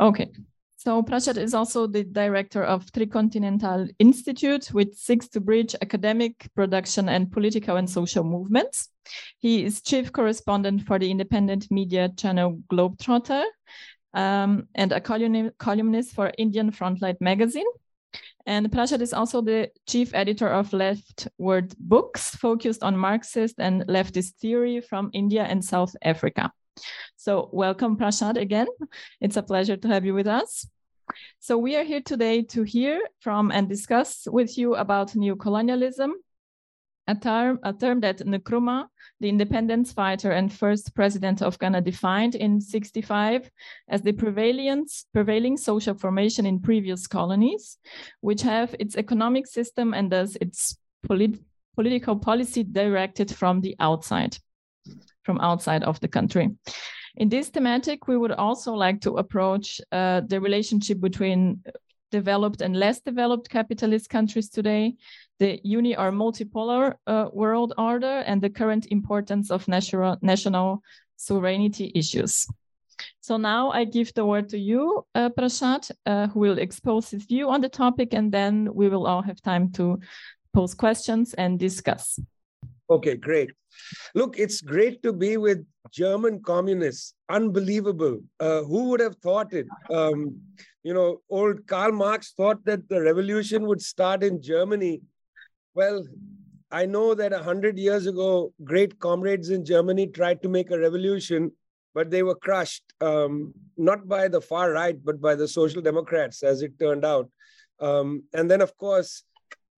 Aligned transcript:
Okay. 0.00 0.30
So 0.76 1.02
Prashad 1.02 1.38
is 1.38 1.54
also 1.54 1.86
the 1.86 2.04
director 2.04 2.62
of 2.62 2.84
Tricontinental 2.92 3.88
Institute, 3.98 4.66
which 4.66 4.92
seeks 4.92 5.28
to 5.28 5.40
bridge 5.40 5.74
academic, 5.80 6.46
production, 6.54 7.08
and 7.08 7.32
political 7.32 7.76
and 7.76 7.88
social 7.88 8.22
movements. 8.22 8.90
He 9.38 9.64
is 9.64 9.80
chief 9.80 10.12
correspondent 10.12 10.82
for 10.82 10.98
the 10.98 11.10
independent 11.10 11.70
media 11.70 12.10
channel 12.18 12.60
Globetrotter 12.70 13.44
um, 14.12 14.68
and 14.74 14.92
a 14.92 15.00
columnist 15.00 16.14
for 16.14 16.32
Indian 16.36 16.70
Frontline 16.70 17.20
magazine. 17.20 17.66
And 18.44 18.70
Prashad 18.70 19.00
is 19.00 19.14
also 19.14 19.40
the 19.40 19.70
chief 19.88 20.14
editor 20.14 20.48
of 20.48 20.70
LeftWord 20.70 21.74
Books, 21.78 22.36
focused 22.36 22.82
on 22.82 22.94
Marxist 22.94 23.54
and 23.58 23.86
leftist 23.86 24.34
theory 24.34 24.82
from 24.82 25.08
India 25.14 25.44
and 25.44 25.64
South 25.64 25.96
Africa. 26.02 26.52
So, 27.16 27.48
welcome, 27.52 27.96
Prashad, 27.96 28.36
again. 28.36 28.66
It's 29.20 29.36
a 29.36 29.42
pleasure 29.42 29.76
to 29.76 29.88
have 29.88 30.04
you 30.04 30.14
with 30.14 30.26
us. 30.26 30.66
So, 31.38 31.58
we 31.58 31.76
are 31.76 31.84
here 31.84 32.02
today 32.02 32.42
to 32.42 32.62
hear 32.62 33.00
from 33.20 33.50
and 33.50 33.68
discuss 33.68 34.26
with 34.30 34.58
you 34.58 34.74
about 34.74 35.14
new 35.16 35.36
colonialism, 35.36 36.14
a 37.06 37.14
term, 37.14 37.60
a 37.62 37.72
term 37.72 38.00
that 38.00 38.18
Nkrumah, 38.18 38.86
the 39.20 39.28
independence 39.28 39.92
fighter 39.92 40.32
and 40.32 40.52
first 40.52 40.94
president 40.94 41.42
of 41.42 41.58
Ghana, 41.58 41.82
defined 41.82 42.34
in 42.34 42.60
65 42.60 43.50
as 43.88 44.02
the 44.02 44.12
prevailing 44.12 45.56
social 45.56 45.94
formation 45.94 46.46
in 46.46 46.60
previous 46.60 47.06
colonies, 47.06 47.78
which 48.20 48.42
have 48.42 48.74
its 48.78 48.96
economic 48.96 49.46
system 49.46 49.94
and 49.94 50.10
thus 50.10 50.36
its 50.40 50.76
polit 51.06 51.38
political 51.74 52.16
policy 52.16 52.62
directed 52.62 53.34
from 53.34 53.60
the 53.60 53.76
outside, 53.80 54.38
from 55.24 55.40
outside 55.40 55.82
of 55.84 55.98
the 56.00 56.08
country. 56.08 56.50
In 57.16 57.28
this 57.28 57.48
thematic, 57.48 58.08
we 58.08 58.16
would 58.16 58.32
also 58.32 58.72
like 58.74 59.00
to 59.02 59.18
approach 59.18 59.80
uh, 59.92 60.20
the 60.26 60.40
relationship 60.40 61.00
between 61.00 61.62
developed 62.10 62.60
and 62.62 62.76
less 62.76 63.00
developed 63.00 63.48
capitalist 63.48 64.08
countries 64.08 64.48
today, 64.48 64.94
the 65.38 65.60
uni 65.64 65.96
or 65.96 66.12
multipolar 66.12 66.94
uh, 67.06 67.28
world 67.32 67.72
order, 67.76 68.22
and 68.26 68.40
the 68.40 68.50
current 68.50 68.86
importance 68.90 69.50
of 69.50 69.66
national, 69.68 70.16
national 70.22 70.82
sovereignty 71.16 71.90
issues. 71.94 72.46
So 73.20 73.36
now 73.36 73.70
I 73.70 73.84
give 73.84 74.12
the 74.14 74.24
word 74.24 74.48
to 74.50 74.58
you, 74.58 75.04
uh, 75.14 75.30
Prashad, 75.30 75.90
uh, 76.06 76.28
who 76.28 76.40
will 76.40 76.58
expose 76.58 77.10
his 77.10 77.24
view 77.24 77.50
on 77.50 77.60
the 77.60 77.68
topic, 77.68 78.14
and 78.14 78.30
then 78.30 78.68
we 78.72 78.88
will 78.88 79.06
all 79.06 79.22
have 79.22 79.40
time 79.40 79.72
to 79.72 79.98
pose 80.52 80.74
questions 80.74 81.34
and 81.34 81.58
discuss. 81.58 82.20
Okay, 82.90 83.16
great. 83.16 83.50
Look, 84.14 84.38
it's 84.38 84.60
great 84.60 85.02
to 85.02 85.12
be 85.12 85.36
with 85.36 85.64
German 85.90 86.42
communists. 86.42 87.14
Unbelievable. 87.30 88.20
Uh, 88.38 88.62
who 88.62 88.90
would 88.90 89.00
have 89.00 89.16
thought 89.16 89.52
it? 89.52 89.66
Um, 89.90 90.40
you 90.82 90.92
know, 90.92 91.22
old 91.30 91.66
Karl 91.66 91.92
Marx 91.92 92.32
thought 92.36 92.64
that 92.66 92.88
the 92.88 93.00
revolution 93.00 93.66
would 93.66 93.80
start 93.80 94.22
in 94.22 94.42
Germany. 94.42 95.00
Well, 95.74 96.04
I 96.70 96.86
know 96.86 97.14
that 97.14 97.32
a 97.32 97.42
hundred 97.42 97.78
years 97.78 98.06
ago, 98.06 98.52
great 98.62 98.98
comrades 98.98 99.48
in 99.48 99.64
Germany 99.64 100.08
tried 100.08 100.42
to 100.42 100.48
make 100.48 100.70
a 100.70 100.78
revolution, 100.78 101.52
but 101.94 102.10
they 102.10 102.22
were 102.22 102.34
crushed, 102.34 102.84
um, 103.00 103.54
not 103.76 104.06
by 104.06 104.28
the 104.28 104.40
far 104.40 104.72
right, 104.72 104.96
but 105.02 105.20
by 105.20 105.34
the 105.34 105.48
social 105.48 105.80
democrats, 105.80 106.42
as 106.42 106.62
it 106.62 106.78
turned 106.78 107.04
out. 107.04 107.30
Um, 107.80 108.24
and 108.34 108.50
then, 108.50 108.60
of 108.60 108.76
course, 108.76 109.24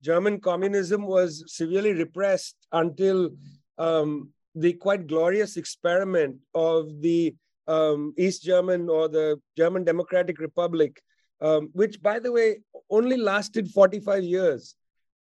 German 0.06 0.38
communism 0.38 1.04
was 1.04 1.42
severely 1.48 1.92
repressed 1.92 2.56
until 2.70 3.30
um, 3.76 4.30
the 4.54 4.72
quite 4.74 5.08
glorious 5.08 5.56
experiment 5.56 6.36
of 6.54 7.00
the 7.00 7.34
um, 7.66 8.14
East 8.16 8.44
German 8.44 8.88
or 8.88 9.08
the 9.08 9.40
German 9.56 9.82
Democratic 9.82 10.38
Republic, 10.38 11.02
um, 11.40 11.70
which, 11.72 12.00
by 12.00 12.20
the 12.20 12.30
way, 12.30 12.60
only 12.88 13.16
lasted 13.16 13.68
45 13.68 14.22
years. 14.22 14.76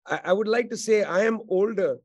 I, 0.06 0.20
I, 0.24 0.32
would 0.32 0.48
like 0.48 0.70
to 0.70 0.78
say 0.78 1.02
I 1.02 1.24
am 1.24 1.40
older 1.48 1.98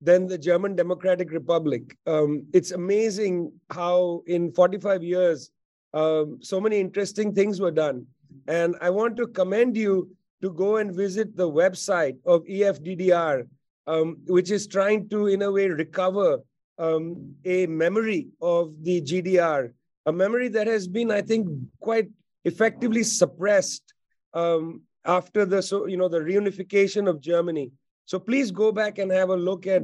than 0.00 0.26
the 0.26 0.38
German 0.38 0.74
Democratic 0.74 1.32
Republic. 1.32 1.82
Um, 2.06 2.46
it's 2.54 2.70
amazing 2.70 3.52
how, 3.68 4.22
in 4.26 4.52
45 4.52 5.02
years, 5.02 5.50
um, 5.92 6.38
so 6.40 6.58
many 6.62 6.80
interesting 6.80 7.34
things 7.34 7.60
were 7.60 7.76
done. 7.84 8.06
And 8.48 8.74
I 8.80 8.88
want 8.88 9.18
to 9.18 9.26
commend 9.26 9.76
you 9.76 10.08
to 10.42 10.50
go 10.50 10.76
and 10.76 10.94
visit 10.94 11.36
the 11.36 11.48
website 11.48 12.16
of 12.26 12.44
EFDDR, 12.44 13.48
um, 13.86 14.18
which 14.26 14.50
is 14.50 14.66
trying 14.66 15.08
to, 15.08 15.28
in 15.28 15.42
a 15.42 15.50
way, 15.50 15.68
recover 15.68 16.40
um, 16.78 17.34
a 17.44 17.66
memory 17.66 18.28
of 18.40 18.74
the 18.82 19.00
GDR 19.00 19.72
a 20.06 20.12
memory 20.12 20.48
that 20.48 20.66
has 20.66 20.88
been, 20.88 21.10
I 21.10 21.22
think, 21.22 21.48
quite 21.80 22.08
effectively 22.44 23.02
suppressed 23.02 23.94
um, 24.34 24.82
after 25.04 25.44
the 25.44 25.62
so 25.62 25.86
you 25.86 25.96
know 25.96 26.08
the 26.08 26.20
reunification 26.20 27.08
of 27.08 27.20
Germany. 27.20 27.70
So 28.06 28.18
please 28.18 28.50
go 28.50 28.72
back 28.72 28.98
and 28.98 29.10
have 29.12 29.30
a 29.30 29.36
look 29.36 29.66
at 29.66 29.82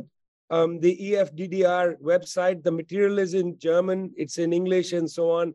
um, 0.50 0.80
the 0.80 0.96
EFDDR 0.96 2.00
website. 2.00 2.62
The 2.62 2.72
material 2.72 3.18
is 3.18 3.34
in 3.34 3.58
German, 3.58 4.12
it's 4.16 4.38
in 4.38 4.52
English, 4.52 4.92
and 4.92 5.08
so 5.08 5.30
on. 5.30 5.54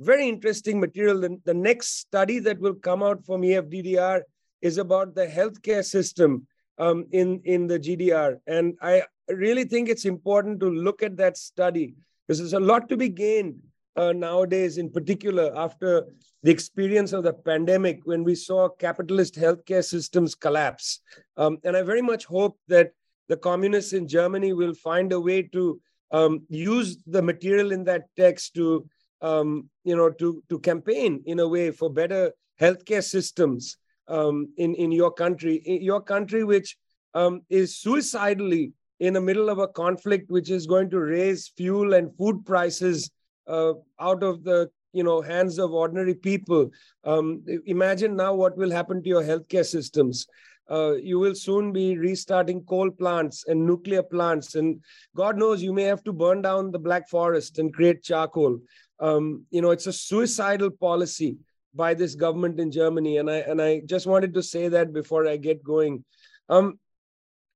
Very 0.00 0.28
interesting 0.28 0.80
material. 0.80 1.20
The, 1.20 1.38
the 1.44 1.54
next 1.54 1.98
study 1.98 2.38
that 2.40 2.58
will 2.58 2.74
come 2.74 3.02
out 3.02 3.24
from 3.24 3.42
EFDDR 3.42 4.22
is 4.62 4.78
about 4.78 5.14
the 5.14 5.26
healthcare 5.26 5.84
system 5.84 6.46
um, 6.78 7.06
in 7.12 7.40
in 7.44 7.66
the 7.66 7.78
GDR, 7.78 8.38
and 8.46 8.76
I 8.80 9.04
really 9.28 9.64
think 9.64 9.88
it's 9.88 10.04
important 10.04 10.60
to 10.60 10.70
look 10.70 11.02
at 11.02 11.16
that 11.18 11.36
study 11.36 11.94
because 12.26 12.38
there's 12.38 12.52
a 12.52 12.60
lot 12.60 12.88
to 12.88 12.96
be 12.96 13.08
gained 13.08 13.56
uh, 13.96 14.12
nowadays, 14.12 14.78
in 14.78 14.90
particular, 14.90 15.52
after 15.56 16.06
the 16.42 16.50
experience 16.50 17.12
of 17.12 17.24
the 17.24 17.32
pandemic, 17.32 18.00
when 18.04 18.24
we 18.24 18.34
saw 18.34 18.68
capitalist 18.68 19.34
healthcare 19.34 19.84
systems 19.84 20.34
collapse. 20.34 21.00
Um, 21.36 21.58
and 21.64 21.76
I 21.76 21.82
very 21.82 22.02
much 22.02 22.24
hope 22.24 22.58
that 22.68 22.92
the 23.28 23.36
communists 23.36 23.92
in 23.92 24.08
Germany 24.08 24.52
will 24.52 24.74
find 24.74 25.12
a 25.12 25.20
way 25.20 25.42
to 25.42 25.80
um, 26.12 26.42
use 26.48 26.98
the 27.06 27.22
material 27.22 27.72
in 27.72 27.84
that 27.84 28.04
text 28.16 28.54
to, 28.54 28.88
um, 29.20 29.68
you 29.84 29.96
know, 29.96 30.10
to, 30.10 30.42
to 30.48 30.58
campaign 30.60 31.22
in 31.26 31.40
a 31.40 31.48
way 31.48 31.70
for 31.70 31.90
better 31.90 32.32
healthcare 32.60 33.04
systems 33.04 33.76
um, 34.10 34.52
in, 34.58 34.74
in 34.74 34.92
your 34.92 35.10
country, 35.10 35.56
in 35.64 35.82
your 35.82 36.00
country, 36.00 36.44
which 36.44 36.76
um, 37.14 37.42
is 37.48 37.78
suicidally 37.78 38.72
in 38.98 39.14
the 39.14 39.20
middle 39.20 39.48
of 39.48 39.58
a 39.58 39.68
conflict 39.68 40.30
which 40.30 40.50
is 40.50 40.66
going 40.66 40.90
to 40.90 41.00
raise 41.00 41.48
fuel 41.56 41.94
and 41.94 42.14
food 42.16 42.44
prices 42.44 43.10
uh, 43.46 43.72
out 43.98 44.22
of 44.22 44.44
the 44.44 44.68
you 44.92 45.04
know 45.04 45.20
hands 45.20 45.58
of 45.58 45.72
ordinary 45.72 46.14
people. 46.14 46.70
Um, 47.04 47.42
imagine 47.66 48.16
now 48.16 48.34
what 48.34 48.56
will 48.56 48.70
happen 48.70 49.02
to 49.02 49.08
your 49.08 49.22
healthcare 49.22 49.64
systems. 49.64 50.26
Uh, 50.70 50.94
you 50.94 51.18
will 51.18 51.34
soon 51.34 51.72
be 51.72 51.98
restarting 51.98 52.62
coal 52.62 52.90
plants 52.90 53.44
and 53.48 53.66
nuclear 53.66 54.02
plants, 54.02 54.54
and 54.54 54.80
God 55.16 55.36
knows 55.36 55.62
you 55.62 55.72
may 55.72 55.84
have 55.84 56.04
to 56.04 56.12
burn 56.12 56.42
down 56.42 56.70
the 56.70 56.78
black 56.78 57.08
forest 57.08 57.58
and 57.58 57.74
create 57.74 58.02
charcoal. 58.02 58.60
Um, 59.00 59.46
you 59.50 59.62
know, 59.62 59.70
it's 59.70 59.86
a 59.86 59.92
suicidal 59.92 60.70
policy 60.70 61.38
by 61.74 61.94
this 61.94 62.14
government 62.14 62.58
in 62.60 62.70
Germany, 62.70 63.18
and 63.18 63.30
I 63.30 63.38
and 63.38 63.60
I 63.62 63.82
just 63.84 64.06
wanted 64.06 64.34
to 64.34 64.42
say 64.42 64.68
that 64.68 64.92
before 64.92 65.26
I 65.26 65.36
get 65.36 65.62
going. 65.62 66.04
Um, 66.48 66.78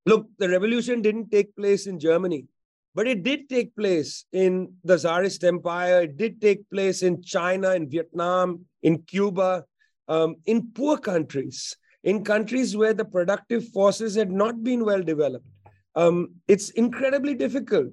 look, 0.07 0.29
the 0.39 0.49
revolution 0.49 1.03
didn't 1.03 1.31
take 1.31 1.55
place 1.57 1.87
in 1.87 1.99
Germany. 1.99 2.47
But 2.95 3.09
it 3.09 3.25
did 3.25 3.49
take 3.49 3.75
place 3.75 4.25
in 4.33 4.75
the 4.85 4.97
Tsarist 4.97 5.43
Empire. 5.43 6.03
It 6.03 6.17
did 6.17 6.41
take 6.41 6.71
place 6.71 7.03
in 7.03 7.23
China, 7.23 7.73
in 7.73 7.91
Vietnam, 7.91 8.67
in 8.83 9.03
Cuba, 9.03 9.65
um, 10.07 10.37
in 10.47 10.71
poor 10.73 10.97
countries, 10.97 11.77
in 12.05 12.25
countries 12.25 12.77
where 12.77 12.95
the 12.95 13.05
productive 13.05 13.69
forces 13.71 14.15
had 14.15 14.31
not 14.31 14.63
been 14.63 14.85
well 14.85 15.03
developed. 15.03 15.47
Um, 15.97 16.35
it's 16.47 16.71
incredibly 16.71 17.35
difficult 17.35 17.93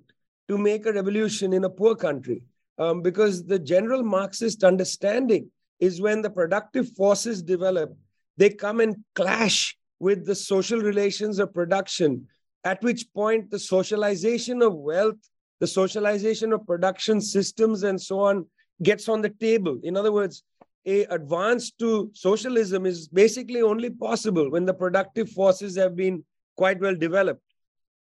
to 0.49 0.57
make 0.57 0.85
a 0.85 0.93
revolution 0.93 1.53
in 1.53 1.63
a 1.63 1.69
poor 1.69 1.95
country 1.95 2.43
um, 2.77 3.01
because 3.01 3.45
the 3.45 3.59
general 3.59 4.03
Marxist 4.03 4.63
understanding 4.63 5.49
is 5.81 5.99
when 5.99 6.21
the 6.21 6.29
productive 6.29 6.89
forces 6.95 7.41
develop, 7.41 7.93
they 8.37 8.49
come 8.49 8.79
and 8.79 8.95
clash 9.15 9.75
with 9.99 10.25
the 10.25 10.35
social 10.35 10.79
relations 10.79 11.39
of 11.39 11.53
production 11.53 12.27
at 12.63 12.81
which 12.83 13.11
point 13.13 13.49
the 13.49 13.59
socialization 13.59 14.61
of 14.61 14.75
wealth, 14.75 15.17
the 15.59 15.67
socialization 15.67 16.53
of 16.53 16.65
production 16.65 17.19
systems, 17.19 17.83
and 17.83 17.99
so 17.99 18.19
on 18.19 18.45
gets 18.83 19.09
on 19.09 19.21
the 19.21 19.29
table. 19.29 19.79
In 19.83 19.97
other 19.97 20.11
words, 20.11 20.43
a 20.85 21.03
advance 21.05 21.71
to 21.71 22.09
socialism 22.13 22.85
is 22.85 23.07
basically 23.07 23.61
only 23.61 23.89
possible 23.89 24.49
when 24.49 24.65
the 24.65 24.73
productive 24.73 25.29
forces 25.29 25.75
have 25.77 25.95
been 25.95 26.23
quite 26.57 26.79
well 26.79 26.95
developed. 26.95 27.41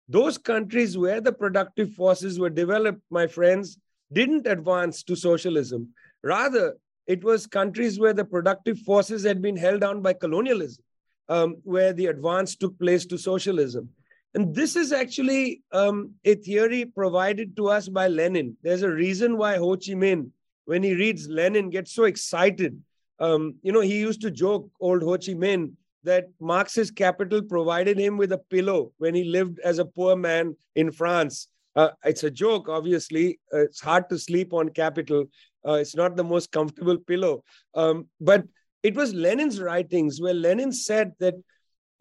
Those 0.08 0.38
countries 0.38 0.98
where 0.98 1.22
the 1.22 1.32
productive 1.32 1.94
forces 1.94 2.40
were 2.40 2.50
developed, 2.50 3.02
my 3.10 3.28
friends, 3.28 3.78
didn't 4.12 4.46
advance 4.48 5.04
to 5.04 5.16
socialism. 5.16 5.90
Rather, 6.24 6.76
it 7.08 7.24
was 7.24 7.48
countries 7.48 8.00
where 8.00 8.14
the 8.14 8.26
productive 8.26 8.80
forces 8.80 9.24
had 9.24 9.42
been 9.42 9.58
held 9.58 9.82
down 9.82 10.02
by 10.02 10.14
colonialism, 10.14 10.84
um, 11.30 11.58
where 11.64 11.94
the 11.94 12.08
advance 12.08 12.56
took 12.56 12.78
place 12.80 13.06
to 13.08 13.18
socialism. 13.18 13.90
And 14.34 14.54
this 14.54 14.76
is 14.76 14.92
actually 14.92 15.62
um, 15.72 16.12
a 16.26 16.36
theory 16.36 16.86
provided 16.86 17.56
to 17.58 17.70
us 17.70 17.88
by 17.88 18.08
Lenin. 18.08 18.58
There's 18.64 18.82
a 18.82 18.92
reason 18.92 19.38
why 19.38 19.56
Ho 19.58 19.76
Chi 19.78 19.94
Minh 19.94 20.32
when 20.66 20.84
he 20.84 20.94
reads 20.94 21.28
Lenin, 21.28 21.70
gets 21.70 21.94
so 21.94 22.04
excited. 22.04 22.82
Um, 23.20 23.56
you 23.62 23.72
know, 23.72 23.82
he 23.82 23.98
used 23.98 24.22
to 24.22 24.32
joke, 24.32 24.70
old 24.80 25.02
Ho 25.04 25.12
Chi 25.12 25.34
Minh, 25.34 25.72
that 26.04 26.26
Marx's 26.40 26.92
capital 26.92 27.42
provided 27.42 27.98
him 27.98 28.18
with 28.18 28.32
a 28.32 28.38
pillow 28.38 28.92
when 28.98 29.16
he 29.16 29.24
lived 29.24 29.60
as 29.60 29.80
a 29.80 29.86
poor 29.86 30.16
man 30.16 30.56
in 30.76 30.92
France. 30.92 31.48
Uh, 31.76 31.90
it's 32.04 32.24
a 32.24 32.32
joke, 32.32 32.70
obviously. 32.70 33.40
Uh, 33.54 33.62
it's 33.62 33.82
hard 33.82 34.08
to 34.10 34.18
sleep 34.18 34.54
on 34.54 34.70
capital. 34.70 35.26
Uh, 35.68 35.74
it's 35.74 35.96
not 35.96 36.16
the 36.16 36.24
most 36.24 36.52
comfortable 36.52 36.98
pillow. 36.98 37.44
Um, 37.74 38.08
but 38.20 38.44
it 38.84 38.96
was 38.96 39.14
Lenin's 39.14 39.60
writings 39.60 40.22
where 40.22 40.34
Lenin 40.34 40.72
said 40.72 41.14
that 41.20 41.36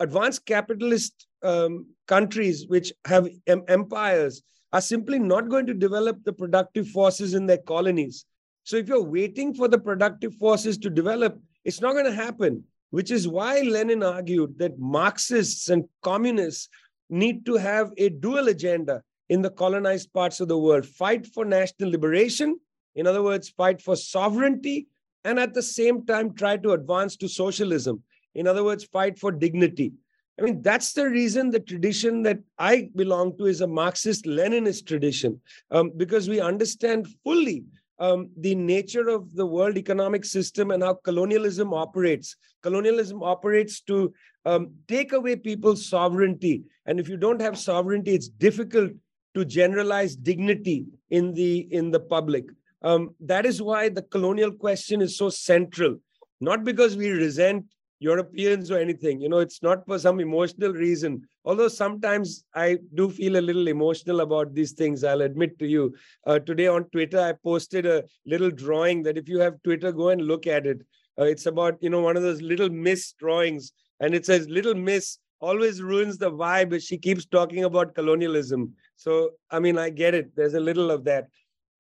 advanced 0.01 0.45
capitalist 0.45 1.27
um, 1.43 1.87
countries 2.07 2.67
which 2.69 2.93
have 3.07 3.29
em- 3.47 3.65
empires 3.69 4.43
are 4.73 4.81
simply 4.81 5.19
not 5.19 5.49
going 5.49 5.67
to 5.67 5.75
develop 5.75 6.23
the 6.25 6.33
productive 6.33 6.89
forces 6.89 7.35
in 7.35 7.47
their 7.47 7.59
colonies. 7.59 8.27
So 8.65 8.77
if 8.77 8.89
you're 8.89 9.05
waiting 9.05 9.55
for 9.55 9.69
the 9.69 9.79
productive 9.79 10.35
forces 10.35 10.77
to 10.79 10.91
develop, 10.91 11.39
it's 11.65 11.81
not 11.81 11.93
going 11.93 12.07
to 12.07 12.13
happen, 12.13 12.65
which 12.91 13.11
is 13.11 13.29
why 13.29 13.61
Lenin 13.61 14.03
argued 14.03 14.59
that 14.59 14.79
Marxists 14.79 15.69
and 15.69 15.85
communists 16.03 16.69
need 17.09 17.47
to 17.47 17.55
have 17.55 17.93
a 17.99 18.09
dual 18.09 18.49
agenda 18.49 19.03
in 19.29 19.43
the 19.43 19.51
colonized 19.51 20.13
parts 20.13 20.41
of 20.41 20.49
the 20.49 20.59
world 20.59 20.85
fight 20.85 21.27
for 21.27 21.45
national 21.45 21.91
liberation, 21.91 22.59
in 22.95 23.07
other 23.07 23.23
words, 23.23 23.49
fight 23.49 23.81
for 23.81 23.97
sovereignty, 23.97 24.87
and 25.25 25.39
at 25.39 25.55
the 25.55 25.63
same 25.63 26.05
time 26.07 26.35
try 26.35 26.57
to 26.57 26.73
advance 26.73 27.17
to 27.17 27.29
socialism. 27.29 28.03
In 28.35 28.47
other 28.47 28.65
words, 28.65 28.85
fight 28.85 29.19
for 29.19 29.33
dignity. 29.33 29.93
I 30.39 30.43
mean, 30.43 30.63
that's 30.63 30.93
the 30.93 31.09
reason 31.09 31.51
the 31.51 31.61
tradition 31.61 32.23
that 32.23 32.41
I 32.59 32.91
belong 32.97 33.39
to 33.39 33.47
is 33.47 33.61
a 33.61 33.67
Marxist 33.67 34.25
Leninist 34.25 34.87
tradition, 34.87 35.41
um, 35.71 35.93
because 35.97 36.29
we 36.29 36.41
understand 36.41 37.07
fully 37.23 37.65
um, 38.01 38.31
the 38.37 38.57
nature 38.57 39.09
of 39.09 39.33
the 39.35 39.47
world 39.47 39.77
economic 39.77 40.25
system 40.25 40.73
and 40.73 40.83
how 40.83 40.95
colonialism 40.95 41.73
operates. 41.73 42.37
Colonialism 42.63 43.23
operates 43.23 43.81
to 43.83 44.13
um, 44.45 44.73
take 44.89 45.13
away 45.13 45.37
people's 45.37 45.89
sovereignty. 45.89 46.65
And 46.87 46.99
if 46.99 47.09
you 47.09 47.17
don't 47.17 47.41
have 47.41 47.57
sovereignty, 47.57 48.15
it's 48.15 48.29
difficult 48.29 48.91
to 49.35 49.45
generalize 49.45 50.17
dignity 50.17 50.87
in 51.11 51.33
the 51.33 51.69
in 51.71 51.91
the 51.91 52.01
public. 52.01 52.47
Um, 52.85 53.15
that 53.21 53.47
is 53.47 53.61
why 53.61 53.89
the 53.89 54.03
colonial 54.03 54.53
question 54.53 55.01
is 55.01 55.17
so 55.17 55.31
central, 55.31 55.97
not 56.41 56.63
because 56.63 56.97
we 56.97 57.09
resent 57.11 57.65
Europeans 57.99 58.71
or 58.71 58.79
anything. 58.79 59.21
You 59.21 59.31
know, 59.31 59.39
it's 59.39 59.63
not 59.63 59.87
for 59.87 59.99
some 59.99 60.21
emotional 60.21 60.73
reason. 60.73 61.23
Although 61.47 61.69
sometimes 61.69 62.45
I 62.55 62.79
do 62.95 63.09
feel 63.09 63.39
a 63.39 63.47
little 63.49 63.69
emotional 63.69 64.21
about 64.21 64.55
these 64.55 64.73
things, 64.73 65.03
I'll 65.03 65.23
admit 65.23 65.59
to 65.61 65.67
you. 65.67 65.95
Uh, 66.27 66.39
today 66.39 66.67
on 66.67 66.85
Twitter, 66.91 67.19
I 67.19 67.33
posted 67.33 67.87
a 67.87 68.05
little 68.27 68.51
drawing 68.51 69.03
that 69.05 69.17
if 69.17 69.29
you 69.29 69.41
have 69.41 69.63
Twitter, 69.63 69.91
go 69.91 70.11
and 70.11 70.21
look 70.21 70.47
at 70.47 70.67
it. 70.67 70.83
Uh, 71.19 71.25
it's 71.25 71.47
about, 71.47 71.79
you 71.81 71.89
know, 71.89 72.03
one 72.03 72.17
of 72.17 72.23
those 72.23 72.43
little 72.43 72.69
miss 72.69 73.13
drawings. 73.13 73.73
And 74.01 74.15
it 74.15 74.27
says, 74.27 74.49
Little 74.49 74.75
Miss 74.75 75.19
always 75.41 75.83
ruins 75.83 76.19
the 76.19 76.31
vibe, 76.31 76.81
she 76.83 76.99
keeps 76.99 77.27
talking 77.27 77.65
about 77.65 77.95
colonialism. 77.95 78.73
So, 78.97 79.31
I 79.51 79.61
mean, 79.61 79.79
I 79.79 79.91
get 79.91 80.15
it. 80.15 80.35
There's 80.35 80.55
a 80.55 80.61
little 80.61 80.91
of 80.91 81.05
that. 81.05 81.29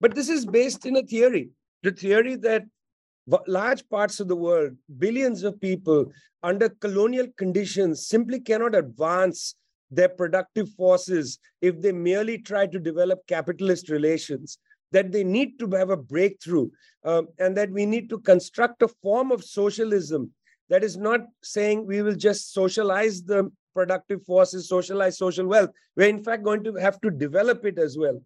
But 0.05 0.15
this 0.15 0.29
is 0.29 0.45
based 0.45 0.85
in 0.85 0.97
a 0.99 1.03
theory 1.03 1.49
the 1.83 1.91
theory 1.91 2.37
that 2.37 2.65
large 3.47 3.89
parts 3.89 4.21
of 4.21 4.29
the 4.29 4.37
world, 4.37 4.73
billions 4.99 5.45
of 5.45 5.59
people 5.59 6.12
under 6.43 6.69
colonial 6.69 7.27
conditions 7.39 8.06
simply 8.06 8.39
cannot 8.39 8.75
advance 8.75 9.55
their 9.91 10.11
productive 10.11 10.69
forces 10.75 11.39
if 11.62 11.81
they 11.81 11.93
merely 11.93 12.37
try 12.37 12.67
to 12.67 12.79
develop 12.79 13.27
capitalist 13.27 13.89
relations. 13.89 14.59
That 14.93 15.11
they 15.11 15.25
need 15.25 15.59
to 15.61 15.71
have 15.71 15.89
a 15.89 15.97
breakthrough, 15.97 16.69
um, 17.05 17.29
and 17.39 17.56
that 17.56 17.71
we 17.71 17.87
need 17.87 18.11
to 18.11 18.19
construct 18.19 18.83
a 18.83 18.89
form 18.89 19.33
of 19.33 19.43
socialism 19.43 20.33
that 20.69 20.85
is 20.85 20.99
not 20.99 21.21
saying 21.43 21.87
we 21.87 22.03
will 22.03 22.15
just 22.15 22.53
socialize 22.53 23.23
the 23.23 23.51
productive 23.73 24.23
forces, 24.25 24.69
socialize 24.69 25.17
social 25.17 25.47
wealth. 25.47 25.71
We're 25.97 26.11
in 26.11 26.23
fact 26.23 26.43
going 26.43 26.62
to 26.65 26.75
have 26.75 27.01
to 27.01 27.11
develop 27.11 27.65
it 27.65 27.79
as 27.79 27.97
well 27.97 28.21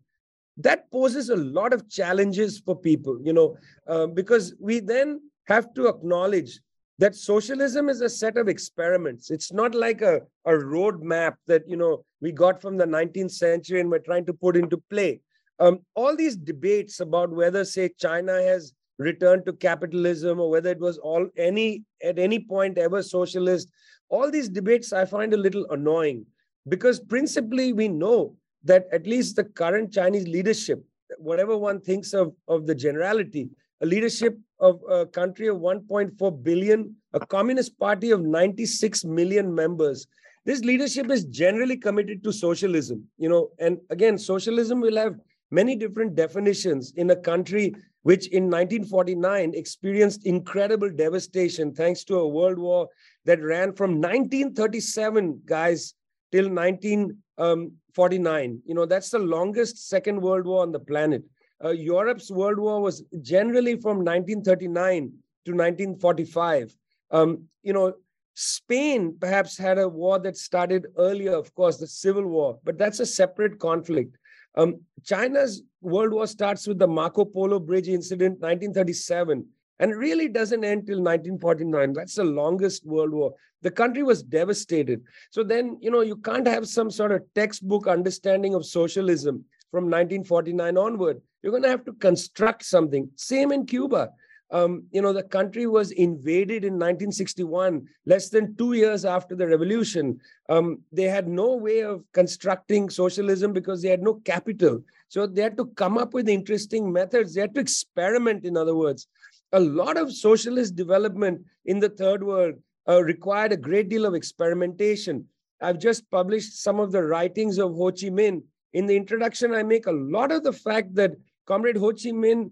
that 0.58 0.90
poses 0.90 1.31
a 1.31 1.37
lot 1.37 1.72
of 1.72 1.88
challenges 1.88 2.58
for 2.58 2.76
people, 2.76 3.19
you 3.22 3.32
know, 3.32 3.56
uh, 3.87 4.06
because 4.06 4.55
we 4.60 4.81
then 4.81 5.20
have 5.46 5.72
to 5.75 5.88
acknowledge 5.88 6.60
that 6.99 7.14
socialism 7.14 7.88
is 7.88 8.00
a 8.00 8.08
set 8.08 8.37
of 8.37 8.49
experiments. 8.49 9.31
It's 9.31 9.52
not 9.52 9.75
like 9.75 10.02
a, 10.02 10.20
a 10.44 10.50
roadmap 10.50 11.34
that, 11.46 11.62
you 11.69 11.76
know, 11.76 12.05
we 12.20 12.32
got 12.32 12.60
from 12.60 12.76
the 12.76 12.84
19th 12.84 13.31
century 13.31 13.81
and 13.81 13.88
we're 13.88 14.00
trying 14.00 14.26
to 14.26 14.32
put 14.32 14.56
into 14.56 14.82
play. 14.90 15.20
Um, 15.60 15.81
all 15.94 16.16
these 16.16 16.37
debates 16.37 16.99
about 16.99 17.31
whether, 17.31 17.64
say, 17.64 17.90
China 17.96 18.32
has 18.43 18.72
returned 18.99 19.46
to 19.46 19.52
capitalism 19.52 20.40
or 20.40 20.50
whether 20.50 20.70
it 20.70 20.81
was 20.81 20.99
all 20.99 21.28
any 21.37 21.84
at 22.02 22.19
any 22.19 22.40
point 22.40 22.78
ever 22.78 23.00
socialist, 23.00 23.70
all 24.08 24.28
these 24.31 24.49
debates 24.49 24.93
I 24.93 25.04
find 25.04 25.32
a 25.32 25.37
little 25.37 25.66
annoying 25.70 26.26
because 26.69 26.99
principally 26.99 27.72
we 27.72 27.87
know 27.87 28.37
that 28.64 28.87
at 28.93 29.06
least 29.06 29.37
the 29.37 29.44
current 29.44 29.93
Chinese 29.93 30.26
leadership, 30.26 30.84
whatever 31.19 31.56
one 31.56 31.81
thinks 31.81 32.12
of, 32.12 32.34
of 32.49 32.66
the 32.66 32.75
generality, 32.75 33.50
a 33.81 33.87
leadership 33.87 34.38
of 34.60 34.81
a 34.90 35.06
country 35.06 35.49
of 35.49 35.58
1.4 35.58 36.43
billion, 36.43 36.94
a 37.12 37.20
communist 37.26 37.78
party 37.78 38.10
of 38.10 38.20
96 38.20 39.05
million 39.05 39.55
members. 39.55 40.06
This 40.44 40.60
leadership 40.60 41.10
is 41.10 41.25
generally 41.26 41.76
committed 41.76 42.25
to 42.25 42.32
socialism, 42.32 43.05
you 43.19 43.28
know, 43.28 43.50
and 43.58 43.78
again, 43.90 44.19
socialism 44.19 44.81
will 44.81 44.96
have 44.96 45.14
many 45.50 45.76
different 45.76 46.14
definitions 46.14 46.93
in 46.96 47.11
a 47.11 47.16
country 47.16 47.75
which 48.02 48.28
in 48.28 48.44
1949 48.44 49.52
experienced 49.54 50.25
incredible 50.25 50.88
devastation 50.88 51.75
thanks 51.75 52.04
to 52.04 52.16
a 52.16 52.28
world 52.28 52.58
war 52.58 52.88
that 53.25 53.43
ran 53.43 53.72
from 53.75 54.00
1937, 54.00 55.43
guys, 55.44 55.94
till 56.32 56.44
1949. 56.44 57.16
Um, 57.38 57.73
you 57.96 58.75
know, 58.75 58.87
that's 58.87 59.11
the 59.11 59.19
longest 59.19 59.88
Second 59.88 60.20
World 60.20 60.46
War 60.46 60.62
on 60.62 60.73
the 60.73 60.81
planet. 60.81 61.23
Uh, 61.64 61.70
Europe's 61.70 62.31
World 62.31 62.58
War 62.58 62.81
was 62.81 63.02
generally 63.23 63.75
from 63.75 63.99
1939 63.99 65.12
to 65.44 65.52
1945. 65.52 66.76
Um, 67.11 67.44
you 67.62 67.73
know, 67.73 67.94
Spain 68.35 69.17
perhaps 69.19 69.58
had 69.58 69.79
a 69.79 69.88
war 69.88 70.20
that 70.20 70.37
started 70.37 70.87
earlier, 70.96 71.35
of 71.35 71.52
course, 71.55 71.76
the 71.76 71.87
Civil 71.88 72.26
War, 72.26 72.58
but 72.62 72.79
that's 72.79 73.00
a 73.00 73.06
separate 73.06 73.58
conflict. 73.58 74.17
Um, 74.55 74.81
China's 75.05 75.62
World 75.81 76.12
War 76.12 76.26
starts 76.26 76.67
with 76.67 76.79
the 76.79 76.87
Marco 76.87 77.25
Polo 77.25 77.58
Bridge 77.58 77.88
incident, 77.88 78.40
1937 78.40 79.44
and 79.80 79.90
it 79.90 79.96
really 79.96 80.28
doesn't 80.28 80.64
end 80.64 80.86
till 80.86 80.98
1949 80.98 81.92
that's 81.92 82.14
the 82.14 82.25
longest 82.25 82.87
world 82.87 83.12
war. 83.12 83.35
The 83.62 83.70
country 83.70 84.02
was 84.02 84.23
devastated. 84.23 85.02
So 85.30 85.42
then 85.42 85.78
you 85.80 85.90
know 85.90 86.00
you 86.00 86.16
can't 86.16 86.47
have 86.47 86.68
some 86.68 86.90
sort 86.90 87.12
of 87.12 87.23
textbook 87.35 87.87
understanding 87.87 88.54
of 88.54 88.64
socialism 88.64 89.44
from 89.70 89.85
1949 89.85 90.76
onward. 90.76 91.20
You're 91.42 91.52
going 91.52 91.64
to 91.64 91.68
have 91.68 91.85
to 91.85 91.92
construct 91.94 92.64
something. 92.64 93.11
Same 93.16 93.52
in 93.52 93.66
cuba. 93.66 94.11
Um, 94.50 94.85
you 94.92 95.02
know 95.02 95.12
the 95.12 95.25
country 95.25 95.66
was 95.66 95.90
invaded 95.90 96.64
in 96.64 96.75
1961 96.75 97.87
less 98.06 98.30
than 98.30 98.56
two 98.56 98.73
years 98.73 99.04
after 99.04 99.37
the 99.37 99.47
revolution. 99.47 100.20
Um, 100.49 100.80
they 100.90 101.02
had 101.02 101.28
no 101.28 101.54
way 101.56 101.80
of 101.80 102.02
constructing 102.14 102.88
socialism 102.88 103.52
because 103.52 103.82
they 103.82 103.90
had 103.90 104.02
no 104.02 104.14
capital. 104.25 104.82
So 105.08 105.26
they 105.26 105.42
had 105.42 105.58
to 105.58 105.66
come 105.66 105.99
up 105.99 106.14
with 106.14 106.30
interesting 106.30 106.90
methods. 106.90 107.35
They 107.35 107.42
had 107.42 107.54
to 107.56 107.61
experiment 107.61 108.47
in 108.47 108.56
other 108.56 108.75
words 108.75 109.06
a 109.52 109.61
lot 109.61 109.97
of 109.97 110.12
socialist 110.12 110.76
development 110.76 111.45
in 111.64 111.78
the 111.78 111.88
third 111.88 112.23
world 112.23 112.55
uh, 112.88 113.02
required 113.02 113.52
a 113.52 113.57
great 113.57 113.88
deal 113.88 114.05
of 114.05 114.14
experimentation. 114.14 115.26
I've 115.61 115.78
just 115.78 116.11
published 116.11 116.62
some 116.62 116.78
of 116.78 116.93
the 116.93 117.02
writings 117.02 117.59
of 117.59 117.75
Ho 117.75 117.90
Chi 117.90 118.09
Minh. 118.09 118.43
In 118.73 118.87
the 118.87 118.97
introduction, 118.97 119.55
I 119.55 119.62
make 119.62 119.87
a 119.87 119.93
lot 119.93 120.31
of 120.31 120.45
the 120.45 120.52
fact 120.52 120.95
that 120.95 121.12
Comrade 121.47 121.76
Ho 121.76 121.90
Chi 121.90 122.11
Minh, 122.11 122.50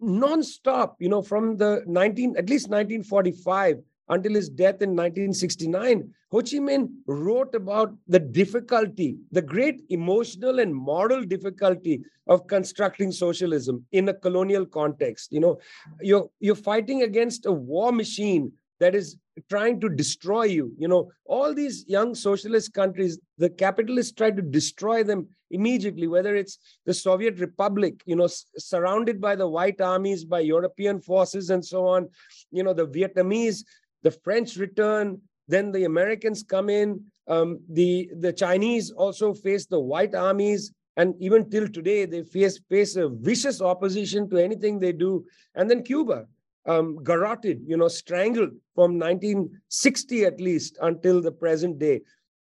non-stop, 0.00 0.96
you 0.98 1.08
know, 1.08 1.22
from 1.22 1.56
the 1.56 1.84
19, 1.86 2.36
at 2.36 2.48
least 2.48 2.68
1945 2.68 3.82
until 4.10 4.34
his 4.34 4.50
death 4.50 4.82
in 4.82 4.90
1969, 4.90 6.12
Ho 6.32 6.38
Chi 6.38 6.58
Minh 6.58 6.90
wrote 7.06 7.54
about 7.54 7.94
the 8.08 8.18
difficulty, 8.18 9.16
the 9.32 9.40
great 9.40 9.82
emotional 9.88 10.58
and 10.58 10.74
moral 10.74 11.22
difficulty 11.22 12.02
of 12.26 12.46
constructing 12.46 13.12
socialism 13.12 13.84
in 13.92 14.08
a 14.08 14.14
colonial 14.14 14.66
context. 14.66 15.32
You 15.32 15.40
know, 15.40 15.58
you're, 16.00 16.28
you're 16.40 16.54
fighting 16.54 17.02
against 17.02 17.46
a 17.46 17.52
war 17.52 17.92
machine 17.92 18.52
that 18.80 18.94
is 18.94 19.16
trying 19.48 19.80
to 19.80 19.88
destroy 19.88 20.44
you. 20.44 20.72
You 20.76 20.88
know, 20.88 21.10
all 21.24 21.54
these 21.54 21.84
young 21.86 22.14
socialist 22.14 22.74
countries, 22.74 23.18
the 23.38 23.50
capitalists 23.50 24.12
try 24.12 24.30
to 24.30 24.42
destroy 24.42 25.04
them 25.04 25.28
immediately, 25.50 26.06
whether 26.06 26.34
it's 26.34 26.58
the 26.86 26.94
Soviet 26.94 27.38
Republic, 27.38 28.02
you 28.06 28.16
know, 28.16 28.28
surrounded 28.56 29.20
by 29.20 29.36
the 29.36 29.48
white 29.48 29.80
armies, 29.80 30.24
by 30.24 30.40
European 30.40 31.00
forces 31.00 31.50
and 31.50 31.64
so 31.64 31.86
on, 31.86 32.08
you 32.50 32.62
know, 32.62 32.72
the 32.72 32.86
Vietnamese 32.86 33.64
the 34.02 34.10
French 34.10 34.56
return, 34.56 35.20
then 35.48 35.72
the 35.72 35.84
Americans 35.84 36.42
come 36.42 36.70
in, 36.70 37.04
um, 37.28 37.60
the, 37.68 38.10
the 38.18 38.32
Chinese 38.32 38.90
also 38.90 39.34
face 39.34 39.66
the 39.66 39.80
white 39.80 40.14
armies, 40.14 40.72
And 40.96 41.14
even 41.18 41.48
till 41.48 41.68
today, 41.68 42.04
they 42.04 42.22
face, 42.22 42.58
face 42.68 42.96
a 42.96 43.08
vicious 43.08 43.62
opposition 43.62 44.28
to 44.30 44.36
anything 44.36 44.78
they 44.78 44.92
do. 44.92 45.24
And 45.54 45.70
then 45.70 45.82
Cuba, 45.82 46.26
um, 46.66 47.02
garroted, 47.02 47.62
you 47.66 47.76
know, 47.76 47.88
strangled 47.88 48.50
from 48.74 48.98
1960 48.98 50.24
at 50.24 50.40
least 50.40 50.78
until 50.82 51.22
the 51.22 51.32
present 51.32 51.78
day. 51.78 52.02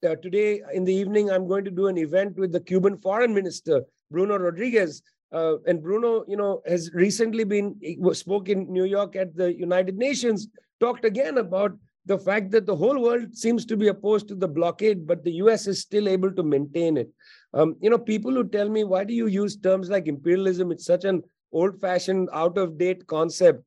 Uh, 0.08 0.16
today 0.18 0.62
in 0.74 0.84
the 0.84 0.94
evening, 0.94 1.32
I'm 1.32 1.48
going 1.48 1.66
to 1.66 1.72
do 1.72 1.88
an 1.88 1.98
event 1.98 2.38
with 2.38 2.52
the 2.52 2.60
Cuban 2.60 2.98
foreign 2.98 3.34
minister, 3.34 3.82
Bruno 4.12 4.38
Rodriguez. 4.38 5.02
Uh, 5.32 5.56
and 5.66 5.82
Bruno, 5.82 6.24
you 6.28 6.38
know, 6.38 6.62
has 6.68 6.92
recently 6.94 7.44
been 7.44 7.76
spoke 8.12 8.50
in 8.50 8.72
New 8.72 8.86
York 8.86 9.16
at 9.16 9.36
the 9.36 9.52
United 9.52 9.98
Nations, 9.98 10.48
talked 10.84 11.06
again 11.06 11.38
about 11.38 11.72
the 12.06 12.18
fact 12.18 12.52
that 12.52 12.66
the 12.66 12.76
whole 12.76 13.02
world 13.02 13.36
seems 13.44 13.66
to 13.66 13.78
be 13.78 13.88
opposed 13.88 14.28
to 14.28 14.36
the 14.36 14.48
blockade, 14.48 15.08
but 15.08 15.24
the 15.24 15.36
US 15.44 15.68
is 15.68 15.80
still 15.80 16.10
able 16.10 16.32
to 16.34 16.44
maintain 16.44 16.98
it. 16.98 17.10
Um, 17.54 17.76
you 17.82 17.90
know, 17.90 17.98
people 17.98 18.34
who 18.34 18.44
tell 18.56 18.70
me, 18.70 18.84
why 18.84 19.04
do 19.06 19.14
you 19.14 19.28
use 19.28 19.56
terms 19.56 19.90
like 19.90 20.08
imperialism? 20.08 20.72
It's 20.72 20.86
such 20.86 21.06
an 21.06 21.24
old 21.54 21.80
fashioned, 21.80 22.30
out 22.34 22.58
of 22.58 22.78
date 22.78 23.08
concept. 23.08 23.64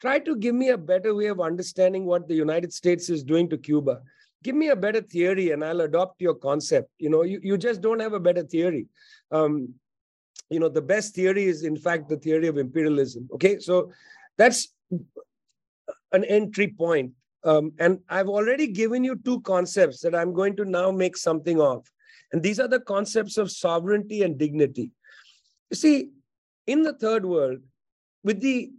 Try 0.00 0.18
to 0.20 0.36
give 0.36 0.54
me 0.54 0.68
a 0.68 0.78
better 0.78 1.14
way 1.14 1.26
of 1.26 1.40
understanding 1.40 2.04
what 2.04 2.28
the 2.28 2.34
United 2.34 2.72
States 2.72 3.08
is 3.08 3.24
doing 3.24 3.48
to 3.50 3.58
Cuba. 3.58 4.00
Give 4.44 4.54
me 4.54 4.68
a 4.68 4.76
better 4.76 5.00
theory 5.00 5.50
and 5.50 5.64
I'll 5.64 5.80
adopt 5.80 6.20
your 6.20 6.34
concept. 6.34 6.90
You 6.98 7.10
know, 7.10 7.22
you, 7.22 7.40
you 7.42 7.56
just 7.56 7.80
don't 7.80 8.00
have 8.00 8.12
a 8.12 8.20
better 8.20 8.42
theory. 8.42 8.86
Um, 9.30 9.74
you 10.50 10.60
know, 10.60 10.68
the 10.68 10.82
best 10.82 11.14
theory 11.14 11.44
is, 11.44 11.62
in 11.64 11.76
fact, 11.76 12.08
the 12.08 12.16
theory 12.16 12.46
of 12.46 12.58
imperialism. 12.58 13.28
Okay, 13.34 13.58
so 13.58 13.92
that's 14.36 14.68
an 16.12 16.24
entry 16.24 16.68
point 16.68 17.12
um, 17.44 17.72
and 17.78 17.98
I've 18.08 18.28
already 18.28 18.68
given 18.68 19.02
you 19.02 19.16
two 19.16 19.40
concepts 19.40 20.00
that 20.00 20.14
I'm 20.14 20.32
going 20.32 20.56
to 20.56 20.64
now 20.64 20.90
make 20.90 21.16
something 21.16 21.60
of. 21.60 21.86
And 22.32 22.42
these 22.42 22.60
are 22.60 22.68
the 22.68 22.80
concepts 22.80 23.36
of 23.36 23.50
sovereignty 23.50 24.22
and 24.22 24.38
dignity. 24.38 24.90
You 25.70 25.76
see, 25.76 26.10
in 26.66 26.82
the 26.82 26.94
third 26.94 27.26
world, 27.26 27.58
with 28.22 28.40
the 28.40 28.70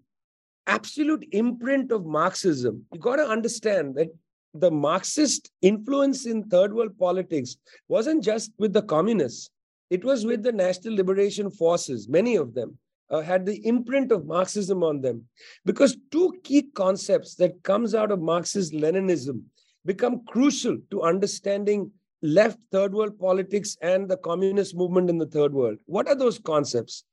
absolute 0.68 1.28
imprint 1.34 1.92
of 1.92 2.06
Marxism, 2.06 2.86
you 2.94 3.00
got 3.00 3.18
to 3.18 3.28
understand 3.28 3.96
that 3.96 4.08
the 4.54 4.72
Marxist 4.72 5.52
influence 5.62 6.25
in 6.25 6.44
third 6.44 6.74
world 6.74 6.98
politics 6.98 7.58
wasn't 7.90 8.24
just 8.24 8.52
with 8.58 8.72
the 8.72 8.84
communists, 8.84 9.50
it 9.90 10.06
was 10.06 10.25
with 10.25 10.42
the 10.42 10.52
national 10.52 10.96
liberation 10.96 11.52
forces, 11.52 12.08
many 12.08 12.36
of 12.36 12.54
them 12.54 12.78
uh, 13.13 13.22
had 13.22 13.46
the 13.46 13.65
imprint 13.65 14.12
of 14.12 14.25
Marxism 14.25 14.84
on 14.84 15.00
them. 15.00 15.24
Because 15.65 15.96
two 16.12 16.34
key 16.43 16.63
concepts 16.74 17.36
that 17.36 17.62
comes 17.63 17.93
out 17.93 18.12
of 18.12 18.20
Marxist 18.20 18.74
Leninism 18.74 19.43
become 19.86 20.25
crucial 20.25 20.77
to 20.89 21.03
understanding 21.03 21.91
left 22.24 22.58
third 22.72 22.93
world 22.93 23.20
politics 23.20 23.77
and 23.82 24.10
the 24.10 24.17
communist 24.17 24.75
movement 24.75 25.10
in 25.10 25.17
the 25.17 25.27
third 25.27 25.53
world. 25.53 25.77
What 25.86 26.08
are 26.08 26.15
those 26.15 26.39
concepts? 26.39 27.03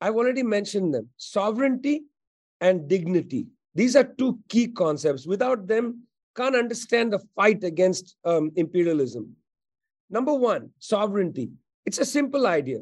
I've 0.00 0.14
already 0.14 0.42
mentioned 0.42 0.94
them. 0.94 1.08
Sovereignty 1.16 2.02
and 2.60 2.88
dignity. 2.88 3.46
These 3.74 3.96
are 3.96 4.04
two 4.04 4.38
key 4.48 4.68
concepts. 4.68 5.26
Without 5.26 5.66
them, 5.66 6.02
can't 6.36 6.54
understand 6.54 7.12
the 7.12 7.20
fight 7.34 7.64
against 7.64 8.16
um, 8.24 8.52
imperialism. 8.54 9.34
Number 10.10 10.34
one, 10.34 10.70
sovereignty. 10.78 11.50
It's 11.86 11.98
a 11.98 12.04
simple 12.04 12.46
idea 12.46 12.80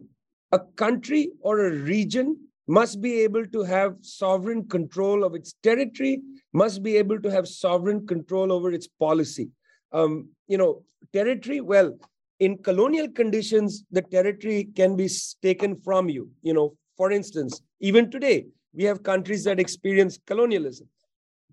a 0.52 0.60
country 0.76 1.30
or 1.40 1.66
a 1.66 1.70
region 1.70 2.36
must 2.68 3.00
be 3.00 3.20
able 3.20 3.46
to 3.46 3.62
have 3.62 3.96
sovereign 4.00 4.68
control 4.68 5.24
of 5.24 5.34
its 5.34 5.54
territory, 5.62 6.20
must 6.52 6.82
be 6.82 6.96
able 6.96 7.20
to 7.20 7.30
have 7.30 7.48
sovereign 7.48 8.06
control 8.06 8.52
over 8.52 8.70
its 8.70 8.86
policy. 8.86 9.48
Um, 9.92 10.28
you 10.46 10.58
know, 10.58 10.84
territory, 11.12 11.60
well, 11.60 11.98
in 12.38 12.58
colonial 12.58 13.08
conditions, 13.08 13.84
the 13.90 14.02
territory 14.02 14.68
can 14.76 14.96
be 14.96 15.08
taken 15.42 15.80
from 15.80 16.08
you. 16.08 16.30
You 16.42 16.54
know, 16.54 16.76
for 16.96 17.10
instance, 17.10 17.60
even 17.80 18.10
today, 18.10 18.46
we 18.74 18.84
have 18.84 19.02
countries 19.02 19.44
that 19.44 19.60
experience 19.60 20.18
colonialism. 20.26 20.88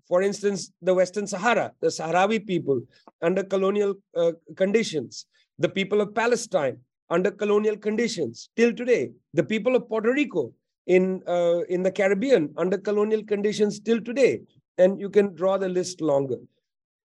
For 0.08 0.22
instance, 0.22 0.72
the 0.82 0.94
Western 0.94 1.26
Sahara, 1.26 1.72
the 1.80 1.88
Sahrawi 1.88 2.44
people 2.44 2.80
under 3.22 3.44
colonial 3.44 3.94
uh, 4.16 4.32
conditions, 4.56 5.26
the 5.58 5.68
people 5.68 6.00
of 6.00 6.14
Palestine 6.14 6.78
under 7.10 7.30
colonial 7.30 7.76
conditions 7.76 8.50
till 8.56 8.72
today. 8.72 9.10
The 9.34 9.42
people 9.42 9.76
of 9.76 9.88
Puerto 9.88 10.12
Rico 10.12 10.52
in, 10.86 11.22
uh, 11.26 11.60
in 11.68 11.82
the 11.82 11.90
Caribbean 11.90 12.52
under 12.56 12.78
colonial 12.78 13.22
conditions 13.24 13.80
till 13.80 14.00
today. 14.00 14.40
And 14.78 15.00
you 15.00 15.10
can 15.10 15.34
draw 15.34 15.58
the 15.58 15.68
list 15.68 16.00
longer. 16.00 16.36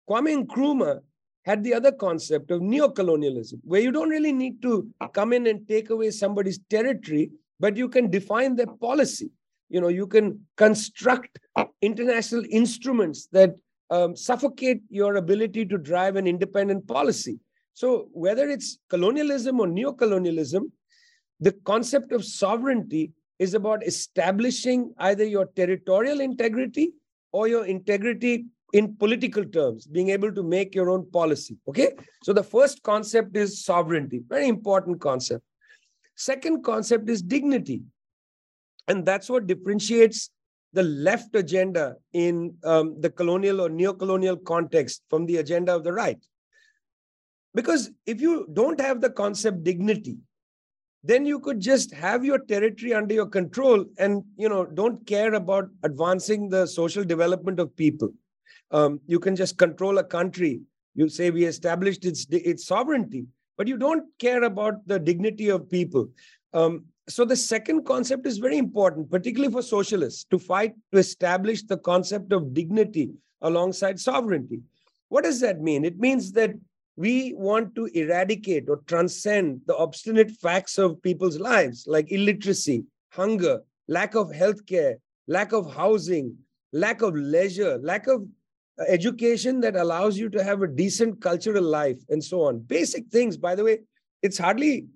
Kwame 0.08 0.44
Nkrumah 0.44 1.00
had 1.44 1.62
the 1.62 1.74
other 1.74 1.92
concept 1.92 2.50
of 2.50 2.60
neocolonialism, 2.60 3.58
where 3.64 3.80
you 3.80 3.92
don't 3.92 4.08
really 4.08 4.32
need 4.32 4.62
to 4.62 4.88
come 5.12 5.32
in 5.32 5.46
and 5.46 5.66
take 5.68 5.90
away 5.90 6.10
somebody's 6.10 6.58
territory, 6.70 7.30
but 7.60 7.76
you 7.76 7.88
can 7.88 8.10
define 8.10 8.56
their 8.56 8.66
policy. 8.80 9.30
You 9.68 9.80
know, 9.80 9.88
you 9.88 10.06
can 10.06 10.40
construct 10.56 11.38
international 11.82 12.44
instruments 12.50 13.28
that 13.32 13.54
um, 13.90 14.16
suffocate 14.16 14.80
your 14.88 15.16
ability 15.16 15.66
to 15.66 15.78
drive 15.78 16.16
an 16.16 16.26
independent 16.26 16.86
policy. 16.86 17.38
So, 17.74 18.08
whether 18.12 18.48
it's 18.48 18.78
colonialism 18.88 19.58
or 19.58 19.66
neocolonialism, 19.66 20.70
the 21.40 21.52
concept 21.64 22.12
of 22.12 22.24
sovereignty 22.24 23.12
is 23.40 23.54
about 23.54 23.84
establishing 23.84 24.94
either 24.98 25.24
your 25.24 25.46
territorial 25.56 26.20
integrity 26.20 26.92
or 27.32 27.48
your 27.48 27.66
integrity 27.66 28.46
in 28.72 28.94
political 28.94 29.44
terms, 29.44 29.86
being 29.86 30.10
able 30.10 30.32
to 30.32 30.42
make 30.44 30.74
your 30.74 30.88
own 30.88 31.10
policy. 31.10 31.56
Okay. 31.68 31.92
So, 32.22 32.32
the 32.32 32.44
first 32.44 32.80
concept 32.84 33.36
is 33.36 33.64
sovereignty, 33.64 34.22
very 34.28 34.46
important 34.46 35.00
concept. 35.00 35.44
Second 36.14 36.62
concept 36.62 37.10
is 37.10 37.22
dignity. 37.22 37.82
And 38.86 39.04
that's 39.04 39.28
what 39.28 39.48
differentiates 39.48 40.30
the 40.74 40.84
left 40.84 41.34
agenda 41.34 41.96
in 42.12 42.54
um, 42.62 43.00
the 43.00 43.10
colonial 43.10 43.60
or 43.60 43.68
neo-colonial 43.68 44.36
context 44.36 45.02
from 45.10 45.26
the 45.26 45.38
agenda 45.38 45.74
of 45.74 45.82
the 45.82 45.92
right. 45.92 46.18
Because 47.54 47.90
if 48.06 48.20
you 48.20 48.48
don't 48.52 48.80
have 48.80 49.00
the 49.00 49.10
concept 49.10 49.62
dignity, 49.64 50.18
then 51.04 51.26
you 51.26 51.38
could 51.38 51.60
just 51.60 51.92
have 51.92 52.24
your 52.24 52.38
territory 52.38 52.94
under 52.94 53.14
your 53.14 53.26
control 53.26 53.84
and 53.98 54.24
you 54.36 54.48
know 54.48 54.64
don't 54.64 55.06
care 55.06 55.34
about 55.34 55.68
advancing 55.82 56.48
the 56.48 56.66
social 56.66 57.04
development 57.04 57.60
of 57.60 57.76
people. 57.76 58.10
Um, 58.70 59.00
you 59.06 59.20
can 59.20 59.36
just 59.36 59.58
control 59.58 59.98
a 59.98 60.04
country. 60.04 60.62
You 60.94 61.08
say 61.08 61.30
we 61.30 61.44
established 61.44 62.04
its 62.04 62.26
its 62.30 62.66
sovereignty, 62.66 63.26
but 63.58 63.68
you 63.68 63.76
don't 63.76 64.04
care 64.18 64.44
about 64.44 64.86
the 64.86 64.98
dignity 64.98 65.50
of 65.50 65.70
people. 65.70 66.08
Um, 66.54 66.86
so 67.06 67.26
the 67.26 67.36
second 67.36 67.84
concept 67.84 68.26
is 68.26 68.38
very 68.38 68.56
important, 68.56 69.10
particularly 69.10 69.52
for 69.52 69.62
socialists, 69.62 70.24
to 70.30 70.38
fight 70.38 70.74
to 70.92 70.98
establish 70.98 71.62
the 71.62 71.76
concept 71.76 72.32
of 72.32 72.54
dignity 72.54 73.10
alongside 73.42 74.00
sovereignty. 74.00 74.62
What 75.10 75.24
does 75.24 75.38
that 75.40 75.60
mean? 75.60 75.84
It 75.84 75.98
means 75.98 76.32
that 76.32 76.54
we 76.96 77.34
want 77.34 77.74
to 77.74 77.86
eradicate 77.86 78.68
or 78.68 78.76
transcend 78.86 79.60
the 79.66 79.76
obstinate 79.76 80.30
facts 80.30 80.78
of 80.78 81.02
people's 81.02 81.38
lives, 81.38 81.84
like 81.88 82.12
illiteracy, 82.12 82.84
hunger, 83.10 83.60
lack 83.88 84.14
of 84.14 84.28
healthcare, 84.28 84.94
lack 85.26 85.52
of 85.52 85.74
housing, 85.74 86.36
lack 86.72 87.02
of 87.02 87.14
leisure, 87.14 87.78
lack 87.78 88.06
of 88.06 88.24
uh, 88.78 88.84
education 88.88 89.60
that 89.60 89.76
allows 89.76 90.16
you 90.16 90.28
to 90.28 90.42
have 90.42 90.62
a 90.62 90.68
decent 90.68 91.20
cultural 91.20 91.64
life, 91.64 91.98
and 92.08 92.22
so 92.22 92.42
on. 92.42 92.60
Basic 92.60 93.06
things, 93.08 93.36
by 93.36 93.54
the 93.54 93.64
way, 93.64 93.80
it's 94.22 94.38
hardly, 94.38 94.86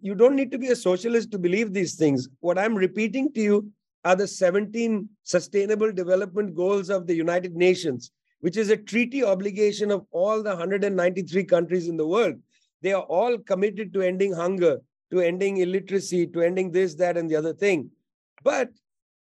you 0.00 0.14
don't 0.14 0.36
need 0.36 0.50
to 0.50 0.58
be 0.58 0.68
a 0.68 0.76
socialist 0.76 1.30
to 1.30 1.38
believe 1.38 1.72
these 1.72 1.94
things. 1.94 2.28
What 2.40 2.58
I'm 2.58 2.74
repeating 2.74 3.32
to 3.32 3.40
you 3.40 3.70
are 4.04 4.14
the 4.14 4.28
17 4.28 5.08
sustainable 5.22 5.92
development 5.92 6.54
goals 6.54 6.90
of 6.90 7.06
the 7.06 7.14
United 7.14 7.56
Nations 7.56 8.10
which 8.46 8.56
is 8.56 8.70
a 8.70 8.76
treaty 8.76 9.24
obligation 9.24 9.90
of 9.90 10.06
all 10.12 10.40
the 10.40 10.50
193 10.50 11.42
countries 11.42 11.88
in 11.88 11.96
the 11.96 12.06
world. 12.06 12.36
They 12.80 12.92
are 12.92 13.02
all 13.02 13.38
committed 13.38 13.92
to 13.94 14.02
ending 14.02 14.32
hunger, 14.32 14.78
to 15.10 15.20
ending 15.20 15.56
illiteracy, 15.56 16.28
to 16.28 16.42
ending 16.42 16.70
this, 16.70 16.94
that, 16.94 17.16
and 17.16 17.28
the 17.28 17.34
other 17.34 17.52
thing. 17.52 17.90
But 18.44 18.68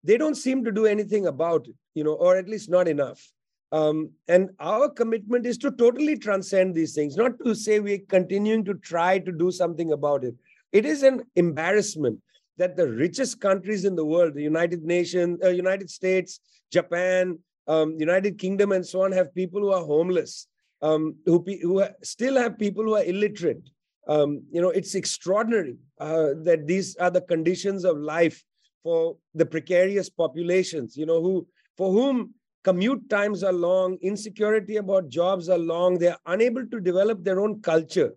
they 0.02 0.16
don't 0.16 0.34
seem 0.34 0.64
to 0.64 0.72
do 0.72 0.86
anything 0.86 1.28
about 1.28 1.68
it, 1.68 1.76
you 1.94 2.02
know, 2.02 2.14
or 2.14 2.36
at 2.36 2.48
least 2.48 2.68
not 2.68 2.88
enough. 2.88 3.24
Um, 3.70 4.10
and 4.26 4.50
our 4.58 4.88
commitment 4.88 5.46
is 5.46 5.56
to 5.58 5.70
totally 5.70 6.18
transcend 6.18 6.74
these 6.74 6.92
things, 6.92 7.16
not 7.16 7.38
to 7.44 7.54
say 7.54 7.78
we're 7.78 8.08
continuing 8.08 8.64
to 8.64 8.74
try 8.74 9.20
to 9.20 9.30
do 9.30 9.52
something 9.52 9.92
about 9.92 10.24
it. 10.24 10.34
It 10.72 10.84
is 10.84 11.04
an 11.04 11.22
embarrassment 11.36 12.18
that 12.56 12.74
the 12.76 12.88
richest 12.88 13.40
countries 13.40 13.84
in 13.84 13.94
the 13.94 14.04
world, 14.04 14.34
the 14.34 14.42
United 14.42 14.82
Nations, 14.82 15.38
uh, 15.44 15.50
United 15.50 15.90
States, 15.90 16.40
Japan, 16.72 17.38
um, 17.68 17.96
United 17.98 18.38
Kingdom 18.38 18.72
and 18.72 18.86
so 18.86 19.02
on 19.02 19.12
have 19.12 19.34
people 19.34 19.60
who 19.60 19.72
are 19.72 19.84
homeless, 19.84 20.48
um, 20.82 21.14
who, 21.26 21.44
who 21.62 21.84
still 22.02 22.36
have 22.36 22.58
people 22.58 22.84
who 22.84 22.94
are 22.94 23.04
illiterate. 23.04 23.68
Um, 24.08 24.42
you 24.50 24.60
know, 24.60 24.70
it's 24.70 24.94
extraordinary 24.94 25.76
uh, 26.00 26.30
that 26.42 26.66
these 26.66 26.96
are 26.96 27.10
the 27.10 27.20
conditions 27.20 27.84
of 27.84 27.98
life 27.98 28.42
for 28.82 29.16
the 29.34 29.46
precarious 29.46 30.10
populations, 30.10 30.96
you 30.96 31.06
know, 31.06 31.22
who 31.22 31.46
for 31.76 31.92
whom 31.92 32.34
commute 32.64 33.08
times 33.08 33.42
are 33.44 33.52
long, 33.52 33.96
insecurity 34.02 34.76
about 34.76 35.08
jobs 35.08 35.48
are 35.48 35.58
long, 35.58 35.98
they're 35.98 36.18
unable 36.26 36.66
to 36.66 36.80
develop 36.80 37.22
their 37.22 37.40
own 37.40 37.60
culture. 37.60 38.12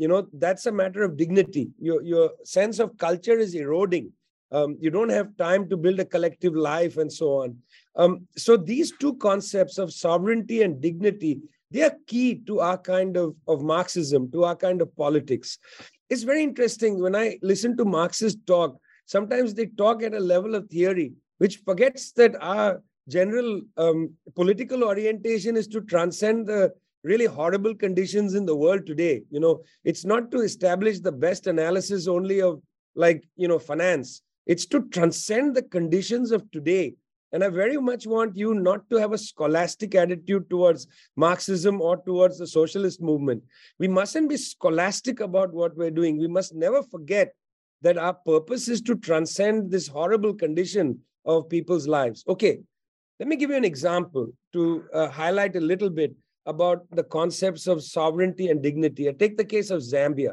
you 0.00 0.08
know, 0.08 0.26
that's 0.32 0.64
a 0.64 0.72
matter 0.72 1.02
of 1.02 1.18
dignity. 1.18 1.68
Your, 1.78 2.02
your 2.02 2.30
sense 2.42 2.78
of 2.78 2.96
culture 2.96 3.38
is 3.38 3.54
eroding. 3.54 4.12
Um, 4.52 4.76
you 4.80 4.90
don't 4.90 5.10
have 5.10 5.36
time 5.36 5.68
to 5.68 5.76
build 5.76 6.00
a 6.00 6.04
collective 6.04 6.54
life 6.54 6.96
and 6.96 7.12
so 7.12 7.42
on. 7.42 7.56
Um, 7.96 8.26
so 8.36 8.56
these 8.56 8.92
two 8.98 9.14
concepts 9.14 9.78
of 9.78 9.92
sovereignty 9.92 10.62
and 10.62 10.80
dignity, 10.80 11.40
they 11.70 11.82
are 11.82 11.96
key 12.06 12.36
to 12.46 12.60
our 12.60 12.78
kind 12.78 13.16
of, 13.16 13.36
of 13.46 13.62
Marxism, 13.62 14.30
to 14.32 14.44
our 14.44 14.56
kind 14.56 14.82
of 14.82 14.94
politics. 14.96 15.58
It's 16.08 16.24
very 16.24 16.42
interesting 16.42 17.00
when 17.00 17.14
I 17.14 17.38
listen 17.42 17.76
to 17.76 17.84
Marxists 17.84 18.40
talk, 18.46 18.76
sometimes 19.06 19.54
they 19.54 19.66
talk 19.66 20.02
at 20.02 20.14
a 20.14 20.20
level 20.20 20.54
of 20.54 20.68
theory, 20.68 21.12
which 21.38 21.58
forgets 21.58 22.12
that 22.12 22.34
our 22.40 22.82
general 23.08 23.60
um, 23.76 24.10
political 24.34 24.84
orientation 24.84 25.56
is 25.56 25.68
to 25.68 25.80
transcend 25.82 26.46
the 26.46 26.72
really 27.02 27.24
horrible 27.24 27.74
conditions 27.74 28.34
in 28.34 28.44
the 28.44 28.54
world 28.54 28.86
today. 28.86 29.22
You 29.30 29.40
know, 29.40 29.62
it's 29.84 30.04
not 30.04 30.30
to 30.32 30.40
establish 30.40 31.00
the 31.00 31.12
best 31.12 31.46
analysis 31.46 32.06
only 32.06 32.40
of 32.42 32.60
like, 32.94 33.24
you 33.36 33.48
know, 33.48 33.58
finance. 33.58 34.22
It's 34.50 34.66
to 34.66 34.80
transcend 34.88 35.54
the 35.54 35.62
conditions 35.62 36.32
of 36.32 36.50
today. 36.50 36.94
And 37.30 37.44
I 37.44 37.48
very 37.50 37.76
much 37.76 38.04
want 38.04 38.36
you 38.36 38.52
not 38.52 38.90
to 38.90 38.96
have 38.96 39.12
a 39.12 39.18
scholastic 39.18 39.94
attitude 39.94 40.50
towards 40.50 40.88
Marxism 41.14 41.80
or 41.80 41.98
towards 41.98 42.36
the 42.36 42.48
socialist 42.48 43.00
movement. 43.00 43.44
We 43.78 43.86
mustn't 43.86 44.28
be 44.28 44.36
scholastic 44.36 45.20
about 45.20 45.52
what 45.52 45.76
we're 45.76 45.92
doing. 45.92 46.18
We 46.18 46.26
must 46.26 46.52
never 46.52 46.82
forget 46.82 47.32
that 47.82 47.96
our 47.96 48.12
purpose 48.12 48.66
is 48.66 48.80
to 48.82 48.96
transcend 48.96 49.70
this 49.70 49.86
horrible 49.86 50.34
condition 50.34 50.98
of 51.24 51.48
people's 51.48 51.86
lives. 51.86 52.24
Okay, 52.26 52.58
let 53.20 53.28
me 53.28 53.36
give 53.36 53.50
you 53.50 53.56
an 53.56 53.64
example 53.64 54.32
to 54.52 54.82
uh, 54.92 55.08
highlight 55.10 55.54
a 55.54 55.60
little 55.60 55.90
bit 55.90 56.12
about 56.46 56.90
the 56.90 57.04
concepts 57.04 57.68
of 57.68 57.84
sovereignty 57.84 58.48
and 58.48 58.64
dignity. 58.64 59.08
I 59.08 59.12
take 59.12 59.36
the 59.36 59.44
case 59.44 59.70
of 59.70 59.80
Zambia. 59.80 60.32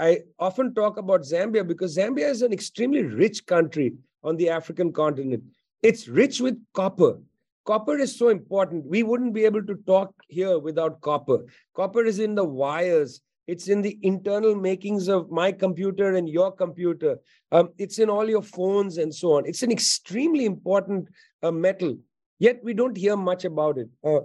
I 0.00 0.22
often 0.38 0.74
talk 0.74 0.96
about 0.96 1.20
Zambia 1.20 1.66
because 1.66 1.98
Zambia 1.98 2.30
is 2.30 2.40
an 2.40 2.54
extremely 2.54 3.02
rich 3.02 3.44
country 3.44 3.92
on 4.24 4.36
the 4.36 4.48
African 4.48 4.92
continent. 4.92 5.44
It's 5.82 6.08
rich 6.08 6.40
with 6.40 6.56
copper. 6.72 7.18
Copper 7.66 7.98
is 7.98 8.18
so 8.18 8.30
important. 8.30 8.86
We 8.86 9.02
wouldn't 9.02 9.34
be 9.34 9.44
able 9.44 9.62
to 9.64 9.74
talk 9.86 10.14
here 10.28 10.58
without 10.58 11.02
copper. 11.02 11.44
Copper 11.76 12.02
is 12.04 12.18
in 12.18 12.34
the 12.34 12.44
wires. 12.44 13.20
It's 13.46 13.68
in 13.68 13.82
the 13.82 13.98
internal 14.00 14.54
makings 14.54 15.08
of 15.08 15.30
my 15.30 15.52
computer 15.52 16.14
and 16.14 16.28
your 16.28 16.50
computer. 16.50 17.18
Um, 17.52 17.68
it's 17.76 17.98
in 17.98 18.08
all 18.08 18.28
your 18.28 18.42
phones 18.42 18.96
and 18.96 19.14
so 19.14 19.34
on. 19.34 19.44
It's 19.44 19.62
an 19.62 19.70
extremely 19.70 20.46
important 20.46 21.08
uh, 21.42 21.50
metal, 21.50 21.98
yet 22.38 22.60
we 22.62 22.72
don't 22.72 22.96
hear 22.96 23.16
much 23.16 23.44
about 23.44 23.76
it. 23.76 23.88
Uh, 24.02 24.20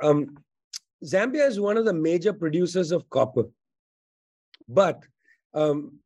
um, 0.00 0.38
Zambia 1.04 1.46
is 1.48 1.58
one 1.58 1.76
of 1.76 1.84
the 1.84 1.92
major 1.92 2.32
producers 2.32 2.92
of 2.92 3.08
copper. 3.10 3.44
But 4.68 5.02
um, 5.54 5.98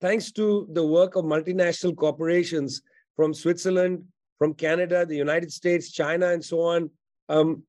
thanks 0.00 0.32
to 0.32 0.68
the 0.72 0.84
work 0.84 1.16
of 1.16 1.24
multinational 1.24 1.96
corporations 1.96 2.82
from 3.16 3.32
Switzerland, 3.32 4.04
from 4.38 4.54
Canada, 4.54 5.06
the 5.06 5.16
United 5.16 5.52
States, 5.52 5.92
China, 5.92 6.28
and 6.28 6.44
so 6.44 6.60
on, 6.60 6.90
um, 7.28 7.62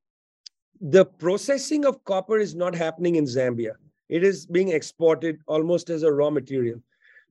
the 0.81 1.05
processing 1.05 1.85
of 1.85 2.03
copper 2.03 2.39
is 2.39 2.55
not 2.55 2.75
happening 2.75 3.15
in 3.15 3.25
Zambia. 3.25 3.73
It 4.09 4.23
is 4.23 4.45
being 4.45 4.69
exported 4.69 5.39
almost 5.47 5.89
as 5.89 6.03
a 6.03 6.11
raw 6.11 6.29
material. 6.29 6.81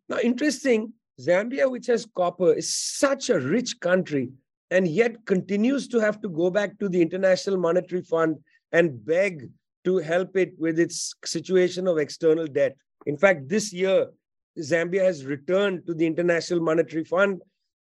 Now, 0.09 0.19
interesting, 0.19 0.93
Zambia, 1.21 1.71
which 1.71 1.87
has 1.87 2.07
copper, 2.15 2.53
is 2.53 2.73
such 2.73 3.29
a 3.31 3.41
rich 3.41 3.79
country 3.81 4.31
and 4.71 4.89
yet 4.89 5.27
continues 5.27 5.87
to 5.89 5.99
have 5.99 6.21
to 6.23 6.29
go 6.29 6.51
back 6.51 6.79
to 6.79 6.89
the 6.89 7.03
International 7.03 7.59
Monetary 7.59 8.03
Fund 8.03 8.39
and 8.73 9.05
beg 9.05 9.51
to 9.85 9.99
help 9.99 10.37
it 10.37 10.53
with 10.59 10.79
its 10.79 11.15
situation 11.25 11.87
of 11.87 11.99
external 11.99 12.47
debt. 12.47 12.77
In 13.07 13.17
fact, 13.17 13.49
this 13.49 13.73
year, 13.73 14.09
Zambia 14.59 15.03
has 15.05 15.25
returned 15.25 15.87
to 15.87 15.95
the 15.95 16.07
International 16.07 16.61
Monetary 16.61 17.05
Fund. 17.05 17.43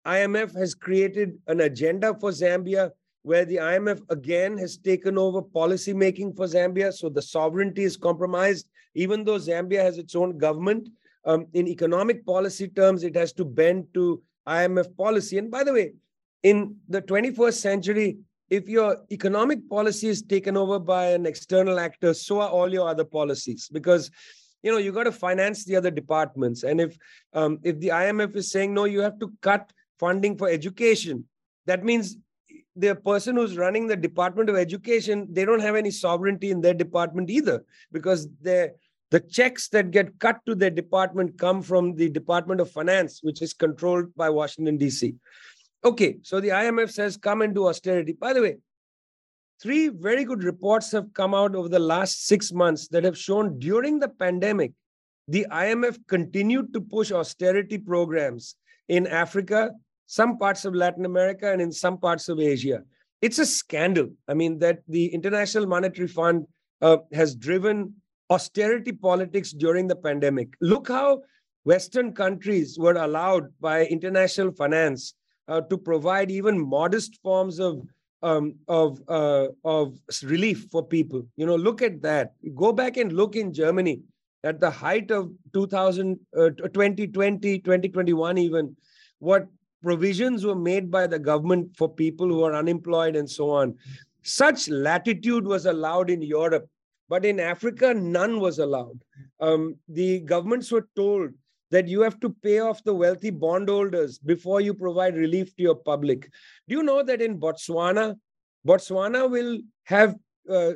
IMF 0.07 0.57
has 0.57 0.75
created 0.75 1.39
an 1.47 1.61
agenda 1.61 2.15
for 2.21 2.31
Zambia 2.31 2.91
where 3.23 3.45
the 3.45 3.57
IMF 3.57 4.01
again 4.11 4.57
has 4.57 4.77
taken 4.77 5.19
over 5.19 5.43
policy 5.43 5.93
making 5.93 6.33
for 6.35 6.47
Zambia. 6.47 6.93
So 6.93 7.09
the 7.09 7.23
sovereignty 7.23 7.85
is 7.85 7.97
compromised. 7.97 8.69
Even 8.95 9.25
though 9.25 9.39
Zambia 9.39 9.83
has 9.83 9.99
its 9.99 10.15
own 10.15 10.39
government, 10.39 10.89
um, 11.25 11.47
in 11.53 11.69
economic 11.69 12.25
policy 12.25 12.69
terms, 12.69 13.05
it 13.05 13.15
has 13.17 13.33
to 13.35 13.45
bend 13.45 13.87
to 13.95 14.23
IMF 14.47 14.97
policy. 14.97 15.37
And 15.39 15.51
by 15.51 15.63
the 15.63 15.73
way, 15.73 15.93
in 16.43 16.77
the 16.89 17.03
21st 17.03 17.55
century, 17.55 18.19
if 18.51 18.69
your 18.69 18.99
economic 19.11 19.69
policy 19.69 20.09
is 20.09 20.23
taken 20.23 20.57
over 20.57 20.79
by 20.79 21.09
an 21.09 21.27
external 21.27 21.79
actor, 21.79 22.15
so 22.15 22.41
are 22.41 22.49
all 22.49 22.73
your 22.73 22.89
other 22.89 23.05
policies 23.05 23.69
because 23.73 24.11
you 24.63 24.73
know 24.73 24.79
you 24.79 24.93
got 24.93 25.05
to 25.05 25.13
finance 25.13 25.65
the 25.65 25.77
other 25.77 25.91
departments. 25.91 26.63
And 26.63 26.81
if 26.81 26.97
um, 27.33 27.59
if 27.63 27.79
the 27.79 27.89
IMF 27.89 28.37
is 28.37 28.51
saying 28.51 28.75
no, 28.75 28.85
you 28.85 29.01
have 29.01 29.19
to 29.21 29.33
cut 29.43 29.71
funding 29.99 30.37
for 30.37 30.49
education, 30.49 31.25
that 31.67 31.85
means 31.85 32.17
the 32.77 32.95
person 32.95 33.37
who's 33.37 33.57
running 33.57 33.87
the 33.87 33.97
Department 33.97 34.49
of 34.49 34.57
Education, 34.57 35.27
they 35.31 35.45
don't 35.45 35.61
have 35.61 35.75
any 35.75 35.91
sovereignty 35.91 36.51
in 36.51 36.61
their 36.61 36.75
department 36.75 37.29
either 37.29 37.65
because 37.93 38.29
the 38.41 38.73
the 39.11 39.21
checks 39.21 39.69
that 39.69 39.91
get 39.91 40.19
cut 40.19 40.39
to 40.45 40.55
their 40.55 40.71
department 40.71 41.39
come 41.39 41.63
from 41.63 41.95
the 41.95 42.11
Department 42.11 42.61
of 42.61 42.71
Finance, 42.71 43.21
which 43.23 43.41
is 43.41 43.55
controlled 43.55 44.15
by 44.17 44.29
Washington, 44.29 44.77
D.C. 44.77 45.15
Okay, 45.85 46.19
so 46.23 46.41
the 46.41 46.49
IMF 46.49 46.91
says 46.91 47.17
come 47.17 47.43
and 47.43 47.55
do 47.55 47.69
austerity. 47.69 48.13
By 48.13 48.33
the 48.33 48.43
way, 48.43 48.57
three 49.63 49.89
very 49.89 50.25
good 50.25 50.43
reports 50.43 50.91
have 50.93 51.13
come 51.15 51.35
out 51.35 51.55
over 51.55 51.69
the 51.69 51.79
last 51.79 52.27
six 52.27 52.53
months 52.53 52.89
that 52.89 53.05
have 53.05 53.17
shown 53.17 53.59
during 53.59 53.99
the 53.99 54.09
pandemic, 54.09 54.73
the 55.29 55.47
IMF 55.51 55.99
continued 56.09 56.73
to 56.73 56.81
push 56.81 57.13
austerity 57.13 57.79
programs 57.79 58.57
in 58.89 59.07
Africa, 59.07 59.71
some 60.07 60.39
parts 60.39 60.65
of 60.65 60.75
Latin 60.75 61.05
America, 61.05 61.53
and 61.53 61.61
in 61.61 61.71
some 61.71 61.99
parts 61.99 62.29
of 62.29 62.41
Asia. 62.41 62.83
It's 63.21 63.39
a 63.39 63.47
scandal. 63.47 64.09
I 64.27 64.35
mean, 64.35 64.59
that 64.61 64.81
the 64.89 65.07
International 65.07 65.67
Monetary 65.67 66.09
Fund 66.09 66.47
uh, 66.81 66.99
has 67.13 67.35
driven 67.35 67.95
austerity 68.31 68.93
politics 68.93 69.53
during 69.53 69.87
the 69.87 69.97
pandemic. 69.97 70.55
Look 70.61 70.89
how 70.89 71.23
Western 71.65 72.15
countries 72.15 72.79
were 72.79 72.95
allowed 72.95 73.49
by 73.61 73.85
international 73.87 74.53
finance 74.53 75.15
uh, 75.49 75.63
to 75.63 75.77
provide 75.77 76.31
even 76.31 76.59
modest 76.59 77.19
forms 77.23 77.59
of 77.59 77.83
um, 78.23 78.57
of 78.67 79.01
uh, 79.09 79.49
of 79.65 79.99
relief 80.23 80.67
for 80.71 80.85
people. 80.85 81.27
You 81.37 81.47
know, 81.47 81.57
look 81.57 81.83
at 81.83 82.03
that. 82.03 82.33
Go 82.55 82.73
back 82.73 82.97
and 82.97 83.13
look 83.13 83.37
in 83.37 83.53
Germany 83.53 84.01
at 84.45 84.61
the 84.61 84.71
height 84.71 85.11
of 85.11 85.31
2000, 85.53 86.19
uh, 86.37 86.51
2020, 86.51 87.59
2021, 87.59 88.39
even 88.39 88.77
what 89.19 89.47
provisions 89.83 90.45
were 90.45 90.55
made 90.55 90.91
by 90.91 91.07
the 91.07 91.19
government 91.19 91.77
for 91.77 91.89
people 91.89 92.29
who 92.29 92.45
are 92.45 92.55
unemployed 92.55 93.17
and 93.17 93.29
so 93.29 93.51
on. 93.51 93.75
Such 94.23 94.69
latitude 94.69 95.47
was 95.47 95.67
allowed 95.67 96.11
in 96.11 96.23
Europe, 96.23 96.69
but 97.09 97.25
in 97.25 97.41
Africa, 97.41 97.95
none 97.95 98.41
was 98.41 98.59
allowed. 98.59 99.01
Um, 99.41 99.77
the 99.89 100.21
governments 100.21 100.71
were 100.71 100.89
told 100.95 101.31
that 101.71 101.89
you 101.89 102.01
have 102.01 102.19
to 102.21 102.31
pay 102.31 102.61
off 102.61 102.83
the 102.85 102.95
wealthy 102.95 103.31
bondholders 103.31 104.19
before 104.19 104.61
you 104.61 104.75
provide 104.75 105.17
relief 105.17 105.55
to 105.57 105.63
your 105.63 105.75
public. 105.75 106.31
Do 106.69 106.77
you 106.77 106.83
know 106.83 107.03
that 107.03 107.21
in 107.21 107.39
Botswana, 107.39 108.17
Botswana 108.67 109.31
will 109.31 109.59
have 109.85 110.17
uh, 110.51 110.73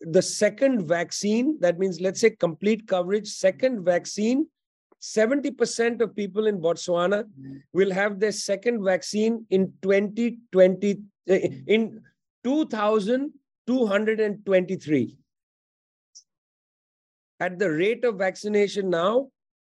the 0.00 0.22
second 0.22 0.86
vaccine, 0.86 1.58
that 1.60 1.78
means, 1.78 2.00
let's 2.00 2.20
say, 2.20 2.30
complete 2.30 2.86
coverage, 2.86 3.28
second 3.28 3.84
vaccine. 3.84 4.46
70% 5.02 6.00
of 6.00 6.16
people 6.16 6.46
in 6.46 6.58
Botswana 6.58 7.24
will 7.72 7.92
have 7.92 8.18
their 8.18 8.32
second 8.32 8.82
vaccine 8.84 9.44
in 9.50 9.70
2020, 9.82 11.02
uh, 11.28 11.34
in 11.66 12.00
2223. 12.44 15.16
At 17.38 17.58
the 17.58 17.70
rate 17.70 18.02
of 18.04 18.16
vaccination 18.16 18.88
now, 18.88 19.28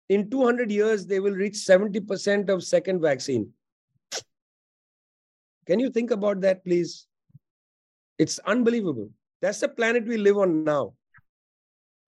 in 0.10 0.30
200 0.30 0.72
years, 0.72 1.06
they 1.06 1.20
will 1.20 1.34
reach 1.34 1.54
70% 1.54 2.50
of 2.50 2.64
second 2.64 3.00
vaccine. 3.00 3.52
Can 5.68 5.80
you 5.80 5.92
think 5.92 6.10
about 6.10 6.42
that, 6.42 6.66
please? 6.66 7.08
It's 8.18 8.40
unbelievable. 8.40 9.10
That's 9.42 9.60
the 9.60 9.70
planet 9.70 10.06
we 10.06 10.18
live 10.18 10.38
on 10.38 10.64
now. 10.64 10.94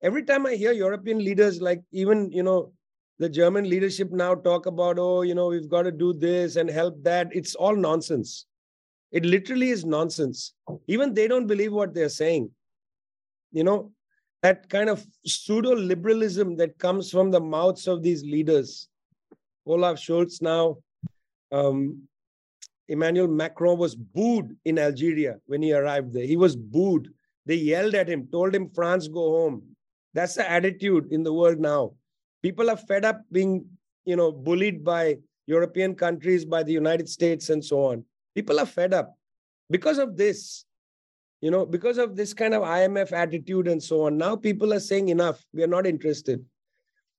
Every 0.02 0.24
time 0.24 0.48
I 0.48 0.56
hear 0.56 0.72
European 0.72 1.20
leaders, 1.20 1.62
like 1.62 1.84
even, 1.92 2.32
you 2.32 2.42
know, 2.42 2.74
the 3.20 3.30
German 3.30 3.70
leadership 3.70 4.12
now 4.12 4.34
talk 4.34 4.66
about, 4.66 4.98
oh, 4.98 5.22
you 5.22 5.36
know, 5.36 5.48
we've 5.48 5.70
got 5.70 5.84
to 5.84 5.92
do 5.92 6.12
this 6.12 6.56
and 6.56 6.68
help 6.68 7.02
that. 7.04 7.28
It's 7.32 7.54
all 7.54 7.76
nonsense. 7.76 8.48
It 9.12 9.26
literally 9.26 9.70
is 9.70 9.86
nonsense. 9.86 10.54
Even 10.88 11.14
they 11.14 11.28
don't 11.28 11.46
believe 11.46 11.72
what 11.72 11.94
they're 11.94 12.10
saying. 12.10 12.50
You 13.52 13.64
know, 13.64 13.92
that 14.42 14.70
kind 14.70 14.90
of 14.90 15.06
pseudo 15.26 15.76
liberalism 15.76 16.56
that 16.58 16.78
comes 16.80 17.12
from 17.12 17.32
the 17.32 17.40
mouths 17.40 17.88
of 17.88 18.02
these 18.02 18.24
leaders. 18.24 18.90
Olaf 19.66 19.98
Scholz 19.98 20.42
now, 20.42 20.78
um, 21.52 22.02
Emmanuel 22.88 23.28
Macron 23.28 23.78
was 23.78 23.96
booed 23.96 24.58
in 24.66 24.80
Algeria 24.80 25.38
when 25.46 25.62
he 25.62 25.74
arrived 25.74 26.12
there. 26.12 26.26
He 26.26 26.38
was 26.38 26.56
booed. 26.56 27.10
They 27.46 27.56
yelled 27.56 27.96
at 27.96 28.10
him, 28.10 28.28
told 28.32 28.54
him, 28.54 28.70
France, 28.70 29.08
go 29.08 29.30
home. 29.32 29.64
That's 30.14 30.36
the 30.36 30.50
attitude 30.50 31.12
in 31.12 31.24
the 31.24 31.34
world 31.34 31.60
now. 31.60 31.94
People 32.42 32.70
are 32.70 32.78
fed 32.78 33.06
up 33.06 33.22
being, 33.32 33.66
you 34.06 34.16
know, 34.16 34.32
bullied 34.32 34.84
by 34.84 35.18
European 35.46 35.96
countries, 35.96 36.44
by 36.44 36.64
the 36.64 36.74
United 36.74 37.08
States, 37.08 37.50
and 37.50 37.64
so 37.64 37.86
on. 37.86 38.04
People 38.36 38.60
are 38.60 38.66
fed 38.66 38.94
up 38.94 39.16
because 39.70 40.00
of 40.00 40.18
this, 40.18 40.66
you 41.42 41.50
know, 41.50 41.66
because 41.66 41.98
of 41.98 42.16
this 42.16 42.34
kind 42.34 42.54
of 42.54 42.62
IMF 42.62 43.12
attitude 43.12 43.68
and 43.68 43.82
so 43.82 44.06
on. 44.06 44.18
Now 44.18 44.36
people 44.36 44.74
are 44.74 44.80
saying, 44.80 45.10
enough, 45.10 45.44
we 45.54 45.64
are 45.64 45.68
not 45.68 45.88
interested. 45.88 46.46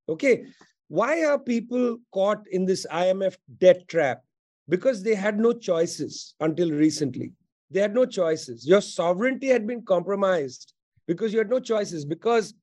Okay. 0.08 0.44
Why 0.88 1.24
are 1.24 1.38
people 1.38 1.98
caught 2.12 2.46
in 2.50 2.64
this 2.64 2.87
IMF 2.92 3.37
debt 3.58 3.88
trap? 3.88 4.22
Because 4.68 5.02
they 5.02 5.14
had 5.14 5.38
no 5.38 5.52
choices 5.52 6.35
until 6.40 6.70
recently. 6.70 7.32
They 7.70 7.80
had 7.80 7.94
no 7.94 8.04
choices. 8.04 8.66
Your 8.66 8.80
sovereignty 8.80 9.48
had 9.48 9.66
been 9.66 9.82
compromised 9.82 10.74
because 11.06 11.32
you 11.32 11.38
had 11.38 11.50
no 11.50 11.58
choices, 11.58 12.04
because 12.04 12.54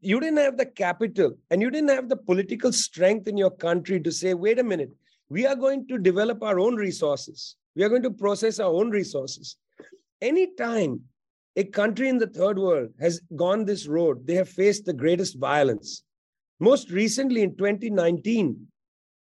you 0.00 0.18
didn't 0.18 0.38
have 0.38 0.56
the 0.56 0.66
capital 0.66 1.36
and 1.50 1.62
you 1.62 1.70
didn't 1.70 1.90
have 1.90 2.08
the 2.08 2.16
political 2.16 2.72
strength 2.72 3.28
in 3.28 3.36
your 3.36 3.50
country 3.50 4.00
to 4.00 4.10
say, 4.10 4.34
wait 4.34 4.58
a 4.58 4.64
minute, 4.64 4.90
we 5.28 5.46
are 5.46 5.54
going 5.54 5.86
to 5.88 5.98
develop 5.98 6.42
our 6.42 6.58
own 6.58 6.74
resources. 6.76 7.56
We 7.76 7.84
are 7.84 7.88
going 7.88 8.02
to 8.02 8.10
process 8.10 8.58
our 8.58 8.72
own 8.72 8.90
resources. 8.90 9.56
Anytime 10.24 11.02
a 11.54 11.64
country 11.64 12.08
in 12.08 12.16
the 12.16 12.26
third 12.26 12.58
world 12.58 12.88
has 12.98 13.20
gone 13.36 13.66
this 13.66 13.86
road, 13.86 14.26
they 14.26 14.34
have 14.36 14.48
faced 14.48 14.86
the 14.86 14.94
greatest 14.94 15.38
violence. 15.38 16.02
Most 16.60 16.90
recently 16.90 17.42
in 17.42 17.54
2019, 17.58 18.66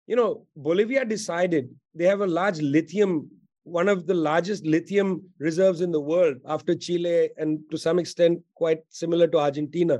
you 0.06 0.14
know, 0.14 0.46
Bolivia 0.56 1.04
decided 1.04 1.68
they 1.96 2.04
have 2.04 2.20
a 2.20 2.28
large 2.28 2.60
lithium, 2.60 3.28
one 3.64 3.88
of 3.88 4.06
the 4.06 4.14
largest 4.14 4.64
lithium 4.64 5.24
reserves 5.40 5.80
in 5.80 5.90
the 5.90 6.00
world 6.00 6.36
after 6.46 6.76
Chile 6.76 7.30
and 7.38 7.58
to 7.72 7.76
some 7.76 7.98
extent 7.98 8.40
quite 8.54 8.82
similar 8.88 9.26
to 9.26 9.38
Argentina. 9.38 9.98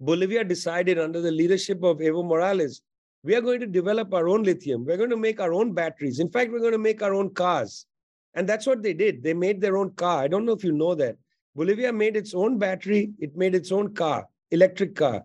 Bolivia 0.00 0.42
decided 0.42 0.98
under 0.98 1.20
the 1.20 1.30
leadership 1.30 1.84
of 1.84 1.98
Evo 1.98 2.24
Morales 2.24 2.80
we 3.24 3.34
are 3.34 3.42
going 3.42 3.60
to 3.60 3.66
develop 3.66 4.14
our 4.14 4.28
own 4.28 4.42
lithium. 4.42 4.86
We're 4.86 4.98
going 4.98 5.10
to 5.10 5.16
make 5.16 5.40
our 5.40 5.52
own 5.52 5.72
batteries. 5.72 6.18
In 6.18 6.30
fact, 6.30 6.50
we're 6.50 6.60
going 6.60 6.72
to 6.72 6.78
make 6.78 7.02
our 7.02 7.14
own 7.14 7.32
cars. 7.34 7.86
And 8.34 8.48
that's 8.48 8.66
what 8.66 8.82
they 8.82 8.92
did. 8.94 9.22
They 9.22 9.34
made 9.34 9.60
their 9.60 9.76
own 9.76 9.90
car. 9.90 10.22
I 10.22 10.28
don't 10.28 10.44
know 10.44 10.52
if 10.52 10.64
you 10.64 10.72
know 10.72 10.94
that. 10.96 11.16
Bolivia 11.54 11.92
made 11.92 12.16
its 12.16 12.34
own 12.34 12.58
battery, 12.58 13.12
it 13.20 13.36
made 13.36 13.54
its 13.54 13.70
own 13.70 13.94
car, 13.94 14.26
electric 14.50 14.96
car. 14.96 15.22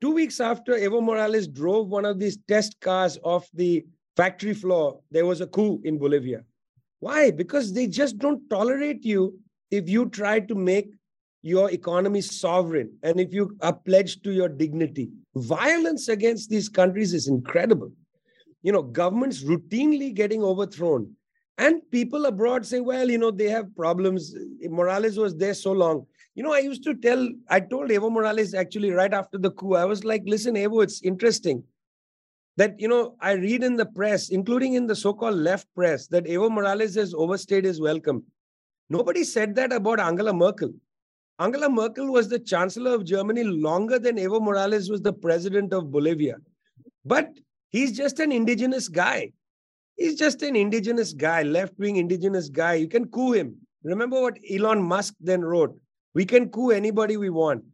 Two 0.00 0.10
weeks 0.10 0.40
after 0.40 0.72
Evo 0.72 1.00
Morales 1.00 1.46
drove 1.46 1.88
one 1.88 2.04
of 2.04 2.18
these 2.18 2.38
test 2.48 2.80
cars 2.80 3.18
off 3.22 3.48
the 3.54 3.86
factory 4.16 4.52
floor, 4.52 5.00
there 5.10 5.26
was 5.26 5.40
a 5.40 5.46
coup 5.46 5.80
in 5.84 5.98
Bolivia. 5.98 6.42
Why? 6.98 7.30
Because 7.30 7.72
they 7.72 7.86
just 7.86 8.18
don't 8.18 8.48
tolerate 8.50 9.04
you 9.04 9.38
if 9.70 9.88
you 9.88 10.08
try 10.08 10.40
to 10.40 10.54
make 10.54 10.90
your 11.42 11.70
economy 11.70 12.20
sovereign 12.20 12.92
and 13.02 13.20
if 13.20 13.32
you 13.32 13.56
are 13.60 13.72
pledged 13.72 14.22
to 14.24 14.32
your 14.32 14.48
dignity. 14.48 15.10
Violence 15.34 16.08
against 16.08 16.50
these 16.50 16.68
countries 16.68 17.14
is 17.14 17.26
incredible. 17.26 17.90
You 18.62 18.72
know, 18.72 18.82
governments 18.82 19.42
routinely 19.42 20.14
getting 20.14 20.42
overthrown. 20.42 21.14
And 21.58 21.82
people 21.90 22.26
abroad 22.26 22.64
say, 22.66 22.80
well, 22.80 23.10
you 23.10 23.18
know, 23.18 23.30
they 23.30 23.48
have 23.50 23.74
problems. 23.76 24.34
Morales 24.62 25.18
was 25.18 25.36
there 25.36 25.54
so 25.54 25.72
long. 25.72 26.06
You 26.34 26.42
know, 26.42 26.52
I 26.52 26.60
used 26.60 26.82
to 26.84 26.94
tell, 26.94 27.28
I 27.50 27.60
told 27.60 27.90
Evo 27.90 28.10
Morales 28.10 28.54
actually 28.54 28.90
right 28.90 29.12
after 29.12 29.36
the 29.36 29.50
coup, 29.50 29.74
I 29.74 29.84
was 29.84 30.02
like, 30.02 30.22
listen, 30.24 30.54
Evo, 30.54 30.82
it's 30.82 31.02
interesting 31.02 31.62
that, 32.56 32.78
you 32.80 32.88
know, 32.88 33.16
I 33.20 33.32
read 33.32 33.62
in 33.62 33.76
the 33.76 33.86
press, 33.86 34.30
including 34.30 34.74
in 34.74 34.86
the 34.86 34.96
so 34.96 35.12
called 35.12 35.36
left 35.36 35.66
press, 35.74 36.06
that 36.08 36.24
Evo 36.24 36.50
Morales 36.50 36.94
has 36.94 37.12
overstayed 37.12 37.64
his 37.64 37.80
welcome. 37.80 38.24
Nobody 38.88 39.24
said 39.24 39.54
that 39.56 39.72
about 39.72 40.00
Angela 40.00 40.32
Merkel. 40.32 40.72
Angela 41.38 41.68
Merkel 41.68 42.10
was 42.10 42.28
the 42.28 42.38
Chancellor 42.38 42.94
of 42.94 43.04
Germany 43.04 43.44
longer 43.44 43.98
than 43.98 44.16
Evo 44.16 44.40
Morales 44.40 44.90
was 44.90 45.02
the 45.02 45.12
President 45.12 45.72
of 45.72 45.90
Bolivia. 45.90 46.36
But 47.04 47.30
he's 47.70 47.96
just 47.96 48.20
an 48.20 48.32
indigenous 48.32 48.88
guy. 48.88 49.32
He's 49.96 50.16
just 50.16 50.42
an 50.42 50.56
indigenous 50.56 51.12
guy, 51.12 51.42
left 51.42 51.78
wing 51.78 51.96
indigenous 51.96 52.48
guy. 52.48 52.74
You 52.74 52.88
can 52.88 53.08
coup 53.08 53.32
him. 53.32 53.56
Remember 53.84 54.20
what 54.20 54.38
Elon 54.50 54.82
Musk 54.82 55.14
then 55.20 55.42
wrote 55.42 55.78
we 56.14 56.26
can 56.26 56.50
coup 56.50 56.70
anybody 56.70 57.16
we 57.16 57.30
want. 57.30 57.64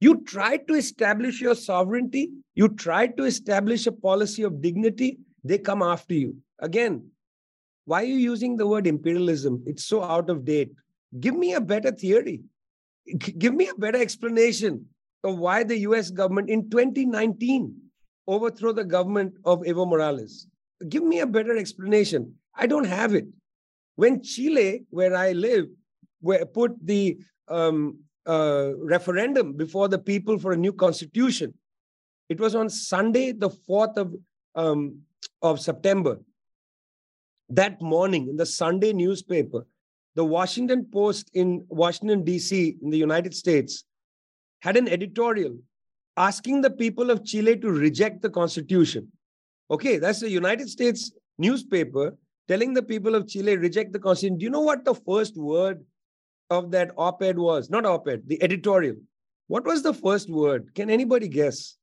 You 0.00 0.22
try 0.22 0.56
to 0.56 0.74
establish 0.74 1.40
your 1.40 1.54
sovereignty, 1.54 2.30
you 2.54 2.68
try 2.68 3.08
to 3.08 3.24
establish 3.24 3.86
a 3.86 3.92
policy 3.92 4.42
of 4.42 4.62
dignity, 4.62 5.18
they 5.42 5.58
come 5.58 5.82
after 5.82 6.14
you. 6.14 6.36
Again, 6.60 7.10
why 7.86 8.02
are 8.02 8.06
you 8.06 8.16
using 8.16 8.56
the 8.56 8.66
word 8.66 8.86
imperialism? 8.86 9.64
It's 9.66 9.84
so 9.84 10.02
out 10.04 10.30
of 10.30 10.44
date. 10.44 10.70
Give 11.18 11.34
me 11.34 11.54
a 11.54 11.60
better 11.60 11.90
theory 11.90 12.42
give 13.16 13.54
me 13.54 13.68
a 13.68 13.74
better 13.74 13.98
explanation 13.98 14.86
of 15.24 15.38
why 15.38 15.62
the 15.64 15.78
US 15.78 16.10
government 16.10 16.50
in 16.50 16.68
2019 16.70 17.74
overthrew 18.28 18.72
the 18.72 18.84
government 18.84 19.34
of 19.44 19.60
Evo 19.62 19.88
Morales. 19.88 20.46
Give 20.88 21.02
me 21.02 21.20
a 21.20 21.26
better 21.26 21.56
explanation. 21.56 22.34
I 22.54 22.66
don't 22.66 22.84
have 22.84 23.14
it. 23.14 23.26
When 23.96 24.22
Chile, 24.22 24.84
where 24.90 25.16
I 25.16 25.32
live, 25.32 25.66
where 26.20 26.44
put 26.44 26.74
the 26.84 27.18
um, 27.48 27.98
uh, 28.26 28.72
referendum 28.76 29.54
before 29.54 29.88
the 29.88 29.98
people 29.98 30.38
for 30.38 30.52
a 30.52 30.56
new 30.56 30.72
constitution, 30.72 31.54
it 32.28 32.40
was 32.40 32.54
on 32.54 32.68
Sunday, 32.68 33.32
the 33.32 33.50
4th 33.50 33.96
of, 33.96 34.14
um, 34.54 35.00
of 35.42 35.60
September. 35.60 36.18
That 37.48 37.80
morning, 37.80 38.28
in 38.28 38.36
the 38.36 38.46
Sunday 38.46 38.92
newspaper, 38.92 39.66
the 40.16 40.24
Washington 40.24 40.86
Post 40.92 41.30
in 41.34 41.64
Washington, 41.68 42.24
D.C., 42.24 42.76
in 42.82 42.90
the 42.90 42.98
United 42.98 43.34
States, 43.34 43.84
had 44.60 44.76
an 44.76 44.88
editorial 44.88 45.56
asking 46.16 46.62
the 46.62 46.70
people 46.70 47.10
of 47.10 47.24
Chile 47.24 47.56
to 47.58 47.70
reject 47.70 48.22
the 48.22 48.30
Constitution. 48.30 49.12
Okay, 49.70 49.98
that's 49.98 50.20
the 50.20 50.30
United 50.30 50.68
States 50.68 51.12
newspaper 51.38 52.16
telling 52.48 52.72
the 52.72 52.82
people 52.82 53.14
of 53.14 53.26
Chile 53.26 53.56
reject 53.56 53.92
the 53.92 53.98
Constitution. 53.98 54.38
Do 54.38 54.44
you 54.44 54.50
know 54.50 54.60
what 54.60 54.84
the 54.84 54.94
first 54.94 55.36
word 55.36 55.84
of 56.50 56.70
that 56.70 56.92
op 56.96 57.22
ed 57.22 57.38
was? 57.38 57.68
Not 57.68 57.84
op 57.84 58.06
ed, 58.08 58.22
the 58.26 58.40
editorial. 58.42 58.96
What 59.48 59.64
was 59.64 59.82
the 59.82 59.94
first 59.94 60.30
word? 60.30 60.74
Can 60.74 60.90
anybody 60.90 61.28
guess? 61.28 61.76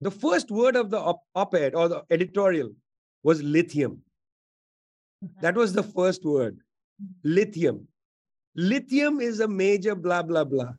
The 0.00 0.10
first 0.10 0.50
word 0.50 0.76
of 0.76 0.90
the 0.90 1.00
op 1.00 1.54
ed 1.54 1.74
or 1.74 1.88
the 1.88 2.02
editorial 2.10 2.70
was 3.24 3.42
lithium. 3.42 4.02
That 5.40 5.56
was 5.56 5.72
the 5.72 5.82
first 5.82 6.24
word 6.24 6.58
lithium. 7.24 7.88
Lithium 8.54 9.20
is 9.20 9.40
a 9.40 9.48
major 9.48 9.94
blah, 9.94 10.22
blah, 10.22 10.44
blah. 10.44 10.72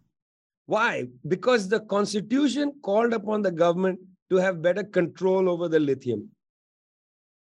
Why? 0.67 1.07
Because 1.27 1.67
the 1.67 1.79
constitution 1.79 2.73
called 2.83 3.13
upon 3.13 3.41
the 3.41 3.51
government 3.51 3.99
to 4.29 4.35
have 4.35 4.61
better 4.61 4.83
control 4.83 5.49
over 5.49 5.67
the 5.67 5.79
lithium. 5.79 6.29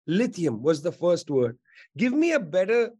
Lithium 0.05 0.61
was 0.61 0.81
the 0.81 0.91
first 0.91 1.29
word. 1.29 1.57
Give 1.97 2.11
me 2.11 2.33
a 2.33 2.39
better 2.39 2.91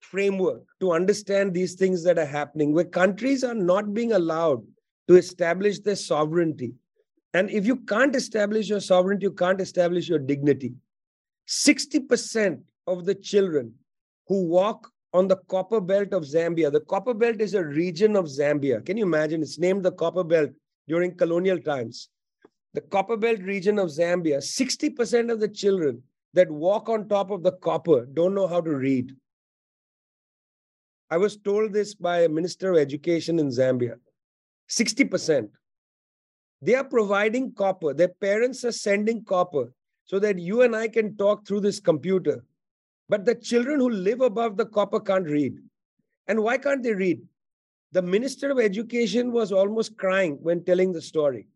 framework 0.00 0.62
to 0.80 0.92
understand 0.92 1.52
these 1.52 1.74
things 1.74 2.04
that 2.04 2.18
are 2.18 2.26
happening 2.26 2.72
where 2.72 2.84
countries 2.84 3.42
are 3.42 3.54
not 3.54 3.92
being 3.92 4.12
allowed 4.12 4.62
to 5.08 5.16
establish 5.16 5.80
their 5.80 5.96
sovereignty 5.96 6.74
and 7.34 7.50
if 7.50 7.66
you 7.66 7.76
can't 7.76 8.14
establish 8.14 8.68
your 8.68 8.80
sovereignty, 8.80 9.24
you 9.24 9.32
can't 9.32 9.60
establish 9.60 10.08
your 10.08 10.20
dignity. 10.20 10.72
60% 11.48 12.62
of 12.86 13.04
the 13.04 13.14
children 13.16 13.74
who 14.28 14.46
walk 14.46 14.90
on 15.14 15.28
the 15.28 15.36
copper 15.48 15.80
belt 15.80 16.12
of 16.12 16.24
Zambia, 16.24 16.70
the 16.72 16.80
copper 16.80 17.14
belt 17.14 17.40
is 17.40 17.54
a 17.54 17.64
region 17.64 18.16
of 18.16 18.26
Zambia. 18.26 18.84
Can 18.84 18.96
you 18.96 19.04
imagine? 19.04 19.42
It's 19.42 19.60
named 19.60 19.84
the 19.84 19.92
copper 19.92 20.24
belt 20.24 20.50
during 20.88 21.16
colonial 21.16 21.58
times. 21.60 22.08
The 22.74 22.80
copper 22.80 23.16
belt 23.16 23.38
region 23.40 23.78
of 23.78 23.88
Zambia, 23.88 24.38
60% 24.38 25.30
of 25.30 25.38
the 25.38 25.48
children 25.48 26.02
that 26.34 26.50
walk 26.50 26.88
on 26.88 27.08
top 27.08 27.30
of 27.30 27.44
the 27.44 27.52
copper 27.52 28.06
don't 28.06 28.34
know 28.34 28.48
how 28.48 28.60
to 28.60 28.74
read. 28.74 29.12
I 31.10 31.16
was 31.16 31.36
told 31.36 31.72
this 31.72 31.94
by 31.94 32.22
a 32.22 32.28
minister 32.28 32.72
of 32.72 32.78
education 32.78 33.38
in 33.38 33.48
Zambia. 33.50 33.94
60%. 34.68 35.48
They 36.60 36.74
are 36.74 36.82
providing 36.82 37.52
copper. 37.52 37.94
Their 37.94 38.08
parents 38.08 38.64
are 38.64 38.72
sending 38.72 39.22
copper 39.22 39.70
so 40.06 40.18
that 40.18 40.40
you 40.40 40.62
and 40.62 40.74
I 40.74 40.88
can 40.88 41.16
talk 41.16 41.46
through 41.46 41.60
this 41.60 41.78
computer. 41.78 42.42
But 43.08 43.24
the 43.24 43.34
children 43.34 43.80
who 43.80 43.90
live 43.90 44.20
above 44.20 44.56
the 44.56 44.66
copper 44.66 45.00
can't 45.00 45.26
read. 45.26 45.58
And 46.26 46.42
why 46.42 46.58
can't 46.58 46.82
they 46.82 46.94
read? 46.94 47.20
The 47.92 48.02
Minister 48.02 48.50
of 48.50 48.58
Education 48.58 49.30
was 49.30 49.52
almost 49.52 49.96
crying 49.96 50.38
when 50.40 50.64
telling 50.64 50.92
the 50.92 51.02
story. 51.02 51.46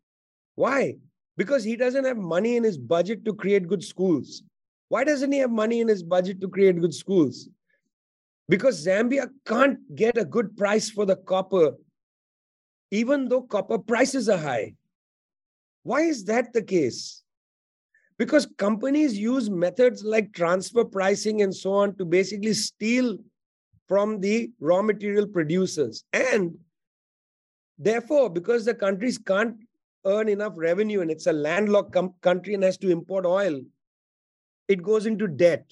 Why? 0.55 0.97
Because 1.37 1.65
he 1.65 1.77
doesn't 1.77 2.05
have 2.05 2.17
money 2.17 2.57
in 2.57 2.65
his 2.65 2.77
budget 2.77 3.25
to 3.25 3.35
create 3.35 3.67
good 3.67 3.83
schools. 3.83 4.43
Why 4.89 5.05
doesn't 5.05 5.33
he 5.33 5.39
have 5.39 5.51
money 5.51 5.81
in 5.81 5.89
his 5.89 6.03
budget 6.03 6.41
to 6.41 6.49
create 6.49 6.81
good 6.81 6.95
schools? 6.95 7.49
Because 8.49 8.87
Zambia 8.87 9.29
can't 9.47 9.79
get 9.95 10.17
a 10.17 10.25
good 10.25 10.57
price 10.57 10.91
for 10.91 11.05
the 11.05 11.17
copper, 11.17 11.73
even 12.91 13.29
though 13.29 13.43
copper 13.43 13.79
prices 13.79 14.29
are 14.29 14.39
high. 14.39 14.75
Why 15.83 16.03
is 16.03 16.25
that 16.25 16.53
the 16.53 16.63
case? 16.63 17.23
Because 18.19 18.47
companies 18.59 19.17
use 19.17 19.49
methods 19.49 20.03
like 20.03 20.33
transfer 20.33 20.85
pricing 20.85 21.43
and 21.43 21.55
so 21.55 21.73
on 21.73 21.95
to 21.97 22.05
basically 22.05 22.53
steal 22.53 23.17
from 23.87 24.21
the 24.21 24.51
raw 24.61 24.83
material 24.83 25.27
producers. 25.27 26.05
And 26.13 26.59
therefore, 27.79 28.29
because 28.29 28.65
the 28.65 28.75
countries 28.75 29.19
can't 29.19 29.57
earn 30.05 30.29
enough 30.29 30.53
revenue 30.57 31.01
and 31.01 31.11
it's 31.11 31.27
a 31.27 31.33
landlocked 31.33 31.93
com- 31.93 32.15
country 32.21 32.55
and 32.55 32.63
has 32.65 32.77
to 32.79 32.91
import 32.91 33.25
oil, 33.25 33.61
it 34.67 34.83
goes 34.83 35.07
into 35.07 35.29
debt. 35.29 35.65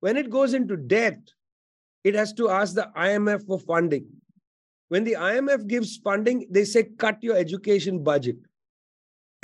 When 0.00 0.16
it 0.16 0.28
goes 0.30 0.52
into 0.52 0.76
debt, 0.76 1.18
it 2.04 2.14
has 2.14 2.34
to 2.34 2.50
ask 2.50 2.74
the 2.74 2.90
IMF 2.96 3.46
for 3.46 3.58
funding. 3.58 4.06
When 4.88 5.02
the 5.02 5.16
IMF 5.18 5.66
gives 5.66 5.96
funding, 5.96 6.46
they 6.50 6.64
say, 6.64 6.84
cut 6.98 7.22
your 7.22 7.36
education 7.36 8.04
budget. 8.04 8.36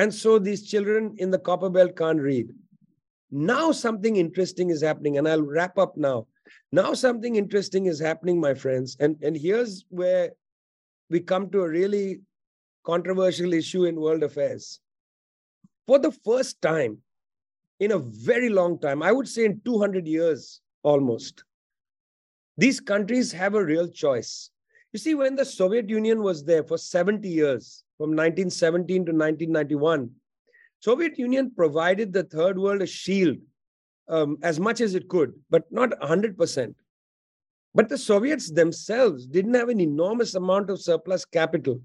And 0.01 0.15
so 0.15 0.39
these 0.39 0.67
children 0.67 1.15
in 1.19 1.31
the 1.31 1.39
copper 1.39 1.69
belt 1.69 1.95
can't 1.95 2.23
read. 2.23 2.55
Now 3.31 3.71
something 3.71 4.17
interesting 4.17 4.71
is 4.71 4.81
happening, 4.83 5.19
and 5.19 5.29
I'll 5.29 5.43
wrap 5.43 5.77
up 5.77 5.95
now. 5.95 6.27
Now 6.73 6.95
something 6.95 7.37
interesting 7.37 7.85
is 7.85 8.01
happening, 8.01 8.41
my 8.41 8.55
friends. 8.55 8.97
And, 8.99 9.23
and 9.23 9.37
here's 9.37 9.85
where 9.91 10.31
we 11.11 11.21
come 11.21 11.51
to 11.51 11.61
a 11.61 11.69
really 11.69 12.23
controversial 12.83 13.53
issue 13.53 13.85
in 13.85 14.01
world 14.01 14.23
affairs. 14.23 14.81
For 15.87 15.99
the 15.99 16.13
first 16.13 16.63
time 16.63 16.97
in 17.79 17.93
a 17.93 17.99
very 17.99 18.49
long 18.49 18.79
time, 18.79 19.03
I 19.03 19.13
would 19.13 19.29
say 19.29 19.45
in 19.45 19.61
200 19.67 20.07
years 20.07 20.63
almost, 20.83 21.45
these 22.57 22.81
countries 22.81 23.33
have 23.33 23.55
a 23.55 23.63
real 23.63 23.87
choice. 23.87 24.49
You 24.95 24.99
see, 24.99 25.15
when 25.15 25.37
the 25.37 25.45
Soviet 25.45 25.91
Union 25.91 26.23
was 26.23 26.43
there 26.43 26.65
for 26.65 26.79
70 26.79 27.29
years, 27.29 27.85
from 28.01 28.13
1917 28.13 29.05
to 29.05 29.13
1991, 29.13 30.11
Soviet 30.79 31.19
Union 31.19 31.53
provided 31.55 32.15
the 32.15 32.23
third 32.23 32.59
world 32.59 32.81
a 32.81 32.87
shield 32.87 33.37
um, 34.09 34.39
as 34.43 34.59
much 34.59 34.81
as 34.81 34.95
it 34.95 35.07
could, 35.07 35.35
but 35.51 35.71
not 35.71 35.91
100%. 36.01 36.75
But 37.75 37.91
the 37.91 37.99
Soviets 37.99 38.51
themselves 38.51 39.27
didn't 39.27 39.53
have 39.53 39.69
an 39.69 39.81
enormous 39.81 40.35
amount 40.35 40.71
of 40.71 40.81
surplus 40.81 41.27
capital 41.27 41.79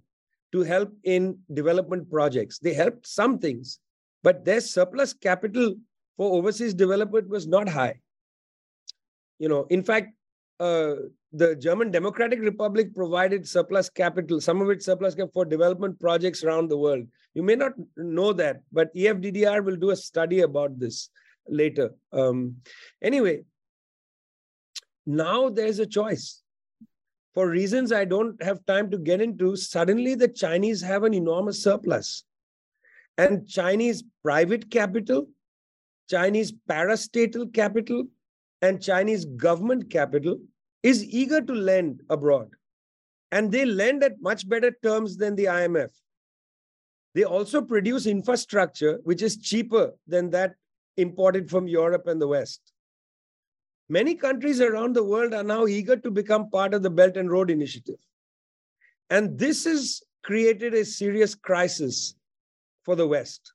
to 0.54 0.62
help 0.62 0.90
in 1.04 1.38
development 1.54 2.10
projects. 2.10 2.60
They 2.60 2.74
helped 2.74 3.06
some 3.06 3.38
things, 3.38 3.80
but 4.24 4.46
their 4.46 4.62
surplus 4.62 5.12
capital 5.12 5.76
for 6.16 6.32
overseas 6.38 6.74
development 6.74 7.28
was 7.28 7.46
not 7.46 7.68
high. 7.68 8.00
You 9.38 9.50
know, 9.50 9.68
in 9.70 9.84
fact, 9.84 10.14
uh, 10.62 10.96
the 11.38 11.56
German 11.56 11.92
Democratic 11.92 12.40
Republic 12.40 12.96
provided 12.96 13.48
surplus 13.48 13.90
capital, 13.90 14.40
some 14.40 14.62
of 14.62 14.70
its 14.70 14.86
surplus 14.86 15.16
capital 15.16 15.34
for 15.34 15.46
development 15.46 16.00
projects 16.00 16.44
around 16.44 16.70
the 16.70 16.78
world. 16.78 17.06
You 17.34 17.44
may 17.44 17.56
not 17.56 17.74
know 17.98 18.32
that, 18.34 18.62
but 18.72 18.94
EFDDR 18.96 19.64
will 19.64 19.76
do 19.76 19.90
a 19.90 19.96
study 19.98 20.42
about 20.42 20.80
this 20.80 21.10
later. 21.48 21.92
Um, 22.14 22.56
anyway, 23.02 23.44
now 25.06 25.50
there's 25.50 25.80
a 25.80 25.86
choice. 25.86 26.42
For 27.34 27.50
reasons 27.50 27.92
I 27.92 28.06
don't 28.06 28.42
have 28.42 28.66
time 28.66 28.90
to 28.92 28.98
get 28.98 29.20
into, 29.20 29.58
suddenly 29.58 30.16
the 30.16 30.30
Chinese 30.30 30.82
have 30.82 31.04
an 31.04 31.14
enormous 31.14 31.62
surplus. 31.62 32.24
And 33.18 33.48
Chinese 33.48 34.04
private 34.24 34.72
capital, 34.72 35.28
Chinese 36.10 36.54
parastatal 36.70 37.54
capital, 37.54 38.06
and 38.62 38.82
Chinese 38.82 39.26
government 39.26 39.90
capital 39.90 40.40
is 40.86 41.04
eager 41.04 41.42
to 41.42 41.54
lend 41.54 42.04
abroad. 42.12 42.50
And 43.32 43.52
they 43.52 43.66
lend 43.66 44.04
at 44.04 44.22
much 44.22 44.48
better 44.48 44.72
terms 44.84 45.18
than 45.18 45.36
the 45.36 45.46
IMF. 45.46 45.90
They 47.16 47.24
also 47.24 47.60
produce 47.64 48.06
infrastructure 48.06 49.00
which 49.04 49.24
is 49.24 49.38
cheaper 49.38 49.94
than 50.06 50.30
that 50.30 50.54
imported 50.96 51.50
from 51.50 51.68
Europe 51.68 52.06
and 52.06 52.22
the 52.22 52.28
West. 52.28 52.62
Many 53.90 54.14
countries 54.14 54.62
around 54.62 54.96
the 54.96 55.04
world 55.04 55.34
are 55.34 55.44
now 55.44 55.66
eager 55.66 55.96
to 55.96 56.12
become 56.12 56.52
part 56.52 56.76
of 56.76 56.84
the 56.84 56.92
Belt 56.92 57.18
and 57.18 57.32
Road 57.32 57.50
Initiative. 57.50 58.00
And 59.10 59.40
this 59.40 59.66
has 59.66 60.04
created 60.24 60.76
a 60.76 60.86
serious 60.86 61.34
crisis 61.34 62.16
for 62.84 62.96
the 62.96 63.08
West. 63.08 63.54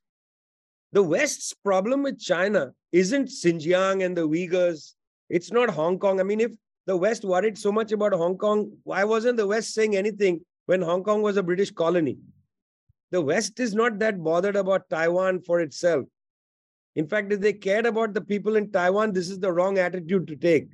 The 0.92 1.02
West's 1.02 1.54
problem 1.54 2.02
with 2.02 2.18
China 2.18 2.72
isn't 2.90 3.28
Xinjiang 3.28 4.04
and 4.04 4.16
the 4.16 4.26
Uyghurs. 4.26 4.94
It's 5.28 5.52
not 5.52 5.70
Hong 5.70 6.00
Kong. 6.00 6.18
I 6.18 6.24
mean, 6.24 6.40
if 6.40 6.52
the 6.90 6.96
West 6.96 7.24
worried 7.24 7.56
so 7.56 7.70
much 7.70 7.92
about 7.92 8.12
Hong 8.12 8.36
Kong, 8.36 8.68
why 8.82 9.04
wasn't 9.04 9.36
the 9.36 9.46
West 9.46 9.74
saying 9.74 9.94
anything 9.94 10.40
when 10.66 10.82
Hong 10.82 11.04
Kong 11.04 11.22
was 11.22 11.36
a 11.36 11.42
British 11.50 11.70
colony? 11.70 12.18
The 13.12 13.20
West 13.20 13.60
is 13.60 13.74
not 13.74 14.00
that 14.00 14.20
bothered 14.20 14.56
about 14.56 14.90
Taiwan 14.90 15.40
for 15.42 15.60
itself. 15.60 16.06
In 16.96 17.06
fact, 17.06 17.32
if 17.32 17.38
they 17.38 17.52
cared 17.52 17.86
about 17.86 18.12
the 18.12 18.20
people 18.20 18.56
in 18.56 18.72
Taiwan, 18.72 19.12
this 19.12 19.30
is 19.30 19.38
the 19.38 19.52
wrong 19.52 19.78
attitude 19.78 20.26
to 20.26 20.34
take 20.34 20.66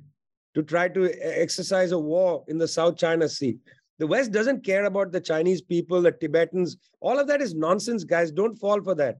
to 0.55 0.63
try 0.63 0.87
to 0.87 1.03
exercise 1.21 1.91
a 1.91 1.99
war 1.99 2.43
in 2.47 2.57
the 2.57 2.67
South 2.67 2.97
China 2.97 3.29
Sea. 3.29 3.59
The 3.99 4.07
West 4.07 4.31
doesn't 4.31 4.65
care 4.65 4.85
about 4.85 5.11
the 5.11 5.21
Chinese 5.21 5.61
people, 5.61 6.01
the 6.01 6.13
Tibetans. 6.13 6.77
All 6.99 7.19
of 7.19 7.27
that 7.27 7.43
is 7.43 7.53
nonsense, 7.53 8.03
guys. 8.03 8.31
Don't 8.31 8.57
fall 8.57 8.81
for 8.81 8.95
that. 8.95 9.19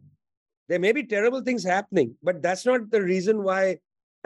There 0.68 0.80
may 0.80 0.94
be 0.94 1.04
terrible 1.04 1.42
things 1.42 1.64
happening, 1.64 2.16
but 2.24 2.42
that's 2.42 2.66
not 2.66 2.90
the 2.90 3.04
reason 3.04 3.44
why 3.44 3.78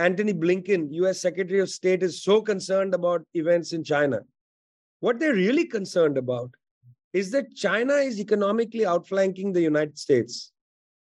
Antony 0.02 0.34
Blinken, 0.34 0.88
US 0.92 1.22
Secretary 1.22 1.60
of 1.60 1.70
State, 1.70 2.04
is 2.04 2.24
so 2.24 2.42
concerned 2.42 2.94
about 2.94 3.26
events 3.34 3.74
in 3.74 3.84
China. 3.84 4.22
What 5.00 5.20
they're 5.20 5.34
really 5.34 5.66
concerned 5.66 6.18
about 6.18 6.52
is 7.14 7.32
that 7.32 7.56
China 7.56 7.94
is 7.94 8.20
economically 8.20 8.86
outflanking 8.86 9.52
the 9.52 9.62
United 9.62 9.98
States 9.98 10.52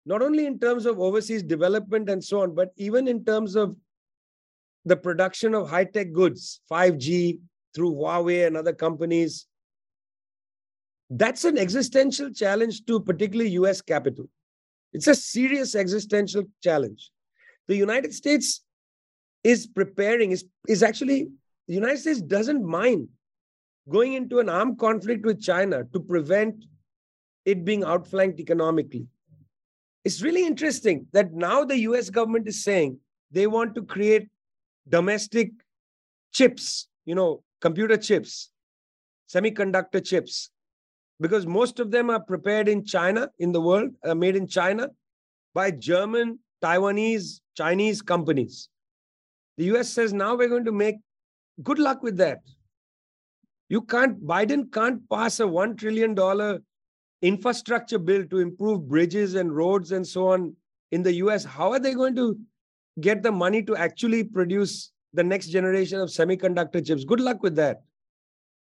not 0.09 0.23
only 0.23 0.47
in 0.47 0.59
terms 0.59 0.87
of 0.87 0.99
overseas 0.99 1.43
development 1.43 2.09
and 2.09 2.23
so 2.23 2.41
on, 2.41 2.55
but 2.55 2.69
even 2.77 3.07
in 3.07 3.23
terms 3.23 3.55
of 3.55 3.75
the 4.85 4.95
production 4.95 5.53
of 5.53 5.69
high 5.69 5.83
tech 5.83 6.11
goods, 6.11 6.61
5G 6.71 7.39
through 7.75 7.91
Huawei 7.91 8.47
and 8.47 8.57
other 8.57 8.73
companies. 8.73 9.45
That's 11.11 11.45
an 11.45 11.59
existential 11.59 12.31
challenge 12.31 12.85
to 12.85 12.99
particularly 12.99 13.51
US 13.51 13.81
capital. 13.81 14.25
It's 14.93 15.07
a 15.07 15.13
serious 15.13 15.75
existential 15.75 16.43
challenge. 16.63 17.11
The 17.67 17.75
United 17.75 18.13
States 18.13 18.61
is 19.49 19.67
preparing, 19.67 20.31
is, 20.31 20.45
is 20.67 20.83
actually, 20.83 21.27
the 21.67 21.73
United 21.73 21.99
States 21.99 22.21
doesn't 22.21 22.63
mind 22.63 23.07
going 23.89 24.13
into 24.13 24.39
an 24.39 24.49
armed 24.49 24.77
conflict 24.77 25.25
with 25.25 25.41
China 25.41 25.83
to 25.93 25.99
prevent 25.99 26.65
it 27.45 27.65
being 27.65 27.83
outflanked 27.83 28.39
economically. 28.39 29.07
It's 30.05 30.21
really 30.21 30.45
interesting 30.45 31.07
that 31.13 31.33
now 31.33 31.63
the 31.63 31.79
US 31.89 32.09
government 32.09 32.47
is 32.47 32.63
saying 32.63 32.99
they 33.31 33.47
want 33.47 33.75
to 33.75 33.83
create 33.83 34.27
domestic 34.87 35.51
chips, 36.31 36.87
you 37.05 37.15
know, 37.15 37.43
computer 37.61 37.97
chips, 37.97 38.51
semiconductor 39.33 40.03
chips, 40.03 40.49
because 41.19 41.45
most 41.45 41.79
of 41.79 41.91
them 41.91 42.09
are 42.09 42.21
prepared 42.21 42.67
in 42.69 42.85
China, 42.85 43.29
in 43.39 43.51
the 43.51 43.61
world, 43.61 43.89
uh, 44.05 44.15
made 44.15 44.35
in 44.35 44.47
China 44.47 44.89
by 45.53 45.71
German, 45.71 46.39
Taiwanese, 46.63 47.41
Chinese 47.55 48.01
companies. 48.01 48.69
The 49.59 49.65
US 49.75 49.89
says 49.89 50.13
now 50.13 50.35
we're 50.35 50.47
going 50.47 50.63
to 50.63 50.71
make 50.71 50.95
good 51.63 51.79
luck 51.79 52.01
with 52.01 52.15
that. 52.15 52.39
You 53.67 53.81
can't, 53.81 54.25
Biden 54.25 54.71
can't 54.71 55.01
pass 55.09 55.41
a 55.41 55.43
$1 55.43 55.77
trillion 55.77 56.15
infrastructure 57.21 57.99
bill 57.99 58.25
to 58.27 58.39
improve 58.39 58.87
bridges 58.87 59.35
and 59.35 59.53
roads 59.53 59.91
and 59.91 60.07
so 60.07 60.29
on 60.29 60.55
in 60.91 61.03
the 61.03 61.13
US, 61.15 61.43
how 61.43 61.73
are 61.73 61.79
they 61.79 61.93
going 61.93 62.15
to 62.15 62.39
get 63.01 63.21
the 63.21 63.33
money 63.33 63.61
to 63.63 63.75
actually 63.75 64.23
produce 64.23 64.93
the 65.13 65.25
next 65.25 65.47
generation 65.47 65.99
of 65.99 66.07
semiconductor 66.07 66.85
chips? 66.85 67.03
Good 67.03 67.19
luck 67.19 67.43
with 67.43 67.57
that. 67.57 67.81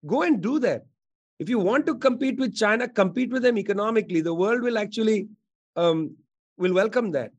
Go 0.07 0.23
and 0.23 0.41
do 0.41 0.59
that. 0.61 0.87
If 1.39 1.51
you 1.51 1.59
want 1.59 1.85
to 1.87 1.97
compete 1.97 2.39
with 2.39 2.57
China, 2.57 2.89
compete 2.89 3.31
with 3.31 3.43
them 3.43 3.59
economically. 3.59 4.23
The 4.23 4.33
world 4.33 4.63
will 4.63 4.79
actually 4.79 5.29
um, 5.77 6.17
will 6.57 6.73
welcome 6.73 7.11
that. 7.11 7.33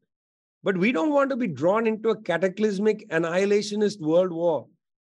But 0.67 0.77
we 0.83 0.91
don't 0.91 1.15
want 1.17 1.29
to 1.33 1.37
be 1.43 1.47
drawn 1.47 1.87
into 1.87 2.09
a 2.09 2.21
cataclysmic 2.29 3.03
annihilationist 3.17 4.01
world 4.11 4.33
war 4.39 4.67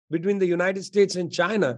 between 0.10 0.40
the 0.40 0.52
United 0.58 0.86
States 0.92 1.18
and 1.22 1.32
China 1.40 1.72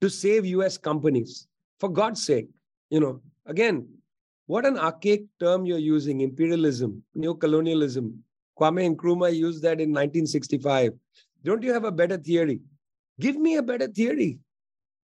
to 0.00 0.08
save 0.08 0.46
US 0.58 0.78
companies. 0.78 1.46
For 1.80 1.90
God's 1.98 2.24
sake, 2.24 2.48
you 2.88 3.00
know, 3.00 3.20
Again, 3.50 3.88
what 4.46 4.64
an 4.64 4.78
archaic 4.78 5.24
term 5.40 5.66
you're 5.66 5.78
using 5.78 6.20
imperialism, 6.20 7.02
neocolonialism. 7.16 8.16
Kwame 8.58 8.94
Nkrumah 8.94 9.34
used 9.34 9.62
that 9.62 9.80
in 9.80 9.90
1965. 9.90 10.92
Don't 11.44 11.62
you 11.64 11.72
have 11.72 11.84
a 11.84 11.90
better 11.90 12.16
theory? 12.16 12.60
Give 13.18 13.36
me 13.36 13.56
a 13.56 13.62
better 13.62 13.88
theory. 13.88 14.38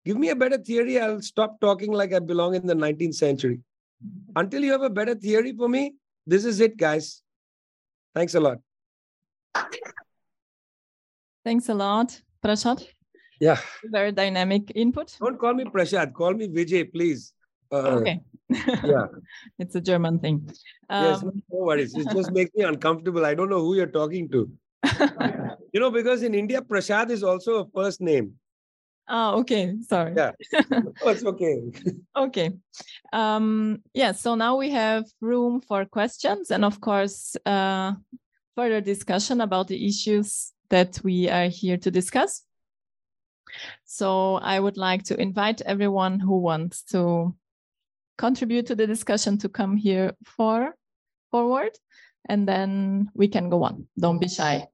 Give 0.05 0.17
me 0.17 0.29
a 0.29 0.35
better 0.35 0.59
theory. 0.59 0.99
I'll 0.99 1.21
stop 1.21 1.59
talking 1.59 1.91
like 1.91 2.13
I 2.13 2.19
belong 2.19 2.53
in 2.53 2.67
the 2.67 2.75
19th 2.75 3.15
century. 3.15 3.61
Until 4.35 4.63
you 4.63 4.71
have 4.71 4.83
a 4.83 4.89
better 4.89 5.15
theory 5.15 5.53
for 5.53 5.67
me, 5.67 5.95
this 6.27 6.45
is 6.45 6.59
it, 6.59 6.77
guys. 6.77 7.23
Thanks 8.15 8.33
a 8.33 8.39
lot. 8.39 8.59
Thanks 11.43 11.69
a 11.69 11.73
lot, 11.73 12.19
Prashad. 12.43 12.87
Yeah. 13.39 13.59
Very 13.83 14.11
dynamic 14.11 14.71
input. 14.73 15.15
Don't 15.19 15.37
call 15.37 15.53
me 15.53 15.65
Prashad. 15.65 16.13
Call 16.13 16.33
me 16.33 16.47
Vijay, 16.47 16.91
please. 16.91 17.33
Uh, 17.71 17.99
okay. 17.99 18.21
yeah. 18.49 19.07
it's 19.59 19.75
a 19.75 19.81
German 19.81 20.19
thing. 20.19 20.49
yes, 20.89 21.23
Um, 21.23 21.43
no 21.51 21.59
worries. 21.65 21.93
It 21.95 22.07
just 22.11 22.31
makes 22.31 22.51
me 22.55 22.63
uncomfortable. 22.63 23.25
I 23.25 23.35
don't 23.35 23.49
know 23.49 23.59
who 23.59 23.75
you're 23.75 23.95
talking 24.01 24.29
to. 24.29 24.49
You 25.75 25.81
know, 25.81 25.91
because 25.91 26.23
in 26.23 26.33
India, 26.33 26.61
Prashad 26.61 27.09
is 27.09 27.21
also 27.21 27.55
a 27.55 27.65
first 27.75 27.99
name. 27.99 28.35
Ah, 29.07 29.33
okay. 29.35 29.75
Sorry. 29.81 30.13
Yeah. 30.15 30.31
Oh, 31.01 31.09
it's 31.09 31.25
okay. 31.25 31.61
Okay. 32.15 32.51
Um, 33.11 33.83
yeah, 33.93 34.13
so 34.13 34.35
now 34.35 34.55
we 34.57 34.71
have 34.71 35.05
room 35.19 35.61
for 35.61 35.85
questions 35.85 36.51
and, 36.51 36.63
of 36.63 36.79
course, 36.79 37.35
uh, 37.45 37.93
further 38.55 38.81
discussion 38.81 39.41
about 39.41 39.67
the 39.67 39.85
issues 39.85 40.53
that 40.69 40.99
we 41.03 41.29
are 41.29 41.49
here 41.49 41.77
to 41.77 41.91
discuss. 41.91 42.43
So 43.85 44.35
I 44.35 44.59
would 44.59 44.77
like 44.77 45.03
to 45.03 45.19
invite 45.19 45.61
everyone 45.61 46.19
who 46.19 46.39
wants 46.39 46.83
to 46.91 47.35
contribute 48.17 48.67
to 48.67 48.75
the 48.75 48.87
discussion 48.87 49.37
to 49.39 49.49
come 49.49 49.77
here 49.77 50.15
for 50.23 50.75
forward, 51.31 51.71
and 52.29 52.47
then 52.47 53.09
we 53.13 53.27
can 53.27 53.49
go 53.49 53.63
on. 53.63 53.87
Don't 53.99 54.19
be 54.19 54.27
shy. 54.27 54.67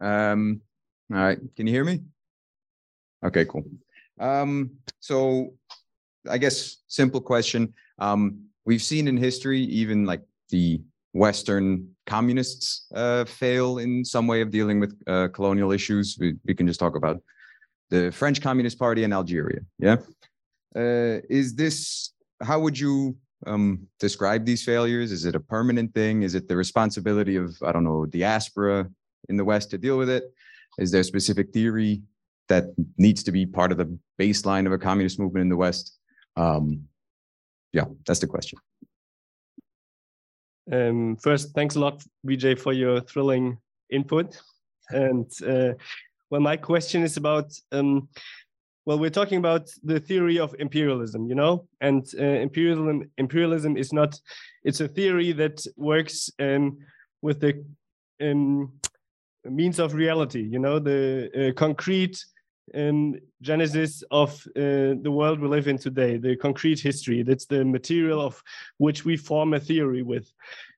Um, 0.00 0.60
all 1.12 1.18
right, 1.18 1.38
can 1.56 1.66
you 1.66 1.72
hear 1.72 1.84
me? 1.84 2.00
Okay, 3.24 3.44
cool. 3.44 3.64
Um, 4.20 4.70
so 5.00 5.54
I 6.28 6.38
guess 6.38 6.78
simple 6.88 7.20
question. 7.20 7.74
Um, 7.98 8.44
we've 8.64 8.82
seen 8.82 9.08
in 9.08 9.16
history, 9.16 9.60
even 9.60 10.04
like 10.04 10.22
the 10.50 10.80
Western 11.12 11.88
communists 12.06 12.86
uh, 12.94 13.24
fail 13.24 13.78
in 13.78 14.04
some 14.04 14.26
way 14.26 14.40
of 14.40 14.50
dealing 14.50 14.80
with 14.80 15.00
uh, 15.06 15.28
colonial 15.28 15.72
issues. 15.72 16.16
We, 16.18 16.34
we 16.44 16.54
can 16.54 16.66
just 16.66 16.80
talk 16.80 16.96
about 16.96 17.22
the 17.90 18.10
French 18.10 18.40
Communist 18.40 18.78
Party 18.78 19.04
in 19.04 19.12
Algeria. 19.12 19.60
Yeah. 19.78 19.96
Uh, 20.74 21.20
is 21.30 21.54
this, 21.54 22.12
how 22.42 22.58
would 22.58 22.78
you 22.78 23.16
um, 23.46 23.86
describe 24.00 24.44
these 24.44 24.64
failures? 24.64 25.12
Is 25.12 25.24
it 25.24 25.34
a 25.36 25.40
permanent 25.40 25.94
thing? 25.94 26.22
Is 26.22 26.34
it 26.34 26.48
the 26.48 26.56
responsibility 26.56 27.36
of, 27.36 27.56
I 27.62 27.70
don't 27.72 27.84
know, 27.84 28.06
diaspora 28.06 28.90
in 29.28 29.36
the 29.36 29.44
West 29.44 29.70
to 29.70 29.78
deal 29.78 29.98
with 29.98 30.10
it? 30.10 30.24
Is 30.78 30.90
there 30.90 31.00
a 31.00 31.04
specific 31.04 31.52
theory 31.52 32.02
that 32.48 32.64
needs 32.98 33.22
to 33.24 33.32
be 33.32 33.46
part 33.46 33.72
of 33.72 33.78
the 33.78 33.98
baseline 34.20 34.66
of 34.66 34.72
a 34.72 34.78
communist 34.78 35.18
movement 35.18 35.42
in 35.42 35.48
the 35.48 35.56
West? 35.56 35.98
Um, 36.36 36.88
yeah, 37.72 37.84
that's 38.06 38.20
the 38.20 38.26
question. 38.26 38.58
Um, 40.70 41.16
first, 41.16 41.54
thanks 41.54 41.76
a 41.76 41.80
lot, 41.80 42.02
Vijay, 42.26 42.58
for 42.58 42.72
your 42.72 43.00
thrilling 43.00 43.58
input. 43.90 44.40
And 44.90 45.30
uh, 45.46 45.74
well, 46.30 46.40
my 46.40 46.56
question 46.56 47.02
is 47.02 47.16
about 47.16 47.52
um, 47.72 48.08
well, 48.86 48.98
we're 48.98 49.10
talking 49.10 49.38
about 49.38 49.70
the 49.82 49.98
theory 49.98 50.38
of 50.38 50.54
imperialism, 50.58 51.26
you 51.26 51.34
know, 51.34 51.66
and 51.80 52.06
uh, 52.18 52.24
imperialism 52.24 53.10
imperialism 53.18 53.76
is 53.76 53.92
not 53.92 54.18
it's 54.62 54.80
a 54.80 54.88
theory 54.88 55.32
that 55.32 55.64
works 55.76 56.30
um, 56.38 56.78
with 57.22 57.40
the 57.40 57.64
um, 58.20 58.72
means 59.44 59.78
of 59.78 59.94
reality, 59.94 60.42
you 60.42 60.58
know, 60.58 60.78
the 60.78 61.30
uh, 61.48 61.52
concrete 61.58 62.24
um, 62.74 63.14
genesis 63.42 64.02
of 64.10 64.30
uh, 64.56 64.96
the 65.02 65.10
world 65.10 65.40
we 65.40 65.48
live 65.48 65.68
in 65.68 65.78
today, 65.78 66.16
the 66.16 66.36
concrete 66.36 66.80
history. 66.80 67.22
That's 67.22 67.46
the 67.46 67.64
material 67.64 68.20
of 68.20 68.42
which 68.78 69.04
we 69.04 69.16
form 69.16 69.54
a 69.54 69.60
theory 69.60 70.02
with. 70.02 70.30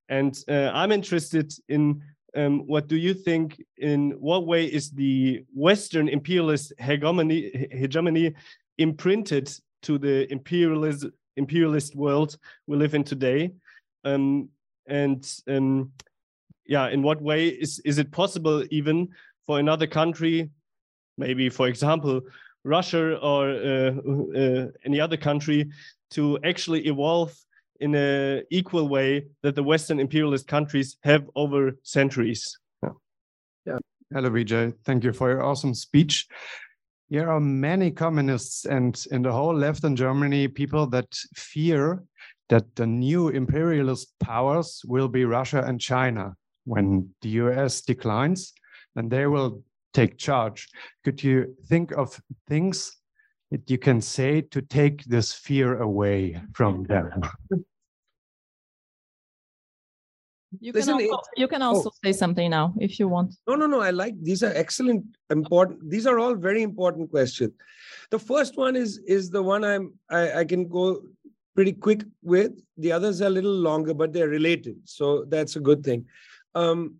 And 0.08 0.36
uh, 0.48 0.70
I'm 0.72 0.92
interested 0.92 1.52
in 1.68 2.02
um, 2.36 2.66
what 2.66 2.86
do 2.86 2.96
you 2.96 3.14
think? 3.14 3.62
In 3.78 4.10
what 4.12 4.46
way 4.46 4.66
is 4.66 4.90
the 4.90 5.44
Western 5.54 6.08
imperialist 6.08 6.72
hegemony, 6.78 7.68
hegemony 7.70 8.34
imprinted 8.78 9.50
to 9.82 9.98
the 9.98 10.30
imperialist 10.30 11.06
imperialist 11.36 11.94
world 11.94 12.36
we 12.66 12.76
live 12.76 12.94
in 12.94 13.04
today? 13.04 13.52
Um, 14.04 14.50
and 14.86 15.26
um, 15.48 15.92
yeah, 16.68 16.88
in 16.88 17.02
what 17.02 17.20
way 17.20 17.48
is 17.48 17.80
is 17.84 17.98
it 17.98 18.10
possible 18.10 18.64
even 18.70 19.08
for 19.46 19.58
another 19.58 19.86
country 19.86 20.50
maybe 21.18 21.48
for 21.48 21.68
example 21.68 22.20
russia 22.64 23.16
or 23.18 23.50
uh, 23.50 23.92
uh, 24.36 24.66
any 24.84 25.00
other 25.00 25.16
country 25.16 25.70
to 26.10 26.38
actually 26.44 26.86
evolve 26.86 27.32
in 27.80 27.94
a 27.94 28.42
equal 28.50 28.88
way 28.88 29.24
that 29.42 29.54
the 29.54 29.62
western 29.62 30.00
imperialist 30.00 30.46
countries 30.48 30.96
have 31.02 31.28
over 31.34 31.78
centuries 31.82 32.58
Yeah. 33.66 33.78
Hello, 34.12 34.30
Vijay. 34.30 34.72
Thank 34.84 35.02
you 35.02 35.12
for 35.12 35.30
your 35.30 35.42
awesome 35.42 35.74
speech. 35.74 36.28
There 37.10 37.28
are 37.28 37.40
many 37.40 37.90
communists 37.90 38.64
and 38.64 38.96
in 39.10 39.22
the 39.22 39.32
whole 39.32 39.54
left 39.54 39.84
in 39.84 39.96
Germany, 39.96 40.48
people 40.48 40.86
that 40.88 41.12
fear 41.34 42.02
that 42.48 42.76
the 42.76 42.86
new 42.86 43.28
imperialist 43.28 44.14
powers 44.20 44.82
will 44.86 45.08
be 45.08 45.24
Russia 45.24 45.62
and 45.66 45.80
China. 45.80 46.36
When 46.66 47.08
the 47.22 47.30
US 47.44 47.80
declines, 47.80 48.52
then 48.94 49.08
they 49.08 49.26
will 49.26 49.62
take 49.94 50.18
charge. 50.18 50.68
Could 51.04 51.22
you 51.22 51.56
think 51.68 51.92
of 51.92 52.20
things 52.48 52.92
that 53.50 53.70
you 53.70 53.78
can 53.78 54.00
say 54.00 54.42
to 54.42 54.60
take 54.60 55.04
this 55.04 55.32
fear 55.32 55.80
away 55.80 56.40
from 56.52 56.84
them? 56.84 57.22
You 60.60 60.72
Listen, 60.72 60.98
can 60.98 61.10
also, 61.10 61.30
you 61.36 61.48
can 61.48 61.62
also 61.62 61.90
oh. 61.90 61.98
say 62.04 62.12
something 62.12 62.50
now 62.50 62.74
if 62.78 62.98
you 62.98 63.08
want. 63.08 63.34
No, 63.46 63.54
no, 63.56 63.66
no. 63.66 63.80
I 63.80 63.90
like 63.90 64.14
these 64.22 64.42
are 64.42 64.52
excellent, 64.54 65.04
important. 65.30 65.90
These 65.90 66.06
are 66.06 66.18
all 66.18 66.34
very 66.34 66.62
important 66.62 67.10
questions. 67.10 67.52
The 68.10 68.18
first 68.18 68.56
one 68.56 68.76
is 68.76 68.98
is 69.06 69.30
the 69.30 69.42
one 69.42 69.64
I'm 69.64 69.94
I, 70.10 70.40
I 70.40 70.44
can 70.44 70.68
go 70.68 71.02
pretty 71.54 71.72
quick 71.72 72.04
with. 72.22 72.52
The 72.78 72.92
others 72.92 73.20
are 73.22 73.26
a 73.26 73.36
little 73.38 73.58
longer, 73.68 73.92
but 73.92 74.12
they're 74.12 74.28
related, 74.28 74.76
so 74.84 75.24
that's 75.28 75.56
a 75.56 75.60
good 75.60 75.82
thing. 75.82 76.06
Um, 76.56 76.96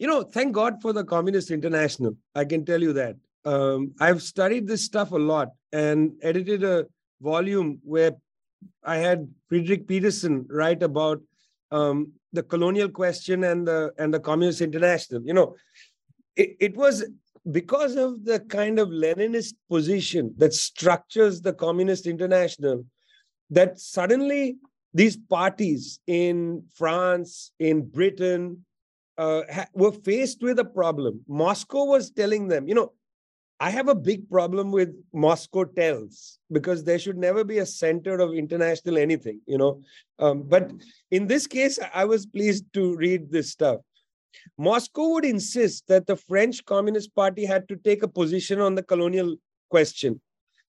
you 0.00 0.06
know, 0.06 0.22
thank 0.22 0.52
God 0.52 0.82
for 0.82 0.92
the 0.92 1.04
Communist 1.04 1.50
International. 1.50 2.16
I 2.34 2.44
can 2.44 2.64
tell 2.64 2.82
you 2.82 2.92
that. 2.94 3.16
Um, 3.44 3.92
I've 4.00 4.22
studied 4.22 4.66
this 4.66 4.84
stuff 4.84 5.12
a 5.12 5.18
lot 5.18 5.48
and 5.72 6.12
edited 6.22 6.64
a 6.64 6.86
volume 7.20 7.78
where 7.84 8.12
I 8.82 8.96
had 8.96 9.28
Fredrik 9.48 9.86
Petersson 9.86 10.46
write 10.50 10.82
about 10.82 11.22
um, 11.70 12.12
the 12.32 12.42
colonial 12.42 12.88
question 12.88 13.44
and 13.44 13.66
the 13.66 13.92
and 13.98 14.12
the 14.12 14.20
Communist 14.20 14.60
International. 14.60 15.22
You 15.24 15.34
know, 15.34 15.56
it, 16.36 16.56
it 16.60 16.76
was 16.76 17.04
because 17.50 17.96
of 17.96 18.24
the 18.24 18.40
kind 18.40 18.78
of 18.78 18.88
Leninist 18.88 19.54
position 19.70 20.34
that 20.38 20.54
structures 20.54 21.40
the 21.40 21.52
Communist 21.52 22.06
International 22.06 22.84
that 23.50 23.78
suddenly 23.78 24.56
these 24.92 25.16
parties 25.16 26.00
in 26.06 26.64
France, 26.74 27.52
in 27.58 27.88
Britain, 27.88 28.64
uh, 29.18 29.42
ha- 29.52 29.68
were 29.74 29.92
faced 29.92 30.42
with 30.42 30.58
a 30.58 30.64
problem. 30.64 31.20
Moscow 31.28 31.84
was 31.84 32.10
telling 32.10 32.48
them, 32.48 32.66
you 32.66 32.74
know, 32.74 32.92
I 33.62 33.68
have 33.68 33.88
a 33.88 33.94
big 33.94 34.28
problem 34.30 34.72
with 34.72 34.94
Moscow 35.12 35.64
tells 35.64 36.38
because 36.50 36.82
there 36.82 36.98
should 36.98 37.18
never 37.18 37.44
be 37.44 37.58
a 37.58 37.66
center 37.66 38.18
of 38.18 38.32
international 38.32 38.96
anything, 38.96 39.40
you 39.46 39.58
know. 39.58 39.82
Um, 40.18 40.44
but 40.48 40.72
in 41.10 41.26
this 41.26 41.46
case, 41.46 41.78
I 41.92 42.06
was 42.06 42.24
pleased 42.24 42.64
to 42.72 42.96
read 42.96 43.30
this 43.30 43.50
stuff. 43.50 43.80
Moscow 44.56 45.08
would 45.10 45.26
insist 45.26 45.86
that 45.88 46.06
the 46.06 46.16
French 46.16 46.64
Communist 46.64 47.14
Party 47.14 47.44
had 47.44 47.68
to 47.68 47.76
take 47.76 48.02
a 48.02 48.08
position 48.08 48.60
on 48.60 48.74
the 48.74 48.82
colonial 48.82 49.36
question. 49.68 50.20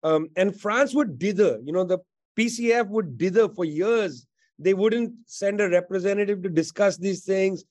Um, 0.04 0.28
and 0.36 0.58
France 0.58 0.94
would 0.94 1.18
dither, 1.18 1.58
you 1.64 1.72
know, 1.72 1.82
the 1.82 1.98
PCF 2.38 2.88
would 2.88 3.18
dither 3.18 3.48
for 3.48 3.64
years. 3.64 4.26
They 4.58 4.74
wouldn't 4.74 5.12
send 5.26 5.60
a 5.60 5.68
representative 5.68 6.42
to 6.42 6.48
discuss 6.48 6.96
these 6.96 7.24
things. 7.24 7.64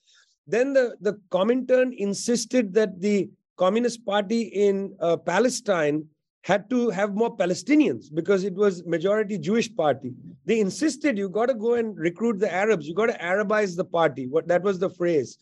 Then 0.48 0.74
the, 0.74 0.96
the 1.02 1.20
Comintern 1.32 1.96
insisted 1.98 2.74
that 2.76 3.02
the 3.02 3.30
Communist 3.58 4.06
Party 4.06 4.42
in 4.42 4.96
uh, 5.00 5.18
Palestine 5.18 6.06
had 6.44 6.70
to 6.70 6.92
have 6.92 7.16
more 7.16 7.36
Palestinians 7.36 8.14
because 8.14 8.44
it 8.44 8.54
was 8.54 8.86
majority 8.86 9.38
Jewish 9.40 9.76
party. 9.76 10.14
They 10.46 10.60
insisted 10.60 11.18
you 11.18 11.28
got 11.28 11.48
to 11.48 11.56
go 11.56 11.74
and 11.74 11.98
recruit 11.98 12.40
the 12.40 12.54
Arabs. 12.54 12.88
You 12.88 12.94
got 12.94 13.08
to 13.08 13.24
Arabize 13.24 13.76
the 13.76 13.86
party. 13.86 14.28
What 14.28 14.48
that 14.48 14.62
was 14.62 14.78
the 14.78 14.90
phrase. 14.90 15.40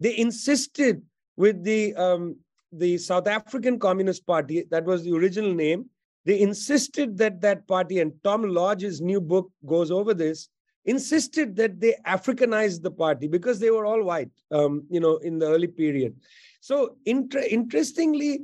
They 0.00 0.16
insisted 0.16 1.02
with 1.36 1.62
the 1.64 1.94
um, 1.96 2.36
the 2.72 2.96
South 2.96 3.26
African 3.26 3.78
Communist 3.78 4.26
Party. 4.26 4.64
That 4.70 4.84
was 4.84 5.04
the 5.04 5.12
original 5.12 5.52
name. 5.52 5.90
They 6.24 6.40
insisted 6.40 7.16
that 7.18 7.40
that 7.40 7.66
party 7.66 8.00
and 8.00 8.12
Tom 8.22 8.42
Lodge's 8.42 9.00
new 9.00 9.20
book 9.20 9.50
goes 9.66 9.90
over 9.90 10.14
this. 10.14 10.48
Insisted 10.84 11.54
that 11.56 11.80
they 11.80 11.94
Africanized 12.06 12.82
the 12.82 12.90
party 12.90 13.28
because 13.28 13.58
they 13.58 13.70
were 13.70 13.84
all 13.84 14.02
white. 14.02 14.30
Um, 14.50 14.84
you 14.90 15.00
know, 15.00 15.16
in 15.18 15.38
the 15.38 15.46
early 15.46 15.66
period. 15.66 16.16
So 16.60 16.96
inter- 17.04 17.44
interestingly, 17.48 18.40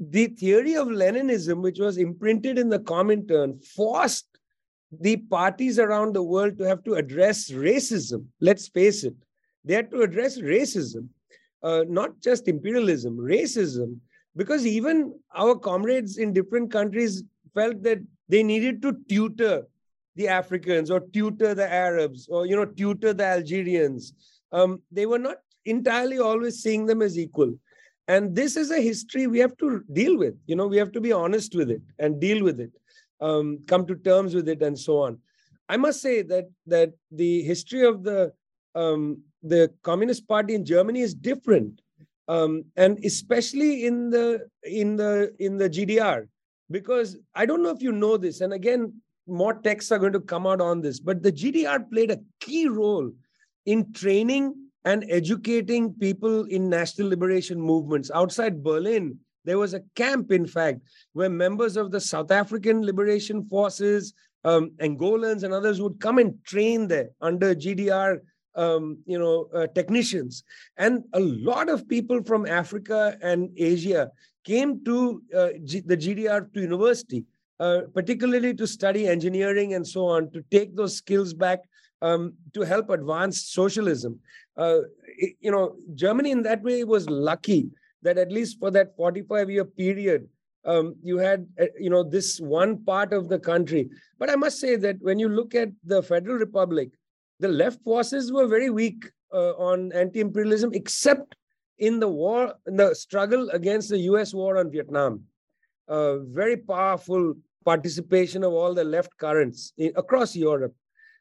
the 0.00 0.28
theory 0.28 0.74
of 0.74 0.88
Leninism, 0.88 1.62
which 1.62 1.78
was 1.78 1.96
imprinted 1.96 2.58
in 2.58 2.68
the 2.68 2.80
Comintern, 2.80 3.64
forced 3.64 4.26
the 5.00 5.16
parties 5.16 5.78
around 5.78 6.14
the 6.14 6.22
world 6.22 6.58
to 6.58 6.64
have 6.64 6.82
to 6.84 6.94
address 6.94 7.50
racism. 7.50 8.26
Let's 8.40 8.68
face 8.68 9.04
it, 9.04 9.14
they 9.64 9.74
had 9.74 9.90
to 9.90 10.02
address 10.02 10.40
racism, 10.40 11.08
uh, 11.62 11.84
not 11.88 12.20
just 12.20 12.48
imperialism, 12.48 13.16
racism. 13.16 13.98
Because 14.36 14.66
even 14.66 15.14
our 15.34 15.54
comrades 15.56 16.18
in 16.18 16.32
different 16.32 16.70
countries 16.70 17.22
felt 17.54 17.82
that 17.82 17.98
they 18.28 18.42
needed 18.42 18.80
to 18.82 18.96
tutor 19.08 19.66
the 20.16 20.28
Africans 20.28 20.90
or 20.90 21.00
tutor 21.00 21.54
the 21.54 21.70
Arabs 21.70 22.28
or 22.28 22.46
you 22.46 22.56
know 22.56 22.64
tutor 22.64 23.12
the 23.12 23.24
Algerians. 23.24 24.14
Um, 24.52 24.82
they 24.90 25.06
were 25.06 25.18
not 25.18 25.38
entirely 25.64 26.18
always 26.18 26.62
seeing 26.62 26.86
them 26.86 27.02
as 27.02 27.18
equal. 27.18 27.54
And 28.08 28.34
this 28.34 28.56
is 28.56 28.70
a 28.70 28.80
history 28.80 29.26
we 29.26 29.38
have 29.38 29.56
to 29.58 29.82
deal 29.92 30.18
with. 30.18 30.34
You 30.46 30.56
know, 30.56 30.66
we 30.66 30.76
have 30.76 30.92
to 30.92 31.00
be 31.00 31.12
honest 31.12 31.54
with 31.54 31.70
it 31.70 31.82
and 31.98 32.20
deal 32.20 32.42
with 32.42 32.60
it, 32.60 32.72
um, 33.20 33.60
come 33.66 33.86
to 33.86 33.94
terms 33.94 34.34
with 34.34 34.48
it, 34.48 34.60
and 34.60 34.78
so 34.78 34.98
on. 34.98 35.18
I 35.68 35.76
must 35.76 36.02
say 36.02 36.22
that 36.22 36.50
that 36.66 36.92
the 37.10 37.42
history 37.42 37.86
of 37.86 38.02
the 38.02 38.32
um, 38.74 39.22
the 39.42 39.72
Communist 39.82 40.26
Party 40.28 40.54
in 40.54 40.64
Germany 40.64 41.00
is 41.00 41.14
different, 41.14 41.80
um, 42.32 42.64
and 42.76 42.98
especially 43.04 43.84
in 43.84 44.08
the 44.10 44.48
in 44.62 44.96
the 44.96 45.34
in 45.38 45.58
the 45.58 45.68
GDR, 45.68 46.28
because 46.70 47.18
I 47.34 47.44
don't 47.44 47.62
know 47.62 47.70
if 47.76 47.82
you 47.82 47.92
know 47.92 48.16
this, 48.16 48.40
and 48.40 48.52
again, 48.54 48.94
more 49.26 49.54
texts 49.54 49.92
are 49.92 49.98
going 49.98 50.14
to 50.14 50.20
come 50.20 50.46
out 50.46 50.60
on 50.60 50.80
this, 50.80 50.98
but 50.98 51.22
the 51.22 51.32
GDR 51.32 51.90
played 51.90 52.10
a 52.10 52.20
key 52.40 52.68
role 52.68 53.10
in 53.66 53.92
training 53.92 54.54
and 54.84 55.04
educating 55.08 55.92
people 55.92 56.44
in 56.44 56.70
national 56.70 57.08
liberation 57.08 57.60
movements. 57.60 58.10
Outside 58.14 58.62
Berlin, 58.64 59.18
there 59.44 59.58
was 59.58 59.74
a 59.74 59.84
camp, 59.94 60.32
in 60.32 60.46
fact, 60.46 60.80
where 61.12 61.28
members 61.28 61.76
of 61.76 61.90
the 61.90 62.00
South 62.00 62.30
African 62.30 62.82
Liberation 62.82 63.44
Forces, 63.44 64.14
um, 64.44 64.70
Angolans, 64.80 65.42
and 65.42 65.52
others 65.52 65.82
would 65.82 66.00
come 66.00 66.18
and 66.18 66.42
train 66.44 66.88
there 66.88 67.10
under 67.20 67.54
GDR 67.54 68.20
um, 68.54 68.98
you 69.06 69.18
know, 69.18 69.48
uh, 69.54 69.66
technicians. 69.68 70.44
And 70.76 71.04
a 71.12 71.20
lot 71.20 71.68
of 71.68 71.88
people 71.88 72.22
from 72.22 72.46
Africa 72.46 73.16
and 73.22 73.50
Asia 73.56 74.10
came 74.44 74.84
to 74.84 75.22
uh, 75.36 75.48
G- 75.64 75.82
the 75.84 75.96
GDR 75.96 76.52
to 76.52 76.60
university, 76.60 77.24
uh, 77.60 77.82
particularly 77.94 78.54
to 78.54 78.66
study 78.66 79.08
engineering 79.08 79.74
and 79.74 79.86
so 79.86 80.06
on, 80.06 80.30
to 80.32 80.44
take 80.50 80.74
those 80.74 80.96
skills 80.96 81.32
back 81.32 81.60
um, 82.02 82.34
to 82.52 82.62
help 82.62 82.90
advance 82.90 83.46
socialism. 83.46 84.18
Uh, 84.56 84.80
it, 85.06 85.34
you 85.40 85.50
know, 85.50 85.76
Germany 85.94 86.32
in 86.32 86.42
that 86.42 86.62
way 86.62 86.84
was 86.84 87.08
lucky 87.08 87.70
that 88.02 88.18
at 88.18 88.32
least 88.32 88.58
for 88.58 88.70
that 88.72 88.94
45 88.96 89.48
year 89.48 89.64
period, 89.64 90.28
um, 90.64 90.94
you 91.02 91.18
had, 91.18 91.46
uh, 91.60 91.66
you 91.78 91.90
know, 91.90 92.02
this 92.02 92.40
one 92.40 92.84
part 92.84 93.12
of 93.12 93.28
the 93.28 93.38
country. 93.38 93.88
But 94.18 94.30
I 94.30 94.36
must 94.36 94.60
say 94.60 94.76
that 94.76 94.96
when 95.00 95.18
you 95.18 95.28
look 95.28 95.54
at 95.54 95.70
the 95.84 96.02
Federal 96.02 96.36
Republic, 96.36 96.90
the 97.42 97.48
left 97.48 97.82
forces 97.82 98.32
were 98.32 98.46
very 98.46 98.70
weak 98.70 99.10
uh, 99.34 99.52
on 99.70 99.92
anti-imperialism, 99.92 100.70
except 100.74 101.34
in 101.78 101.98
the 101.98 102.08
war, 102.08 102.54
in 102.68 102.76
the 102.76 102.94
struggle 102.94 103.50
against 103.50 103.88
the 103.90 103.98
U.S. 104.10 104.32
war 104.32 104.58
on 104.58 104.70
Vietnam. 104.70 105.24
Uh, 105.88 106.18
very 106.18 106.56
powerful 106.56 107.34
participation 107.64 108.44
of 108.44 108.52
all 108.52 108.72
the 108.74 108.84
left 108.84 109.16
currents 109.18 109.72
in, 109.76 109.92
across 109.96 110.36
Europe. 110.36 110.74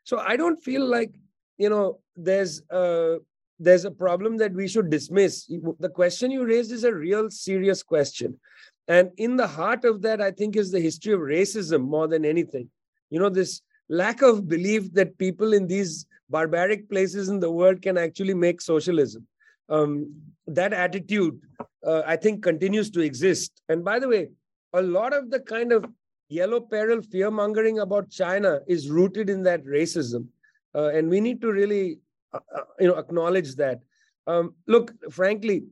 So 0.04 0.20
I 0.20 0.38
don't 0.38 0.64
feel 0.64 0.86
like 0.86 1.12
you 1.58 1.70
know 1.70 2.00
there's 2.16 2.62
a, 2.70 3.18
there's 3.58 3.86
a 3.86 3.92
problem 3.92 4.38
that 4.38 4.54
we 4.54 4.68
should 4.68 4.92
dismiss. 4.92 5.52
The 5.80 5.90
question 5.90 6.30
you 6.30 6.46
raised 6.46 6.72
is 6.72 6.84
a 6.84 6.94
real 6.94 7.32
serious 7.32 7.82
question, 7.82 8.40
and 8.88 9.10
in 9.18 9.38
the 9.38 9.48
heart 9.48 9.86
of 9.86 10.04
that, 10.04 10.22
I 10.22 10.30
think 10.30 10.56
is 10.56 10.70
the 10.72 10.80
history 10.80 11.14
of 11.14 11.22
racism 11.22 11.82
more 11.82 12.08
than 12.08 12.26
anything. 12.26 12.70
You 13.10 13.20
know 13.20 13.30
this 13.30 13.62
lack 13.92 14.22
of 14.22 14.48
belief 14.48 14.92
that 14.94 15.18
people 15.18 15.54
in 15.54 15.68
these 15.68 16.06
barbaric 16.30 16.90
places 16.90 17.28
in 17.28 17.42
the 17.42 17.52
world 17.52 17.82
can 17.82 17.98
actually 17.98 18.34
make 18.34 18.62
socialism. 18.62 19.28
Um, 19.68 20.16
that 20.48 20.74
attitude, 20.74 21.40
uh, 21.86 22.02
I 22.08 22.16
think, 22.16 22.42
continues 22.42 22.90
to 22.92 23.02
exist. 23.02 23.62
And 23.68 23.84
by 23.84 24.00
the 24.00 24.08
way, 24.08 24.30
a 24.74 24.82
lot 24.82 25.14
of 25.14 25.30
the 25.30 25.42
kind 25.42 25.74
of 25.74 25.86
yellow 26.30 26.62
peril 26.62 27.02
fear 27.02 27.30
mongering 27.30 27.80
about 27.80 28.10
China 28.10 28.62
is 28.66 28.90
rooted 28.90 29.30
in 29.30 29.44
that 29.44 29.66
racism. 29.66 30.28
Uh, 30.74 30.88
and 30.94 31.10
we 31.10 31.20
need 31.20 31.42
to 31.42 31.52
really 31.52 32.00
uh, 32.34 32.40
uh, 32.56 32.62
you 32.80 32.88
know, 32.88 32.96
acknowledge 32.96 33.56
that. 33.56 33.82
Um, 34.26 34.56
look, 34.68 34.94
frankly, 35.12 35.64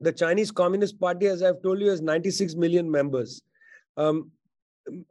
the 0.00 0.12
Chinese 0.12 0.50
Communist 0.50 0.98
Party, 0.98 1.26
as 1.26 1.40
I've 1.40 1.62
told 1.62 1.80
you, 1.80 1.88
has 1.90 2.00
96 2.00 2.56
million 2.56 2.90
members. 2.90 3.42
Um, 3.96 4.32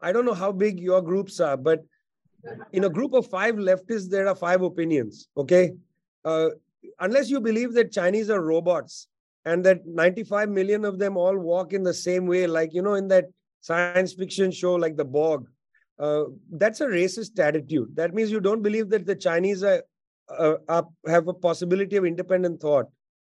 I 0.02 0.12
don't 0.12 0.26
know 0.26 0.34
how 0.34 0.52
big 0.52 0.82
your 0.82 1.02
groups 1.02 1.40
are, 1.40 1.56
but 1.56 1.86
in 2.74 2.86
a 2.86 2.90
group 2.90 3.14
of 3.14 3.28
five 3.28 3.56
leftists, 3.56 4.10
there 4.10 4.28
are 4.28 4.36
five 4.36 4.62
opinions. 4.62 5.28
Okay. 5.38 5.72
Uh, 6.24 6.50
unless 7.00 7.30
you 7.30 7.40
believe 7.40 7.74
that 7.74 7.92
Chinese 7.92 8.30
are 8.30 8.42
robots 8.42 9.08
and 9.46 9.64
that 9.66 9.86
95 9.86 10.50
million 10.50 10.86
of 10.86 11.00
them 11.00 11.18
all 11.18 11.38
walk 11.38 11.74
in 11.74 11.84
the 11.84 11.94
same 11.94 12.26
way, 12.26 12.48
like, 12.48 12.74
you 12.74 12.82
know, 12.82 12.96
in 12.96 13.08
that 13.08 13.26
science 13.62 14.14
fiction 14.14 14.52
show 14.52 14.76
like 14.76 14.98
The 14.98 15.06
Borg, 15.06 15.48
uh, 16.00 16.24
that's 16.52 16.82
a 16.82 16.88
racist 16.88 17.38
attitude. 17.40 17.96
That 17.96 18.14
means 18.14 18.32
you 18.32 18.40
don't 18.40 18.64
believe 18.64 18.90
that 18.90 19.06
the 19.06 19.16
Chinese 19.16 19.64
are, 19.64 19.84
uh, 20.30 20.56
are, 20.68 20.88
have 21.08 21.28
a 21.28 21.34
possibility 21.34 21.96
of 21.96 22.06
independent 22.06 22.60
thought. 22.60 22.88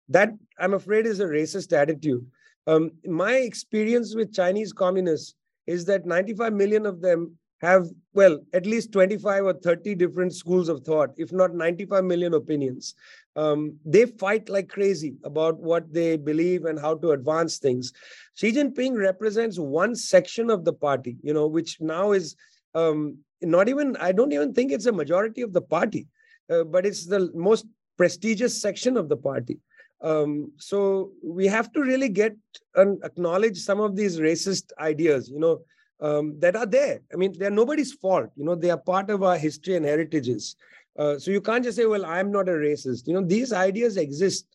That, 0.09 0.31
I'm 0.59 0.73
afraid, 0.73 1.05
is 1.05 1.19
a 1.19 1.25
racist 1.25 1.73
attitude. 1.73 2.25
Um, 2.65 2.91
my 3.05 3.33
experience 3.33 4.15
with 4.15 4.33
Chinese 4.33 4.73
communists 4.73 5.35
is 5.65 5.85
that 5.85 6.05
95 6.05 6.53
million 6.53 6.85
of 6.85 7.01
them 7.01 7.37
have, 7.61 7.87
well, 8.13 8.39
at 8.53 8.65
least 8.65 8.91
25 8.91 9.45
or 9.45 9.53
30 9.53 9.95
different 9.95 10.33
schools 10.33 10.69
of 10.69 10.83
thought, 10.83 11.09
if 11.17 11.31
not 11.31 11.55
95 11.55 12.03
million 12.03 12.33
opinions. 12.33 12.93
Um, 13.35 13.77
they 13.85 14.05
fight 14.05 14.49
like 14.49 14.69
crazy 14.69 15.15
about 15.23 15.57
what 15.59 15.91
they 15.91 16.17
believe 16.17 16.65
and 16.65 16.79
how 16.79 16.95
to 16.95 17.11
advance 17.11 17.57
things. 17.57 17.93
Xi 18.35 18.51
Jinping 18.51 18.97
represents 18.97 19.57
one 19.59 19.95
section 19.95 20.49
of 20.49 20.65
the 20.65 20.73
party, 20.73 21.17
you 21.23 21.33
know, 21.33 21.47
which 21.47 21.77
now 21.79 22.11
is 22.11 22.35
um, 22.73 23.17
not 23.41 23.69
even, 23.69 23.95
I 23.97 24.11
don't 24.11 24.31
even 24.31 24.53
think 24.53 24.71
it's 24.71 24.85
a 24.85 24.91
majority 24.91 25.41
of 25.41 25.53
the 25.53 25.61
party, 25.61 26.07
uh, 26.49 26.63
but 26.63 26.85
it's 26.85 27.05
the 27.05 27.31
most 27.33 27.65
prestigious 27.97 28.59
section 28.61 28.97
of 28.97 29.09
the 29.09 29.17
party. 29.17 29.59
Um, 30.01 30.51
so 30.57 31.11
we 31.23 31.47
have 31.47 31.71
to 31.73 31.81
really 31.81 32.09
get 32.09 32.35
and 32.75 33.03
acknowledge 33.03 33.57
some 33.57 33.79
of 33.79 33.95
these 33.95 34.19
racist 34.19 34.71
ideas, 34.79 35.27
you 35.29 35.39
know, 35.39 35.61
um, 35.99 36.39
that 36.39 36.55
are 36.55 36.65
there. 36.65 37.01
I 37.13 37.15
mean, 37.15 37.33
they're 37.37 37.49
nobody's 37.49 37.93
fault. 37.93 38.29
You 38.35 38.45
know, 38.45 38.55
they 38.55 38.69
are 38.69 38.77
part 38.77 39.09
of 39.09 39.23
our 39.23 39.37
history 39.37 39.75
and 39.75 39.85
heritages. 39.85 40.55
Uh, 40.97 41.19
so 41.19 41.31
you 41.31 41.41
can't 41.41 41.63
just 41.63 41.77
say, 41.77 41.85
well, 41.85 42.05
I'm 42.05 42.31
not 42.31 42.49
a 42.49 42.53
racist. 42.53 43.07
You 43.07 43.13
know, 43.13 43.23
these 43.23 43.53
ideas 43.53 43.97
exist 43.97 44.45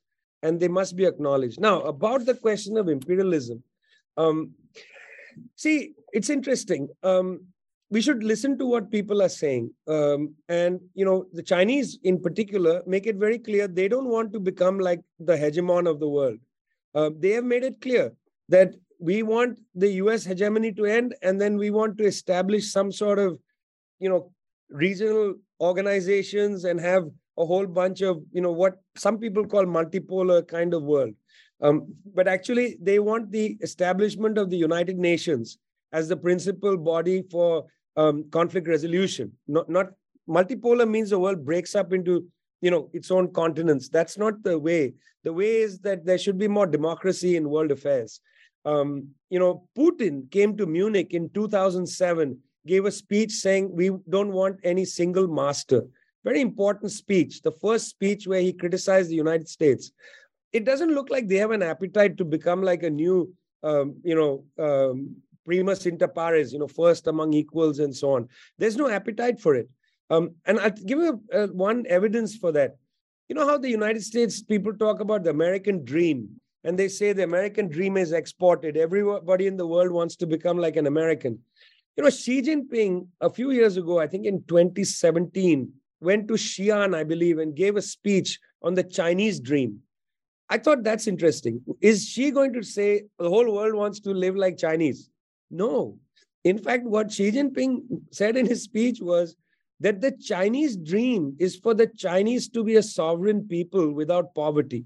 and 0.42 0.58
they 0.58 0.68
must 0.68 0.96
be 0.96 1.04
acknowledged. 1.04 1.60
Now, 1.60 1.82
about 1.82 2.26
the 2.26 2.34
question 2.34 2.76
of 2.76 2.88
imperialism, 2.88 3.62
um, 4.16 4.52
see, 5.56 5.92
it's 6.12 6.30
interesting. 6.30 6.88
Um, 7.02 7.46
we 7.90 8.00
should 8.00 8.24
listen 8.24 8.58
to 8.58 8.66
what 8.66 8.90
people 8.90 9.22
are 9.22 9.28
saying. 9.28 9.70
Um, 9.86 10.34
and, 10.48 10.80
you 10.94 11.04
know, 11.04 11.26
the 11.32 11.42
Chinese 11.42 11.98
in 12.02 12.20
particular 12.20 12.82
make 12.86 13.06
it 13.06 13.16
very 13.16 13.38
clear 13.38 13.68
they 13.68 13.86
don't 13.86 14.08
want 14.08 14.32
to 14.32 14.40
become 14.40 14.78
like 14.78 15.00
the 15.20 15.36
hegemon 15.36 15.88
of 15.88 16.00
the 16.00 16.08
world. 16.08 16.38
Uh, 16.94 17.10
they 17.16 17.30
have 17.30 17.44
made 17.44 17.62
it 17.62 17.80
clear 17.80 18.12
that 18.48 18.74
we 19.02 19.24
want 19.24 19.58
the 19.74 19.90
US 20.02 20.24
hegemony 20.24 20.72
to 20.74 20.84
end, 20.84 21.14
and 21.22 21.40
then 21.40 21.56
we 21.56 21.70
want 21.70 21.98
to 21.98 22.04
establish 22.04 22.70
some 22.70 22.92
sort 22.92 23.18
of, 23.18 23.38
you 23.98 24.08
know, 24.08 24.30
regional 24.70 25.34
organizations 25.60 26.64
and 26.64 26.80
have 26.80 27.04
a 27.36 27.44
whole 27.44 27.66
bunch 27.66 28.00
of, 28.00 28.22
you 28.32 28.40
know, 28.40 28.52
what 28.52 28.74
some 28.96 29.18
people 29.18 29.44
call 29.44 29.64
multipolar 29.64 30.46
kind 30.46 30.72
of 30.72 30.84
world. 30.84 31.14
Um, 31.60 31.94
but 32.14 32.28
actually, 32.28 32.76
they 32.80 33.00
want 33.00 33.32
the 33.32 33.58
establishment 33.60 34.38
of 34.38 34.50
the 34.50 34.56
United 34.56 34.98
Nations 34.98 35.58
as 35.92 36.08
the 36.08 36.16
principal 36.16 36.76
body 36.76 37.22
for 37.28 37.66
um, 37.96 38.30
conflict 38.30 38.68
resolution. 38.68 39.32
Not, 39.48 39.68
not 39.68 39.86
multipolar 40.28 40.88
means 40.88 41.10
the 41.10 41.18
world 41.18 41.44
breaks 41.44 41.74
up 41.74 41.92
into 41.92 42.24
you 42.60 42.70
know 42.70 42.88
its 42.92 43.10
own 43.10 43.32
continents. 43.32 43.88
That's 43.88 44.16
not 44.16 44.44
the 44.44 44.58
way. 44.58 44.94
The 45.24 45.32
way 45.32 45.56
is 45.56 45.80
that 45.80 46.04
there 46.04 46.18
should 46.18 46.38
be 46.38 46.48
more 46.48 46.66
democracy 46.66 47.36
in 47.36 47.50
world 47.50 47.72
affairs. 47.72 48.20
Um, 48.64 49.08
you 49.30 49.38
know, 49.38 49.68
Putin 49.76 50.30
came 50.30 50.56
to 50.56 50.66
Munich 50.66 51.14
in 51.14 51.30
2007, 51.30 52.38
gave 52.66 52.84
a 52.84 52.90
speech 52.90 53.32
saying, 53.32 53.74
We 53.74 53.90
don't 54.08 54.32
want 54.32 54.60
any 54.62 54.84
single 54.84 55.26
master. 55.26 55.84
Very 56.24 56.40
important 56.40 56.92
speech, 56.92 57.42
the 57.42 57.52
first 57.52 57.88
speech 57.88 58.26
where 58.26 58.40
he 58.40 58.52
criticized 58.52 59.10
the 59.10 59.16
United 59.16 59.48
States. 59.48 59.90
It 60.52 60.64
doesn't 60.64 60.94
look 60.94 61.10
like 61.10 61.26
they 61.26 61.36
have 61.36 61.50
an 61.50 61.62
appetite 61.62 62.18
to 62.18 62.24
become 62.24 62.62
like 62.62 62.82
a 62.82 62.90
new, 62.90 63.32
um, 63.62 63.96
you 64.04 64.14
know, 64.14 64.44
um, 64.62 65.16
primus 65.44 65.86
inter 65.86 66.08
pares, 66.08 66.52
you 66.52 66.58
know, 66.58 66.68
first 66.68 67.06
among 67.06 67.32
equals 67.32 67.78
and 67.80 67.94
so 67.94 68.12
on. 68.14 68.28
There's 68.58 68.76
no 68.76 68.88
appetite 68.88 69.40
for 69.40 69.54
it. 69.54 69.68
Um, 70.10 70.34
and 70.44 70.60
I'll 70.60 70.70
give 70.70 70.98
you 70.98 71.22
a, 71.32 71.46
one 71.48 71.84
evidence 71.88 72.36
for 72.36 72.52
that. 72.52 72.76
You 73.28 73.34
know 73.34 73.46
how 73.46 73.56
the 73.56 73.70
United 73.70 74.02
States 74.02 74.42
people 74.42 74.74
talk 74.74 75.00
about 75.00 75.24
the 75.24 75.30
American 75.30 75.84
dream 75.84 76.40
and 76.64 76.78
they 76.78 76.88
say 76.88 77.12
the 77.12 77.24
American 77.24 77.68
dream 77.68 77.96
is 77.96 78.12
exported. 78.12 78.76
Everybody 78.76 79.46
in 79.46 79.56
the 79.56 79.66
world 79.66 79.90
wants 79.90 80.16
to 80.16 80.26
become 80.26 80.58
like 80.58 80.76
an 80.76 80.86
American. 80.86 81.38
You 81.96 82.04
know, 82.04 82.10
Xi 82.10 82.40
Jinping, 82.42 83.06
a 83.20 83.28
few 83.28 83.50
years 83.50 83.76
ago, 83.76 83.98
I 83.98 84.06
think 84.06 84.26
in 84.26 84.42
2017, 84.44 85.70
went 86.00 86.28
to 86.28 86.34
Xi'an, 86.34 86.94
I 86.94 87.04
believe, 87.04 87.38
and 87.38 87.54
gave 87.54 87.76
a 87.76 87.82
speech 87.82 88.38
on 88.62 88.74
the 88.74 88.82
Chinese 88.82 89.40
dream. 89.40 89.80
I 90.48 90.58
thought 90.58 90.84
that's 90.84 91.06
interesting. 91.06 91.62
Is 91.80 92.08
Xi 92.08 92.30
going 92.30 92.52
to 92.54 92.62
say 92.62 93.04
the 93.18 93.28
whole 93.28 93.52
world 93.54 93.74
wants 93.74 94.00
to 94.00 94.10
live 94.10 94.36
like 94.36 94.56
Chinese? 94.58 95.10
No. 95.50 95.98
In 96.44 96.58
fact, 96.58 96.84
what 96.84 97.12
Xi 97.12 97.30
Jinping 97.32 97.82
said 98.10 98.36
in 98.36 98.46
his 98.46 98.62
speech 98.62 99.00
was 99.00 99.36
that 99.80 100.00
the 100.00 100.12
Chinese 100.12 100.76
dream 100.76 101.36
is 101.38 101.56
for 101.56 101.74
the 101.74 101.86
Chinese 101.86 102.48
to 102.50 102.64
be 102.64 102.76
a 102.76 102.82
sovereign 102.82 103.46
people 103.48 103.92
without 103.92 104.34
poverty. 104.34 104.84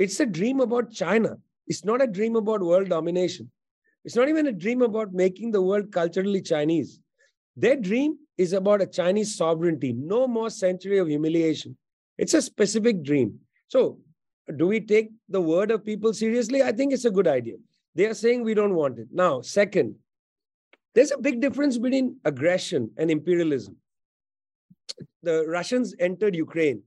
It's 0.00 0.18
a 0.18 0.24
dream 0.24 0.60
about 0.60 0.90
China. 0.90 1.36
It's 1.66 1.84
not 1.84 2.00
a 2.00 2.06
dream 2.06 2.34
about 2.34 2.62
world 2.62 2.88
domination. 2.88 3.50
It's 4.02 4.16
not 4.16 4.30
even 4.30 4.46
a 4.46 4.52
dream 4.52 4.80
about 4.80 5.12
making 5.12 5.50
the 5.50 5.60
world 5.60 5.92
culturally 5.92 6.40
Chinese. 6.40 7.00
Their 7.54 7.76
dream 7.76 8.16
is 8.38 8.54
about 8.54 8.80
a 8.80 8.86
Chinese 8.86 9.36
sovereignty, 9.36 9.92
no 9.92 10.26
more 10.26 10.48
century 10.48 10.96
of 10.96 11.08
humiliation. 11.08 11.76
It's 12.16 12.32
a 12.32 12.40
specific 12.40 13.02
dream. 13.02 13.38
So 13.68 13.98
do 14.56 14.66
we 14.66 14.80
take 14.80 15.10
the 15.28 15.42
word 15.42 15.70
of 15.70 15.84
people 15.84 16.14
seriously? 16.14 16.62
I 16.62 16.72
think 16.72 16.94
it's 16.94 17.04
a 17.04 17.10
good 17.10 17.28
idea. 17.28 17.56
They 17.94 18.06
are 18.06 18.14
saying 18.14 18.42
we 18.42 18.54
don't 18.54 18.74
want 18.74 18.98
it. 18.98 19.08
Now, 19.12 19.42
second, 19.42 19.96
there's 20.94 21.10
a 21.10 21.18
big 21.18 21.42
difference 21.42 21.76
between 21.76 22.16
aggression 22.24 22.90
and 22.96 23.10
imperialism. 23.10 23.76
The 25.22 25.44
Russians 25.46 25.94
entered 26.00 26.34
Ukraine. 26.34 26.82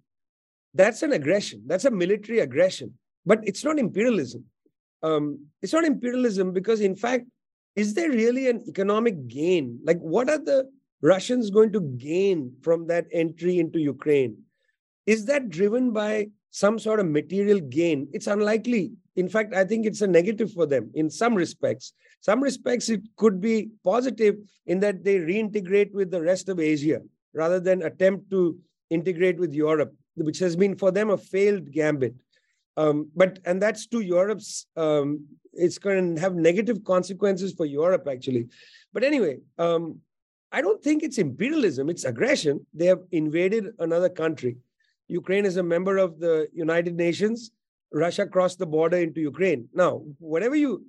That's 0.74 1.04
an 1.04 1.12
aggression. 1.12 1.62
That's 1.68 1.86
a 1.86 1.92
military 1.92 2.40
aggression. 2.40 2.98
But 3.26 3.40
it's 3.44 3.64
not 3.64 3.80
imperialism. 3.80 4.46
Um, 5.02 5.48
it's 5.62 5.74
not 5.74 5.86
imperialism 5.86 6.54
because, 6.54 6.82
in 6.82 6.96
fact, 6.96 7.26
is 7.76 7.94
there 7.94 8.10
really 8.10 8.50
an 8.50 8.64
economic 8.68 9.28
gain? 9.28 9.80
Like, 9.84 10.00
what 10.00 10.30
are 10.30 10.38
the 10.38 10.70
Russians 11.02 11.50
going 11.50 11.74
to 11.74 11.82
gain 11.82 12.54
from 12.62 12.88
that 12.88 13.06
entry 13.12 13.60
into 13.60 13.80
Ukraine? 13.80 14.38
Is 15.06 15.26
that 15.26 15.50
driven 15.50 15.92
by 15.92 16.28
some 16.54 16.78
sort 16.78 17.00
of 17.00 17.08
material 17.10 17.60
gain, 17.60 18.08
it's 18.14 18.28
unlikely. 18.28 18.92
In 19.16 19.28
fact, 19.28 19.56
I 19.56 19.66
think 19.66 19.88
it's 19.88 20.02
a 20.02 20.08
negative 20.08 20.52
for 20.54 20.68
them 20.68 20.92
in 20.94 21.10
some 21.10 21.34
respects. 21.34 21.94
Some 22.22 22.42
respects, 22.42 22.90
it 22.90 23.02
could 23.18 23.42
be 23.42 23.72
positive 23.84 24.36
in 24.68 24.80
that 24.82 25.04
they 25.04 25.18
reintegrate 25.18 25.92
with 25.94 26.12
the 26.12 26.22
rest 26.22 26.50
of 26.50 26.60
Asia 26.60 27.02
rather 27.34 27.60
than 27.60 27.82
attempt 27.82 28.30
to 28.30 28.56
integrate 28.92 29.40
with 29.40 29.52
Europe, 29.52 29.96
which 30.16 30.38
has 30.40 30.56
been 30.56 30.76
for 30.76 30.92
them 30.92 31.10
a 31.10 31.18
failed 31.18 31.72
gambit. 31.72 32.14
Um, 32.78 33.10
but 33.16 33.40
and 33.46 33.62
that's 33.62 33.88
to 33.88 34.00
Europe's. 34.00 34.68
Um, 34.76 35.26
it's 35.54 35.78
going 35.78 36.16
to 36.16 36.22
have 36.22 36.34
negative 36.34 36.84
consequences 36.84 37.54
for 37.54 37.66
Europe 37.66 38.08
actually. 38.10 38.48
But 38.92 39.04
anyway, 39.04 39.38
um, 39.60 40.00
I 40.52 40.62
don't 40.62 40.82
think 40.84 41.04
it's 41.04 41.18
imperialism. 41.18 41.90
It's 41.90 42.06
aggression. 42.06 42.66
They 42.74 42.86
have 42.88 43.02
invaded 43.12 43.66
another 43.80 44.10
country. 44.10 44.58
Ukraine 45.08 45.46
is 45.46 45.58
a 45.58 45.64
member 45.64 45.98
of 45.98 46.20
the 46.20 46.48
United 46.54 46.96
Nations. 46.96 47.52
Russia 47.92 48.26
crossed 48.26 48.60
the 48.60 48.66
border 48.66 48.98
into 48.98 49.22
Ukraine. 49.22 49.68
Now, 49.74 50.04
whatever 50.20 50.56
you, 50.56 50.86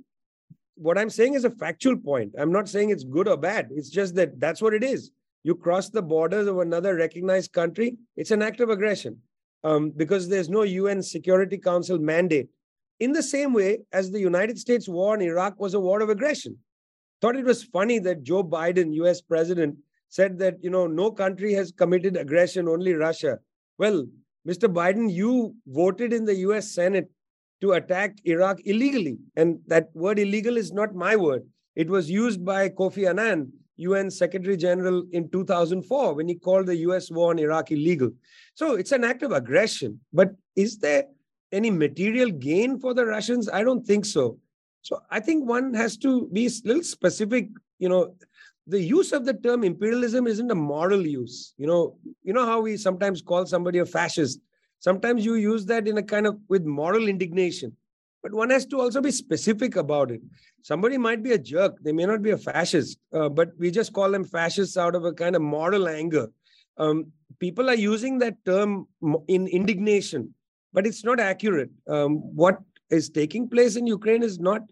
what 0.77 0.97
I'm 0.97 1.11
saying 1.11 1.35
is 1.35 1.45
a 1.45 1.51
factual 1.51 1.97
point. 1.97 2.35
I'm 2.39 2.53
not 2.53 2.69
saying 2.69 2.91
it's 2.91 3.05
good 3.05 3.29
or 3.29 3.37
bad. 3.37 3.69
It's 3.71 3.91
just 3.91 4.15
that 4.15 4.41
that's 4.41 4.63
what 4.63 4.75
it 4.75 4.83
is. 4.83 5.11
You 5.43 5.55
cross 5.55 5.91
the 5.91 6.03
borders 6.03 6.47
of 6.47 6.59
another 6.59 6.95
recognized 6.95 7.53
country, 7.53 7.97
it's 8.17 8.31
an 8.31 8.41
act 8.41 8.61
of 8.61 8.71
aggression 8.71 9.19
um, 9.65 9.91
because 9.97 10.29
there's 10.29 10.49
no 10.49 10.63
UN 10.63 11.03
Security 11.03 11.59
Council 11.59 11.99
mandate. 11.99 12.49
In 13.01 13.13
the 13.13 13.23
same 13.23 13.53
way 13.53 13.79
as 13.93 14.11
the 14.11 14.21
United 14.21 14.59
States 14.59 14.89
war 14.89 15.15
in 15.15 15.23
Iraq 15.23 15.59
was 15.59 15.75
a 15.75 15.81
war 15.81 16.01
of 16.01 16.11
aggression. 16.11 16.57
Thought 17.21 17.37
it 17.37 17.45
was 17.45 17.65
funny 17.65 17.99
that 18.01 18.23
Joe 18.23 18.45
Biden, 18.45 18.95
US 18.95 19.21
president, 19.21 19.77
said 20.11 20.39
that 20.39 20.63
you 20.63 20.71
know 20.71 20.87
no 20.87 21.11
country 21.11 21.53
has 21.55 21.73
committed 21.73 22.17
aggression, 22.17 22.69
only 22.69 22.93
Russia. 22.93 23.39
Well, 23.79 24.07
Mr. 24.47 24.73
Biden, 24.73 25.11
you 25.11 25.57
voted 25.67 26.13
in 26.13 26.25
the 26.25 26.37
US 26.37 26.73
Senate 26.73 27.09
to 27.61 27.73
attack 27.73 28.19
Iraq 28.25 28.61
illegally. 28.65 29.19
And 29.37 29.59
that 29.67 29.89
word 29.95 30.19
illegal 30.19 30.57
is 30.57 30.73
not 30.73 30.95
my 30.95 31.17
word. 31.17 31.43
It 31.75 31.89
was 31.89 32.11
used 32.11 32.45
by 32.45 32.69
Kofi 32.69 33.09
Annan, 33.09 33.53
UN 33.77 34.11
Secretary 34.11 34.57
General, 34.57 35.05
in 35.13 35.29
2004 35.31 36.15
when 36.15 36.29
he 36.29 36.35
called 36.35 36.67
the 36.67 36.77
US 36.77 37.11
war 37.11 37.31
on 37.31 37.39
Iraq 37.39 37.73
illegal. 37.73 38.11
So 38.55 38.75
it's 38.75 38.93
an 38.93 39.05
act 39.05 39.23
of 39.23 39.33
aggression. 39.33 40.01
But 40.13 40.35
is 40.57 40.79
there 40.79 41.05
any 41.53 41.71
material 41.71 42.31
gain 42.31 42.79
for 42.79 42.95
the 42.95 43.07
Russians? 43.07 43.49
I 43.49 43.63
don't 43.63 43.85
think 43.87 44.05
so. 44.05 44.39
So 44.83 45.01
I 45.11 45.21
think 45.21 45.49
one 45.49 45.75
has 45.75 45.97
to 45.99 46.29
be 46.33 46.47
a 46.47 46.51
little 46.65 46.83
specific. 46.83 47.49
You 47.79 47.89
know, 47.89 48.15
the 48.67 48.81
use 48.81 49.13
of 49.13 49.25
the 49.25 49.35
term 49.35 49.65
imperialism 49.65 50.27
isn't 50.27 50.51
a 50.51 50.55
moral 50.55 51.07
use. 51.07 51.55
You 51.59 51.67
know, 51.67 51.97
you 52.23 52.33
know 52.33 52.47
how 52.47 52.61
we 52.61 52.77
sometimes 52.77 53.23
call 53.23 53.47
somebody 53.47 53.79
a 53.79 53.87
fascist. 53.87 54.41
Sometimes 54.79 55.25
you 55.25 55.35
use 55.35 55.65
that 55.67 55.89
in 55.89 55.99
a 55.99 56.03
kind 56.03 56.27
of 56.27 56.39
with 56.49 56.65
moral 56.65 57.09
indignation. 57.09 57.77
But 58.25 58.33
one 58.33 58.49
has 58.49 58.65
to 58.67 58.81
also 58.81 59.03
be 59.03 59.11
specific 59.11 59.77
about 59.77 60.11
it. 60.11 60.23
Somebody 60.63 60.97
might 60.97 61.23
be 61.23 61.33
a 61.33 61.39
jerk. 61.39 61.77
They 61.83 61.93
may 61.93 62.07
not 62.07 62.23
be 62.23 62.31
a 62.31 62.39
fascist, 62.39 62.99
uh, 63.13 63.29
but 63.29 63.51
we 63.59 63.71
just 63.71 63.93
call 63.93 64.11
them 64.11 64.25
fascists 64.25 64.79
out 64.79 64.95
of 64.95 65.05
a 65.05 65.13
kind 65.13 65.37
of 65.37 65.43
moral 65.43 65.87
anger. 65.87 66.29
Um, 66.79 67.13
people 67.39 67.69
are 67.69 67.75
using 67.75 68.19
that 68.21 68.43
term 68.47 68.89
in 69.29 69.47
indignation, 69.47 70.35
but 70.73 70.87
it's 70.87 71.05
not 71.05 71.21
accurate. 71.21 71.69
Um, 71.87 72.17
what 72.35 72.61
is 72.89 73.11
taking 73.11 73.47
place 73.47 73.77
in 73.77 73.87
Ukraine 73.87 74.23
is 74.23 74.39
not 74.39 74.63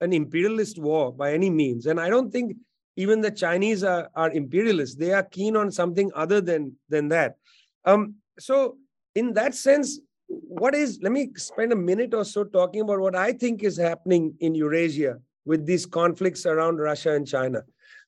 an 0.00 0.12
imperialist 0.12 0.76
war 0.76 1.12
by 1.12 1.32
any 1.32 1.48
means. 1.48 1.86
And 1.86 2.00
I 2.00 2.08
don't 2.08 2.32
think 2.32 2.56
even 2.96 3.20
the 3.20 3.30
Chinese 3.30 3.84
are, 3.84 4.10
are 4.16 4.32
imperialists. 4.32 4.96
They 4.96 5.12
are 5.12 5.22
keen 5.22 5.54
on 5.54 5.70
something 5.70 6.10
other 6.16 6.40
than, 6.40 6.76
than 6.88 7.06
that. 7.10 7.36
Um, 7.84 8.16
so, 8.36 8.78
in 9.14 9.32
that 9.34 9.54
sense, 9.54 10.00
what 10.28 10.74
is, 10.74 10.98
let 11.02 11.12
me 11.12 11.30
spend 11.36 11.72
a 11.72 11.76
minute 11.76 12.14
or 12.14 12.24
so 12.24 12.44
talking 12.44 12.80
about 12.80 13.00
what 13.00 13.14
I 13.14 13.32
think 13.32 13.62
is 13.62 13.76
happening 13.76 14.34
in 14.40 14.54
Eurasia 14.54 15.18
with 15.44 15.66
these 15.66 15.86
conflicts 15.86 16.46
around 16.46 16.78
Russia 16.78 17.12
and 17.12 17.26
China. 17.26 17.62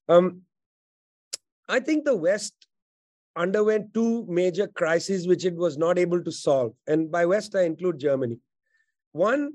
Um, 0.08 0.42
I 1.68 1.80
think 1.80 2.04
the 2.04 2.16
West 2.16 2.54
underwent 3.36 3.94
two 3.94 4.26
major 4.28 4.66
crises 4.66 5.28
which 5.28 5.44
it 5.44 5.54
was 5.54 5.78
not 5.78 5.98
able 5.98 6.22
to 6.24 6.32
solve. 6.32 6.72
And 6.86 7.10
by 7.10 7.26
West, 7.26 7.54
I 7.54 7.62
include 7.62 7.98
Germany. 7.98 8.38
One 9.12 9.52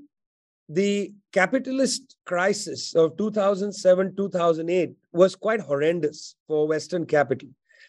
the 0.68 1.12
capitalist 1.32 2.16
crisis 2.24 2.94
of 2.94 3.16
2007 3.18 4.16
2008 4.16 4.92
was 5.12 5.36
quite 5.36 5.60
horrendous 5.60 6.36
for 6.46 6.66
western 6.66 7.04
capital 7.04 7.48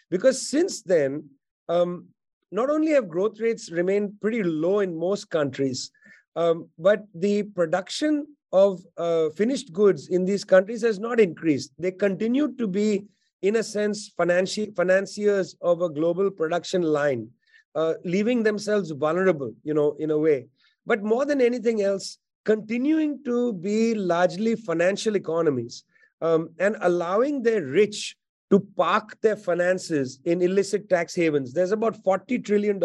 because 0.10 0.50
since 0.50 0.82
then 0.82 1.24
um, 1.70 2.08
not 2.52 2.70
only 2.70 2.92
have 2.92 3.08
growth 3.08 3.40
rates 3.40 3.72
remained 3.72 4.14
pretty 4.22 4.44
low 4.44 4.80
in 4.80 4.98
most 4.98 5.30
countries 5.30 5.92
um, 6.36 6.68
but 6.78 7.04
the 7.14 7.44
production 7.44 8.28
of 8.52 8.82
uh, 8.98 9.30
finished 9.32 9.72
goods 9.74 10.08
in 10.10 10.26
these 10.26 10.44
countries 10.44 10.82
has 10.82 11.00
not 11.00 11.20
increased. 11.20 11.72
They 11.78 11.92
continue 11.92 12.54
to 12.56 12.68
be 12.68 13.06
in 13.42 13.58
a 13.58 13.64
sense 13.64 14.12
financi- 14.18 14.76
financiers 14.76 15.56
of 15.62 15.82
a 15.82 15.90
global 15.90 16.32
production 16.32 16.82
line 16.82 17.30
uh, 17.76 17.96
leaving 18.06 18.44
themselves 18.44 18.92
vulnerable 18.92 19.54
you 19.64 19.74
know 19.74 19.96
in 20.00 20.12
a 20.12 20.18
way. 20.18 20.48
But 20.86 21.04
more 21.04 21.26
than 21.26 21.42
anything 21.42 21.82
else 21.82 22.18
continuing 22.46 23.24
to 23.26 23.54
be 23.54 23.96
largely 23.96 24.56
financial 24.56 25.16
economies 25.16 25.84
um, 26.22 26.50
and 26.60 26.78
allowing 26.82 27.42
their 27.42 27.64
rich 27.64 28.16
to 28.56 28.66
park 28.78 29.20
their 29.22 29.36
finances 29.36 30.20
in 30.24 30.42
illicit 30.42 30.88
tax 30.88 31.14
havens. 31.14 31.52
There's 31.52 31.74
about 31.74 32.02
$40 32.02 32.46
trillion 32.46 32.80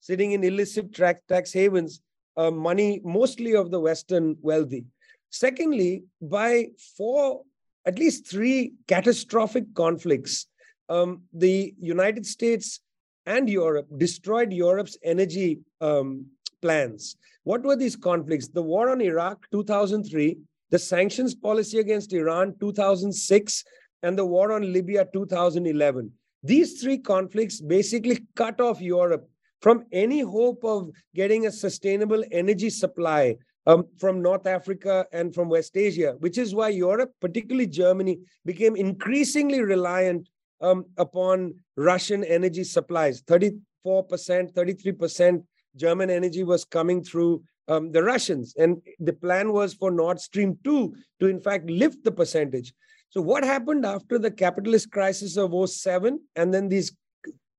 sitting 0.00 0.32
in 0.32 0.44
illicit 0.44 0.94
tax 1.26 1.54
havens, 1.54 2.02
uh, 2.36 2.50
money 2.50 3.00
mostly 3.02 3.54
of 3.54 3.70
the 3.70 3.80
Western 3.80 4.36
wealthy. 4.42 4.84
Secondly, 5.30 6.04
by 6.20 6.66
four, 6.98 7.44
at 7.86 7.98
least 7.98 8.26
three 8.26 8.74
catastrophic 8.88 9.64
conflicts, 9.74 10.46
um, 10.90 11.22
the 11.32 11.74
United 11.80 12.26
States 12.26 12.80
and 13.24 13.48
Europe 13.48 13.86
destroyed 13.96 14.52
Europe's 14.52 14.98
energy 15.02 15.60
um, 15.80 16.26
plans. 16.60 17.16
What 17.44 17.62
were 17.62 17.76
these 17.76 17.96
conflicts? 17.96 18.48
The 18.48 18.62
war 18.62 18.90
on 18.90 19.00
Iraq, 19.00 19.46
2003, 19.50 20.36
the 20.68 20.78
sanctions 20.78 21.34
policy 21.34 21.78
against 21.78 22.12
Iran, 22.12 22.54
2006, 22.60 23.64
and 24.02 24.18
the 24.18 24.24
war 24.24 24.52
on 24.52 24.72
Libya, 24.72 25.06
2011. 25.12 26.10
These 26.42 26.80
three 26.80 26.98
conflicts 26.98 27.60
basically 27.60 28.26
cut 28.34 28.60
off 28.60 28.80
Europe 28.80 29.28
from 29.60 29.84
any 29.92 30.20
hope 30.20 30.64
of 30.64 30.90
getting 31.14 31.46
a 31.46 31.52
sustainable 31.52 32.24
energy 32.32 32.70
supply 32.70 33.36
um, 33.66 33.84
from 33.98 34.22
North 34.22 34.46
Africa 34.46 35.06
and 35.12 35.34
from 35.34 35.48
West 35.48 35.76
Asia, 35.76 36.16
which 36.20 36.38
is 36.38 36.54
why 36.54 36.68
Europe, 36.68 37.12
particularly 37.20 37.66
Germany, 37.66 38.18
became 38.44 38.74
increasingly 38.74 39.60
reliant 39.60 40.28
um, 40.62 40.86
upon 40.96 41.54
Russian 41.76 42.24
energy 42.24 42.64
supplies 42.64 43.22
34%, 43.22 43.60
33% 43.84 45.42
German 45.76 46.10
energy 46.10 46.42
was 46.42 46.64
coming 46.64 47.02
through 47.02 47.42
um, 47.68 47.92
the 47.92 48.02
Russians. 48.02 48.54
And 48.58 48.82
the 48.98 49.12
plan 49.12 49.52
was 49.52 49.74
for 49.74 49.90
Nord 49.90 50.20
Stream 50.20 50.58
2 50.64 50.94
to, 51.20 51.26
in 51.26 51.40
fact, 51.40 51.70
lift 51.70 52.02
the 52.02 52.12
percentage. 52.12 52.72
So, 53.10 53.20
what 53.20 53.44
happened 53.44 53.84
after 53.84 54.18
the 54.18 54.30
capitalist 54.30 54.90
crisis 54.90 55.36
of 55.36 55.52
07 55.68 56.20
and 56.36 56.54
then 56.54 56.68
these 56.68 56.92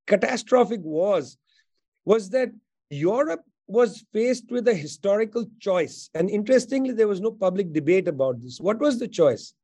catastrophic 0.06 0.80
wars 0.80 1.36
was 2.04 2.30
that 2.30 2.50
Europe 2.90 3.42
was 3.66 4.04
faced 4.12 4.50
with 4.50 4.66
a 4.68 4.74
historical 4.74 5.46
choice. 5.60 6.10
And 6.14 6.28
interestingly, 6.28 6.92
there 6.92 7.08
was 7.08 7.20
no 7.20 7.30
public 7.30 7.72
debate 7.72 8.08
about 8.08 8.40
this. 8.40 8.60
What 8.60 8.78
was 8.80 8.98
the 8.98 9.08
choice? 9.08 9.54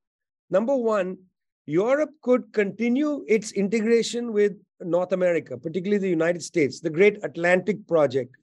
Number 0.51 0.77
one, 0.77 1.19
Europe 1.67 2.11
could 2.23 2.53
continue 2.53 3.25
its 3.29 3.53
integration 3.53 4.33
with 4.33 4.53
North 4.81 5.13
America, 5.13 5.59
particularly 5.59 5.99
the 5.99 6.09
United 6.09 6.43
States, 6.43 6.81
the 6.81 6.91
great 6.91 7.19
Atlantic 7.23 7.87
project, 7.87 8.35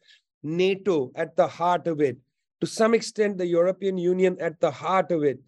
NATO 0.44 1.12
at 1.16 1.36
the 1.36 1.48
heart 1.48 1.88
of 1.88 2.02
it, 2.02 2.18
to 2.62 2.68
some 2.68 2.94
extent, 2.94 3.38
the 3.38 3.48
European 3.48 3.98
Union 3.98 4.38
at 4.40 4.60
the 4.60 4.72
heart 4.72 5.12
of 5.12 5.24
it. 5.24 5.40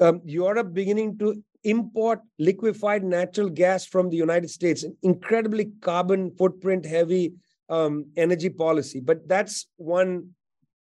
Um, 0.00 0.22
Europe 0.24 0.72
beginning 0.72 1.18
to 1.18 1.42
import 1.64 2.20
liquefied 2.38 3.04
natural 3.04 3.50
gas 3.50 3.84
from 3.84 4.08
the 4.08 4.16
United 4.16 4.48
States, 4.48 4.82
an 4.82 4.96
incredibly 5.02 5.66
carbon 5.82 6.30
footprint 6.30 6.86
heavy 6.86 7.34
um, 7.68 8.06
energy 8.16 8.48
policy. 8.48 9.00
But 9.00 9.28
that's 9.28 9.66
one 9.76 10.30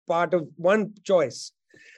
part 0.06 0.34
of 0.34 0.46
one 0.56 0.92
choice. 1.04 1.52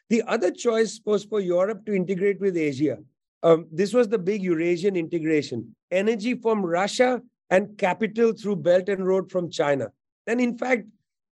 The 0.09 0.23
other 0.23 0.51
choice 0.51 1.01
was 1.05 1.25
for 1.25 1.41
Europe 1.41 1.85
to 1.87 1.95
integrate 1.95 2.41
with 2.41 2.57
Asia. 2.57 2.99
Um, 3.43 3.67
this 3.73 3.93
was 3.93 4.09
the 4.09 4.19
big 4.19 4.43
Eurasian 4.43 4.97
integration 4.97 5.75
energy 5.91 6.35
from 6.35 6.65
Russia 6.65 7.21
and 7.51 7.77
capital 7.79 8.33
through 8.33 8.57
Belt 8.57 8.89
and 8.89 9.07
Road 9.07 9.31
from 9.31 9.51
China. 9.51 9.89
And 10.27 10.41
in 10.41 10.57
fact, 10.57 10.85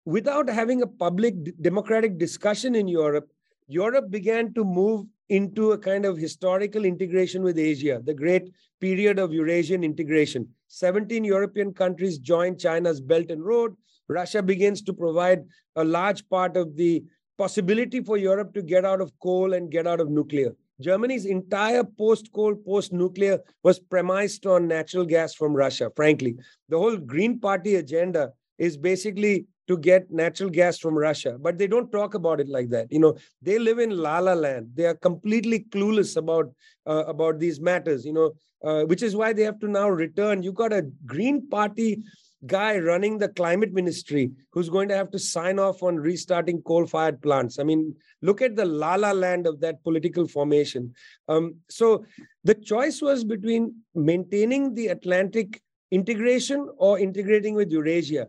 without 0.06 0.50
having 0.50 0.82
a 0.82 0.88
public 0.88 1.36
democratic 1.62 2.18
discussion 2.18 2.76
in 2.76 2.88
Europe, 2.88 3.30
Europe 3.68 4.10
began 4.10 4.54
to 4.54 4.66
move 4.66 5.06
into 5.32 5.72
a 5.72 5.78
kind 5.78 6.06
of 6.06 6.18
historical 6.18 6.84
integration 6.84 7.42
with 7.42 7.58
Asia, 7.58 8.02
the 8.04 8.14
great 8.14 8.52
period 8.82 9.18
of 9.18 9.32
Eurasian 9.32 9.82
integration. 9.82 10.46
17 10.68 11.24
European 11.24 11.74
countries 11.74 12.18
joined 12.18 12.60
China's 12.60 13.00
Belt 13.00 13.32
and 13.32 13.42
Road. 13.42 13.74
Russia 14.10 14.44
begins 14.44 14.82
to 14.82 14.94
provide 14.94 15.46
a 15.78 15.86
large 15.86 16.28
part 16.28 16.58
of 16.58 16.76
the 16.76 17.02
possibility 17.38 18.02
for 18.02 18.18
Europe 18.18 18.54
to 18.54 18.62
get 18.62 18.84
out 18.84 19.00
of 19.00 19.14
coal 19.24 19.54
and 19.54 19.72
get 19.72 19.88
out 19.88 20.02
of 20.02 20.10
nuclear. 20.10 20.52
Germany's 20.82 21.26
entire 21.26 21.86
post 21.86 22.34
coal, 22.34 22.54
post 22.54 22.92
nuclear 22.92 23.40
was 23.64 23.80
premised 23.80 24.46
on 24.46 24.68
natural 24.68 25.06
gas 25.06 25.34
from 25.34 25.54
Russia, 25.54 25.90
frankly. 25.96 26.36
The 26.68 26.78
whole 26.78 26.98
Green 26.98 27.40
Party 27.40 27.76
agenda 27.76 28.34
is 28.58 28.76
basically 28.76 29.46
to 29.72 29.78
get 29.78 30.12
natural 30.24 30.50
gas 30.60 30.80
from 30.84 30.98
Russia, 31.08 31.38
but 31.48 31.58
they 31.58 31.68
don't 31.74 31.92
talk 31.98 32.16
about 32.22 32.40
it 32.44 32.50
like 32.56 32.70
that. 32.76 32.92
You 32.92 33.02
know, 33.04 33.14
they 33.42 33.58
live 33.68 33.80
in 33.86 33.92
la 34.06 34.18
la 34.20 34.34
land. 34.46 34.72
They 34.80 34.88
are 34.92 35.00
completely 35.10 35.60
clueless 35.76 36.18
about 36.24 36.48
uh, 36.86 37.06
about 37.14 37.40
these 37.44 37.62
matters. 37.70 38.06
You 38.10 38.16
know, 38.18 38.30
uh, 38.70 38.84
which 38.92 39.04
is 39.10 39.16
why 39.16 39.30
they 39.34 39.44
have 39.50 39.60
to 39.62 39.70
now 39.80 39.88
return. 39.90 40.44
You 40.44 40.52
got 40.64 40.74
a 40.74 40.84
Green 41.14 41.48
Party 41.56 42.04
guy 42.48 42.78
running 42.80 43.18
the 43.18 43.30
climate 43.40 43.72
ministry 43.72 44.32
who's 44.52 44.70
going 44.76 44.90
to 44.90 44.96
have 44.96 45.12
to 45.12 45.20
sign 45.20 45.60
off 45.60 45.84
on 45.84 45.96
restarting 45.96 46.60
coal-fired 46.64 47.22
plants. 47.22 47.60
I 47.60 47.64
mean, 47.64 47.96
look 48.22 48.42
at 48.42 48.56
the 48.56 48.66
la 48.66 48.96
la 48.96 49.12
land 49.12 49.46
of 49.48 49.60
that 49.62 49.84
political 49.84 50.28
formation. 50.28 50.94
Um, 51.28 51.56
so 51.70 52.04
the 52.44 52.56
choice 52.56 53.02
was 53.10 53.24
between 53.24 53.76
maintaining 53.94 54.74
the 54.74 54.88
Atlantic 54.88 55.62
integration 55.92 56.68
or 56.78 57.00
integrating 57.08 57.54
with 57.54 57.72
Eurasia. 57.72 58.28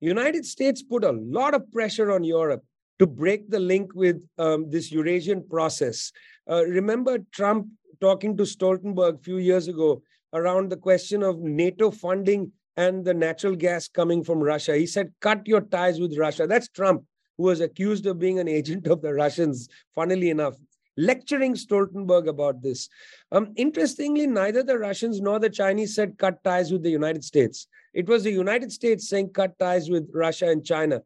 United 0.00 0.46
States 0.46 0.82
put 0.82 1.04
a 1.04 1.12
lot 1.12 1.54
of 1.54 1.70
pressure 1.70 2.10
on 2.10 2.24
Europe 2.24 2.64
to 2.98 3.06
break 3.06 3.50
the 3.50 3.60
link 3.60 3.94
with 3.94 4.22
um, 4.38 4.68
this 4.70 4.90
Eurasian 4.90 5.46
process. 5.48 6.12
Uh, 6.50 6.64
remember 6.64 7.18
Trump 7.32 7.66
talking 8.00 8.36
to 8.36 8.44
Stoltenberg 8.44 9.20
a 9.20 9.22
few 9.22 9.38
years 9.38 9.68
ago 9.68 10.02
around 10.32 10.70
the 10.70 10.76
question 10.76 11.22
of 11.22 11.38
NATO 11.40 11.90
funding 11.90 12.52
and 12.76 13.04
the 13.04 13.12
natural 13.14 13.56
gas 13.56 13.88
coming 13.88 14.24
from 14.24 14.40
Russia. 14.40 14.76
He 14.76 14.86
said, 14.86 15.12
cut 15.20 15.46
your 15.46 15.60
ties 15.60 16.00
with 16.00 16.16
Russia. 16.16 16.46
That's 16.46 16.68
Trump, 16.68 17.04
who 17.36 17.44
was 17.44 17.60
accused 17.60 18.06
of 18.06 18.18
being 18.18 18.38
an 18.38 18.48
agent 18.48 18.86
of 18.86 19.02
the 19.02 19.12
Russians, 19.12 19.68
funnily 19.94 20.30
enough, 20.30 20.54
lecturing 20.96 21.54
Stoltenberg 21.54 22.28
about 22.28 22.62
this. 22.62 22.88
Um, 23.32 23.52
interestingly, 23.56 24.26
neither 24.26 24.62
the 24.62 24.78
Russians 24.78 25.20
nor 25.20 25.38
the 25.38 25.50
Chinese 25.50 25.94
said 25.94 26.18
cut 26.18 26.42
ties 26.44 26.72
with 26.72 26.82
the 26.82 26.90
United 26.90 27.24
States. 27.24 27.66
It 27.94 28.08
was 28.08 28.24
the 28.24 28.32
United 28.32 28.72
States 28.72 29.08
saying 29.08 29.30
cut 29.30 29.58
ties 29.58 29.90
with 29.90 30.10
Russia 30.12 30.48
and 30.48 30.64
China. 30.64 31.02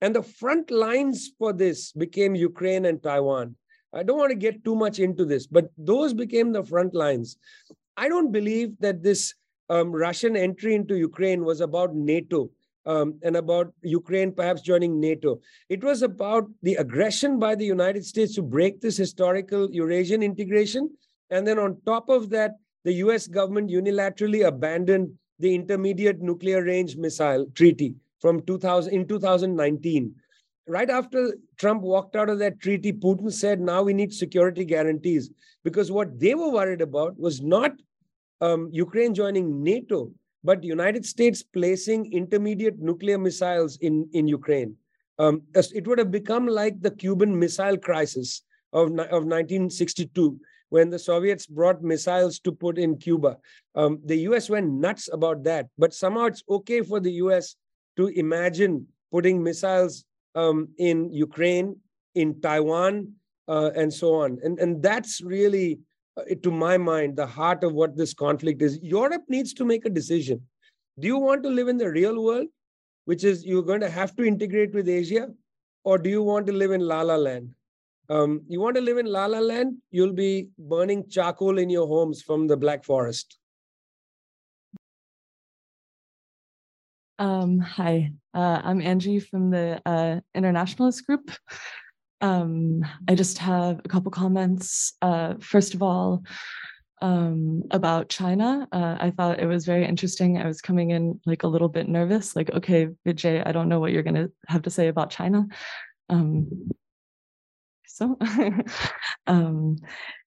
And 0.00 0.14
the 0.14 0.22
front 0.22 0.70
lines 0.70 1.32
for 1.38 1.52
this 1.52 1.92
became 1.92 2.34
Ukraine 2.34 2.84
and 2.86 3.02
Taiwan. 3.02 3.56
I 3.92 4.02
don't 4.02 4.18
want 4.18 4.30
to 4.30 4.36
get 4.36 4.64
too 4.64 4.74
much 4.74 4.98
into 4.98 5.24
this, 5.24 5.46
but 5.46 5.70
those 5.78 6.12
became 6.12 6.52
the 6.52 6.64
front 6.64 6.94
lines. 6.94 7.36
I 7.96 8.08
don't 8.08 8.32
believe 8.32 8.72
that 8.80 9.02
this 9.02 9.34
um, 9.70 9.92
Russian 9.92 10.36
entry 10.36 10.74
into 10.74 10.96
Ukraine 10.96 11.44
was 11.44 11.60
about 11.60 11.94
NATO 11.94 12.50
um, 12.86 13.18
and 13.22 13.36
about 13.36 13.72
Ukraine 13.82 14.32
perhaps 14.32 14.62
joining 14.62 15.00
NATO. 15.00 15.40
It 15.68 15.82
was 15.82 16.02
about 16.02 16.48
the 16.62 16.74
aggression 16.74 17.38
by 17.38 17.54
the 17.54 17.64
United 17.64 18.04
States 18.04 18.34
to 18.34 18.42
break 18.42 18.80
this 18.80 18.96
historical 18.96 19.70
Eurasian 19.70 20.22
integration. 20.22 20.90
And 21.30 21.46
then 21.46 21.58
on 21.58 21.80
top 21.86 22.08
of 22.08 22.30
that, 22.30 22.52
the 22.84 22.94
US 23.04 23.26
government 23.26 23.70
unilaterally 23.70 24.46
abandoned 24.46 25.10
the 25.38 25.54
Intermediate 25.54 26.20
Nuclear 26.20 26.62
Range 26.62 26.96
Missile 26.96 27.46
Treaty 27.54 27.94
from 28.20 28.42
2000 28.42 28.92
in 28.92 29.08
2019. 29.08 30.14
Right 30.66 30.88
after 30.88 31.34
Trump 31.58 31.82
walked 31.82 32.16
out 32.16 32.30
of 32.30 32.38
that 32.38 32.60
treaty, 32.60 32.92
Putin 32.92 33.30
said, 33.32 33.60
now 33.60 33.82
we 33.82 33.92
need 33.92 34.14
security 34.14 34.64
guarantees. 34.64 35.30
Because 35.62 35.90
what 35.90 36.18
they 36.18 36.34
were 36.34 36.50
worried 36.50 36.80
about 36.80 37.18
was 37.18 37.42
not 37.42 37.72
um, 38.40 38.68
Ukraine 38.72 39.14
joining 39.14 39.62
NATO, 39.62 40.10
but 40.44 40.62
United 40.62 41.04
States 41.06 41.42
placing 41.42 42.12
intermediate 42.12 42.78
nuclear 42.78 43.18
missiles 43.18 43.78
in, 43.78 44.08
in 44.12 44.28
Ukraine. 44.28 44.76
Um, 45.18 45.42
it 45.54 45.86
would 45.86 45.98
have 45.98 46.10
become 46.10 46.46
like 46.46 46.80
the 46.80 46.90
Cuban 46.90 47.36
Missile 47.38 47.78
Crisis 47.78 48.42
of, 48.72 48.88
of 48.88 49.24
1962, 49.24 50.38
when 50.68 50.90
the 50.90 50.98
Soviets 50.98 51.46
brought 51.46 51.82
missiles 51.82 52.38
to 52.40 52.52
put 52.52 52.78
in 52.78 52.98
Cuba. 52.98 53.38
Um, 53.74 54.00
the 54.04 54.16
US 54.28 54.50
went 54.50 54.70
nuts 54.70 55.08
about 55.12 55.44
that, 55.44 55.68
but 55.78 55.94
somehow 55.94 56.24
it's 56.26 56.42
okay 56.48 56.82
for 56.82 57.00
the 57.00 57.12
US 57.24 57.56
to 57.96 58.08
imagine 58.08 58.86
putting 59.10 59.42
missiles 59.42 60.04
um, 60.34 60.68
in 60.78 61.12
Ukraine, 61.12 61.76
in 62.16 62.40
Taiwan, 62.40 63.12
uh, 63.48 63.70
and 63.76 63.92
so 63.92 64.14
on. 64.14 64.38
And, 64.42 64.58
and 64.58 64.82
that's 64.82 65.20
really 65.22 65.78
to 66.42 66.50
my 66.50 66.78
mind, 66.78 67.16
the 67.16 67.26
heart 67.26 67.64
of 67.64 67.72
what 67.72 67.96
this 67.96 68.14
conflict 68.14 68.62
is. 68.62 68.78
Europe 68.82 69.22
needs 69.28 69.52
to 69.54 69.64
make 69.64 69.84
a 69.84 69.90
decision. 69.90 70.40
Do 70.98 71.08
you 71.08 71.18
want 71.18 71.42
to 71.42 71.48
live 71.48 71.68
in 71.68 71.76
the 71.76 71.90
real 71.90 72.22
world, 72.22 72.46
which 73.04 73.24
is 73.24 73.44
you're 73.44 73.62
going 73.62 73.80
to 73.80 73.90
have 73.90 74.14
to 74.16 74.24
integrate 74.24 74.72
with 74.72 74.88
Asia, 74.88 75.28
or 75.82 75.98
do 75.98 76.08
you 76.08 76.22
want 76.22 76.46
to 76.46 76.52
live 76.52 76.70
in 76.70 76.80
La 76.80 77.02
La 77.02 77.16
Land? 77.16 77.54
Um, 78.08 78.42
you 78.48 78.60
want 78.60 78.76
to 78.76 78.82
live 78.82 78.98
in 78.98 79.06
La 79.06 79.26
La 79.26 79.38
Land, 79.38 79.78
you'll 79.90 80.12
be 80.12 80.48
burning 80.58 81.08
charcoal 81.08 81.58
in 81.58 81.70
your 81.70 81.86
homes 81.86 82.22
from 82.22 82.46
the 82.46 82.56
Black 82.56 82.84
Forest. 82.84 83.38
Um, 87.18 87.58
hi, 87.58 88.12
uh, 88.34 88.60
I'm 88.62 88.80
Angie 88.82 89.20
from 89.20 89.50
the 89.50 89.80
uh, 89.86 90.20
Internationalist 90.34 91.06
Group. 91.06 91.30
Um, 92.24 92.86
I 93.06 93.14
just 93.14 93.36
have 93.36 93.82
a 93.84 93.88
couple 93.88 94.10
comments. 94.10 94.94
Uh, 95.02 95.34
first 95.40 95.74
of 95.74 95.82
all, 95.82 96.24
um, 97.02 97.64
about 97.70 98.08
China. 98.08 98.66
Uh, 98.72 98.96
I 98.98 99.10
thought 99.10 99.40
it 99.40 99.46
was 99.46 99.66
very 99.66 99.84
interesting. 99.84 100.38
I 100.38 100.46
was 100.46 100.62
coming 100.62 100.92
in 100.92 101.20
like 101.26 101.42
a 101.42 101.48
little 101.48 101.68
bit 101.68 101.86
nervous, 101.86 102.34
like, 102.34 102.50
okay, 102.50 102.88
Vijay, 103.06 103.46
I 103.46 103.52
don't 103.52 103.68
know 103.68 103.78
what 103.78 103.92
you're 103.92 104.02
going 104.02 104.14
to 104.14 104.32
have 104.48 104.62
to 104.62 104.70
say 104.70 104.88
about 104.88 105.10
China. 105.10 105.46
Um, 106.08 106.70
so, 107.86 108.16
um, 109.26 109.76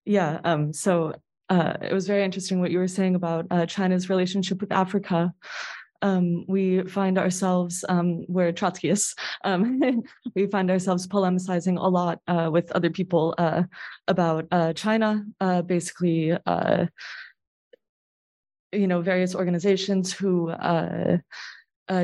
yeah, 0.04 0.38
um, 0.44 0.72
so 0.72 1.14
uh, 1.48 1.78
it 1.82 1.92
was 1.92 2.06
very 2.06 2.22
interesting 2.22 2.60
what 2.60 2.70
you 2.70 2.78
were 2.78 2.86
saying 2.86 3.16
about 3.16 3.46
uh, 3.50 3.66
China's 3.66 4.08
relationship 4.08 4.60
with 4.60 4.70
Africa 4.70 5.34
um, 6.02 6.44
we 6.46 6.82
find 6.84 7.18
ourselves, 7.18 7.84
um, 7.88 8.24
we're 8.28 8.52
Trotskyists, 8.52 9.14
um, 9.44 10.02
we 10.34 10.46
find 10.46 10.70
ourselves 10.70 11.06
polemicizing 11.06 11.78
a 11.78 11.88
lot 11.88 12.20
uh, 12.28 12.48
with 12.52 12.70
other 12.72 12.90
people 12.90 13.34
uh, 13.38 13.62
about 14.06 14.46
uh, 14.50 14.72
China, 14.72 15.24
uh, 15.40 15.62
basically, 15.62 16.36
uh, 16.46 16.86
you 18.72 18.86
know, 18.86 19.00
various 19.00 19.34
organizations 19.34 20.12
who 20.12 20.50
uh, 20.50 21.16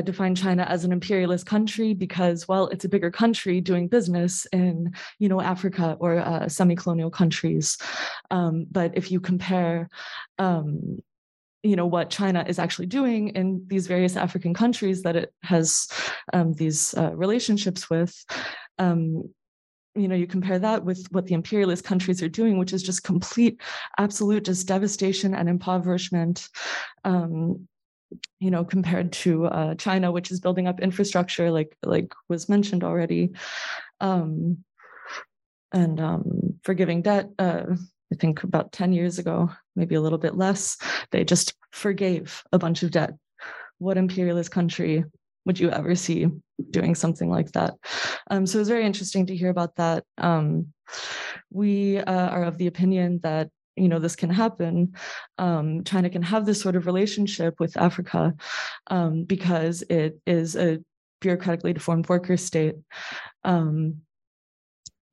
define 0.01 0.33
China 0.33 0.63
as 0.63 0.83
an 0.83 0.91
imperialist 0.91 1.45
country 1.45 1.93
because, 1.93 2.47
well, 2.47 2.67
it's 2.69 2.85
a 2.85 2.89
bigger 2.89 3.11
country 3.11 3.61
doing 3.61 3.87
business 3.87 4.47
in, 4.51 4.91
you 5.19 5.29
know, 5.29 5.39
Africa 5.39 5.95
or 5.99 6.43
semi-colonial 6.47 7.11
countries. 7.11 7.77
Um, 8.31 8.65
but 8.71 8.97
if 8.97 9.11
you 9.11 9.19
compare 9.19 9.87
um, 10.39 10.97
you 11.65 11.75
know 11.75 11.87
what 11.87 12.11
China 12.11 12.45
is 12.47 12.59
actually 12.59 12.85
doing 12.85 13.29
in 13.29 13.63
these 13.67 13.87
various 13.87 14.15
African 14.15 14.53
countries 14.53 15.01
that 15.01 15.15
it 15.15 15.33
has 15.41 15.87
um, 16.31 16.53
these 16.53 16.93
uh, 16.93 17.15
relationships 17.15 17.89
with. 17.89 18.13
Um, 18.77 19.33
you 19.95 20.07
know, 20.07 20.15
you 20.15 20.27
compare 20.27 20.59
that 20.59 20.83
with 20.83 21.07
what 21.11 21.25
the 21.25 21.33
imperialist 21.33 21.83
countries 21.83 22.21
are 22.21 22.29
doing, 22.29 22.59
which 22.59 22.73
is 22.73 22.83
just 22.83 23.03
complete, 23.03 23.61
absolute, 23.97 24.45
just 24.45 24.67
devastation 24.67 25.33
and 25.33 25.49
impoverishment. 25.49 26.49
Um, 27.03 27.67
you 28.39 28.51
know, 28.51 28.63
compared 28.63 29.11
to 29.13 29.47
uh, 29.47 29.75
China, 29.75 30.11
which 30.11 30.29
is 30.29 30.39
building 30.39 30.67
up 30.67 30.79
infrastructure, 30.79 31.49
like 31.49 31.75
like 31.83 32.13
was 32.29 32.47
mentioned 32.47 32.83
already, 32.83 33.31
um, 34.01 34.63
and 35.71 35.99
um, 35.99 36.59
forgiving 36.63 37.01
debt. 37.01 37.31
Uh, 37.39 37.75
I 38.11 38.15
think 38.15 38.43
about 38.43 38.71
ten 38.71 38.93
years 38.93 39.19
ago, 39.19 39.49
maybe 39.75 39.95
a 39.95 40.01
little 40.01 40.17
bit 40.17 40.35
less, 40.35 40.77
they 41.11 41.23
just 41.23 41.53
forgave 41.71 42.43
a 42.51 42.59
bunch 42.59 42.83
of 42.83 42.91
debt. 42.91 43.13
What 43.77 43.97
imperialist 43.97 44.51
country 44.51 45.03
would 45.45 45.59
you 45.59 45.69
ever 45.69 45.95
see 45.95 46.27
doing 46.71 46.95
something 46.95 47.29
like 47.29 47.51
that? 47.51 47.75
Um, 48.29 48.45
so 48.45 48.57
it 48.57 48.61
was 48.61 48.69
very 48.69 48.85
interesting 48.85 49.25
to 49.27 49.35
hear 49.35 49.49
about 49.49 49.75
that. 49.75 50.03
Um, 50.17 50.73
we 51.51 51.97
uh, 51.99 52.29
are 52.29 52.43
of 52.43 52.57
the 52.57 52.67
opinion 52.67 53.19
that 53.23 53.49
you 53.75 53.89
know 53.89 53.99
this 53.99 54.15
can 54.15 54.29
happen 54.29 54.93
um, 55.37 55.83
china 55.83 56.09
can 56.09 56.21
have 56.21 56.45
this 56.45 56.61
sort 56.61 56.75
of 56.75 56.85
relationship 56.85 57.59
with 57.59 57.75
africa 57.77 58.33
um, 58.87 59.23
because 59.23 59.83
it 59.89 60.19
is 60.25 60.55
a 60.55 60.79
bureaucratically 61.21 61.73
deformed 61.73 62.07
worker 62.07 62.37
state 62.37 62.75
um, 63.43 64.01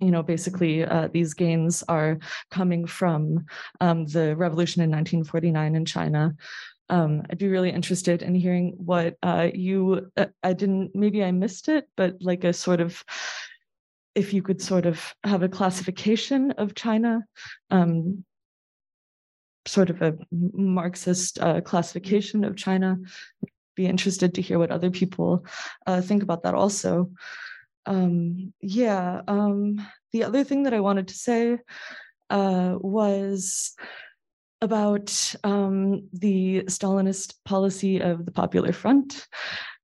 you 0.02 0.10
know 0.10 0.22
basically 0.22 0.84
uh, 0.84 1.08
these 1.12 1.34
gains 1.34 1.82
are 1.88 2.18
coming 2.50 2.86
from 2.86 3.46
um, 3.80 4.04
the 4.06 4.36
revolution 4.36 4.82
in 4.82 4.90
1949 4.90 5.74
in 5.74 5.84
china 5.84 6.34
um, 6.90 7.22
I'd 7.30 7.38
be 7.38 7.48
really 7.48 7.70
interested 7.70 8.20
in 8.20 8.34
hearing 8.34 8.74
what 8.76 9.16
uh, 9.22 9.48
you, 9.54 10.10
uh, 10.18 10.26
I 10.42 10.52
didn't, 10.52 10.94
maybe 10.94 11.24
I 11.24 11.30
missed 11.30 11.70
it, 11.70 11.88
but 11.96 12.16
like 12.20 12.44
a 12.44 12.52
sort 12.52 12.82
of, 12.82 13.02
if 14.14 14.34
you 14.34 14.42
could 14.42 14.60
sort 14.60 14.84
of 14.84 15.14
have 15.24 15.42
a 15.42 15.48
classification 15.48 16.50
of 16.58 16.74
China 16.74 17.24
um, 17.70 18.24
sort 19.66 19.90
of 19.90 20.02
a 20.02 20.16
Marxist 20.30 21.38
uh, 21.40 21.60
classification 21.60 22.44
of 22.44 22.56
China. 22.56 22.98
Be 23.74 23.86
interested 23.86 24.34
to 24.34 24.42
hear 24.42 24.58
what 24.58 24.70
other 24.70 24.90
people 24.90 25.46
uh, 25.86 26.00
think 26.00 26.22
about 26.22 26.42
that 26.42 26.54
also. 26.54 27.10
Um, 27.86 28.52
yeah, 28.60 29.22
um, 29.26 29.86
the 30.12 30.24
other 30.24 30.44
thing 30.44 30.64
that 30.64 30.74
I 30.74 30.80
wanted 30.80 31.08
to 31.08 31.14
say 31.14 31.58
uh, 32.30 32.76
was 32.80 33.74
about 34.60 35.34
um, 35.42 36.08
the 36.12 36.62
Stalinist 36.62 37.34
policy 37.44 38.00
of 38.00 38.24
the 38.24 38.32
Popular 38.32 38.72
Front. 38.72 39.26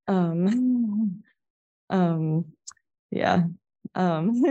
Um, 0.06 1.22
um, 1.90 2.44
yeah. 3.10 3.44
Um, 3.94 4.42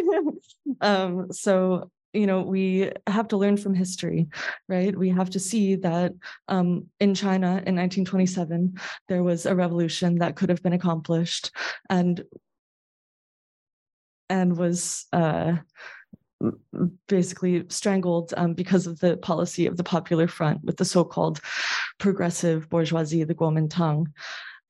um, 0.80 1.32
so 1.32 1.90
you 2.12 2.26
know 2.26 2.42
we 2.42 2.90
have 3.06 3.28
to 3.28 3.38
learn 3.38 3.56
from 3.56 3.74
history 3.74 4.28
right 4.68 4.96
we 4.96 5.08
have 5.08 5.30
to 5.30 5.40
see 5.40 5.76
that 5.76 6.12
um, 6.48 6.86
in 7.00 7.14
china 7.14 7.46
in 7.46 7.74
1927 7.74 8.78
there 9.08 9.22
was 9.22 9.46
a 9.46 9.54
revolution 9.54 10.18
that 10.18 10.36
could 10.36 10.50
have 10.50 10.62
been 10.62 10.74
accomplished 10.74 11.50
and 11.88 12.22
and 14.32 14.56
was 14.56 15.06
uh, 15.12 15.52
basically 17.06 17.64
strangled 17.68 18.32
um, 18.36 18.54
because 18.54 18.86
of 18.86 18.98
the 18.98 19.16
policy 19.18 19.66
of 19.66 19.76
the 19.76 19.84
popular 19.84 20.26
front 20.26 20.64
with 20.64 20.76
the 20.78 20.84
so-called 20.84 21.40
progressive 21.98 22.68
bourgeoisie 22.68 23.22
the 23.22 23.34
kuomintang 23.34 24.06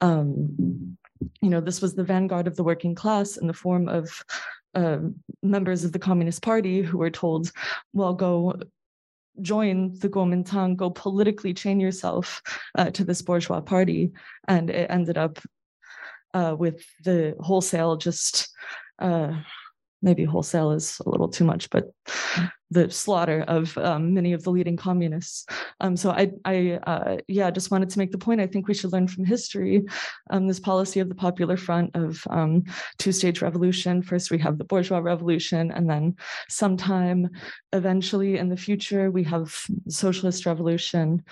um, 0.03 0.97
you 1.41 1.49
know 1.49 1.61
this 1.61 1.81
was 1.81 1.95
the 1.95 2.05
vanguard 2.05 2.47
of 2.47 2.57
the 2.57 2.65
working 2.65 2.95
class 2.95 3.37
in 3.37 3.47
the 3.47 3.61
form 3.65 3.89
of 3.89 4.23
uh, 4.75 4.99
members 5.43 5.85
of 5.85 5.93
the 5.93 5.99
Communist 5.99 6.43
Party 6.43 6.81
who 6.81 6.99
were 6.99 7.11
told, 7.11 7.53
well, 7.93 8.15
go 8.15 8.55
join 9.41 9.99
the 9.99 10.09
Kuomintang, 10.09 10.77
go 10.77 10.91
politically 10.91 11.55
chain 11.55 11.81
yourself 11.81 12.43
uh, 12.77 12.91
to 12.91 13.05
this 13.05 13.23
bourgeois 13.23 13.61
party. 13.61 14.13
And 14.49 14.71
it 14.71 14.91
ended 14.91 15.19
up 15.19 15.39
uh, 16.35 16.57
with 16.59 16.85
the 17.05 17.37
wholesale 17.41 17.97
just 17.97 18.49
uh, 19.03 19.35
maybe 20.03 20.25
wholesale 20.25 20.73
is 20.73 21.01
a 21.07 21.09
little 21.09 21.29
too 21.29 21.45
much, 21.45 21.71
but 21.71 21.93
the 22.71 22.91
slaughter 22.91 23.45
of 23.49 23.77
um, 23.79 24.15
many 24.15 24.33
of 24.33 24.43
the 24.43 24.51
leading 24.51 24.77
communists. 24.77 25.47
Um, 25.81 25.97
so 25.97 26.11
I, 26.11 26.31
I 26.45 26.81
uh, 26.87 27.19
yeah, 27.29 27.51
just 27.51 27.71
wanted 27.71 27.91
to 27.91 27.99
make 27.99 28.11
the 28.11 28.19
point. 28.19 28.41
I 28.41 28.47
think 28.47 28.67
we 28.67 28.75
should 28.75 28.93
learn 28.93 29.07
from 29.07 29.25
history 29.25 29.83
um, 30.31 30.49
this 30.49 30.59
policy 30.59 31.01
of 31.01 31.09
the 31.09 31.15
Popular 31.15 31.57
Front 31.57 31.95
of 31.95 32.27
um, 32.31 32.65
two-stage 32.99 33.43
revolution. 33.43 34.03
First, 34.03 34.31
we 34.31 34.39
have 34.39 34.59
the 34.59 34.65
bourgeois 34.65 34.99
revolution, 34.99 35.71
and 35.71 35.89
then 35.89 36.17
sometime 36.49 37.29
eventually 37.73 38.39
in 38.39 38.49
the 38.49 38.57
future, 38.57 39.11
we 39.11 39.25
have 39.25 39.55
socialist 39.89 40.47
revolution. 40.47 41.23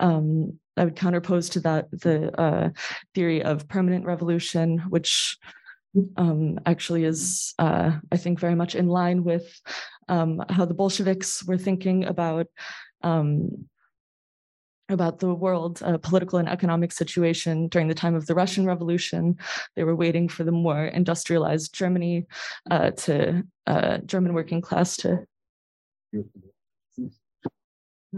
Um, 0.00 0.58
I 0.78 0.84
would 0.84 0.96
counterpose 0.96 1.50
to 1.52 1.60
that 1.60 1.90
the 1.90 2.38
uh, 2.40 2.70
theory 3.14 3.42
of 3.42 3.68
permanent 3.68 4.04
revolution, 4.04 4.78
which 4.88 5.38
um, 6.16 6.58
actually 6.66 7.04
is, 7.04 7.54
uh, 7.58 7.92
I 8.12 8.16
think, 8.16 8.38
very 8.40 8.54
much 8.54 8.74
in 8.74 8.88
line 8.88 9.24
with 9.24 9.60
um, 10.08 10.42
how 10.48 10.64
the 10.64 10.74
Bolsheviks 10.74 11.44
were 11.44 11.58
thinking 11.58 12.04
about 12.04 12.46
um, 13.02 13.66
about 14.88 15.18
the 15.18 15.34
world 15.34 15.82
uh, 15.82 15.98
political 15.98 16.38
and 16.38 16.48
economic 16.48 16.92
situation 16.92 17.68
during 17.68 17.88
the 17.88 17.94
time 17.94 18.14
of 18.14 18.26
the 18.26 18.34
Russian 18.34 18.66
Revolution. 18.66 19.36
They 19.74 19.84
were 19.84 19.96
waiting 19.96 20.28
for 20.28 20.44
the 20.44 20.52
more 20.52 20.84
industrialized 20.84 21.74
Germany 21.74 22.26
uh, 22.70 22.90
to 22.92 23.42
uh, 23.66 23.98
German 23.98 24.32
working 24.32 24.60
class 24.60 24.96
to. 24.98 25.26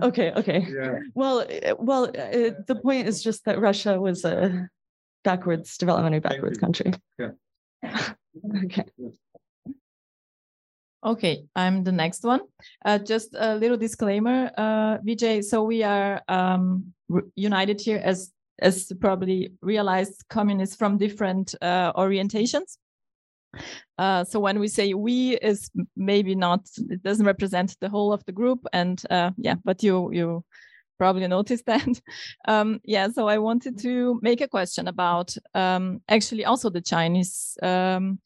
Okay. 0.00 0.30
Okay. 0.32 0.66
Yeah. 0.70 0.98
Well, 1.14 1.40
uh, 1.40 1.74
well, 1.78 2.04
uh, 2.04 2.50
the 2.66 2.78
point 2.82 3.08
is 3.08 3.22
just 3.22 3.44
that 3.46 3.58
Russia 3.60 4.00
was 4.00 4.24
a 4.24 4.68
backwards 5.24 5.76
development, 5.76 6.22
backwards 6.22 6.58
country. 6.58 6.92
Yeah. 7.18 7.30
okay. 8.64 8.84
Okay, 11.04 11.44
I'm 11.54 11.84
the 11.84 11.92
next 11.92 12.24
one. 12.24 12.40
Uh, 12.84 12.98
just 12.98 13.34
a 13.38 13.54
little 13.54 13.76
disclaimer, 13.76 14.50
uh, 14.58 14.98
Vijay. 14.98 15.44
So 15.44 15.62
we 15.62 15.84
are 15.84 16.20
um, 16.28 16.92
united 17.36 17.80
here 17.80 18.00
as 18.02 18.32
as 18.60 18.92
probably 19.00 19.52
realized 19.62 20.24
communists 20.28 20.74
from 20.74 20.98
different 20.98 21.54
uh, 21.62 21.92
orientations. 21.92 22.78
Uh, 23.96 24.24
so 24.24 24.40
when 24.40 24.58
we 24.58 24.66
say 24.68 24.92
we 24.94 25.36
is 25.36 25.70
maybe 25.96 26.34
not 26.34 26.68
it 26.90 27.02
doesn't 27.02 27.26
represent 27.26 27.76
the 27.80 27.88
whole 27.88 28.12
of 28.12 28.24
the 28.26 28.32
group 28.32 28.66
and 28.72 29.02
uh, 29.10 29.30
yeah 29.38 29.54
but 29.64 29.82
you 29.82 30.12
you 30.12 30.44
probably 30.98 31.26
noticed 31.28 31.66
that. 31.72 32.00
Um, 32.46 32.80
yeah, 32.84 33.08
so 33.08 33.28
I 33.28 33.38
wanted 33.38 33.78
to 33.80 34.18
make 34.22 34.40
a 34.40 34.48
question 34.48 34.88
about 34.88 35.34
um, 35.54 36.02
actually 36.08 36.44
also 36.44 36.70
the 36.70 36.82
Chinese 36.82 37.56
um, 37.62 38.18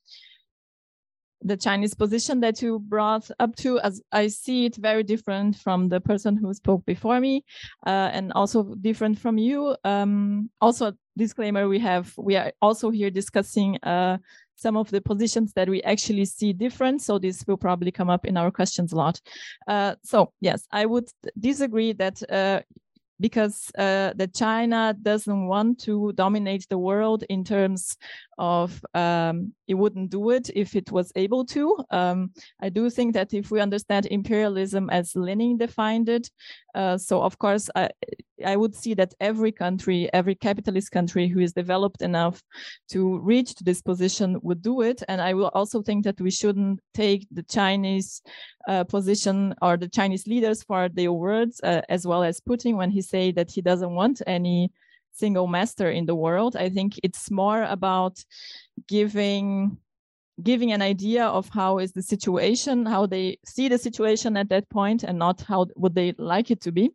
the 1.44 1.56
Chinese 1.56 1.94
position 1.94 2.40
that 2.40 2.62
you 2.62 2.78
brought 2.78 3.30
up 3.40 3.56
to, 3.56 3.80
as 3.80 4.02
I 4.12 4.28
see 4.28 4.66
it 4.66 4.76
very 4.76 5.02
different 5.02 5.56
from 5.56 5.88
the 5.88 6.00
person 6.00 6.36
who 6.36 6.52
spoke 6.54 6.84
before 6.86 7.20
me, 7.20 7.44
uh, 7.86 8.10
and 8.12 8.32
also 8.32 8.74
different 8.80 9.18
from 9.18 9.38
you. 9.38 9.76
Um, 9.84 10.50
also, 10.60 10.92
disclaimer: 11.16 11.68
we 11.68 11.78
have 11.80 12.14
we 12.16 12.36
are 12.36 12.52
also 12.62 12.90
here 12.90 13.10
discussing 13.10 13.78
uh, 13.82 14.18
some 14.62 14.76
of 14.76 14.90
the 14.90 15.00
positions 15.00 15.52
that 15.54 15.68
we 15.68 15.82
actually 15.82 16.24
see 16.24 16.52
different. 16.52 17.02
So 17.02 17.18
this 17.18 17.44
will 17.46 17.56
probably 17.56 17.90
come 17.90 18.10
up 18.10 18.24
in 18.24 18.36
our 18.36 18.50
questions 18.50 18.92
a 18.92 18.96
lot. 18.96 19.20
Uh, 19.66 19.96
so 20.02 20.32
yes, 20.40 20.66
I 20.70 20.86
would 20.86 21.08
disagree 21.38 21.92
that 21.94 22.22
uh, 22.30 22.60
because 23.22 23.70
uh, 23.78 24.12
that 24.16 24.34
China 24.34 24.94
doesn't 25.00 25.46
want 25.46 25.78
to 25.78 26.12
dominate 26.14 26.66
the 26.68 26.76
world 26.76 27.22
in 27.28 27.44
terms 27.44 27.96
of 28.36 28.84
um, 28.94 29.52
it 29.68 29.74
wouldn't 29.74 30.10
do 30.10 30.30
it 30.30 30.50
if 30.54 30.74
it 30.74 30.90
was 30.90 31.12
able 31.14 31.44
to. 31.46 31.76
Um, 31.90 32.32
I 32.60 32.68
do 32.68 32.90
think 32.90 33.14
that 33.14 33.32
if 33.32 33.52
we 33.52 33.60
understand 33.60 34.06
imperialism 34.06 34.90
as 34.90 35.14
Lenin 35.14 35.56
defined 35.56 36.08
it, 36.08 36.28
uh, 36.74 36.96
so 36.96 37.22
of 37.22 37.38
course 37.38 37.68
I, 37.74 37.90
I 38.44 38.56
would 38.56 38.74
see 38.74 38.94
that 38.94 39.14
every 39.20 39.52
country, 39.52 40.08
every 40.12 40.34
capitalist 40.34 40.90
country 40.90 41.28
who 41.28 41.40
is 41.40 41.52
developed 41.52 42.02
enough 42.02 42.42
to 42.90 43.18
reach 43.20 43.54
to 43.56 43.64
this 43.64 43.82
position 43.82 44.38
would 44.42 44.62
do 44.62 44.82
it. 44.82 45.02
And 45.08 45.20
I 45.20 45.34
will 45.34 45.50
also 45.54 45.82
think 45.82 46.04
that 46.04 46.20
we 46.20 46.30
shouldn't 46.30 46.80
take 46.94 47.26
the 47.30 47.42
Chinese 47.42 48.22
uh, 48.68 48.84
position 48.84 49.54
or 49.62 49.76
the 49.76 49.88
Chinese 49.88 50.26
leaders 50.26 50.62
for 50.62 50.88
their 50.88 51.12
words, 51.12 51.60
uh, 51.62 51.82
as 51.88 52.06
well 52.06 52.22
as 52.22 52.40
Putin 52.40 52.76
when 52.76 52.90
he 52.90 53.02
say 53.02 53.32
that 53.32 53.50
he 53.50 53.60
doesn't 53.60 53.94
want 53.94 54.22
any 54.26 54.70
single 55.12 55.46
master 55.46 55.90
in 55.90 56.06
the 56.06 56.14
world. 56.14 56.56
I 56.56 56.68
think 56.68 56.98
it's 57.02 57.30
more 57.30 57.64
about 57.64 58.24
giving 58.88 59.76
giving 60.42 60.72
an 60.72 60.82
idea 60.82 61.26
of 61.26 61.48
how 61.48 61.78
is 61.78 61.92
the 61.92 62.02
situation, 62.02 62.86
how 62.86 63.06
they 63.06 63.38
see 63.44 63.68
the 63.68 63.78
situation 63.78 64.36
at 64.36 64.48
that 64.48 64.68
point, 64.70 65.02
and 65.02 65.18
not 65.18 65.42
how 65.42 65.66
would 65.76 65.94
they 65.94 66.14
like 66.18 66.50
it 66.50 66.60
to 66.62 66.72
be. 66.72 66.90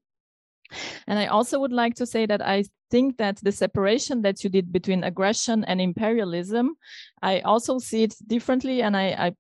And 1.07 1.17
I 1.17 1.27
also 1.27 1.59
would 1.59 1.71
like 1.71 1.95
to 1.95 2.05
say 2.05 2.25
that 2.25 2.41
I 2.41 2.65
think 2.91 3.17
that 3.17 3.38
the 3.41 3.51
separation 3.51 4.21
that 4.21 4.43
you 4.43 4.49
did 4.49 4.71
between 4.71 5.03
aggression 5.03 5.63
and 5.65 5.79
imperialism, 5.79 6.75
I 7.21 7.39
also 7.41 7.79
see 7.79 8.03
it 8.03 8.15
differently. 8.27 8.81
And 8.81 8.95
I, 8.95 9.07
I, 9.07 9.35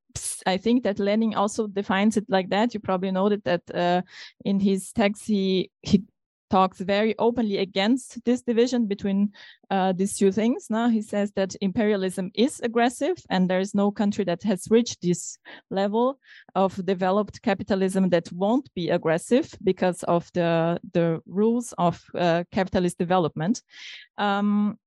I 0.45 0.57
think 0.57 0.83
that 0.83 0.99
Lenin 0.99 1.35
also 1.35 1.67
defines 1.67 2.17
it 2.17 2.25
like 2.29 2.49
that. 2.49 2.73
You 2.73 2.79
probably 2.79 3.11
noted 3.11 3.43
that 3.43 3.61
uh, 3.73 4.01
in 4.45 4.59
his 4.59 4.91
text, 4.91 5.27
he, 5.27 5.71
he 5.81 6.03
talks 6.49 6.79
very 6.79 7.15
openly 7.19 7.57
against 7.57 8.23
this 8.25 8.41
division 8.41 8.85
between 8.87 9.31
uh, 9.69 9.93
these 9.93 10.17
two 10.17 10.31
things. 10.31 10.67
Now 10.69 10.89
he 10.89 11.01
says 11.01 11.31
that 11.35 11.55
imperialism 11.61 12.31
is 12.33 12.59
aggressive, 12.61 13.17
and 13.29 13.49
there 13.49 13.59
is 13.59 13.75
no 13.75 13.91
country 13.91 14.23
that 14.25 14.43
has 14.43 14.67
reached 14.69 15.01
this 15.01 15.37
level 15.69 16.19
of 16.55 16.85
developed 16.85 17.41
capitalism 17.41 18.09
that 18.09 18.31
won't 18.31 18.73
be 18.73 18.89
aggressive 18.89 19.53
because 19.63 20.03
of 20.03 20.29
the 20.33 20.79
the 20.93 21.21
rules 21.25 21.73
of 21.77 22.01
uh, 22.15 22.43
capitalist 22.51 22.97
development. 22.97 23.61
Um, 24.17 24.77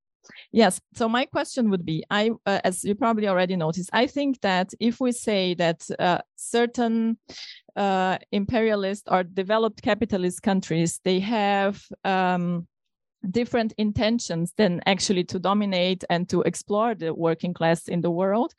Yes. 0.52 0.80
So 0.94 1.08
my 1.08 1.24
question 1.26 1.70
would 1.70 1.84
be, 1.84 2.04
I, 2.10 2.30
uh, 2.46 2.60
as 2.64 2.84
you 2.84 2.94
probably 2.94 3.28
already 3.28 3.56
noticed, 3.56 3.90
I 3.92 4.06
think 4.06 4.40
that 4.40 4.72
if 4.80 5.00
we 5.00 5.12
say 5.12 5.54
that 5.54 5.86
uh, 5.98 6.18
certain 6.36 7.18
uh, 7.76 8.18
imperialist 8.32 9.08
or 9.10 9.22
developed 9.22 9.82
capitalist 9.82 10.42
countries, 10.42 11.00
they 11.04 11.20
have 11.20 11.82
um, 12.04 12.66
different 13.30 13.74
intentions 13.78 14.52
than 14.56 14.82
actually 14.86 15.24
to 15.24 15.38
dominate 15.38 16.04
and 16.10 16.28
to 16.28 16.42
explore 16.42 16.94
the 16.94 17.14
working 17.14 17.54
class 17.54 17.88
in 17.88 18.00
the 18.00 18.10
world. 18.10 18.54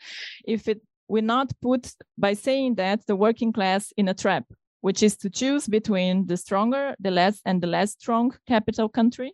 If 0.46 0.68
it 0.68 0.82
we 1.12 1.20
not 1.20 1.52
put 1.62 1.92
by 2.18 2.34
saying 2.34 2.76
that 2.76 3.06
the 3.06 3.18
working 3.18 3.52
class 3.52 3.92
in 3.98 4.08
a 4.08 4.14
trap, 4.14 4.46
which 4.80 5.04
is 5.04 5.18
to 5.18 5.30
choose 5.30 5.68
between 5.68 6.26
the 6.26 6.38
stronger, 6.38 6.96
the 7.00 7.12
less, 7.12 7.42
and 7.46 7.62
the 7.62 7.68
less 7.68 7.92
strong 7.92 8.34
capital 8.48 8.88
country. 8.88 9.34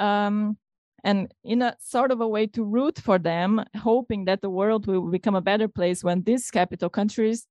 Um, 0.00 0.56
and 1.04 1.32
in 1.44 1.62
a 1.62 1.76
sort 1.80 2.10
of 2.10 2.20
a 2.20 2.28
way 2.28 2.46
to 2.48 2.64
root 2.64 2.98
for 2.98 3.18
them, 3.18 3.64
hoping 3.76 4.24
that 4.26 4.40
the 4.40 4.50
world 4.50 4.86
will 4.86 5.10
become 5.10 5.34
a 5.34 5.40
better 5.40 5.68
place 5.68 6.04
when 6.04 6.22
these 6.22 6.50
capital 6.50 6.88
countries, 6.88 7.46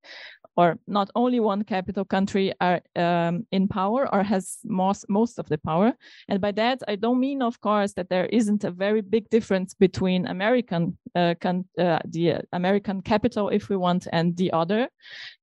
or 0.57 0.77
not 0.87 1.09
only 1.15 1.39
one 1.39 1.63
capital 1.63 2.05
country, 2.05 2.53
are 2.59 2.81
um, 2.95 3.45
in 3.51 3.67
power 3.67 4.13
or 4.13 4.23
has 4.23 4.57
most 4.63 5.05
most 5.09 5.39
of 5.39 5.47
the 5.49 5.57
power. 5.57 5.93
And 6.27 6.41
by 6.41 6.51
that, 6.53 6.79
I 6.87 6.95
don't 6.95 7.19
mean, 7.19 7.41
of 7.41 7.59
course, 7.61 7.93
that 7.93 8.09
there 8.09 8.25
isn't 8.27 8.63
a 8.63 8.71
very 8.71 9.01
big 9.01 9.29
difference 9.29 9.73
between 9.73 10.27
American 10.27 10.97
uh, 11.15 11.35
uh, 11.45 11.99
the 12.05 12.41
American 12.51 13.01
capital, 13.01 13.49
if 13.49 13.69
we 13.69 13.77
want, 13.77 14.07
and 14.11 14.35
the 14.37 14.51
other 14.53 14.87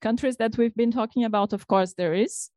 countries 0.01 0.37
that 0.37 0.57
we've 0.57 0.77
been 0.77 0.93
talking 0.93 1.25
about. 1.25 1.53
Of 1.53 1.67
course, 1.67 1.95
there 1.95 2.15
is. 2.15 2.51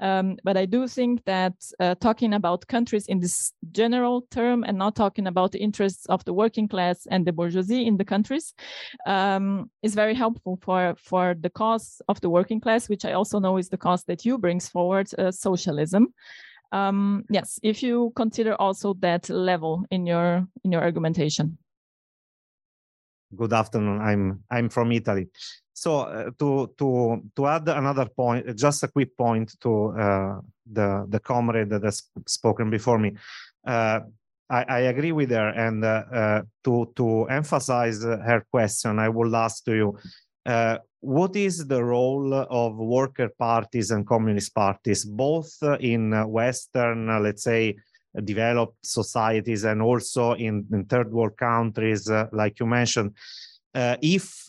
Um, 0.00 0.36
but 0.44 0.56
I 0.56 0.64
do 0.64 0.86
think 0.86 1.24
that 1.24 1.54
uh, 1.80 1.94
talking 1.96 2.34
about 2.34 2.66
countries 2.68 3.06
in 3.06 3.20
this 3.20 3.52
general 3.72 4.22
term 4.30 4.64
and 4.64 4.78
not 4.78 4.94
talking 4.94 5.26
about 5.26 5.52
the 5.52 5.58
interests 5.58 6.06
of 6.06 6.24
the 6.24 6.32
working 6.32 6.68
class 6.68 7.06
and 7.10 7.26
the 7.26 7.32
bourgeoisie 7.32 7.86
in 7.86 7.96
the 7.96 8.04
countries 8.04 8.54
um, 9.06 9.70
is 9.82 9.94
very 9.94 10.14
helpful 10.14 10.58
for, 10.62 10.94
for 10.98 11.34
the 11.40 11.50
cause 11.50 12.00
of 12.08 12.20
the 12.20 12.30
working 12.30 12.60
class, 12.60 12.88
which 12.88 13.04
I 13.04 13.12
also 13.12 13.40
know 13.40 13.56
is 13.56 13.68
the 13.68 13.76
cause 13.76 14.04
that 14.04 14.24
you 14.24 14.38
brings 14.38 14.68
forward, 14.68 15.08
uh, 15.18 15.32
socialism. 15.32 16.14
Um, 16.70 17.24
yes, 17.30 17.58
if 17.62 17.82
you 17.82 18.12
consider 18.14 18.54
also 18.54 18.94
that 19.00 19.30
level 19.30 19.86
in 19.90 20.06
your 20.06 20.46
in 20.64 20.72
your 20.72 20.82
argumentation. 20.82 21.56
Good 23.34 23.52
afternoon. 23.52 24.00
I'm 24.00 24.44
I'm 24.50 24.68
from 24.68 24.92
Italy. 24.92 25.28
So 25.78 26.00
uh, 26.00 26.30
to 26.40 26.74
to 26.76 27.22
to 27.36 27.46
add 27.46 27.68
another 27.68 28.06
point, 28.06 28.56
just 28.56 28.82
a 28.82 28.88
quick 28.88 29.16
point 29.16 29.54
to 29.60 29.94
uh, 29.94 30.40
the 30.66 31.06
the 31.08 31.20
comrade 31.20 31.70
that 31.70 31.84
has 31.84 32.02
spoken 32.26 32.68
before 32.68 32.98
me. 32.98 33.14
Uh, 33.64 34.00
I, 34.50 34.62
I, 34.62 34.78
agree 34.92 35.12
with 35.12 35.30
her, 35.30 35.50
and 35.50 35.84
uh, 35.84 36.04
uh, 36.12 36.42
to 36.64 36.92
to 36.96 37.26
emphasize 37.28 38.02
her 38.02 38.44
question, 38.50 38.98
I 38.98 39.08
will 39.08 39.36
ask 39.36 39.64
to 39.66 39.74
you: 39.76 39.98
uh, 40.46 40.78
What 40.98 41.36
is 41.36 41.64
the 41.66 41.84
role 41.84 42.34
of 42.34 42.76
worker 42.76 43.30
parties 43.38 43.92
and 43.92 44.04
communist 44.04 44.52
parties, 44.54 45.04
both 45.04 45.52
in 45.78 46.10
Western, 46.28 47.22
let's 47.22 47.44
say, 47.44 47.76
developed 48.24 48.78
societies, 48.82 49.62
and 49.62 49.80
also 49.80 50.32
in, 50.32 50.66
in 50.72 50.86
third 50.86 51.12
world 51.12 51.36
countries, 51.36 52.10
like 52.32 52.58
you 52.58 52.66
mentioned? 52.66 53.14
if 54.02 54.48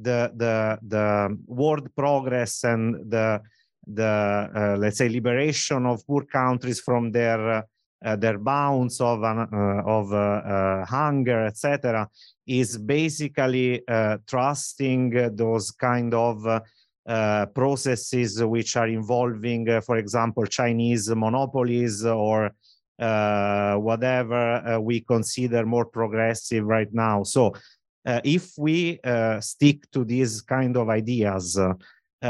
the 0.00 0.32
the 0.34 0.78
the 0.82 1.38
world 1.46 1.88
progress 1.96 2.64
and 2.64 3.10
the 3.10 3.40
the 3.86 4.50
uh, 4.54 4.76
let's 4.78 4.98
say 4.98 5.08
liberation 5.08 5.86
of 5.86 6.06
poor 6.06 6.24
countries 6.24 6.80
from 6.80 7.12
their 7.12 7.64
uh, 8.04 8.16
their 8.16 8.38
bounds 8.38 9.00
of 9.00 9.22
uh, 9.22 9.46
of 9.86 10.12
uh, 10.12 10.16
uh, 10.16 10.84
hunger 10.84 11.46
etc 11.46 12.08
is 12.46 12.76
basically 12.76 13.86
uh, 13.88 14.18
trusting 14.26 15.34
those 15.34 15.70
kind 15.70 16.12
of 16.14 16.62
processes 17.54 18.42
which 18.42 18.76
are 18.76 18.88
involving 18.88 19.80
for 19.82 19.96
example 19.98 20.44
chinese 20.46 21.08
monopolies 21.14 22.04
or 22.04 22.50
whatever 22.98 24.80
we 24.80 25.00
consider 25.00 25.66
more 25.66 25.84
progressive 25.84 26.64
right 26.64 26.92
now. 26.94 27.22
So 27.22 27.48
uh, 27.48 27.58
if 28.24 28.52
we 28.58 29.00
uh, 29.02 29.40
stick 29.40 29.90
to 29.90 30.04
these 30.04 30.42
kind 30.42 30.76
of 30.76 30.88
ideas, 30.88 31.58
uh, 31.58 31.74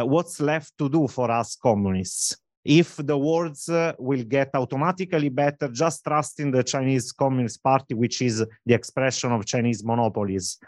what's 0.05 0.41
left 0.41 0.77
to 0.79 0.89
do 0.89 1.09
for 1.09 1.31
us 1.31 1.57
communists? 1.57 2.37
If 2.65 2.97
the 2.97 3.19
words 3.19 3.69
will 3.99 4.25
get 4.25 4.51
automatically 4.55 5.29
better 5.29 5.69
just 5.69 6.03
trusting 6.03 6.51
the 6.51 6.63
Chinese 6.63 7.13
Communist 7.13 7.63
Party, 7.63 7.95
which 7.95 8.23
is 8.23 8.45
the 8.65 8.75
expression 8.75 9.33
of 9.33 9.45
Chinese 9.45 9.85
monopolies, 9.85 10.59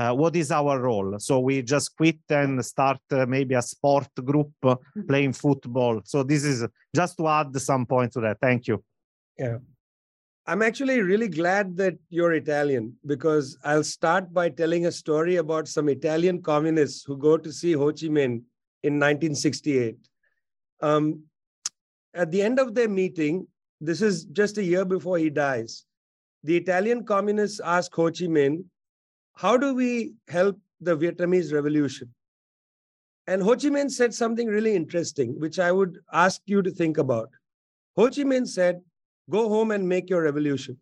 uh, 0.00 0.14
what 0.14 0.34
is 0.34 0.50
our 0.50 0.80
role? 0.80 1.18
So 1.18 1.40
we 1.40 1.60
just 1.62 1.94
quit 1.94 2.20
and 2.30 2.64
start 2.64 3.00
uh, 3.12 3.26
maybe 3.26 3.54
a 3.54 3.60
sport 3.60 4.08
group 4.24 4.50
uh, 4.62 4.76
playing 5.06 5.34
football. 5.34 6.00
So 6.04 6.22
this 6.22 6.42
is 6.42 6.66
just 6.94 7.18
to 7.18 7.28
add 7.28 7.60
some 7.60 7.84
point 7.84 8.12
to 8.12 8.20
that. 8.20 8.38
Thank 8.40 8.68
you. 8.68 8.82
Yeah. 9.38 9.58
I'm 10.46 10.62
actually 10.62 11.00
really 11.00 11.28
glad 11.28 11.76
that 11.76 11.94
you're 12.08 12.32
Italian 12.32 12.96
because 13.06 13.56
I'll 13.62 13.84
start 13.84 14.32
by 14.32 14.48
telling 14.48 14.86
a 14.86 14.92
story 14.92 15.36
about 15.36 15.68
some 15.68 15.88
Italian 15.88 16.42
communists 16.42 17.04
who 17.04 17.16
go 17.16 17.36
to 17.36 17.52
see 17.52 17.72
Ho 17.72 17.88
Chi 17.88 18.08
Minh 18.08 18.42
in 18.82 18.94
1968. 18.94 19.96
Um, 20.80 21.24
at 22.14 22.30
the 22.30 22.42
end 22.42 22.58
of 22.58 22.74
their 22.74 22.88
meeting, 22.88 23.46
this 23.80 24.02
is 24.02 24.24
just 24.24 24.58
a 24.58 24.64
year 24.64 24.84
before 24.84 25.18
he 25.18 25.30
dies, 25.30 25.84
the 26.42 26.56
Italian 26.56 27.04
communists 27.04 27.60
ask 27.60 27.94
Ho 27.94 28.06
Chi 28.06 28.24
Minh, 28.24 28.64
How 29.36 29.56
do 29.56 29.74
we 29.74 30.14
help 30.28 30.58
the 30.80 30.96
Vietnamese 30.96 31.52
revolution? 31.52 32.14
And 33.26 33.42
Ho 33.42 33.50
Chi 33.50 33.68
Minh 33.68 33.90
said 33.90 34.14
something 34.14 34.48
really 34.48 34.74
interesting, 34.74 35.38
which 35.38 35.58
I 35.58 35.70
would 35.70 35.98
ask 36.12 36.40
you 36.46 36.62
to 36.62 36.70
think 36.70 36.98
about. 36.98 37.28
Ho 37.96 38.06
Chi 38.06 38.22
Minh 38.22 38.48
said, 38.48 38.80
Go 39.30 39.48
home 39.48 39.70
and 39.70 39.88
make 39.88 40.10
your 40.10 40.22
revolution. 40.22 40.76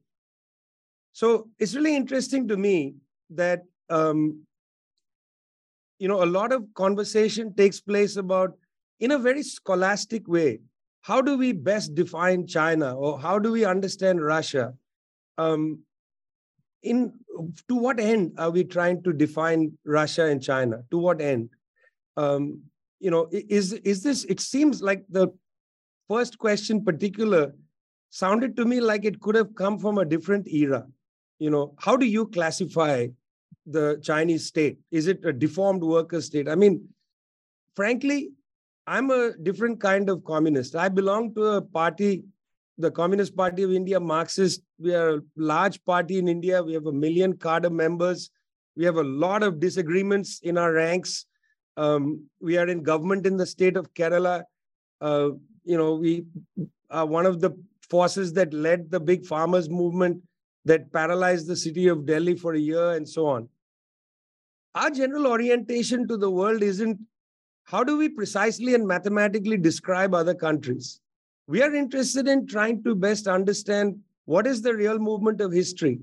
So 1.12 1.48
it's 1.58 1.74
really 1.74 1.96
interesting 1.96 2.48
to 2.48 2.56
me 2.56 2.94
that 3.30 3.62
um, 3.90 4.42
you 5.98 6.08
know 6.08 6.22
a 6.22 6.32
lot 6.38 6.52
of 6.52 6.64
conversation 6.74 7.54
takes 7.54 7.80
place 7.80 8.16
about 8.16 8.56
in 9.00 9.12
a 9.12 9.18
very 9.18 9.42
scholastic 9.42 10.28
way. 10.28 10.60
How 11.00 11.20
do 11.20 11.36
we 11.38 11.52
best 11.52 11.94
define 11.94 12.46
China, 12.46 12.94
or 12.96 13.18
how 13.18 13.38
do 13.38 13.52
we 13.52 13.64
understand 13.64 14.22
Russia? 14.22 14.74
Um, 15.38 15.80
in 16.82 17.12
to 17.68 17.74
what 17.74 18.00
end 18.00 18.32
are 18.38 18.50
we 18.50 18.64
trying 18.64 19.02
to 19.02 19.12
define 19.12 19.72
Russia 19.84 20.26
and 20.26 20.42
China? 20.42 20.82
To 20.90 20.98
what 20.98 21.20
end? 21.20 21.50
Um, 22.16 22.62
you 23.00 23.10
know, 23.10 23.28
is 23.30 23.72
is 23.72 24.02
this? 24.02 24.24
It 24.24 24.40
seems 24.40 24.82
like 24.82 25.04
the 25.08 25.28
first 26.08 26.38
question, 26.38 26.84
particular, 26.84 27.52
sounded 28.10 28.56
to 28.56 28.64
me 28.64 28.80
like 28.80 29.04
it 29.04 29.20
could 29.20 29.34
have 29.34 29.54
come 29.54 29.78
from 29.78 29.98
a 29.98 30.04
different 30.04 30.48
era. 30.48 30.86
You 31.38 31.50
know, 31.50 31.74
how 31.78 31.96
do 31.96 32.06
you 32.06 32.26
classify 32.26 33.06
the 33.66 34.00
Chinese 34.02 34.46
state? 34.46 34.78
Is 34.90 35.06
it 35.06 35.24
a 35.24 35.32
deformed 35.32 35.82
worker 35.82 36.20
state? 36.20 36.48
I 36.48 36.54
mean, 36.54 36.88
frankly, 37.76 38.30
I'm 38.86 39.10
a 39.10 39.32
different 39.42 39.80
kind 39.80 40.08
of 40.08 40.24
communist. 40.24 40.74
I 40.74 40.88
belong 40.88 41.34
to 41.34 41.44
a 41.44 41.62
party, 41.62 42.24
the 42.78 42.90
Communist 42.90 43.36
Party 43.36 43.62
of 43.62 43.72
India, 43.72 44.00
Marxist. 44.00 44.62
We 44.78 44.94
are 44.94 45.16
a 45.16 45.20
large 45.36 45.84
party 45.84 46.18
in 46.18 46.26
India. 46.26 46.62
We 46.62 46.72
have 46.72 46.86
a 46.86 46.92
million 46.92 47.36
cadre 47.36 47.70
members. 47.70 48.30
We 48.76 48.84
have 48.84 48.96
a 48.96 49.02
lot 49.02 49.42
of 49.42 49.60
disagreements 49.60 50.40
in 50.42 50.56
our 50.56 50.72
ranks. 50.72 51.26
Um, 51.76 52.24
we 52.40 52.56
are 52.56 52.66
in 52.66 52.82
government 52.82 53.26
in 53.26 53.36
the 53.36 53.46
state 53.46 53.76
of 53.76 53.92
Kerala. 53.92 54.44
Uh, 55.00 55.30
you 55.64 55.76
know, 55.76 55.94
we 55.94 56.24
are 56.90 57.04
one 57.04 57.26
of 57.26 57.40
the 57.40 57.50
forces 57.90 58.32
that 58.34 58.52
led 58.52 58.90
the 58.90 59.00
big 59.00 59.24
farmers 59.24 59.68
movement 59.68 60.22
that 60.64 60.92
paralyzed 60.92 61.46
the 61.46 61.56
city 61.56 61.88
of 61.88 62.06
Delhi 62.06 62.36
for 62.36 62.54
a 62.54 62.58
year 62.58 62.92
and 62.92 63.08
so 63.08 63.26
on. 63.26 63.48
Our 64.74 64.90
general 64.90 65.26
orientation 65.26 66.06
to 66.08 66.16
the 66.16 66.30
world 66.30 66.62
isn't 66.62 66.98
how 67.64 67.84
do 67.84 67.98
we 67.98 68.08
precisely 68.08 68.74
and 68.74 68.86
mathematically 68.86 69.56
describe 69.58 70.14
other 70.14 70.34
countries? 70.34 71.00
We 71.46 71.62
are 71.62 71.74
interested 71.74 72.28
in 72.28 72.46
trying 72.46 72.82
to 72.84 72.94
best 72.94 73.26
understand 73.26 73.98
what 74.24 74.46
is 74.46 74.62
the 74.62 74.74
real 74.74 74.98
movement 74.98 75.40
of 75.40 75.52
history. 75.52 76.00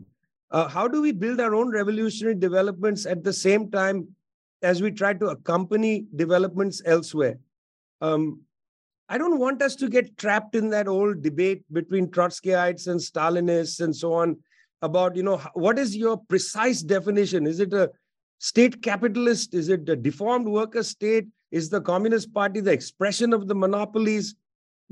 Uh, 0.51 0.67
how 0.67 0.87
do 0.87 1.01
we 1.01 1.11
build 1.11 1.39
our 1.39 1.55
own 1.55 1.71
revolutionary 1.71 2.35
developments 2.35 3.05
at 3.05 3.23
the 3.23 3.33
same 3.33 3.69
time 3.69 4.07
as 4.61 4.81
we 4.81 4.91
try 4.91 5.13
to 5.13 5.27
accompany 5.27 6.05
developments 6.15 6.81
elsewhere? 6.85 7.37
Um, 8.01 8.41
I 9.07 9.17
don't 9.19 9.39
want 9.39 9.61
us 9.61 9.75
to 9.77 9.89
get 9.89 10.17
trapped 10.17 10.55
in 10.55 10.69
that 10.69 10.87
old 10.87 11.21
debate 11.21 11.63
between 11.71 12.07
Trotskyites 12.07 12.87
and 12.87 12.99
Stalinists 12.99 13.79
and 13.79 13.95
so 13.95 14.13
on 14.13 14.37
about, 14.81 15.15
you 15.15 15.23
know, 15.23 15.37
what 15.53 15.77
is 15.77 15.95
your 15.95 16.17
precise 16.17 16.81
definition? 16.81 17.45
Is 17.45 17.59
it 17.59 17.73
a 17.73 17.91
state 18.39 18.81
capitalist? 18.81 19.53
Is 19.53 19.69
it 19.69 19.87
a 19.89 19.95
deformed 19.95 20.47
worker 20.47 20.81
state? 20.81 21.27
Is 21.51 21.69
the 21.69 21.81
Communist 21.81 22.33
Party 22.33 22.61
the 22.61 22.71
expression 22.71 23.31
of 23.31 23.47
the 23.47 23.55
monopolies? 23.55 24.35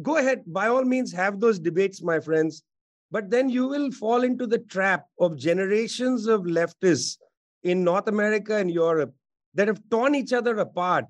Go 0.02 0.18
ahead, 0.18 0.44
by 0.46 0.68
all 0.68 0.84
means, 0.84 1.12
have 1.12 1.40
those 1.40 1.60
debates, 1.60 2.04
my 2.04 2.20
friends. 2.20 2.64
But 3.10 3.30
then 3.30 3.50
you 3.50 3.68
will 3.68 3.92
fall 3.92 4.24
into 4.24 4.48
the 4.48 4.60
trap 4.60 5.06
of 5.20 5.38
generations 5.38 6.28
of 6.28 6.42
leftists 6.42 7.18
in 7.64 7.84
North 7.84 8.08
America 8.08 8.56
and 8.56 8.70
Europe 8.70 9.14
that 9.56 9.68
have 9.68 9.82
torn 9.90 10.16
each 10.16 10.34
other 10.34 10.58
apart 10.58 11.06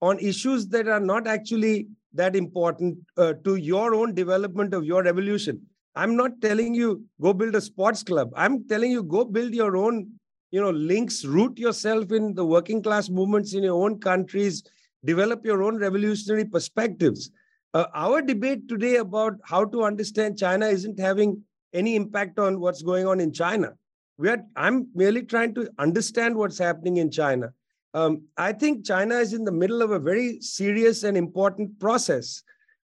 on 0.00 0.18
issues 0.18 0.68
that 0.68 0.88
are 0.88 1.00
not 1.00 1.26
actually 1.26 1.88
that 2.14 2.36
important 2.36 2.96
uh, 3.16 3.34
to 3.44 3.56
your 3.56 3.94
own 3.94 4.14
development 4.14 4.72
of 4.72 4.84
your 4.84 5.06
evolution. 5.06 5.60
I'm 5.96 6.16
not 6.16 6.40
telling 6.40 6.74
you 6.74 7.04
go 7.20 7.32
build 7.32 7.54
a 7.54 7.60
sports 7.60 8.02
club. 8.02 8.32
I'm 8.34 8.66
telling 8.68 8.90
you 8.90 9.02
go 9.02 9.24
build 9.24 9.54
your 9.54 9.76
own, 9.76 10.10
you 10.50 10.60
know, 10.60 10.70
links, 10.70 11.24
root 11.24 11.58
yourself 11.58 12.10
in 12.12 12.34
the 12.34 12.44
working 12.44 12.82
class 12.82 13.08
movements 13.08 13.54
in 13.54 13.62
your 13.62 13.80
own 13.82 14.00
countries, 14.00 14.62
develop 15.04 15.44
your 15.44 15.62
own 15.62 15.76
revolutionary 15.76 16.44
perspectives. 16.44 17.30
Uh, 17.74 17.86
our 17.94 18.22
debate 18.22 18.68
today 18.68 18.96
about 18.96 19.34
how 19.44 19.64
to 19.64 19.84
understand 19.84 20.38
China 20.38 20.66
isn't 20.66 20.98
having 20.98 21.42
any 21.72 21.96
impact 21.96 22.38
on 22.38 22.60
what's 22.60 22.82
going 22.82 23.06
on 23.06 23.20
in 23.20 23.32
China. 23.32 23.74
We 24.16 24.28
are, 24.28 24.38
I'm 24.54 24.86
merely 24.94 25.22
trying 25.22 25.54
to 25.54 25.68
understand 25.78 26.36
what's 26.36 26.58
happening 26.58 26.98
in 26.98 27.10
China. 27.10 27.52
Um, 27.94 28.22
I 28.36 28.52
think 28.52 28.84
China 28.84 29.14
is 29.14 29.32
in 29.32 29.44
the 29.44 29.52
middle 29.52 29.80
of 29.80 29.92
a 29.92 30.00
very 30.00 30.40
serious 30.40 31.04
and 31.04 31.16
important 31.16 31.78
process. 31.78 32.42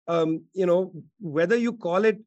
Um, 0.07 0.43
you 0.53 0.67
know, 0.67 0.93
whether 1.19 1.55
you 1.55 1.73
call 1.73 2.05
it 2.05 2.19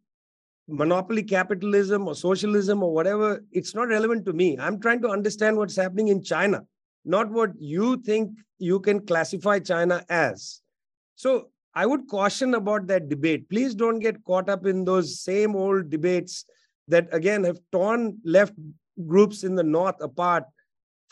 monopoly 0.69 1.23
capitalism 1.23 2.09
or 2.09 2.15
socialism 2.15 2.83
or 2.83 2.93
whatever, 2.93 3.45
it's 3.53 3.75
not 3.75 3.89
relevant 3.89 4.27
to 4.27 4.33
me. 4.33 4.59
I'm 4.59 4.81
trying 4.81 5.01
to 5.03 5.09
understand 5.09 5.57
what's 5.57 5.77
happening 5.77 6.09
in 6.09 6.23
China, 6.23 6.65
not 7.05 7.31
what 7.31 7.51
you 7.59 7.99
think 7.99 8.39
you 8.59 8.81
can 8.81 9.07
classify 9.07 9.61
China 9.61 10.05
as. 10.09 10.61
So 11.15 11.51
I 11.75 11.87
would 11.87 12.09
caution 12.09 12.55
about 12.55 12.89
that 12.89 13.09
debate. 13.09 13.49
Please 13.49 13.75
don't 13.75 14.01
get 14.01 14.25
caught 14.25 14.49
up 14.49 14.67
in 14.67 14.85
those 14.85 15.21
same 15.21 15.55
old 15.55 15.89
debates 15.89 16.45
that, 16.89 17.09
again, 17.13 17.45
have 17.45 17.61
torn 17.71 18.19
left 18.25 18.55
groups 19.07 19.45
in 19.45 19.55
the 19.55 19.63
North 19.63 20.01
apart 20.01 20.45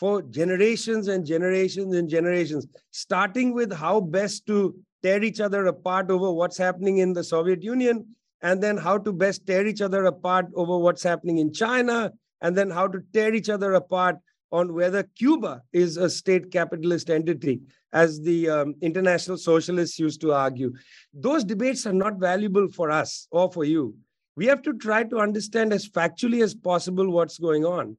for 0.01 0.23
generations 0.23 1.09
and 1.09 1.23
generations 1.23 1.95
and 1.95 2.09
generations, 2.09 2.65
starting 2.89 3.53
with 3.53 3.71
how 3.71 4.01
best 4.01 4.47
to 4.47 4.75
tear 5.03 5.23
each 5.23 5.39
other 5.39 5.67
apart 5.67 6.09
over 6.09 6.31
what's 6.31 6.57
happening 6.57 6.97
in 6.97 7.13
the 7.13 7.23
Soviet 7.23 7.61
Union, 7.61 8.03
and 8.41 8.63
then 8.63 8.77
how 8.77 8.97
to 8.97 9.13
best 9.13 9.45
tear 9.45 9.67
each 9.67 9.79
other 9.79 10.05
apart 10.05 10.47
over 10.55 10.75
what's 10.79 11.03
happening 11.03 11.37
in 11.37 11.53
China, 11.53 12.11
and 12.41 12.57
then 12.57 12.71
how 12.71 12.87
to 12.87 12.99
tear 13.13 13.35
each 13.35 13.47
other 13.47 13.73
apart 13.73 14.15
on 14.51 14.73
whether 14.73 15.03
Cuba 15.03 15.61
is 15.71 15.97
a 15.97 16.09
state 16.09 16.51
capitalist 16.51 17.11
entity, 17.11 17.61
as 17.93 18.19
the 18.21 18.49
um, 18.49 18.73
international 18.81 19.37
socialists 19.37 19.99
used 19.99 20.19
to 20.21 20.33
argue. 20.33 20.73
Those 21.13 21.43
debates 21.43 21.85
are 21.85 21.93
not 21.93 22.15
valuable 22.17 22.67
for 22.69 22.89
us 22.89 23.27
or 23.29 23.51
for 23.51 23.65
you. 23.65 23.93
We 24.35 24.47
have 24.47 24.63
to 24.63 24.73
try 24.73 25.03
to 25.03 25.19
understand 25.19 25.71
as 25.71 25.87
factually 25.87 26.41
as 26.41 26.55
possible 26.55 27.11
what's 27.11 27.37
going 27.37 27.65
on. 27.65 27.97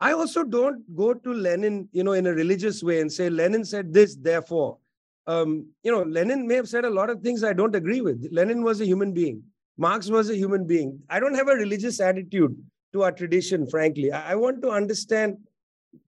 I 0.00 0.12
also 0.12 0.44
don't 0.44 0.94
go 0.94 1.12
to 1.12 1.32
Lenin, 1.32 1.88
you 1.92 2.04
know, 2.04 2.12
in 2.12 2.26
a 2.26 2.32
religious 2.32 2.82
way 2.82 3.00
and 3.00 3.12
say 3.12 3.28
Lenin 3.28 3.64
said 3.64 3.92
this, 3.92 4.16
therefore. 4.16 4.78
Um, 5.26 5.68
you 5.82 5.90
know, 5.90 6.02
Lenin 6.02 6.46
may 6.46 6.54
have 6.54 6.68
said 6.68 6.84
a 6.84 6.90
lot 6.90 7.10
of 7.10 7.20
things 7.20 7.44
I 7.44 7.52
don't 7.52 7.74
agree 7.74 8.00
with. 8.00 8.28
Lenin 8.30 8.62
was 8.62 8.80
a 8.80 8.86
human 8.86 9.12
being. 9.12 9.42
Marx 9.76 10.08
was 10.08 10.30
a 10.30 10.36
human 10.36 10.66
being. 10.66 11.00
I 11.10 11.20
don't 11.20 11.34
have 11.34 11.48
a 11.48 11.54
religious 11.54 12.00
attitude 12.00 12.56
to 12.92 13.02
our 13.02 13.12
tradition, 13.12 13.68
frankly. 13.68 14.10
I, 14.12 14.32
I 14.32 14.34
want 14.36 14.62
to 14.62 14.70
understand 14.70 15.36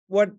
what 0.06 0.30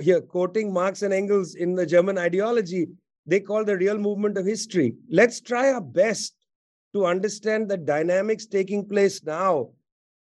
here, 0.00 0.20
quoting 0.20 0.72
Marx 0.72 1.02
and 1.02 1.12
Engels 1.12 1.54
in 1.54 1.74
the 1.74 1.86
German 1.86 2.16
ideology, 2.16 2.86
they 3.26 3.40
call 3.40 3.64
the 3.64 3.76
real 3.76 3.98
movement 3.98 4.38
of 4.38 4.46
history. 4.46 4.94
Let's 5.08 5.40
try 5.40 5.72
our 5.72 5.80
best 5.80 6.34
to 6.94 7.06
understand 7.06 7.68
the 7.68 7.76
dynamics 7.76 8.46
taking 8.46 8.88
place 8.88 9.22
now 9.24 9.70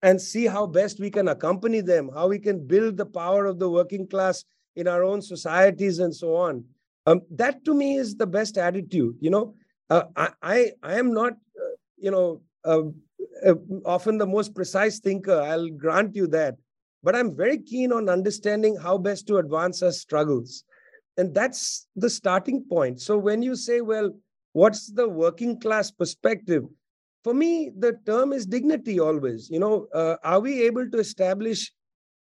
and 0.03 0.19
see 0.19 0.45
how 0.47 0.65
best 0.65 0.99
we 0.99 1.09
can 1.09 1.27
accompany 1.27 1.81
them, 1.81 2.09
how 2.13 2.27
we 2.27 2.39
can 2.39 2.65
build 2.65 2.97
the 2.97 3.05
power 3.05 3.45
of 3.45 3.59
the 3.59 3.69
working 3.69 4.07
class 4.07 4.43
in 4.75 4.87
our 4.87 5.03
own 5.03 5.21
societies 5.21 5.99
and 5.99 6.15
so 6.15 6.35
on. 6.35 6.63
Um, 7.05 7.21
that 7.31 7.63
to 7.65 7.73
me 7.73 7.97
is 7.97 8.15
the 8.15 8.27
best 8.27 8.57
attitude. 8.57 9.15
You 9.19 9.29
know, 9.29 9.55
uh, 9.89 10.03
I, 10.15 10.29
I, 10.41 10.71
I 10.83 10.99
am 10.99 11.13
not, 11.13 11.33
uh, 11.33 11.75
you 11.97 12.11
know, 12.11 12.41
uh, 12.63 12.83
uh, 13.45 13.55
often 13.85 14.17
the 14.17 14.25
most 14.25 14.53
precise 14.53 14.99
thinker. 14.99 15.41
I'll 15.41 15.69
grant 15.69 16.15
you 16.15 16.27
that, 16.27 16.55
but 17.03 17.15
I'm 17.15 17.35
very 17.35 17.57
keen 17.57 17.91
on 17.91 18.09
understanding 18.09 18.75
how 18.75 18.97
best 18.97 19.27
to 19.27 19.37
advance 19.37 19.81
our 19.81 19.91
struggles, 19.91 20.63
and 21.17 21.33
that's 21.33 21.87
the 21.95 22.09
starting 22.09 22.63
point. 22.69 23.01
So 23.01 23.17
when 23.17 23.41
you 23.41 23.55
say, 23.55 23.81
well, 23.81 24.15
what's 24.53 24.91
the 24.91 25.09
working 25.09 25.59
class 25.59 25.89
perspective? 25.91 26.63
For 27.24 27.34
me, 27.34 27.72
the 27.78 27.93
term 28.05 28.34
is 28.34 28.45
dignity 28.45 28.99
always. 28.99 29.49
You 29.49 29.59
know, 29.59 29.88
uh, 29.93 30.17
are 30.24 30.39
we 30.39 30.63
able 30.63 30.89
to 30.89 30.97
establish 30.97 31.72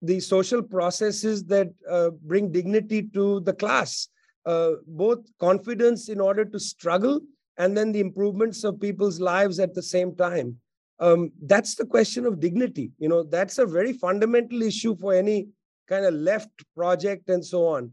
the 0.02 0.20
social 0.20 0.62
processes 0.62 1.44
that 1.44 1.68
uh, 1.88 2.10
bring 2.10 2.50
dignity 2.50 3.08
to 3.14 3.40
the 3.40 3.52
class? 3.52 4.08
Uh, 4.46 4.72
both 4.86 5.18
confidence 5.40 6.08
in 6.08 6.20
order 6.20 6.44
to 6.44 6.58
struggle 6.58 7.20
and 7.58 7.76
then 7.76 7.92
the 7.92 8.00
improvements 8.00 8.64
of 8.64 8.80
people's 8.80 9.20
lives 9.20 9.58
at 9.58 9.74
the 9.74 9.82
same 9.82 10.14
time. 10.16 10.56
Um, 11.00 11.30
that's 11.42 11.74
the 11.74 11.84
question 11.84 12.24
of 12.24 12.40
dignity. 12.40 12.90
You 12.98 13.08
know, 13.08 13.22
that's 13.22 13.58
a 13.58 13.66
very 13.66 13.92
fundamental 13.92 14.62
issue 14.62 14.96
for 14.96 15.12
any 15.14 15.48
kind 15.88 16.04
of 16.04 16.14
left 16.14 16.50
project 16.74 17.28
and 17.28 17.44
so 17.44 17.66
on. 17.66 17.92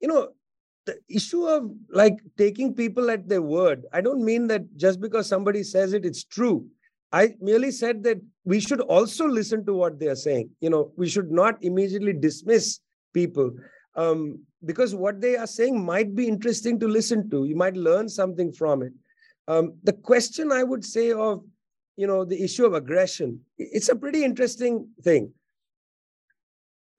You 0.00 0.08
know, 0.08 0.28
the 0.86 0.98
issue 1.08 1.44
of 1.46 1.70
like 1.90 2.18
taking 2.38 2.72
people 2.74 3.10
at 3.10 3.28
their 3.28 3.42
word, 3.42 3.84
I 3.92 4.00
don't 4.00 4.24
mean 4.24 4.46
that 4.48 4.76
just 4.76 5.00
because 5.00 5.28
somebody 5.28 5.62
says 5.62 5.92
it, 5.92 6.06
it's 6.06 6.24
true. 6.24 6.66
I 7.12 7.34
merely 7.40 7.70
said 7.70 8.02
that 8.04 8.20
we 8.44 8.60
should 8.60 8.80
also 8.80 9.26
listen 9.26 9.64
to 9.66 9.74
what 9.74 9.98
they 9.98 10.08
are 10.08 10.16
saying. 10.16 10.50
You 10.60 10.70
know, 10.70 10.92
we 10.96 11.08
should 11.08 11.30
not 11.30 11.62
immediately 11.62 12.12
dismiss 12.12 12.80
people 13.12 13.52
um, 13.94 14.40
because 14.64 14.94
what 14.94 15.20
they 15.20 15.36
are 15.36 15.46
saying 15.46 15.84
might 15.84 16.14
be 16.14 16.28
interesting 16.28 16.78
to 16.80 16.88
listen 16.88 17.30
to. 17.30 17.44
You 17.44 17.56
might 17.56 17.76
learn 17.76 18.08
something 18.08 18.52
from 18.52 18.82
it. 18.82 18.92
Um, 19.48 19.74
the 19.84 19.92
question 19.92 20.52
I 20.52 20.62
would 20.62 20.84
say 20.84 21.12
of, 21.12 21.44
you 21.96 22.06
know, 22.06 22.24
the 22.24 22.42
issue 22.42 22.66
of 22.66 22.74
aggression, 22.74 23.40
it's 23.58 23.88
a 23.88 23.96
pretty 23.96 24.24
interesting 24.24 24.88
thing. 25.02 25.32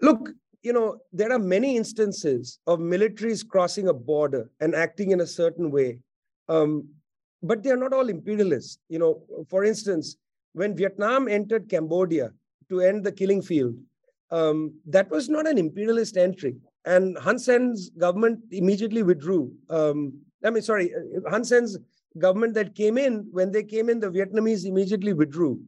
Look, 0.02 0.30
you 0.68 0.74
know, 0.74 0.98
there 1.20 1.32
are 1.32 1.40
many 1.56 1.78
instances 1.82 2.60
of 2.68 2.80
militaries 2.80 3.48
crossing 3.48 3.88
a 3.88 3.94
border 3.94 4.44
and 4.60 4.76
acting 4.76 5.12
in 5.12 5.22
a 5.22 5.32
certain 5.42 5.72
way. 5.72 6.00
Um, 6.50 6.90
but 7.42 7.64
they 7.64 7.72
are 7.72 7.84
not 7.86 7.94
all 7.94 8.10
imperialists. 8.10 8.80
You 8.90 9.00
know, 9.00 9.12
for 9.50 9.64
instance, 9.64 10.18
when 10.54 10.76
Vietnam 10.76 11.28
entered 11.28 11.70
Cambodia 11.70 12.32
to 12.70 12.82
end 12.82 13.06
the 13.06 13.12
killing 13.12 13.42
field, 13.42 13.76
um, 14.30 14.74
that 14.86 15.10
was 15.10 15.30
not 15.30 15.48
an 15.48 15.58
imperialist 15.58 16.18
entry. 16.18 16.56
And 16.86 17.18
Hun 17.18 17.40
Sen's 17.40 17.90
government 17.92 18.40
immediately 18.52 19.04
withdrew. 19.04 19.44
Um, 19.70 20.00
I 20.44 20.50
mean, 20.50 20.64
sorry, 20.64 20.94
uh, 20.94 21.30
Hun 21.30 21.46
Sen's 21.46 21.78
government 22.18 22.54
that 22.56 22.76
came 22.76 22.98
in, 22.98 23.28
when 23.32 23.52
they 23.52 23.64
came 23.64 23.90
in, 23.90 24.00
the 24.02 24.10
Vietnamese 24.10 24.66
immediately 24.66 25.14
withdrew 25.14 25.62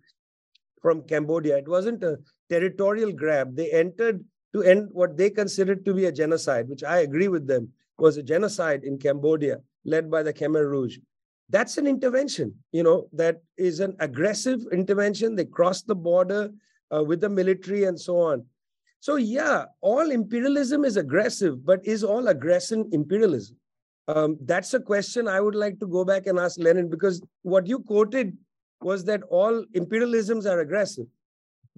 from 0.81 1.03
Cambodia. 1.03 1.57
It 1.57 1.67
wasn't 1.67 2.03
a 2.03 2.17
territorial 2.49 3.13
grab. 3.13 3.55
They 3.55 3.71
entered 3.71 4.25
to 4.53 4.63
end 4.63 4.89
what 4.91 5.17
they 5.17 5.29
considered 5.29 5.85
to 5.85 5.93
be 5.93 6.05
a 6.05 6.11
genocide, 6.11 6.67
which 6.69 6.83
I 6.83 6.99
agree 6.99 7.27
with 7.27 7.47
them, 7.47 7.69
was 7.97 8.17
a 8.17 8.23
genocide 8.23 8.83
in 8.83 8.97
Cambodia 8.97 9.59
led 9.85 10.09
by 10.09 10.23
the 10.23 10.33
Khmer 10.33 10.69
Rouge. 10.69 10.97
That's 11.49 11.77
an 11.77 11.87
intervention, 11.87 12.53
you 12.71 12.83
know, 12.83 13.09
that 13.13 13.41
is 13.57 13.79
an 13.79 13.95
aggressive 13.99 14.61
intervention. 14.71 15.35
They 15.35 15.45
crossed 15.45 15.87
the 15.87 15.95
border 15.95 16.51
uh, 16.95 17.03
with 17.03 17.21
the 17.21 17.29
military 17.29 17.85
and 17.85 17.99
so 17.99 18.17
on. 18.17 18.45
So, 18.99 19.15
yeah, 19.15 19.65
all 19.81 20.11
imperialism 20.11 20.83
is 20.83 20.97
aggressive, 20.97 21.65
but 21.65 21.85
is 21.85 22.03
all 22.03 22.27
aggression 22.27 22.89
imperialism? 22.91 23.55
Um, 24.07 24.37
that's 24.41 24.73
a 24.73 24.79
question 24.79 25.27
I 25.27 25.39
would 25.39 25.55
like 25.55 25.79
to 25.79 25.87
go 25.87 26.03
back 26.03 26.27
and 26.27 26.37
ask 26.37 26.59
Lenin 26.59 26.89
because 26.89 27.21
what 27.43 27.67
you 27.67 27.79
quoted 27.79 28.35
was 28.81 29.05
that 29.05 29.23
all 29.29 29.63
imperialisms 29.75 30.45
are 30.45 30.59
aggressive. 30.59 31.05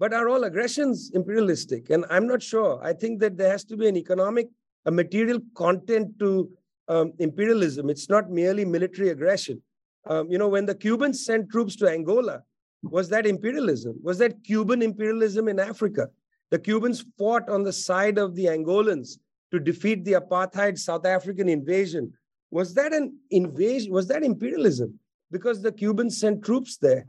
But 0.02 0.12
are 0.12 0.28
all 0.28 0.42
aggressions 0.42 1.12
imperialistic? 1.14 1.90
And 1.90 2.04
I'm 2.10 2.26
not 2.26 2.42
sure. 2.42 2.80
I 2.82 2.92
think 2.92 3.20
that 3.20 3.36
there 3.36 3.52
has 3.52 3.62
to 3.66 3.76
be 3.76 3.86
an 3.86 3.96
economic, 3.96 4.48
a 4.84 4.90
material 4.90 5.38
content 5.54 6.18
to 6.18 6.50
um, 6.88 7.12
imperialism. 7.20 7.88
It's 7.88 8.08
not 8.08 8.28
merely 8.28 8.64
military 8.64 9.10
aggression. 9.10 9.62
Um, 10.08 10.28
you 10.28 10.38
know, 10.38 10.48
when 10.48 10.66
the 10.66 10.74
Cubans 10.74 11.24
sent 11.24 11.50
troops 11.50 11.76
to 11.76 11.88
Angola, 11.88 12.42
was 12.82 13.10
that 13.10 13.26
imperialism? 13.26 13.94
Was 14.02 14.18
that 14.18 14.42
Cuban 14.42 14.82
imperialism 14.82 15.46
in 15.46 15.60
Africa? 15.60 16.08
The 16.50 16.58
Cubans 16.58 17.04
fought 17.16 17.48
on 17.48 17.62
the 17.62 17.72
side 17.72 18.18
of 18.18 18.34
the 18.34 18.46
Angolans 18.46 19.18
to 19.52 19.60
defeat 19.60 20.04
the 20.04 20.14
apartheid 20.14 20.80
South 20.80 21.06
African 21.06 21.48
invasion. 21.48 22.12
was 22.50 22.74
that 22.74 22.92
an 22.92 23.16
invasion? 23.30 23.92
Was 23.92 24.08
that 24.08 24.24
imperialism? 24.24 24.98
Because 25.30 25.62
the 25.62 25.70
Cubans 25.70 26.18
sent 26.18 26.42
troops 26.42 26.76
there. 26.76 27.04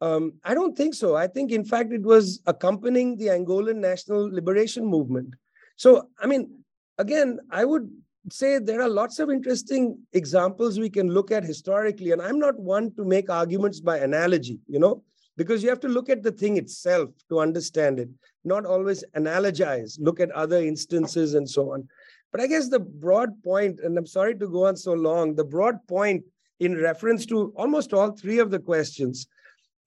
Um, 0.00 0.34
I 0.44 0.54
don't 0.54 0.76
think 0.76 0.94
so. 0.94 1.16
I 1.16 1.26
think, 1.26 1.52
in 1.52 1.64
fact, 1.64 1.92
it 1.92 2.02
was 2.02 2.40
accompanying 2.46 3.16
the 3.16 3.26
Angolan 3.26 3.76
national 3.76 4.30
liberation 4.32 4.84
movement. 4.84 5.34
So, 5.76 6.08
I 6.20 6.26
mean, 6.26 6.50
again, 6.98 7.38
I 7.50 7.64
would 7.64 7.88
say 8.30 8.58
there 8.58 8.82
are 8.82 8.88
lots 8.88 9.18
of 9.18 9.30
interesting 9.30 9.98
examples 10.12 10.78
we 10.78 10.90
can 10.90 11.08
look 11.08 11.30
at 11.30 11.44
historically. 11.44 12.12
And 12.12 12.20
I'm 12.20 12.38
not 12.38 12.58
one 12.58 12.94
to 12.96 13.04
make 13.04 13.30
arguments 13.30 13.80
by 13.80 13.98
analogy, 13.98 14.58
you 14.66 14.78
know, 14.78 15.02
because 15.36 15.62
you 15.62 15.68
have 15.68 15.80
to 15.80 15.88
look 15.88 16.08
at 16.08 16.22
the 16.22 16.32
thing 16.32 16.56
itself 16.56 17.10
to 17.28 17.40
understand 17.40 18.00
it, 18.00 18.08
not 18.44 18.66
always 18.66 19.04
analogize, 19.16 19.96
look 20.00 20.20
at 20.20 20.30
other 20.32 20.58
instances 20.58 21.34
and 21.34 21.48
so 21.48 21.72
on. 21.72 21.88
But 22.32 22.40
I 22.40 22.46
guess 22.46 22.68
the 22.68 22.80
broad 22.80 23.42
point, 23.42 23.80
and 23.80 23.96
I'm 23.96 24.06
sorry 24.06 24.36
to 24.36 24.48
go 24.48 24.66
on 24.66 24.76
so 24.76 24.92
long, 24.92 25.34
the 25.34 25.44
broad 25.44 25.78
point 25.86 26.24
in 26.60 26.76
reference 26.76 27.24
to 27.26 27.52
almost 27.56 27.94
all 27.94 28.10
three 28.10 28.40
of 28.40 28.50
the 28.50 28.58
questions 28.58 29.28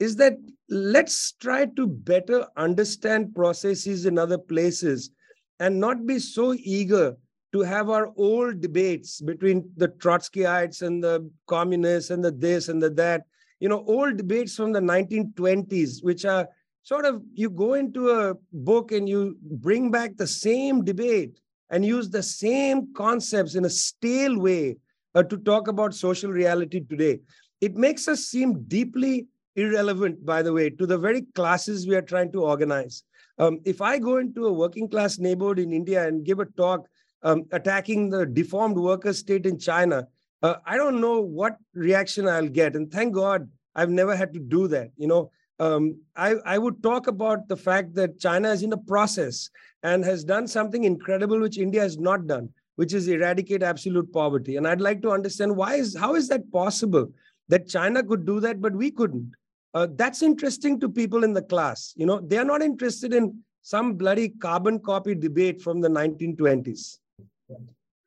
is 0.02 0.16
that 0.16 0.34
let's 0.68 1.34
try 1.34 1.66
to 1.66 1.86
better 1.86 2.48
understand 2.58 3.36
processes 3.36 4.08
in 4.08 4.18
other 4.18 4.38
places 4.38 5.12
and 5.60 5.80
not 5.80 6.08
be 6.08 6.18
so 6.18 6.56
eager 6.58 7.16
to 7.54 7.60
have 7.60 7.90
our 7.90 8.12
old 8.18 8.62
debates 8.62 9.22
between 9.22 9.70
the 9.78 9.90
Trotskyites 9.90 10.82
and 10.82 11.04
the 11.04 11.30
communists 11.48 12.10
and 12.10 12.24
the 12.24 12.32
this 12.32 12.68
and 12.68 12.82
the 12.82 12.90
that, 12.90 13.26
you 13.60 13.70
know, 13.70 13.84
old 13.88 14.18
debates 14.18 14.56
from 14.56 14.72
the 14.72 14.80
1920s, 14.80 16.04
which 16.04 16.26
are 16.26 16.48
sort 16.82 17.06
of 17.06 17.22
you 17.34 17.52
go 17.52 17.76
into 17.76 18.10
a 18.10 18.34
book 18.54 18.92
and 18.92 19.08
you 19.08 19.38
bring 19.44 19.92
back 19.92 20.18
the 20.18 20.26
same 20.26 20.84
debate 20.84 21.40
and 21.70 21.86
use 21.86 22.10
the 22.10 22.24
same 22.24 22.92
concepts 22.96 23.54
in 23.54 23.66
a 23.66 23.70
stale 23.70 24.40
way 24.40 24.78
uh, 25.14 25.22
to 25.22 25.38
talk 25.38 25.68
about 25.68 25.94
social 25.94 26.32
reality 26.32 26.80
today. 26.90 27.20
It 27.60 27.76
makes 27.76 28.08
us 28.08 28.26
seem 28.26 28.64
deeply 28.64 29.28
irrelevant, 29.56 30.26
by 30.26 30.42
the 30.42 30.54
way, 30.54 30.70
to 30.70 30.86
the 30.86 30.98
very 30.98 31.24
classes 31.36 31.88
we 31.88 31.96
are 31.96 32.02
trying 32.02 32.32
to 32.32 32.44
organize. 32.44 33.04
Um, 33.38 33.60
if 33.66 33.82
I 33.82 33.98
go 33.98 34.18
into 34.18 34.46
a 34.46 34.54
working 34.54 34.88
class 34.88 35.20
neighborhood 35.20 35.60
in 35.60 35.74
India 35.74 36.08
and 36.08 36.26
give 36.26 36.40
a 36.40 36.46
talk 36.46 36.88
um, 37.24 37.46
attacking 37.52 38.10
the 38.10 38.26
deformed 38.26 38.78
worker 38.78 39.14
state 39.14 39.46
in 39.46 39.58
China, 39.58 40.08
uh, 40.44 40.56
I 40.66 40.78
don't 40.78 41.02
know 41.02 41.22
what 41.22 41.58
reaction 41.74 42.28
I'll 42.28 42.48
get. 42.48 42.76
And 42.76 42.92
thank 42.92 43.14
God 43.14 43.50
I've 43.76 43.90
never 43.90 44.16
had 44.16 44.34
to 44.34 44.40
do 44.40 44.68
that. 44.70 44.92
You 44.98 45.08
know, 45.08 45.32
um, 45.60 46.00
I, 46.16 46.36
I 46.46 46.58
would 46.58 46.82
talk 46.82 47.08
about 47.08 47.48
the 47.48 47.58
fact 47.58 47.94
that 47.96 48.20
China 48.20 48.50
is 48.50 48.64
in 48.64 48.74
a 48.74 48.78
process 48.78 49.50
and 49.84 50.04
has 50.04 50.24
done 50.24 50.48
something 50.48 50.84
incredible 50.84 51.40
which 51.40 51.58
India 51.58 51.82
has 51.82 51.98
not 51.98 52.28
done, 52.28 52.50
which 52.76 52.94
is 52.94 53.08
eradicate 53.08 53.64
absolute 53.64 54.12
poverty. 54.12 54.58
And 54.58 54.68
I'd 54.68 54.82
like 54.82 55.02
to 55.04 55.12
understand 55.12 55.56
why 55.56 55.76
is 55.76 55.96
how 55.96 56.16
is 56.16 56.28
that 56.30 56.52
possible 56.52 57.12
that 57.50 57.68
China 57.68 58.04
could 58.04 58.26
do 58.26 58.40
that, 58.40 58.62
but 58.62 58.74
we 58.74 58.92
couldn't? 58.92 59.34
Uh, 59.74 59.88
that's 59.96 60.22
interesting 60.22 60.80
to 60.80 60.90
people 60.90 61.24
in 61.24 61.34
the 61.34 61.42
class. 61.42 61.94
You 61.96 62.06
know, 62.06 62.20
they 62.20 62.38
are 62.38 62.46
not 62.46 62.62
interested 62.62 63.14
in 63.14 63.40
some 63.62 63.94
bloody 63.94 64.30
carbon 64.30 64.80
copy 64.80 65.16
debate 65.16 65.62
from 65.62 65.80
the 65.80 65.88
1920s. 65.88 66.98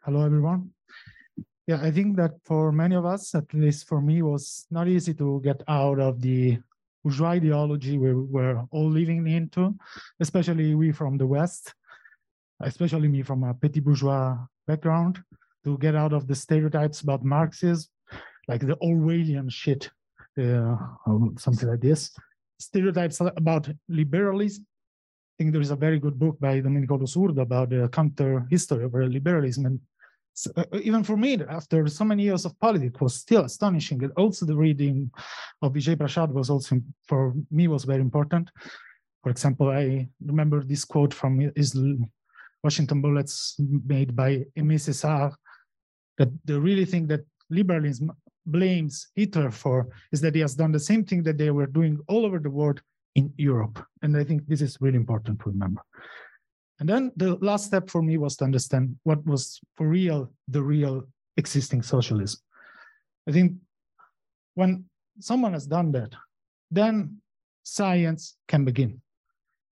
Hello, 0.03 0.25
everyone. 0.25 0.71
Yeah, 1.67 1.81
I 1.81 1.91
think 1.91 2.17
that 2.17 2.33
for 2.45 2.73
many 2.73 2.95
of 2.95 3.07
us, 3.07 3.35
at 3.35 3.53
least 3.55 3.87
for 3.89 4.01
me, 4.03 4.21
was 4.21 4.67
not 4.71 4.89
easy 4.89 5.15
to 5.15 5.41
get 5.43 5.63
out 5.67 5.99
of 5.99 6.21
the 6.21 6.59
bourgeois 7.03 7.31
ideology 7.31 7.97
we 7.97 8.13
were 8.13 8.65
all 8.71 8.91
living 8.91 9.27
into, 9.27 9.75
especially 10.21 10.75
we 10.75 10.93
from 10.93 11.17
the 11.17 11.27
West, 11.27 11.75
especially 12.61 13.09
me 13.09 13.23
from 13.23 13.45
a 13.45 13.55
petit 13.55 13.81
bourgeois 13.81 14.37
background, 14.67 15.23
to 15.65 15.79
get 15.79 15.95
out 15.95 16.13
of 16.13 16.27
the 16.27 16.35
stereotypes 16.35 17.01
about 17.01 17.25
Marxism, 17.25 17.89
like 18.49 18.61
the 18.61 18.77
Orwellian 18.83 19.51
shit, 19.51 19.91
Uh, 20.37 20.77
um, 21.07 21.35
something 21.39 21.69
like 21.69 21.81
this. 21.81 22.11
Stereotypes 22.59 23.21
about 23.21 23.69
liberalism, 23.89 24.67
I 24.67 25.35
think 25.39 25.53
there 25.53 25.61
is 25.61 25.71
a 25.71 25.77
very 25.77 26.01
good 26.01 26.19
book 26.19 26.41
by 26.41 26.59
Domenico 26.61 26.99
Losurdo 26.99 27.43
about 27.43 27.71
the 27.71 27.89
counter 27.89 28.45
history 28.51 28.85
of 28.85 28.95
liberalism. 28.95 29.67
And 29.67 29.81
so, 30.33 30.51
uh, 30.57 30.65
uh, 30.73 30.81
even 30.83 31.05
for 31.05 31.17
me, 31.17 31.39
after 31.49 31.87
so 31.87 32.05
many 32.05 32.25
years 32.25 32.45
of 32.45 32.59
politics, 32.59 33.01
was 33.01 33.15
still 33.15 33.45
astonishing. 33.45 34.03
And 34.03 34.13
also 34.17 34.45
the 34.45 34.57
reading 34.57 35.09
of 35.63 35.73
Vijay 35.73 35.95
Prashad 35.95 36.33
was 36.33 36.51
also, 36.51 36.81
for 37.07 37.33
me, 37.53 37.69
was 37.69 37.85
very 37.85 38.01
important. 38.01 38.51
For 39.23 39.31
example, 39.31 39.69
I 39.71 40.09
remember 40.25 40.65
this 40.65 40.85
quote 40.85 41.15
from 41.15 41.49
his 41.55 41.79
Washington 42.65 43.01
Bullets 43.01 43.55
made 43.87 44.17
by 44.17 44.45
Aimé 44.59 44.81
Césaire, 44.81 45.33
that 46.19 46.29
they 46.45 46.55
really 46.55 46.85
think 46.85 47.07
that 47.09 47.25
liberalism 47.51 48.11
blames 48.47 49.09
Hitler 49.15 49.51
for 49.51 49.89
is 50.13 50.21
that 50.21 50.35
he 50.35 50.41
has 50.41 50.55
done 50.55 50.73
the 50.73 50.81
same 50.81 51.05
thing 51.05 51.23
that 51.23 51.39
they 51.39 51.51
were 51.51 51.67
doing 51.67 51.99
all 52.09 52.25
over 52.25 52.39
the 52.39 52.51
world 52.51 52.81
in 53.15 53.33
Europe. 53.37 53.85
And 54.03 54.17
I 54.17 54.25
think 54.25 54.47
this 54.47 54.61
is 54.61 54.79
really 54.81 54.97
important 54.97 55.41
to 55.41 55.51
remember. 55.51 55.83
And 56.81 56.89
then 56.89 57.13
the 57.17 57.37
last 57.37 57.67
step 57.67 57.89
for 57.89 58.03
me 58.03 58.19
was 58.19 58.37
to 58.37 58.45
understand 58.45 58.97
what 59.05 59.25
was 59.25 59.61
for 59.77 59.87
real 59.89 60.33
the 60.49 60.63
real 60.63 61.05
existing 61.37 61.83
socialism. 61.83 62.41
I 63.29 63.33
think 63.33 63.53
when 64.55 64.85
someone 65.21 65.53
has 65.53 65.67
done 65.67 65.93
that, 65.93 66.13
then 66.71 67.19
science 67.63 68.37
can 68.49 68.65
begin. 68.65 69.01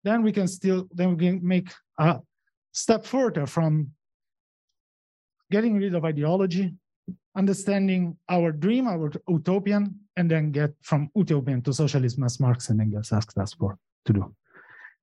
Then 0.03 0.23
we 0.23 0.31
can 0.31 0.47
still 0.47 0.87
then 0.91 1.15
we 1.15 1.25
can 1.27 1.47
make 1.47 1.69
a 1.99 2.19
step 2.71 3.05
further 3.05 3.45
from 3.45 3.91
getting 5.51 5.77
rid 5.77 5.95
of 5.95 6.03
ideology 6.03 6.73
understanding 7.35 8.17
our 8.29 8.51
dream, 8.51 8.87
our 8.87 9.11
utopian, 9.27 9.99
and 10.15 10.29
then 10.29 10.51
get 10.51 10.71
from 10.81 11.09
utopian 11.15 11.61
to 11.61 11.73
socialism 11.73 12.23
as 12.23 12.39
Marx 12.39 12.69
and 12.69 12.81
Engels 12.81 13.13
asked 13.13 13.37
us 13.37 13.53
for 13.53 13.77
to 14.05 14.13
do. 14.13 14.35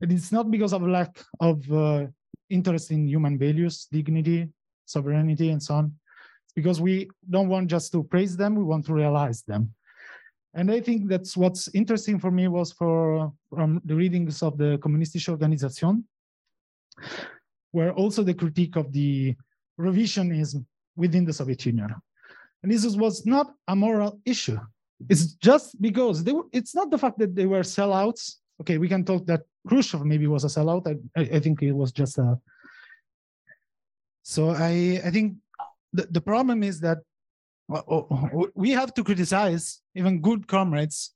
And 0.00 0.12
it's 0.12 0.32
not 0.32 0.50
because 0.50 0.72
of 0.72 0.82
lack 0.82 1.16
of 1.40 1.70
uh, 1.72 2.06
interest 2.50 2.90
in 2.90 3.06
human 3.06 3.38
values, 3.38 3.86
dignity, 3.90 4.48
sovereignty, 4.84 5.50
and 5.50 5.62
so 5.62 5.74
on. 5.74 5.92
It's 6.44 6.52
because 6.54 6.80
we 6.80 7.08
don't 7.30 7.48
want 7.48 7.70
just 7.70 7.92
to 7.92 8.02
praise 8.02 8.36
them, 8.36 8.56
we 8.56 8.64
want 8.64 8.84
to 8.86 8.94
realize 8.94 9.42
them. 9.42 9.72
And 10.54 10.70
I 10.70 10.80
think 10.80 11.08
that's 11.08 11.36
what's 11.36 11.68
interesting 11.74 12.18
for 12.18 12.30
me 12.30 12.48
was 12.48 12.72
for 12.72 13.32
from 13.50 13.80
the 13.84 13.94
readings 13.94 14.42
of 14.42 14.56
the 14.56 14.78
Kommunistische 14.78 15.30
Organisation, 15.30 16.04
where 17.72 17.92
also 17.92 18.22
the 18.22 18.34
critique 18.34 18.76
of 18.76 18.92
the 18.92 19.34
revisionism 19.80 20.64
within 20.96 21.24
the 21.24 21.32
Soviet 21.32 21.64
Union. 21.66 21.94
And 22.62 22.72
this 22.72 22.84
was 22.96 23.26
not 23.26 23.54
a 23.68 23.76
moral 23.76 24.20
issue. 24.24 24.58
It's 25.08 25.34
just 25.34 25.80
because 25.82 26.24
they 26.24 26.32
were, 26.32 26.44
it's 26.52 26.74
not 26.74 26.90
the 26.90 26.98
fact 26.98 27.18
that 27.18 27.34
they 27.34 27.46
were 27.46 27.60
sellouts. 27.60 28.36
Okay, 28.60 28.78
we 28.78 28.88
can 28.88 29.04
talk 29.04 29.26
that 29.26 29.42
Khrushchev 29.68 30.04
maybe 30.04 30.26
was 30.26 30.44
a 30.44 30.46
sellout. 30.46 30.86
I, 31.16 31.20
I 31.20 31.40
think 31.40 31.62
it 31.62 31.72
was 31.72 31.92
just 31.92 32.18
a. 32.18 32.38
So 34.22 34.50
I, 34.50 35.00
I 35.04 35.10
think 35.10 35.34
the, 35.92 36.06
the 36.10 36.20
problem 36.20 36.62
is 36.62 36.80
that 36.80 36.98
we 38.54 38.70
have 38.70 38.94
to 38.94 39.04
criticize 39.04 39.80
even 39.94 40.20
good 40.20 40.46
comrades 40.46 41.12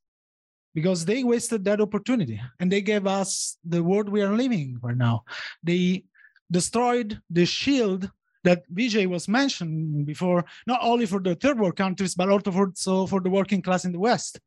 because 0.74 1.04
they 1.04 1.24
wasted 1.24 1.64
that 1.64 1.80
opportunity 1.80 2.40
and 2.60 2.70
they 2.70 2.80
gave 2.80 3.06
us 3.06 3.58
the 3.64 3.82
world 3.82 4.08
we 4.08 4.22
are 4.22 4.34
living 4.34 4.78
right 4.82 4.96
now. 4.96 5.24
They 5.62 6.04
destroyed 6.50 7.20
the 7.30 7.44
shield 7.44 8.10
that 8.44 8.62
Vijay 8.72 9.06
was 9.06 9.28
mentioned 9.28 10.06
before, 10.06 10.44
not 10.66 10.80
only 10.82 11.06
for 11.06 11.20
the 11.20 11.34
third 11.34 11.58
world 11.58 11.76
countries, 11.76 12.14
but 12.14 12.28
also 12.28 12.50
for, 12.50 12.72
so 12.74 13.06
for 13.06 13.20
the 13.20 13.30
working 13.30 13.62
class 13.62 13.84
in 13.84 13.92
the 13.92 13.98
West. 13.98 14.40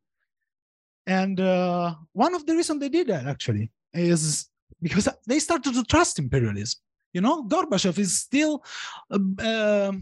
And 1.06 1.40
uh, 1.40 1.94
one 2.12 2.34
of 2.34 2.46
the 2.46 2.54
reasons 2.54 2.80
they 2.80 2.88
did 2.88 3.08
that 3.08 3.26
actually 3.26 3.70
is 3.92 4.48
because 4.80 5.08
they 5.26 5.38
started 5.38 5.74
to 5.74 5.84
trust 5.84 6.18
imperialism. 6.18 6.80
You 7.12 7.20
know, 7.20 7.44
Gorbachev 7.44 7.98
is 7.98 8.20
still 8.20 8.64
uh, 9.10 9.18
uh, 9.38 9.92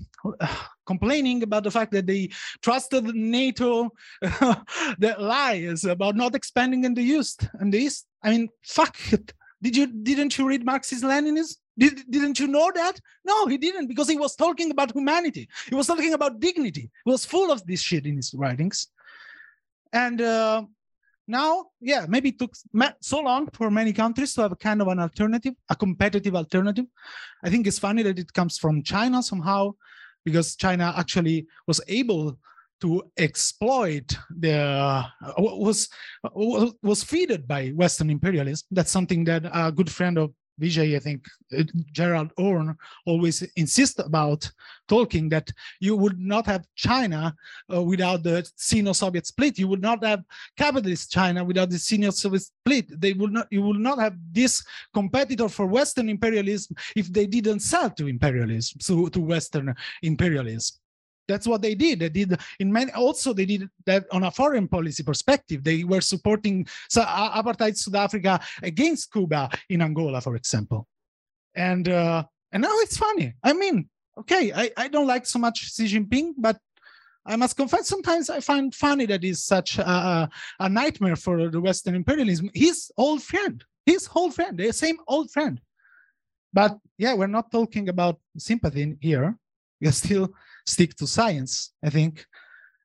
complaining 0.87 1.43
about 1.43 1.65
the 1.65 1.71
fact 1.71 1.91
that 1.93 2.07
they 2.07 2.31
trusted 2.63 3.05
NATO, 3.05 3.91
the 4.23 5.17
lies 5.19 5.85
about 5.85 6.15
not 6.15 6.37
expanding 6.37 6.85
in 6.85 6.95
the 6.95 7.03
East 7.03 7.49
and 7.55 7.75
the 7.75 7.79
East. 7.79 8.07
I 8.23 8.31
mean, 8.31 8.49
fuck 8.63 8.97
it. 9.13 9.33
Did 9.63 9.77
you 9.77 9.87
didn't 9.87 10.37
you 10.39 10.49
read 10.49 10.65
Marxist 10.65 11.05
Leninism? 11.05 11.57
Did, 11.79 12.11
didn't 12.11 12.39
you 12.39 12.47
know 12.47 12.71
that? 12.75 13.01
No, 13.25 13.47
he 13.47 13.57
didn't 13.57 13.87
because 13.87 14.09
he 14.09 14.17
was 14.17 14.37
talking 14.37 14.71
about 14.71 14.93
humanity. 14.93 15.49
He 15.69 15.75
was 15.75 15.87
talking 15.87 16.13
about 16.13 16.39
dignity. 16.39 16.91
He 17.05 17.11
was 17.11 17.25
full 17.25 17.51
of 17.51 17.65
this 17.67 17.81
shit 17.81 18.05
in 18.07 18.17
his 18.17 18.35
writings. 18.35 18.89
And 19.93 20.21
uh, 20.21 20.65
now, 21.27 21.67
yeah, 21.81 22.05
maybe 22.09 22.31
it 22.31 22.39
took 22.39 22.55
so 23.01 23.21
long 23.21 23.49
for 23.53 23.71
many 23.71 23.93
countries 23.93 24.35
to 24.35 24.43
have 24.43 24.53
a 24.53 24.57
kind 24.57 24.83
of 24.83 24.89
an 24.89 24.99
alternative, 24.99 25.55
a 25.71 25.77
competitive 25.77 26.35
alternative. 26.35 26.85
I 27.43 27.49
think 27.51 27.67
it's 27.67 27.79
funny 27.79 28.03
that 28.03 28.19
it 28.19 28.33
comes 28.33 28.59
from 28.59 28.83
China 28.83 29.23
somehow, 29.23 29.73
because 30.25 30.57
China 30.57 30.93
actually 30.97 31.47
was 31.67 31.81
able 31.89 32.39
to 32.81 33.03
exploit 33.17 34.17
the 34.39 34.57
uh, 34.59 35.05
was 35.39 35.89
was 36.25 37.05
feeded 37.05 37.47
by 37.47 37.69
Western 37.69 38.11
imperialism. 38.11 38.67
That's 38.71 38.91
something 38.91 39.25
that 39.25 39.45
a 39.53 39.73
good 39.73 39.91
friend 39.91 40.19
of 40.19 40.33
Vijay, 40.61 40.95
I 40.95 40.99
think 40.99 41.27
uh, 41.57 41.63
Gerald 41.93 42.33
Horne 42.37 42.77
always 43.07 43.43
insists 43.57 43.99
about 43.99 44.51
talking 44.89 45.29
that 45.31 45.51
you 45.81 45.97
would 45.97 46.19
not 46.19 46.47
have 46.47 46.67
China 46.75 47.35
uh, 47.73 47.83
without 47.83 48.23
the 48.23 48.49
Sino-Soviet 48.57 49.27
split. 49.27 49.59
You 49.59 49.69
would 49.69 49.81
not 49.81 50.05
have 50.05 50.23
capitalist 50.57 51.11
China 51.11 51.45
without 51.45 51.71
the 51.71 51.79
Sino-Soviet 51.79 52.43
split. 52.43 53.01
They 53.01 53.15
would 53.15 53.33
not. 53.33 53.47
You 53.51 53.63
would 53.63 53.81
not 53.81 53.99
have 53.99 54.17
this 54.33 54.63
competitor 54.93 55.49
for 55.49 55.67
Western 55.67 56.09
imperialism 56.09 56.77
if 56.95 57.11
they 57.13 57.27
didn't 57.27 57.61
sell 57.61 57.91
to 57.91 58.07
imperialism, 58.07 58.81
so 58.81 59.07
to 59.09 59.21
Western 59.21 59.75
imperialism. 60.03 60.77
That's 61.31 61.47
what 61.47 61.63
they 61.63 61.75
did. 61.75 62.01
They 62.01 62.09
did 62.09 62.39
in 62.59 62.73
many. 62.73 62.91
Also, 62.93 63.33
they 63.33 63.47
did 63.47 63.69
that 63.87 64.07
on 64.11 64.25
a 64.25 64.31
foreign 64.31 64.69
policy 64.69 65.03
perspective. 65.03 65.63
They 65.63 65.85
were 65.85 66.01
supporting 66.01 66.67
apartheid 66.93 67.77
South 67.77 67.95
Africa 67.95 68.41
against 68.63 69.13
Cuba 69.13 69.49
in 69.69 69.83
Angola, 69.83 70.21
for 70.21 70.35
example. 70.37 70.87
And 71.55 71.89
uh, 71.89 72.25
and 72.53 72.63
now 72.63 72.77
it's 72.85 72.97
funny. 72.97 73.35
I 73.43 73.53
mean, 73.53 73.89
okay, 74.19 74.53
I, 74.53 74.71
I 74.77 74.89
don't 74.89 75.07
like 75.07 75.27
so 75.27 75.39
much 75.39 75.73
Xi 75.75 75.85
Jinping, 75.87 76.35
but 76.37 76.59
I 77.25 77.37
must 77.37 77.57
confess, 77.57 77.87
sometimes 77.87 78.31
I 78.31 78.41
find 78.41 78.75
funny 78.75 79.07
that 79.07 79.23
he's 79.23 79.43
such 79.43 79.79
a, 79.79 80.29
a 80.59 80.69
nightmare 80.69 81.17
for 81.17 81.51
the 81.51 81.61
Western 81.61 81.95
imperialism. 81.95 82.51
His 82.55 82.91
old 82.97 83.23
friend, 83.23 83.63
his 83.85 84.09
old 84.15 84.35
friend, 84.35 84.59
the 84.59 84.73
same 84.73 84.97
old 85.07 85.31
friend. 85.31 85.61
But 86.53 86.79
yeah, 86.99 87.15
we're 87.15 87.27
not 87.39 87.53
talking 87.53 87.89
about 87.89 88.19
sympathy 88.37 88.97
here. 89.01 89.37
We're 89.81 89.93
still 89.93 90.35
stick 90.71 90.95
to 90.97 91.07
science, 91.07 91.73
I 91.85 91.91
think. 91.91 92.27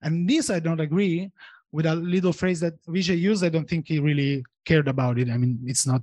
And 0.02 0.30
this 0.30 0.50
I 0.50 0.60
don't 0.60 0.80
agree 0.80 1.32
with 1.72 1.86
a 1.86 1.96
little 1.96 2.34
phrase 2.34 2.60
that 2.62 2.82
Vijay 2.86 3.20
used. 3.20 3.44
I 3.44 3.50
don't 3.50 3.70
think 3.70 3.88
he 3.88 4.00
really 4.00 4.44
cared 4.66 4.88
about 4.88 5.20
it. 5.20 5.30
I 5.30 5.38
mean, 5.38 5.60
it's 5.66 5.86
not, 5.86 6.02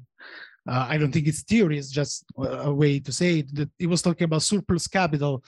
uh, 0.68 0.86
I 0.88 0.98
don't 0.98 1.12
think 1.12 1.26
it's 1.26 1.42
theory, 1.42 1.78
it's 1.78 1.90
just 1.90 2.24
a 2.38 2.72
way 2.72 3.00
to 3.00 3.12
say 3.12 3.40
it. 3.40 3.54
That 3.54 3.70
he 3.78 3.86
was 3.86 4.02
talking 4.02 4.24
about 4.24 4.42
surplus 4.42 4.86
capital 4.86 5.42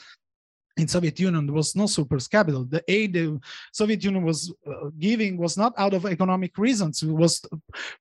in 0.76 0.88
Soviet 0.88 1.18
Union, 1.20 1.46
there 1.46 1.54
was 1.54 1.76
no 1.76 1.86
surplus 1.86 2.26
capital. 2.26 2.64
The 2.64 2.82
aid 2.88 3.12
the 3.12 3.40
Soviet 3.72 4.02
Union 4.02 4.24
was 4.24 4.52
uh, 4.66 4.90
giving 4.98 5.36
was 5.36 5.56
not 5.56 5.72
out 5.78 5.94
of 5.94 6.04
economic 6.04 6.58
reasons. 6.58 7.02
It 7.02 7.10
was 7.10 7.44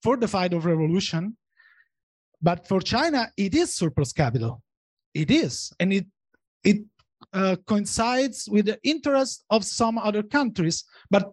for 0.02 0.18
the 0.18 0.28
fight 0.28 0.54
of 0.54 0.66
revolution. 0.66 1.38
But 2.42 2.68
for 2.68 2.82
China, 2.82 3.32
it 3.38 3.56
is 3.56 3.74
surplus 3.74 4.12
capital. 4.12 4.62
It 5.14 5.30
is, 5.30 5.72
and 5.80 5.94
it 5.94 6.06
it 6.64 6.82
uh, 7.34 7.56
coincides 7.68 8.48
with 8.50 8.66
the 8.66 8.80
interest 8.84 9.44
of 9.50 9.64
some 9.64 9.98
other 9.98 10.24
countries, 10.24 10.84
but 11.10 11.32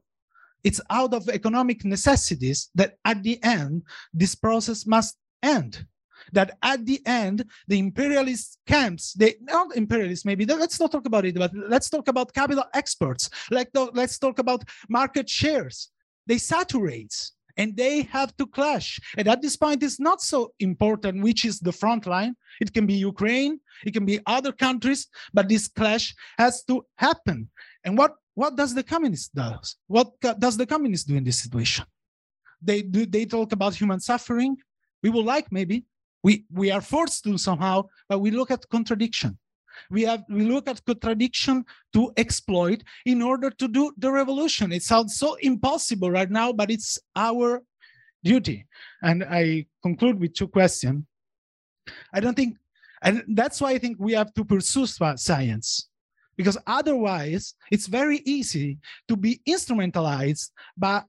it's 0.65 0.81
out 0.91 1.15
of 1.15 1.29
economic 1.29 1.85
necessities 1.85 2.71
that 2.75 2.97
at 3.05 3.23
the 3.23 3.43
end, 3.43 3.83
this 4.13 4.35
process 4.35 4.87
must 4.87 5.17
end. 5.43 5.87
That 6.33 6.59
at 6.63 6.85
the 6.85 7.01
end, 7.07 7.45
the 7.67 7.79
imperialist 7.79 8.59
camps, 8.67 9.15
they 9.15 9.37
not 9.41 9.75
imperialists, 9.75 10.25
maybe 10.25 10.45
let's 10.45 10.79
not 10.79 10.93
talk 10.93 11.07
about 11.07 11.25
it, 11.25 11.35
but 11.35 11.51
let's 11.55 11.89
talk 11.89 12.09
about 12.09 12.35
capital 12.35 12.65
exports. 12.75 13.31
Like 13.51 13.71
let's 13.95 14.19
talk 14.19 14.39
about 14.39 14.63
market 14.89 15.29
shares. 15.29 15.91
They 16.27 16.39
saturate 16.39 17.15
and 17.57 17.77
they 17.77 18.03
have 18.03 18.37
to 18.37 18.47
clash. 18.47 18.99
And 19.17 19.29
at 19.29 19.43
this 19.43 19.57
point, 19.57 19.83
it's 19.83 20.01
not 20.01 20.21
so 20.21 20.53
important 20.59 21.23
which 21.23 21.45
is 21.45 21.61
the 21.61 21.73
front 21.73 22.07
line. 22.07 22.35
It 22.61 22.73
can 22.73 22.87
be 22.87 22.95
Ukraine, 22.95 23.61
it 23.85 23.93
can 23.93 24.05
be 24.05 24.21
other 24.27 24.53
countries, 24.53 25.09
but 25.33 25.49
this 25.49 25.69
clash 25.69 26.15
has 26.39 26.63
to 26.65 26.85
happen. 26.97 27.49
And 27.85 27.97
what, 27.97 28.15
what 28.35 28.57
does 28.57 28.75
the 28.75 28.83
communist 28.83 29.35
do? 29.35 29.51
What 29.87 30.09
does 30.21 30.57
the 30.57 30.67
communist 30.67 31.09
do 31.09 31.17
in 31.17 31.25
this 31.25 31.41
situation? 31.41 31.87
They 32.63 32.83
do 32.83 33.07
they 33.07 33.25
talk 33.25 33.53
about 33.53 33.75
human 33.75 34.01
suffering. 34.01 34.57
We 35.03 35.11
would 35.11 35.25
like 35.25 35.51
maybe. 35.51 35.85
We 36.23 36.45
we 36.53 36.71
are 36.71 36.83
forced 36.83 37.25
to 37.25 37.39
somehow, 37.39 37.85
but 38.09 38.19
we 38.19 38.31
look 38.31 38.51
at 38.51 38.69
contradiction. 38.69 39.39
We 39.91 40.03
have 40.03 40.25
we 40.29 40.43
look 40.45 40.69
at 40.69 40.85
contradiction 40.85 41.65
to 41.93 42.13
exploit 42.17 42.83
in 43.07 43.23
order 43.23 43.51
to 43.51 43.69
do 43.69 43.93
the 43.99 44.11
revolution. 44.11 44.73
It 44.73 44.83
sounds 44.83 45.17
so 45.17 45.35
impossible 45.41 46.11
right 46.11 46.31
now, 46.31 46.53
but 46.53 46.71
it's 46.71 46.99
our 47.17 47.63
duty. 48.25 48.67
And 49.03 49.25
I 49.25 49.67
conclude 49.83 50.21
with 50.21 50.35
two 50.35 50.49
questions. 50.49 51.05
I 52.13 52.21
don't 52.21 52.35
think 52.35 52.57
and 53.03 53.25
that's 53.29 53.61
why 53.61 53.71
I 53.71 53.79
think 53.79 53.97
we 53.99 54.13
have 54.13 54.35
to 54.35 54.45
pursue 54.45 54.87
science 54.87 55.89
because 56.37 56.59
otherwise 56.67 57.55
it's 57.71 57.87
very 57.87 58.19
easy 58.25 58.79
to 59.09 59.17
be 59.17 59.41
instrumentalized 59.49 60.51
by 60.77 61.03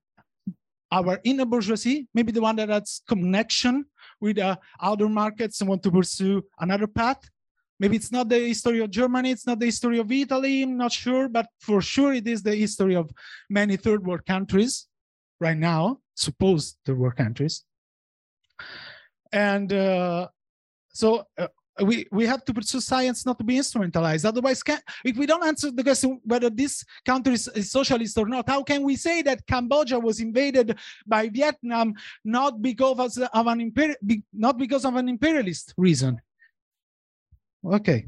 our 0.92 1.20
inner 1.24 1.46
bourgeoisie, 1.46 2.08
maybe 2.14 2.32
the 2.32 2.42
one 2.42 2.56
that 2.58 2.70
has 2.70 3.02
connection 3.08 3.86
with 4.20 4.38
uh, 4.38 4.56
other 4.80 5.08
markets 5.08 5.62
and 5.62 5.70
want 5.70 5.84
to 5.84 5.92
pursue 5.92 6.44
another 6.60 6.88
path. 6.88 7.22
Maybe 7.82 7.96
it's 7.96 8.12
not 8.12 8.30
the 8.30 8.38
history 8.38 8.80
of 8.80 8.92
Germany, 8.92 9.32
it's 9.32 9.48
not 9.48 9.58
the 9.58 9.66
history 9.66 9.98
of 9.98 10.12
Italy, 10.12 10.62
I'm 10.62 10.78
not 10.78 10.92
sure, 10.92 11.28
but 11.28 11.48
for 11.60 11.82
sure 11.82 12.14
it 12.14 12.28
is 12.28 12.44
the 12.44 12.56
history 12.56 12.96
of 12.96 13.10
many 13.50 13.76
third 13.76 14.06
world 14.06 14.24
countries 14.24 14.88
right 15.40 15.58
now, 15.58 15.98
supposed 16.14 16.78
third 16.86 17.00
world 17.00 17.16
countries. 17.16 17.64
And 19.32 19.74
uh, 19.74 20.28
so 20.90 21.26
uh, 21.40 21.48
we 21.84 22.06
we 22.12 22.28
have 22.28 22.46
to 22.46 22.54
pursue 22.54 22.82
science 22.82 23.26
not 23.26 23.40
to 23.40 23.44
be 23.44 23.56
instrumentalized 23.56 24.26
otherwise 24.26 24.62
can, 24.62 24.80
if 25.04 25.18
we 25.18 25.26
don't 25.26 25.44
answer 25.44 25.72
the 25.72 25.84
question 25.84 26.20
whether 26.24 26.52
this 26.52 26.86
country 27.04 27.34
is, 27.34 27.48
is, 27.56 27.72
socialist 27.72 28.16
or 28.18 28.28
not 28.28 28.48
how 28.48 28.62
can 28.62 28.84
we 28.84 28.96
say 28.96 29.22
that 29.24 29.48
cambodia 29.48 29.98
was 29.98 30.20
invaded 30.20 30.78
by 31.08 31.30
vietnam 31.30 31.94
not 32.26 32.62
because 32.62 33.18
of 33.18 33.48
an 33.48 33.60
not 34.34 34.58
because 34.58 34.84
of 34.86 34.96
an 34.96 35.08
imperialist 35.08 35.74
reason 35.78 36.22
okay. 37.66 38.08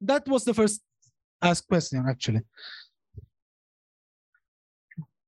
That 0.00 0.26
was 0.28 0.44
the 0.44 0.54
first 0.54 0.80
asked 1.42 1.68
question 1.68 2.04
actually. 2.08 2.42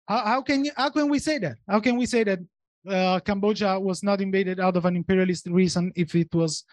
How, 0.09 0.24
how 0.24 0.43
can 0.43 0.64
you 0.64 0.72
how 0.77 0.90
can 0.90 1.09
we 1.09 1.18
say 1.18 1.39
that? 1.39 1.56
How 1.68 1.81
can 1.81 1.97
we 1.97 2.06
say 2.06 2.24
that 2.24 2.40
uh, 2.89 3.20
Cambodia 3.20 3.78
was 3.78 4.02
not 4.02 4.20
invaded 4.20 4.59
out 4.60 4.77
of 4.77 4.85
an 4.85 4.97
imperialist 4.97 5.47
reason 5.47 5.93
if 5.94 6.14
it 6.14 6.35
was 6.35 6.64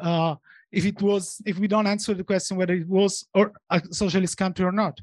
uh, 0.00 0.36
if 0.72 0.84
it 0.84 1.00
was 1.02 1.40
if 1.44 1.58
we 1.58 1.68
don't 1.68 1.86
answer 1.86 2.14
the 2.14 2.24
question 2.24 2.56
whether 2.56 2.74
it 2.74 2.88
was 2.88 3.26
or 3.34 3.52
a 3.70 3.82
socialist 3.90 4.36
country 4.36 4.64
or 4.64 4.72
not? 4.72 4.98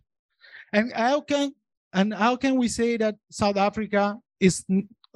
And 0.73 0.91
how 0.93 1.21
can 1.21 1.53
and 1.93 2.13
how 2.13 2.35
can 2.35 2.55
we 2.57 2.67
say 2.67 2.97
that 2.97 3.15
south 3.31 3.57
africa 3.57 4.17
is 4.39 4.63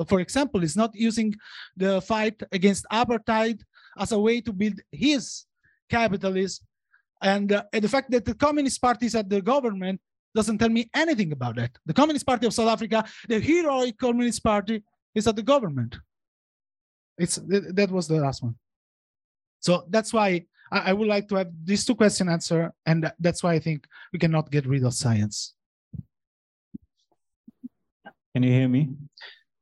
for 0.07 0.19
example 0.21 0.63
is 0.63 0.75
not 0.75 0.91
using 0.95 1.35
the 1.75 2.01
fight 2.01 2.41
against 2.51 2.85
apartheid 2.91 3.61
as 3.99 4.11
a 4.11 4.19
way 4.19 4.41
to 4.41 4.53
build 4.53 4.79
his 4.91 5.45
capitalism 5.89 6.65
and, 7.21 7.51
uh, 7.51 7.63
the 7.73 7.89
fact 7.89 8.09
that 8.11 8.23
the 8.23 8.33
communist 8.33 8.81
party 8.81 9.05
is 9.07 9.15
at 9.15 9.29
the 9.29 9.41
government 9.41 9.99
doesn't 10.33 10.57
tell 10.57 10.69
me 10.69 10.89
anything 10.93 11.31
about 11.31 11.55
that 11.55 11.71
the 11.85 11.93
communist 11.93 12.25
party 12.25 12.45
of 12.45 12.53
south 12.53 12.69
africa 12.69 13.03
the 13.27 13.39
heroic 13.39 13.97
communist 13.97 14.43
party 14.43 14.83
is 15.15 15.27
at 15.27 15.35
the 15.35 15.43
government. 15.43 15.97
It's 17.17 17.35
that 17.35 17.89
was 17.91 18.07
the 18.07 18.15
last 18.15 18.41
one. 18.43 18.55
So 19.59 19.85
that's 19.89 20.13
why 20.13 20.45
I, 20.71 20.79
I 20.89 20.93
would 20.93 21.07
like 21.07 21.27
to 21.29 21.35
have 21.35 21.49
these 21.63 21.85
two 21.85 21.95
questions 21.95 22.29
answered, 22.29 22.71
and 22.85 23.11
that's 23.19 23.43
why 23.43 23.53
I 23.53 23.59
think 23.59 23.85
we 24.13 24.19
cannot 24.19 24.49
get 24.49 24.65
rid 24.65 24.83
of 24.83 24.93
science. 24.93 25.53
Can 28.33 28.43
you 28.43 28.51
hear 28.51 28.69
me? 28.69 28.89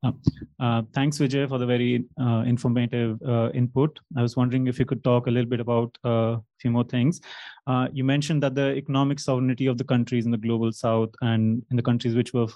Uh, 0.04 0.12
uh, 0.60 0.82
thanks, 0.94 1.18
Vijay, 1.18 1.50
for 1.50 1.58
the 1.58 1.66
very 1.66 2.06
uh, 2.22 2.44
informative 2.46 3.20
uh, 3.28 3.50
input. 3.54 4.00
I 4.16 4.22
was 4.22 4.36
wondering 4.38 4.68
if 4.68 4.78
you 4.78 4.86
could 4.86 5.04
talk 5.04 5.28
a 5.28 5.32
little 5.32 5.50
bit 5.50 5.60
about 5.60 5.98
uh, 6.06 6.10
a 6.38 6.44
few 6.60 6.72
more 6.72 6.84
things. 6.84 7.20
Uh, 7.66 7.88
you 7.92 8.04
mentioned 8.04 8.44
that 8.44 8.54
the 8.56 8.76
economic 8.76 9.20
sovereignty 9.20 9.66
of 9.66 9.78
the 9.78 9.84
countries 9.84 10.26
in 10.26 10.32
the 10.32 10.38
global 10.38 10.72
south 10.72 11.10
and 11.22 11.64
in 11.72 11.78
the 11.78 11.82
countries 11.84 12.16
which 12.16 12.34
were 12.34 12.48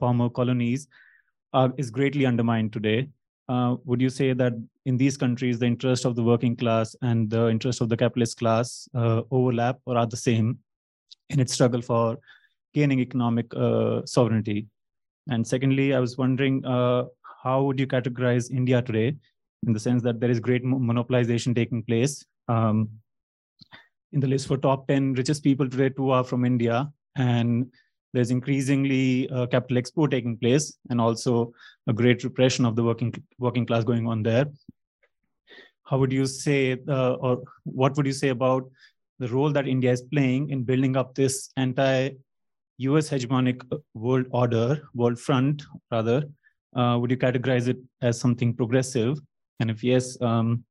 former 0.00 0.28
colonies 0.28 0.88
uh, 1.52 1.68
is 1.76 1.90
greatly 1.90 2.26
undermined 2.26 2.72
today. 2.72 3.08
Uh, 3.48 3.76
would 3.84 4.00
you 4.00 4.10
say 4.10 4.32
that 4.32 4.52
in 4.86 4.96
these 4.96 5.16
countries, 5.16 5.58
the 5.58 5.66
interest 5.66 6.04
of 6.04 6.16
the 6.16 6.22
working 6.22 6.56
class 6.56 6.94
and 7.02 7.30
the 7.30 7.48
interest 7.48 7.80
of 7.80 7.88
the 7.88 7.96
capitalist 7.96 8.38
class 8.38 8.88
uh, 8.94 9.22
overlap 9.30 9.78
or 9.86 9.96
are 9.96 10.06
the 10.06 10.16
same 10.16 10.58
in 11.28 11.40
its 11.40 11.52
struggle 11.52 11.82
for 11.82 12.18
gaining 12.74 13.00
economic 13.00 13.46
uh, 13.54 14.04
sovereignty? 14.06 14.66
And 15.28 15.46
secondly, 15.46 15.94
I 15.94 16.00
was 16.00 16.16
wondering 16.16 16.64
uh, 16.64 17.04
how 17.42 17.62
would 17.64 17.78
you 17.78 17.86
categorize 17.86 18.50
India 18.50 18.82
today 18.82 19.16
in 19.66 19.72
the 19.72 19.80
sense 19.80 20.02
that 20.02 20.20
there 20.20 20.30
is 20.30 20.40
great 20.40 20.64
monopolization 20.64 21.54
taking 21.54 21.82
place? 21.82 22.24
Um, 22.48 22.88
in 24.12 24.20
the 24.20 24.26
list 24.26 24.48
for 24.48 24.56
top 24.56 24.88
10 24.88 25.14
richest 25.14 25.44
people 25.44 25.68
today, 25.68 25.90
two 25.90 26.10
are 26.10 26.24
from 26.24 26.44
India. 26.44 26.90
And 27.16 27.70
there's 28.12 28.30
increasingly 28.30 29.28
uh, 29.30 29.46
capital 29.46 29.78
export 29.78 30.10
taking 30.10 30.36
place 30.36 30.76
and 30.90 31.00
also 31.00 31.52
a 31.86 31.92
great 31.92 32.24
repression 32.24 32.64
of 32.64 32.76
the 32.76 32.82
working 32.82 33.14
working 33.38 33.66
class 33.66 33.84
going 33.84 34.06
on 34.06 34.22
there 34.22 34.46
how 35.84 35.98
would 35.98 36.12
you 36.12 36.26
say 36.26 36.78
uh, 36.88 37.14
or 37.14 37.42
what 37.64 37.96
would 37.96 38.06
you 38.06 38.12
say 38.12 38.28
about 38.28 38.68
the 39.18 39.28
role 39.28 39.52
that 39.52 39.68
india 39.68 39.92
is 39.92 40.02
playing 40.02 40.50
in 40.50 40.62
building 40.62 40.96
up 40.96 41.14
this 41.14 41.50
anti 41.56 42.10
us 42.80 43.10
hegemonic 43.10 43.62
uh, 43.72 43.78
world 43.94 44.26
order 44.30 44.82
world 44.94 45.18
front 45.18 45.62
rather 45.90 46.24
uh, 46.76 46.96
would 47.00 47.10
you 47.10 47.16
categorize 47.16 47.68
it 47.68 47.78
as 48.00 48.18
something 48.18 48.54
progressive 48.54 49.18
And 49.60 49.70
if 49.70 49.84
yes, 49.84 50.20
um, 50.22 50.64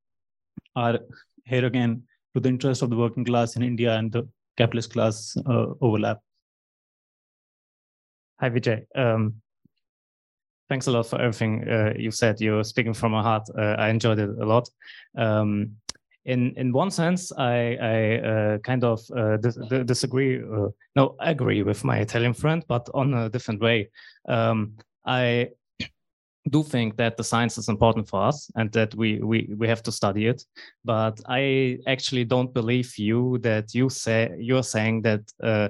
are 0.75 0.99
here 1.45 1.65
again 1.65 2.03
to 2.33 2.39
the 2.39 2.49
interest 2.49 2.81
of 2.81 2.89
the 2.89 2.97
working 2.97 3.23
class 3.23 3.55
in 3.55 3.63
India 3.63 3.95
and 3.95 4.11
the 4.11 4.27
capitalist 4.57 4.91
class 4.91 5.37
uh, 5.45 5.67
overlap? 5.79 6.19
Hi, 8.39 8.49
Vijay. 8.49 8.85
Um, 8.95 9.35
thanks 10.69 10.87
a 10.87 10.91
lot 10.91 11.05
for 11.05 11.21
everything 11.21 11.69
uh, 11.69 11.93
you 11.97 12.09
said. 12.09 12.41
You're 12.41 12.63
speaking 12.63 12.95
from 12.95 13.11
my 13.11 13.21
heart. 13.21 13.47
Uh, 13.55 13.75
I 13.77 13.89
enjoyed 13.89 14.17
it 14.17 14.29
a 14.29 14.45
lot. 14.45 14.67
Um, 15.15 15.75
in 16.29 16.53
in 16.57 16.71
one 16.71 16.91
sense, 16.91 17.31
I 17.37 17.77
I 17.81 17.97
uh, 18.19 18.57
kind 18.59 18.83
of 18.83 19.01
uh, 19.15 19.37
dis 19.37 19.57
disagree. 19.85 20.41
Uh, 20.41 20.69
no, 20.95 21.15
agree 21.19 21.63
with 21.63 21.83
my 21.83 21.97
Italian 21.99 22.33
friend, 22.33 22.63
but 22.67 22.89
on 22.93 23.13
a 23.13 23.29
different 23.29 23.61
way. 23.61 23.89
Um, 24.27 24.77
I 25.05 25.49
do 26.49 26.63
think 26.63 26.97
that 26.97 27.17
the 27.17 27.23
science 27.23 27.57
is 27.57 27.69
important 27.69 28.07
for 28.07 28.21
us 28.27 28.51
and 28.55 28.71
that 28.71 28.95
we 28.95 29.19
we 29.19 29.49
we 29.57 29.67
have 29.67 29.81
to 29.83 29.91
study 29.91 30.27
it. 30.27 30.45
But 30.85 31.19
I 31.27 31.79
actually 31.87 32.25
don't 32.25 32.53
believe 32.53 32.97
you 32.97 33.39
that 33.39 33.73
you 33.73 33.89
say 33.89 34.29
you're 34.39 34.63
saying 34.63 35.03
that 35.03 35.21
uh, 35.43 35.69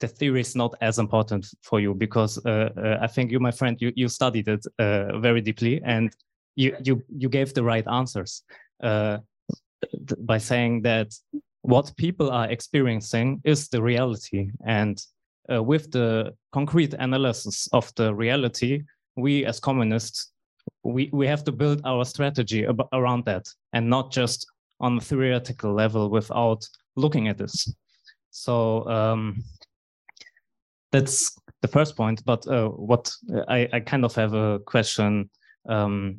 the 0.00 0.08
theory 0.08 0.40
is 0.40 0.56
not 0.56 0.74
as 0.80 0.98
important 0.98 1.46
for 1.62 1.80
you 1.80 1.94
because 1.94 2.44
uh, 2.44 2.70
uh, 2.76 2.98
I 3.00 3.06
think 3.06 3.30
you, 3.30 3.40
my 3.40 3.52
friend, 3.52 3.80
you 3.80 3.92
you 3.96 4.08
studied 4.08 4.48
it 4.48 4.66
uh, 4.78 5.18
very 5.20 5.40
deeply 5.40 5.80
and 5.84 6.10
you 6.56 6.76
you 6.84 7.02
you 7.18 7.28
gave 7.28 7.54
the 7.54 7.62
right 7.62 7.86
answers 7.86 8.42
uh, 8.82 9.18
by 10.18 10.38
saying 10.38 10.82
that 10.82 11.12
what 11.62 11.96
people 11.96 12.30
are 12.30 12.50
experiencing 12.50 13.40
is 13.44 13.68
the 13.68 13.82
reality. 13.82 14.50
And 14.66 15.00
uh, 15.52 15.62
with 15.62 15.90
the 15.90 16.34
concrete 16.52 16.94
analysis 16.94 17.68
of 17.72 17.92
the 17.96 18.14
reality 18.14 18.82
we 19.16 19.44
as 19.44 19.60
communists 19.60 20.32
we 20.82 21.10
we 21.12 21.26
have 21.26 21.44
to 21.44 21.52
build 21.52 21.80
our 21.84 22.04
strategy 22.04 22.66
ab- 22.66 22.88
around 22.92 23.24
that 23.24 23.46
and 23.72 23.88
not 23.88 24.10
just 24.10 24.46
on 24.80 24.98
a 24.98 25.00
theoretical 25.00 25.72
level 25.72 26.10
without 26.10 26.66
looking 26.96 27.28
at 27.28 27.38
this. 27.38 27.72
So 28.30 28.88
um, 28.88 29.42
that's 30.92 31.36
the 31.62 31.68
first 31.68 31.96
point. 31.96 32.24
But 32.24 32.46
uh, 32.46 32.68
what 32.68 33.12
I, 33.48 33.68
I 33.72 33.80
kind 33.80 34.04
of 34.04 34.14
have 34.14 34.34
a 34.34 34.58
question, 34.60 35.30
um, 35.68 36.18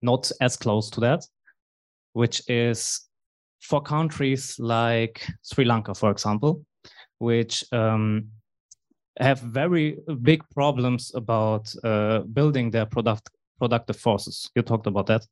not 0.00 0.30
as 0.40 0.56
close 0.56 0.88
to 0.90 1.00
that, 1.00 1.24
which 2.12 2.42
is 2.48 3.08
for 3.60 3.80
countries 3.80 4.56
like 4.58 5.26
Sri 5.42 5.64
Lanka, 5.64 5.94
for 5.94 6.10
example, 6.10 6.64
which 7.18 7.64
um, 7.72 8.28
have 9.18 9.40
very 9.40 9.98
big 10.22 10.42
problems 10.50 11.12
about 11.14 11.72
uh, 11.84 12.20
building 12.20 12.70
their 12.70 12.86
product 12.86 13.30
productive 13.58 13.96
forces. 13.96 14.50
You 14.56 14.62
talked 14.62 14.86
about 14.86 15.06
that. 15.06 15.26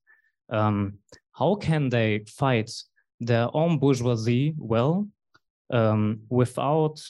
Um, 0.49 0.99
how 1.33 1.57
can 1.57 1.89
they 1.89 2.25
fight 2.29 2.71
their 3.21 3.49
own 3.55 3.79
bourgeoisie 3.79 4.55
well 4.57 5.07
um, 5.71 6.21
without 6.29 7.01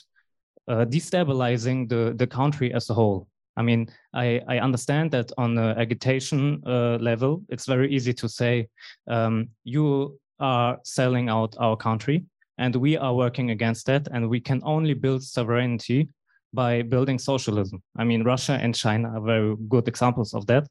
uh, 0.67 0.85
destabilizing 0.85 1.89
the, 1.89 2.13
the 2.15 2.27
country 2.27 2.73
as 2.73 2.89
a 2.89 2.93
whole. 2.93 3.27
I 3.57 3.61
mean, 3.61 3.87
I, 4.13 4.41
I 4.47 4.59
understand 4.59 5.11
that 5.11 5.31
on 5.37 5.55
the 5.55 5.75
agitation 5.77 6.61
uh, 6.65 6.97
level, 6.97 7.43
it's 7.49 7.65
very 7.65 7.93
easy 7.93 8.13
to 8.13 8.29
say, 8.29 8.67
um, 9.07 9.49
you 9.63 10.19
are 10.39 10.79
selling 10.83 11.29
out 11.29 11.55
our 11.59 11.75
country 11.75 12.25
and 12.57 12.75
we 12.75 12.97
are 12.97 13.13
working 13.13 13.51
against 13.51 13.85
that 13.87 14.07
and 14.11 14.29
we 14.29 14.39
can 14.39 14.61
only 14.63 14.93
build 14.93 15.23
sovereignty 15.23 16.09
by 16.53 16.81
building 16.81 17.19
socialism. 17.19 17.81
I 17.97 18.03
mean, 18.03 18.23
Russia 18.23 18.53
and 18.61 18.75
China 18.75 19.09
are 19.15 19.21
very 19.21 19.55
good 19.69 19.87
examples 19.87 20.33
of 20.33 20.45
that. 20.47 20.67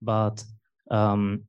But 0.00 0.44
um, 0.90 1.42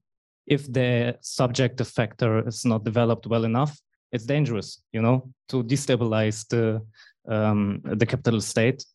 if 0.48 0.72
the 0.72 1.18
subjective 1.22 1.88
factor 1.88 2.48
is 2.48 2.66
not 2.66 2.84
developed 2.84 3.28
well 3.28 3.44
enough, 3.44 3.78
it's 4.12 4.26
dangerous, 4.26 4.82
you 4.94 5.02
know, 5.02 5.30
to 5.50 5.64
destabilize 5.64 6.48
the 6.48 6.82
um, 7.30 7.82
the 7.84 8.06
capital 8.06 8.40
state. 8.40 8.86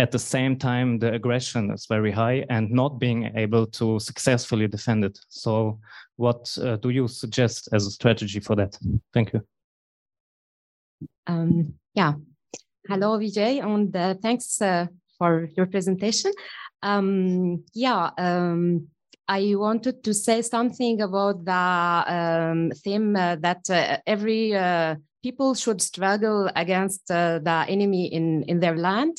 At 0.00 0.12
the 0.12 0.18
same 0.18 0.56
time, 0.56 1.00
the 1.00 1.12
aggression 1.12 1.72
is 1.72 1.86
very 1.86 2.12
high 2.12 2.44
and 2.50 2.70
not 2.70 3.00
being 3.00 3.32
able 3.36 3.66
to 3.66 3.98
successfully 3.98 4.68
defend 4.68 5.04
it. 5.04 5.18
So, 5.28 5.80
what 6.16 6.56
uh, 6.62 6.76
do 6.76 6.90
you 6.90 7.08
suggest 7.08 7.68
as 7.72 7.86
a 7.86 7.90
strategy 7.90 8.38
for 8.38 8.54
that? 8.56 8.78
Thank 9.12 9.32
you. 9.32 9.42
Um, 11.26 11.74
yeah. 11.94 12.12
Hello, 12.88 13.18
Vijay, 13.18 13.62
and 13.62 13.94
uh, 13.94 14.14
thanks 14.22 14.62
uh, 14.62 14.86
for 15.18 15.48
your 15.56 15.66
presentation. 15.66 16.32
Um, 16.82 17.64
yeah, 17.74 18.10
um, 18.16 18.88
I 19.26 19.54
wanted 19.56 20.04
to 20.04 20.14
say 20.14 20.42
something 20.42 21.02
about 21.02 21.44
the 21.44 21.52
um, 21.52 22.70
theme 22.82 23.16
uh, 23.16 23.36
that 23.36 23.68
uh, 23.68 23.98
every 24.06 24.54
uh, 24.54 24.94
people 25.22 25.54
should 25.54 25.82
struggle 25.82 26.50
against 26.56 27.10
uh, 27.10 27.40
the 27.40 27.66
enemy 27.68 28.06
in, 28.06 28.44
in 28.44 28.60
their 28.60 28.76
land. 28.76 29.18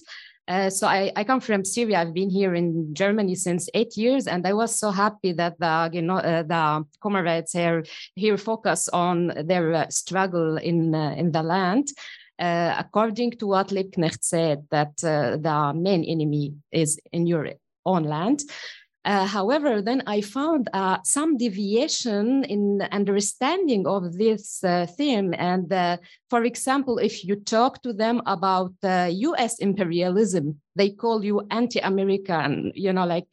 Uh, 0.49 0.67
so 0.67 0.87
I, 0.87 1.11
I 1.15 1.23
come 1.23 1.39
from 1.39 1.63
Syria. 1.63 1.99
I've 1.99 2.13
been 2.13 2.31
here 2.31 2.55
in 2.55 2.95
Germany 2.95 3.35
since 3.35 3.69
eight 3.75 3.95
years, 3.95 4.25
and 4.25 4.47
I 4.47 4.53
was 4.53 4.79
so 4.79 4.89
happy 4.89 5.31
that 5.33 5.59
the 5.59 5.91
you 5.93 6.01
know 6.01 6.17
uh, 6.17 6.41
the 6.41 6.85
comrades 6.99 7.53
here 7.53 7.83
here 8.15 8.35
focus 8.35 8.89
on 8.89 9.31
their 9.45 9.73
uh, 9.75 9.89
struggle 9.89 10.57
in 10.57 10.95
uh, 10.95 11.13
in 11.15 11.31
the 11.31 11.43
land. 11.43 11.89
Uh, 12.39 12.73
according 12.79 13.31
to 13.31 13.45
what 13.45 13.67
Liebknecht 13.67 14.23
said, 14.23 14.65
that 14.71 14.97
the 14.97 15.73
main 15.75 16.03
enemy 16.03 16.55
is 16.71 16.99
in 17.11 17.27
your 17.27 17.49
own 17.85 18.03
land. 18.03 18.41
Uh, 19.09 19.25
however, 19.25 19.81
then 19.81 20.03
I 20.05 20.21
found 20.21 20.69
uh, 20.71 20.99
some 21.03 21.35
deviation 21.35 22.43
in 22.43 22.83
understanding 22.91 23.87
of 23.87 24.13
this 24.13 24.63
uh, 24.63 24.85
theme. 24.85 25.33
And 25.35 25.73
uh, 25.73 25.97
for 26.29 26.43
example, 26.43 26.99
if 26.99 27.25
you 27.25 27.35
talk 27.37 27.81
to 27.81 27.91
them 27.91 28.21
about 28.27 28.73
US 28.83 29.57
imperialism, 29.57 30.61
they 30.75 30.91
call 30.91 31.25
you 31.25 31.41
anti-American, 31.49 32.71
you 32.75 32.93
know, 32.93 33.07
like 33.07 33.29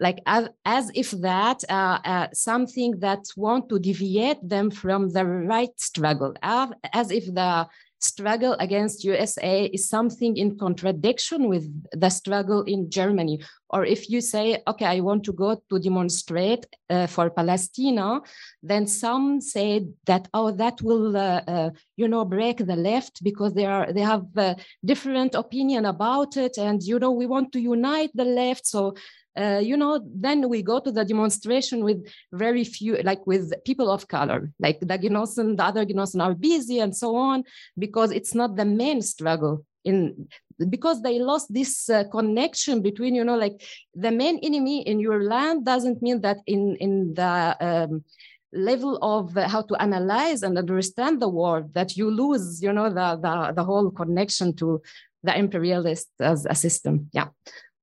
like 0.00 0.20
as, 0.26 0.48
as 0.64 0.92
if 0.94 1.10
that 1.10 1.64
uh, 1.68 1.98
uh, 2.04 2.28
something 2.32 3.00
that 3.00 3.24
want 3.36 3.68
to 3.70 3.80
deviate 3.80 4.48
them 4.48 4.70
from 4.70 5.08
the 5.08 5.24
right 5.26 5.74
struggle, 5.80 6.32
as 6.42 7.10
if 7.10 7.24
the 7.34 7.66
struggle 8.00 8.54
against 8.60 9.04
USA 9.04 9.66
is 9.66 9.88
something 9.88 10.36
in 10.36 10.58
contradiction 10.58 11.48
with 11.48 11.64
the 11.92 12.08
struggle 12.08 12.62
in 12.62 12.90
Germany. 12.90 13.40
Or 13.70 13.84
if 13.84 14.08
you 14.08 14.20
say, 14.20 14.62
okay, 14.66 14.86
I 14.86 15.00
want 15.00 15.24
to 15.24 15.32
go 15.32 15.60
to 15.68 15.78
demonstrate 15.78 16.64
uh, 16.88 17.06
for 17.06 17.28
Palestine, 17.28 18.20
then 18.62 18.86
some 18.86 19.40
say 19.40 19.88
that, 20.06 20.28
oh, 20.32 20.50
that 20.52 20.80
will, 20.80 21.16
uh, 21.16 21.42
uh, 21.46 21.70
you 21.96 22.08
know, 22.08 22.24
break 22.24 22.58
the 22.58 22.76
left 22.76 23.22
because 23.22 23.52
they 23.52 23.66
are 23.66 23.92
they 23.92 24.00
have 24.00 24.24
uh, 24.36 24.54
different 24.84 25.34
opinion 25.34 25.84
about 25.84 26.36
it, 26.36 26.56
and 26.56 26.82
you 26.82 26.98
know, 26.98 27.10
we 27.10 27.26
want 27.26 27.52
to 27.52 27.60
unite 27.60 28.10
the 28.14 28.24
left. 28.24 28.66
So 28.66 28.94
uh, 29.38 29.58
you 29.58 29.76
know, 29.76 30.00
then 30.04 30.48
we 30.48 30.62
go 30.62 30.80
to 30.80 30.90
the 30.90 31.04
demonstration 31.04 31.84
with 31.84 32.06
very 32.32 32.64
few, 32.64 32.96
like 33.02 33.24
with 33.26 33.52
people 33.64 33.90
of 33.90 34.08
color, 34.08 34.50
like 34.58 34.80
the 34.80 34.98
Genossen, 34.98 35.56
the 35.56 35.64
other 35.64 35.86
Genossen 35.86 36.22
are 36.22 36.34
busy 36.34 36.80
and 36.80 36.96
so 36.96 37.14
on, 37.14 37.44
because 37.78 38.10
it's 38.10 38.34
not 38.34 38.56
the 38.56 38.64
main 38.64 39.00
struggle 39.00 39.64
in 39.84 40.28
because 40.68 41.02
they 41.02 41.20
lost 41.20 41.52
this 41.54 41.88
uh, 41.88 42.02
connection 42.10 42.82
between 42.82 43.14
you 43.14 43.22
know 43.22 43.36
like 43.36 43.62
the 43.94 44.10
main 44.10 44.38
enemy 44.42 44.80
in 44.88 44.98
your 44.98 45.22
land 45.22 45.64
doesn't 45.64 46.02
mean 46.02 46.20
that 46.20 46.38
in 46.46 46.74
in 46.76 47.14
the 47.14 47.56
um, 47.60 48.04
level 48.52 48.98
of 49.00 49.36
uh, 49.36 49.48
how 49.48 49.62
to 49.62 49.76
analyze 49.80 50.42
and 50.42 50.58
understand 50.58 51.22
the 51.22 51.28
war 51.28 51.64
that 51.74 51.96
you 51.96 52.10
lose 52.10 52.60
you 52.60 52.72
know 52.72 52.88
the 52.88 53.16
the, 53.22 53.52
the 53.54 53.64
whole 53.64 53.88
connection 53.90 54.54
to 54.54 54.82
the 55.22 55.36
imperialist 55.36 56.08
as 56.20 56.46
a 56.46 56.54
system. 56.54 57.08
Yeah 57.12 57.28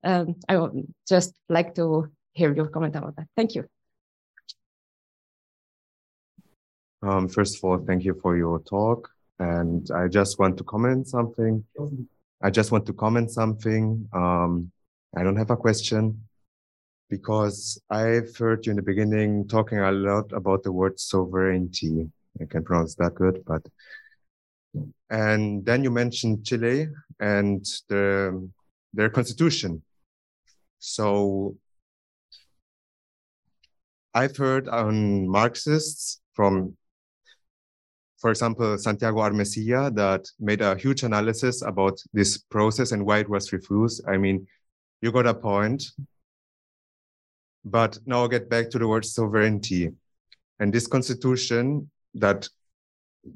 um, 0.05 0.35
I 0.47 0.57
would 0.57 0.87
just 1.07 1.33
like 1.49 1.75
to 1.75 2.09
hear 2.33 2.55
your 2.55 2.67
comment 2.67 2.95
about 2.95 3.15
that. 3.15 3.27
Thank 3.35 3.55
you. 3.55 3.65
Um, 7.01 7.27
first 7.27 7.57
of 7.57 7.63
all, 7.63 7.77
thank 7.77 8.03
you 8.03 8.17
for 8.21 8.37
your 8.37 8.59
talk. 8.59 9.09
And 9.39 9.89
I 9.91 10.07
just 10.07 10.39
want 10.39 10.57
to 10.57 10.63
comment 10.63 11.07
something. 11.07 11.63
I 12.41 12.49
just 12.49 12.71
want 12.71 12.85
to 12.85 12.93
comment 12.93 13.31
something. 13.31 14.07
Um, 14.13 14.71
I 15.15 15.23
don't 15.23 15.35
have 15.35 15.51
a 15.51 15.57
question 15.57 16.21
because 17.09 17.79
I've 17.89 18.35
heard 18.37 18.65
you 18.65 18.71
in 18.71 18.75
the 18.77 18.81
beginning 18.81 19.47
talking 19.47 19.79
a 19.79 19.91
lot 19.91 20.31
about 20.31 20.63
the 20.63 20.71
word 20.71 20.99
sovereignty. 20.99 22.09
I 22.41 22.45
can 22.45 22.63
pronounce 22.63 22.95
that 22.95 23.15
good, 23.15 23.43
but 23.45 23.61
and 25.09 25.65
then 25.65 25.83
you 25.83 25.91
mentioned 25.91 26.45
Chile 26.45 26.87
and 27.19 27.65
the 27.87 28.49
their 28.93 29.09
constitution. 29.09 29.81
So 30.87 31.57
I've 34.13 34.37
heard 34.37 34.69
on 34.69 35.27
Marxists 35.27 36.21
from, 36.33 36.77
for 38.19 38.29
example, 38.29 38.77
Santiago 38.77 39.17
Armesilla 39.17 39.93
that 39.95 40.29
made 40.39 40.61
a 40.61 40.75
huge 40.75 41.01
analysis 41.01 41.63
about 41.63 41.99
this 42.13 42.37
process 42.37 42.91
and 42.91 43.03
why 43.03 43.17
it 43.17 43.29
was 43.29 43.51
refused. 43.51 44.03
I 44.07 44.17
mean, 44.17 44.45
you 45.01 45.11
got 45.11 45.25
a 45.25 45.33
point. 45.33 45.83
But 47.65 47.97
now 48.05 48.19
I'll 48.19 48.27
get 48.27 48.47
back 48.47 48.69
to 48.69 48.77
the 48.77 48.87
word 48.87 49.05
sovereignty. 49.05 49.91
And 50.59 50.71
this 50.71 50.85
constitution 50.85 51.89
that 52.13 52.47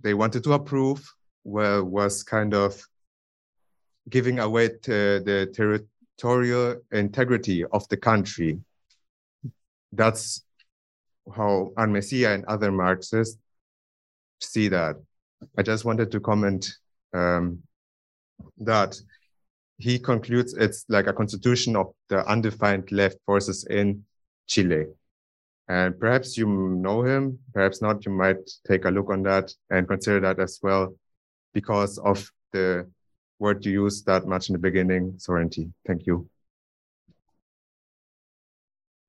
they 0.03 0.13
wanted 0.13 0.43
to 0.43 0.53
approve 0.53 1.03
well, 1.43 1.83
was 1.83 2.21
kind 2.21 2.53
of 2.53 2.79
giving 4.07 4.37
away 4.37 4.67
the 4.67 5.49
territorial 6.19 6.81
integrity 6.91 7.65
of 7.65 7.87
the 7.89 7.97
country. 7.97 8.59
That's 9.91 10.43
how 11.35 11.71
Armesilla 11.77 12.35
and 12.35 12.45
other 12.45 12.71
Marxists 12.71 13.37
see 14.41 14.67
that. 14.67 14.97
I 15.57 15.63
just 15.63 15.85
wanted 15.85 16.11
to 16.11 16.19
comment 16.19 16.69
um, 17.13 17.59
that 18.57 18.99
he 19.77 19.97
concludes 19.97 20.53
it's 20.53 20.85
like 20.89 21.07
a 21.07 21.13
constitution 21.13 21.75
of 21.75 21.93
the 22.09 22.25
undefined 22.27 22.91
left 22.91 23.17
forces 23.25 23.65
in 23.69 24.03
Chile. 24.47 24.85
And 25.69 25.97
perhaps 25.99 26.37
you 26.37 26.47
know 26.47 27.03
him, 27.03 27.39
perhaps 27.53 27.81
not. 27.81 28.05
You 28.05 28.11
might 28.11 28.49
take 28.67 28.85
a 28.85 28.89
look 28.89 29.09
on 29.09 29.23
that 29.23 29.53
and 29.69 29.87
consider 29.87 30.19
that 30.21 30.39
as 30.39 30.59
well 30.61 30.95
because 31.53 31.97
of 31.99 32.29
the 32.51 32.89
word 33.39 33.65
you 33.65 33.71
used 33.71 34.05
that 34.05 34.27
much 34.27 34.49
in 34.49 34.53
the 34.53 34.59
beginning, 34.59 35.15
sovereignty. 35.17 35.71
Thank 35.87 36.05
you. 36.05 36.29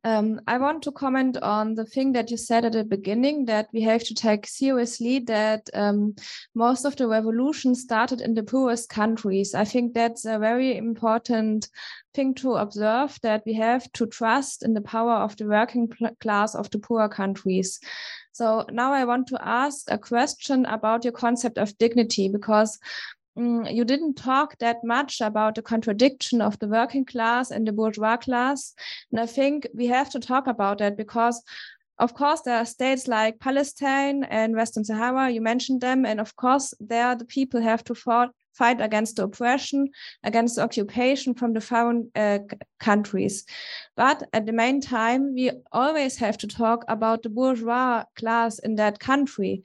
Um, 0.02 0.40
I 0.46 0.56
want 0.56 0.82
to 0.84 0.92
comment 0.92 1.36
on 1.42 1.74
the 1.74 1.84
thing 1.84 2.12
that 2.12 2.30
you 2.30 2.38
said 2.38 2.64
at 2.64 2.72
the 2.72 2.84
beginning 2.84 3.44
that 3.46 3.68
we 3.74 3.82
have 3.82 4.02
to 4.04 4.14
take 4.14 4.46
seriously 4.46 5.18
that 5.20 5.68
um, 5.74 6.14
most 6.54 6.86
of 6.86 6.96
the 6.96 7.06
revolution 7.06 7.74
started 7.74 8.22
in 8.22 8.32
the 8.32 8.42
poorest 8.42 8.88
countries. 8.88 9.54
I 9.54 9.64
think 9.64 9.92
that's 9.92 10.24
a 10.24 10.38
very 10.38 10.78
important 10.78 11.68
thing 12.14 12.32
to 12.36 12.54
observe 12.54 13.18
that 13.22 13.42
we 13.44 13.52
have 13.54 13.92
to 13.92 14.06
trust 14.06 14.64
in 14.64 14.72
the 14.72 14.80
power 14.80 15.16
of 15.16 15.36
the 15.36 15.44
working 15.44 15.92
class 16.20 16.54
of 16.54 16.70
the 16.70 16.78
poor 16.78 17.06
countries. 17.06 17.78
So 18.32 18.64
now 18.72 18.94
I 18.94 19.04
want 19.04 19.26
to 19.28 19.38
ask 19.46 19.90
a 19.90 19.98
question 19.98 20.64
about 20.64 21.04
your 21.04 21.12
concept 21.12 21.58
of 21.58 21.76
dignity 21.76 22.30
because 22.30 22.78
mm, 23.38 23.74
you 23.74 23.84
didn't 23.84 24.14
talk 24.14 24.58
that 24.58 24.84
much 24.84 25.20
about 25.20 25.54
the 25.54 25.62
contradiction 25.62 26.40
of 26.40 26.58
the 26.58 26.68
working 26.68 27.04
class 27.04 27.50
and 27.50 27.66
the 27.66 27.72
bourgeois 27.72 28.16
class. 28.16 28.74
And 29.10 29.20
I 29.20 29.26
think 29.26 29.66
we 29.74 29.86
have 29.86 30.10
to 30.10 30.20
talk 30.20 30.46
about 30.46 30.78
that 30.78 30.96
because 30.96 31.42
of 32.00 32.14
course, 32.14 32.40
there 32.40 32.56
are 32.56 32.64
states 32.64 33.06
like 33.06 33.40
Palestine 33.40 34.24
and 34.24 34.56
Western 34.56 34.84
Sahara, 34.84 35.28
you 35.28 35.42
mentioned 35.42 35.82
them. 35.82 36.06
And 36.06 36.18
of 36.18 36.34
course, 36.34 36.72
there 36.80 37.14
the 37.14 37.26
people 37.26 37.60
have 37.60 37.84
to 37.84 37.94
fought, 37.94 38.30
fight 38.52 38.80
against 38.80 39.16
the 39.16 39.24
oppression, 39.24 39.88
against 40.24 40.56
the 40.56 40.62
occupation 40.62 41.34
from 41.34 41.52
the 41.52 41.60
foreign 41.60 42.10
uh, 42.14 42.38
countries. 42.78 43.44
But 43.96 44.28
at 44.32 44.46
the 44.46 44.52
main 44.52 44.80
time, 44.80 45.34
we 45.34 45.50
always 45.72 46.16
have 46.16 46.38
to 46.38 46.46
talk 46.46 46.84
about 46.88 47.22
the 47.22 47.30
bourgeois 47.30 48.04
class 48.16 48.58
in 48.58 48.76
that 48.76 49.00
country, 49.00 49.62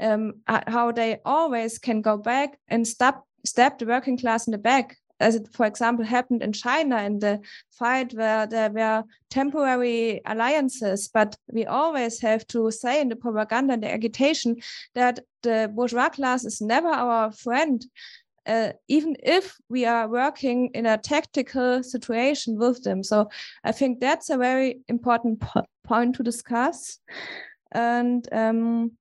um, 0.00 0.34
how 0.46 0.92
they 0.92 1.18
always 1.24 1.78
can 1.78 2.02
go 2.02 2.16
back 2.16 2.58
and 2.68 2.86
stab 2.86 3.22
the 3.78 3.86
working 3.86 4.18
class 4.18 4.46
in 4.46 4.52
the 4.52 4.58
back 4.58 4.96
as 5.20 5.34
it, 5.34 5.48
for 5.52 5.66
example, 5.66 6.04
happened 6.04 6.42
in 6.42 6.52
China 6.52 7.02
in 7.02 7.18
the 7.18 7.40
fight 7.70 8.12
where 8.12 8.46
there 8.46 8.70
were 8.70 9.04
temporary 9.30 10.20
alliances. 10.26 11.08
But 11.08 11.36
we 11.50 11.64
always 11.64 12.20
have 12.20 12.46
to 12.48 12.70
say 12.70 13.00
in 13.00 13.08
the 13.08 13.16
propaganda 13.16 13.74
and 13.74 13.82
the 13.82 13.92
agitation 13.92 14.56
that 14.94 15.20
the 15.42 15.70
bourgeois 15.74 16.10
class 16.10 16.44
is 16.44 16.60
never 16.60 16.88
our 16.88 17.32
friend 17.32 17.84
uh, 18.46 18.72
even 18.88 19.16
if 19.22 19.56
we 19.68 19.84
are 19.84 20.08
working 20.08 20.70
in 20.74 20.86
a 20.86 20.98
tactical 20.98 21.82
situation 21.82 22.58
with 22.58 22.82
them. 22.82 23.02
So 23.02 23.28
I 23.64 23.72
think 23.72 24.00
that's 24.00 24.30
a 24.30 24.38
very 24.38 24.80
important 24.88 25.40
po 25.40 25.62
point 25.84 26.16
to 26.16 26.22
discuss. 26.22 26.98
And 27.72 28.26
um, 28.32 28.92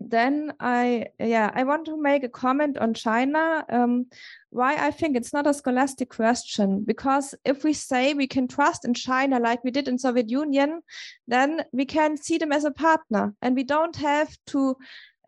then 0.00 0.52
I, 0.60 1.06
yeah, 1.18 1.50
I 1.54 1.64
want 1.64 1.86
to 1.86 2.00
make 2.00 2.22
a 2.22 2.28
comment 2.28 2.78
on 2.78 2.94
China. 2.94 3.64
Um, 3.68 4.06
why 4.50 4.76
I 4.76 4.90
think 4.92 5.16
it's 5.16 5.32
not 5.32 5.46
a 5.46 5.54
scholastic 5.54 6.10
question, 6.10 6.84
because 6.84 7.34
if 7.44 7.64
we 7.64 7.72
say 7.72 8.14
we 8.14 8.26
can 8.26 8.46
trust 8.46 8.84
in 8.84 8.94
China 8.94 9.40
like 9.40 9.64
we 9.64 9.70
did 9.70 9.88
in 9.88 9.98
Soviet 9.98 10.30
Union, 10.30 10.82
then 11.26 11.64
we 11.72 11.84
can 11.84 12.16
see 12.16 12.38
them 12.38 12.52
as 12.52 12.64
a 12.64 12.70
partner, 12.70 13.34
and 13.42 13.56
we 13.56 13.64
don't 13.64 13.96
have 13.96 14.36
to 14.46 14.76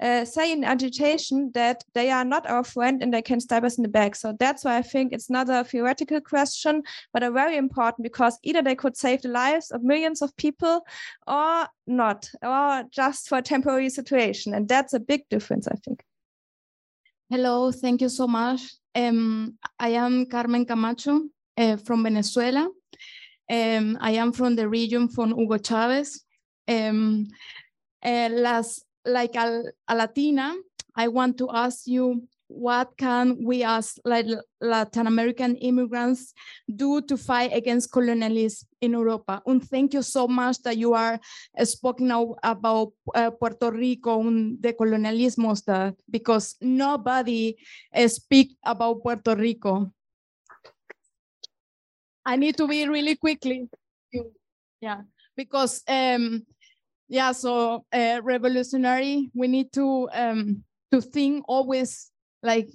uh, 0.00 0.24
say 0.24 0.52
in 0.52 0.64
agitation 0.64 1.50
that 1.52 1.84
they 1.94 2.10
are 2.10 2.24
not 2.24 2.48
our 2.48 2.64
friend 2.64 3.02
and 3.02 3.12
they 3.12 3.22
can 3.22 3.40
stab 3.40 3.64
us 3.64 3.76
in 3.76 3.82
the 3.82 3.88
back. 3.88 4.14
So 4.14 4.34
that's 4.38 4.64
why 4.64 4.78
I 4.78 4.82
think 4.82 5.12
it's 5.12 5.28
not 5.28 5.50
a 5.50 5.64
theoretical 5.64 6.20
question, 6.20 6.82
but 7.12 7.22
a 7.22 7.30
very 7.30 7.56
important 7.56 8.02
because 8.02 8.38
either 8.42 8.62
they 8.62 8.74
could 8.74 8.96
save 8.96 9.22
the 9.22 9.28
lives 9.28 9.70
of 9.70 9.82
millions 9.82 10.22
of 10.22 10.36
people 10.36 10.86
or 11.26 11.66
not, 11.86 12.30
or 12.42 12.84
just 12.90 13.28
for 13.28 13.38
a 13.38 13.42
temporary 13.42 13.90
situation. 13.90 14.54
And 14.54 14.68
that's 14.68 14.94
a 14.94 15.00
big 15.00 15.28
difference, 15.28 15.68
I 15.68 15.76
think. 15.84 16.02
Hello, 17.28 17.70
thank 17.70 18.00
you 18.00 18.08
so 18.08 18.26
much. 18.26 18.62
Um, 18.94 19.58
I 19.78 19.90
am 19.90 20.26
Carmen 20.26 20.64
Camacho 20.64 21.28
uh, 21.56 21.76
from 21.76 22.02
Venezuela. 22.02 22.68
Um, 23.50 23.98
I 24.00 24.12
am 24.12 24.32
from 24.32 24.56
the 24.56 24.68
region 24.68 25.08
from 25.08 25.34
Hugo 25.36 25.58
Chavez. 25.58 26.24
Um, 26.66 27.26
uh, 28.02 28.28
las 28.32 28.82
like 29.04 29.36
a, 29.36 29.64
a 29.88 29.94
Latina, 29.94 30.54
I 30.94 31.08
want 31.08 31.38
to 31.38 31.48
ask 31.50 31.86
you 31.86 32.28
what 32.50 32.90
can 32.98 33.38
we 33.44 33.62
as 33.62 33.98
Latin 34.04 35.06
American 35.06 35.54
immigrants 35.56 36.34
do 36.66 37.00
to 37.02 37.16
fight 37.16 37.54
against 37.54 37.92
colonialism 37.92 38.66
in 38.80 38.92
Europa? 38.92 39.40
And 39.46 39.62
thank 39.62 39.94
you 39.94 40.02
so 40.02 40.26
much 40.26 40.60
that 40.62 40.76
you 40.76 40.92
are 40.94 41.20
uh, 41.56 41.64
speaking 41.64 42.10
about 42.42 42.92
uh, 43.14 43.30
Puerto 43.30 43.70
Rico 43.70 44.20
and 44.20 44.60
the 44.60 44.72
colonialism 44.72 45.46
that 45.66 45.94
because 46.10 46.56
nobody 46.60 47.54
uh, 47.94 48.08
speak 48.08 48.56
about 48.64 49.00
Puerto 49.02 49.36
Rico. 49.36 49.92
I 52.26 52.36
need 52.36 52.56
to 52.56 52.66
be 52.66 52.86
really 52.88 53.14
quickly. 53.14 53.68
Yeah, 54.80 55.02
because 55.36 55.82
um, 55.86 56.44
yeah 57.10 57.32
so 57.32 57.84
uh, 57.92 58.20
revolutionary 58.22 59.30
we 59.34 59.48
need 59.48 59.70
to 59.72 60.08
um 60.14 60.64
to 60.90 61.00
think 61.00 61.44
always 61.46 62.10
like 62.42 62.68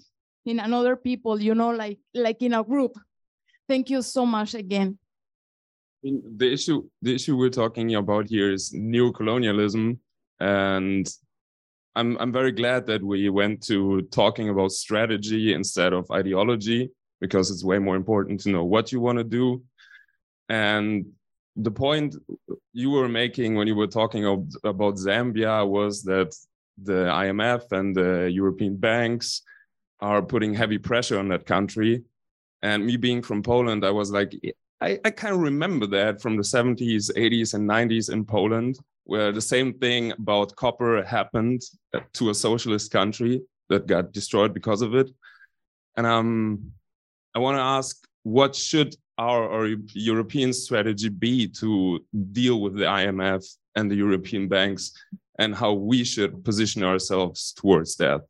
in 0.46 0.60
another 0.60 0.96
people 0.96 1.42
you 1.42 1.56
know 1.56 1.72
like 1.72 1.98
like 2.14 2.42
in 2.42 2.54
a 2.54 2.64
group. 2.64 2.94
Thank 3.68 3.90
you 3.90 4.04
so 4.04 4.26
much 4.28 4.54
again. 4.54 5.00
The 6.04 6.54
issue 6.54 6.84
the 7.02 7.16
issue 7.16 7.36
we're 7.36 7.50
talking 7.50 7.96
about 7.96 8.30
here 8.30 8.52
is 8.52 8.72
neocolonialism 8.76 9.98
and 10.40 11.08
i'm 11.96 12.18
i'm 12.18 12.32
very 12.32 12.52
glad 12.52 12.86
that 12.86 13.02
we 13.02 13.30
went 13.30 13.64
to 13.64 14.02
talking 14.12 14.50
about 14.50 14.72
strategy 14.74 15.54
instead 15.54 15.94
of 15.94 16.06
ideology 16.12 16.92
because 17.22 17.50
it's 17.50 17.64
way 17.64 17.80
more 17.80 17.96
important 17.96 18.42
to 18.42 18.50
know 18.50 18.66
what 18.66 18.92
you 18.92 19.00
want 19.00 19.18
to 19.18 19.24
do. 19.24 19.64
And 20.50 21.06
the 21.56 21.72
point 21.72 22.16
you 22.74 22.90
were 22.92 23.08
making 23.08 23.56
when 23.56 23.68
you 23.68 23.76
were 23.76 23.88
talking 23.88 24.26
of, 24.26 24.48
about 24.64 24.96
Zambia 24.96 25.68
was 25.68 26.04
that 26.04 26.36
the 26.82 27.06
IMF 27.06 27.72
and 27.72 27.96
the 27.96 28.30
European 28.32 28.76
banks 28.76 29.42
are 30.02 30.22
putting 30.22 30.54
heavy 30.54 30.78
pressure 30.78 31.18
on 31.18 31.30
that 31.30 31.46
country. 31.46 32.04
And 32.62 32.86
me 32.86 32.98
being 32.98 33.22
from 33.22 33.42
Poland, 33.44 33.86
I 33.86 33.92
was 33.92 34.12
like, 34.12 34.34
I, 34.82 35.00
I 35.06 35.12
kind 35.12 35.34
of 35.34 35.40
remember 35.40 35.88
that 35.88 36.22
from 36.22 36.36
the 36.36 36.44
70s, 36.44 37.12
80s, 37.16 37.54
and 37.54 37.70
90s 37.70 38.12
in 38.12 38.26
Poland, 38.26 38.78
where 39.06 39.32
the 39.32 39.42
same 39.42 39.74
thing 39.74 40.12
about 40.12 40.56
copper 40.56 41.04
happened 41.04 41.62
to 42.14 42.30
a 42.30 42.36
socialist 42.36 42.92
country 42.92 43.42
that 43.70 43.88
got 43.88 44.12
destroyed 44.12 44.54
because 44.54 44.82
of 44.82 44.96
it. 44.96 45.10
And 45.96 46.06
um, 46.06 46.72
I 47.34 47.40
want 47.40 47.58
to 47.58 47.62
ask, 47.62 48.06
what 48.24 48.56
should 48.56 48.96
our, 49.18 49.50
our 49.50 49.68
European 49.94 50.54
strategy 50.54 51.10
be 51.10 51.48
to 51.48 52.04
deal 52.32 52.62
with 52.62 52.76
the 52.76 52.86
IMF 52.86 53.46
and 53.76 53.90
the 53.90 53.96
European 53.96 54.48
banks 54.48 54.92
and 55.40 55.56
how 55.56 55.74
we 55.74 56.04
should 56.04 56.44
position 56.44 56.84
ourselves 56.84 57.54
towards 57.54 57.96
that? 57.98 58.22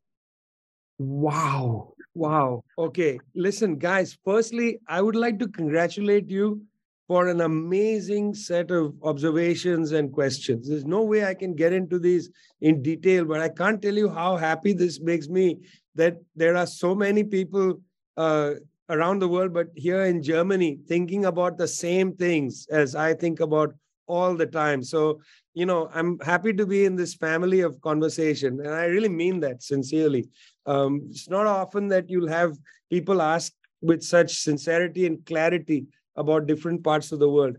Wow. 0.98 1.94
Wow. 2.14 2.64
Okay. 2.78 3.20
Listen, 3.36 3.78
guys, 3.78 4.18
firstly, 4.24 4.80
I 4.88 5.02
would 5.02 5.16
like 5.16 5.38
to 5.40 5.48
congratulate 5.48 6.30
you 6.30 6.62
for 7.08 7.28
an 7.28 7.42
amazing 7.42 8.34
set 8.34 8.72
of 8.72 8.96
observations 9.04 9.92
and 9.92 10.12
questions. 10.12 10.68
There's 10.68 10.86
no 10.86 11.04
way 11.04 11.26
I 11.26 11.36
can 11.36 11.54
get 11.54 11.72
into 11.72 12.00
these 12.00 12.30
in 12.62 12.82
detail, 12.82 13.26
but 13.26 13.42
I 13.42 13.50
can't 13.50 13.82
tell 13.82 13.94
you 13.94 14.10
how 14.10 14.38
happy 14.38 14.74
this 14.74 15.00
makes 15.00 15.28
me 15.28 15.60
that 15.94 16.18
there 16.36 16.56
are 16.56 16.66
so 16.66 16.96
many 16.96 17.24
people 17.24 17.80
uh, 18.18 18.54
around 18.90 19.20
the 19.20 19.28
world, 19.28 19.54
but 19.54 19.68
here 19.76 20.06
in 20.06 20.22
Germany, 20.22 20.80
thinking 20.88 21.26
about 21.26 21.58
the 21.58 21.68
same 21.68 22.14
things 22.16 22.68
as 22.70 22.96
I 22.96 23.14
think 23.14 23.40
about 23.40 23.74
all 24.08 24.36
the 24.36 24.46
time. 24.46 24.84
So, 24.84 25.22
you 25.54 25.66
know, 25.66 25.90
I'm 25.94 26.20
happy 26.20 26.54
to 26.54 26.66
be 26.66 26.86
in 26.86 26.96
this 26.96 27.16
family 27.16 27.62
of 27.62 27.82
conversation. 27.82 28.60
And 28.60 28.70
I 28.70 28.86
really 28.86 29.10
mean 29.10 29.40
that 29.40 29.64
sincerely. 29.64 30.30
Um, 30.66 31.08
it's 31.10 31.30
not 31.30 31.48
often 31.48 31.88
that 31.90 32.10
you'll 32.10 32.28
have 32.28 32.58
people 32.92 33.22
ask 33.22 33.52
with 33.82 34.04
such 34.04 34.40
sincerity 34.40 35.06
and 35.06 35.26
clarity 35.26 35.88
about 36.16 36.48
different 36.48 36.84
parts 36.84 37.12
of 37.12 37.20
the 37.20 37.30
world. 37.30 37.58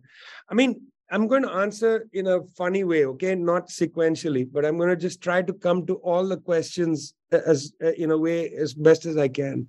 I 0.49 0.55
mean, 0.55 0.81
I'm 1.11 1.29
going 1.29 1.43
to 1.43 1.53
answer 1.53 2.09
in 2.13 2.27
a 2.27 2.43
funny 2.57 2.83
way, 2.83 3.05
okay, 3.07 3.35
not 3.35 3.69
sequentially, 3.69 4.47
but 4.51 4.65
I'm 4.65 4.77
going 4.77 4.89
to 4.89 4.97
just 4.97 5.23
try 5.23 5.41
to 5.43 5.53
come 5.53 5.87
to 5.87 5.95
all 5.97 6.27
the 6.27 6.37
questions 6.37 7.15
as 7.31 7.73
in 7.97 8.11
a 8.11 8.19
way 8.19 8.51
as 8.51 8.75
best 8.75 9.07
as 9.07 9.17
I 9.17 9.29
can. 9.29 9.69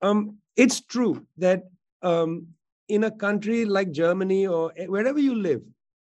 Um, 0.00 0.38
it's 0.56 0.80
true 0.80 1.26
that 1.38 1.64
um, 2.02 2.46
in 2.88 3.04
a 3.04 3.10
country 3.10 3.64
like 3.64 3.92
Germany 3.92 4.46
or 4.46 4.72
wherever 4.86 5.18
you 5.18 5.34
live, 5.34 5.62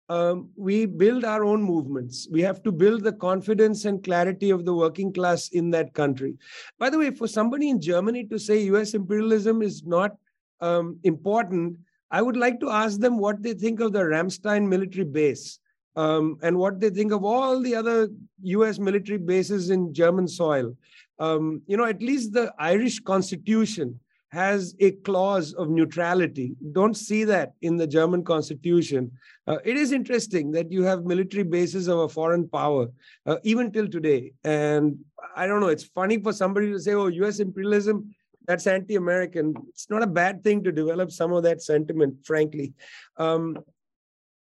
um, 0.08 0.50
we 0.56 0.86
build 0.86 1.24
our 1.24 1.44
own 1.44 1.62
movements. 1.62 2.26
We 2.32 2.42
have 2.42 2.64
to 2.64 2.72
build 2.72 3.04
the 3.04 3.12
confidence 3.12 3.84
and 3.84 4.02
clarity 4.02 4.50
of 4.50 4.64
the 4.64 4.74
working 4.74 5.12
class 5.12 5.48
in 5.50 5.70
that 5.70 5.94
country. 5.94 6.36
By 6.80 6.90
the 6.90 6.98
way, 6.98 7.10
for 7.12 7.28
somebody 7.28 7.70
in 7.70 7.80
Germany 7.80 8.24
to 8.26 8.38
say 8.38 8.58
US 8.74 8.94
imperialism 8.94 9.62
is 9.62 9.84
not 9.84 10.16
um, 10.60 10.98
important, 11.04 11.78
I 12.10 12.22
would 12.22 12.36
like 12.36 12.58
to 12.60 12.70
ask 12.70 12.98
them 12.98 13.18
what 13.18 13.40
they 13.40 13.54
think 13.54 13.78
of 13.78 13.92
the 13.92 14.00
Ramstein 14.00 14.66
military 14.66 15.04
base 15.04 15.60
um, 15.94 16.38
and 16.42 16.58
what 16.58 16.80
they 16.80 16.90
think 16.90 17.12
of 17.12 17.24
all 17.24 17.60
the 17.60 17.76
other 17.76 18.08
US 18.42 18.80
military 18.80 19.18
bases 19.18 19.70
in 19.70 19.94
German 19.94 20.26
soil. 20.26 20.76
Um, 21.20 21.62
you 21.68 21.76
know, 21.76 21.84
at 21.84 22.02
least 22.02 22.32
the 22.32 22.52
Irish 22.58 22.98
constitution 22.98 24.00
has 24.30 24.76
a 24.78 24.92
clause 24.92 25.52
of 25.54 25.68
neutrality. 25.68 26.54
Don't 26.72 26.96
see 26.96 27.24
that 27.24 27.54
in 27.62 27.76
the 27.76 27.86
German 27.86 28.22
constitution. 28.22 29.10
Uh, 29.46 29.58
it 29.64 29.76
is 29.76 29.90
interesting 29.90 30.52
that 30.52 30.70
you 30.70 30.84
have 30.84 31.04
military 31.04 31.42
bases 31.42 31.88
of 31.88 31.98
a 31.98 32.08
foreign 32.08 32.48
power, 32.48 32.86
uh, 33.26 33.36
even 33.42 33.72
till 33.72 33.88
today. 33.88 34.32
And 34.44 34.98
I 35.34 35.46
don't 35.46 35.60
know, 35.60 35.68
it's 35.68 35.84
funny 35.84 36.18
for 36.18 36.32
somebody 36.32 36.70
to 36.70 36.78
say, 36.78 36.94
oh, 36.94 37.08
US 37.08 37.40
imperialism, 37.40 38.14
that's 38.46 38.68
anti 38.68 38.94
American. 38.94 39.54
It's 39.70 39.90
not 39.90 40.02
a 40.02 40.06
bad 40.06 40.44
thing 40.44 40.62
to 40.64 40.72
develop 40.72 41.10
some 41.10 41.32
of 41.32 41.42
that 41.42 41.60
sentiment, 41.62 42.24
frankly. 42.24 42.72
Um, 43.16 43.58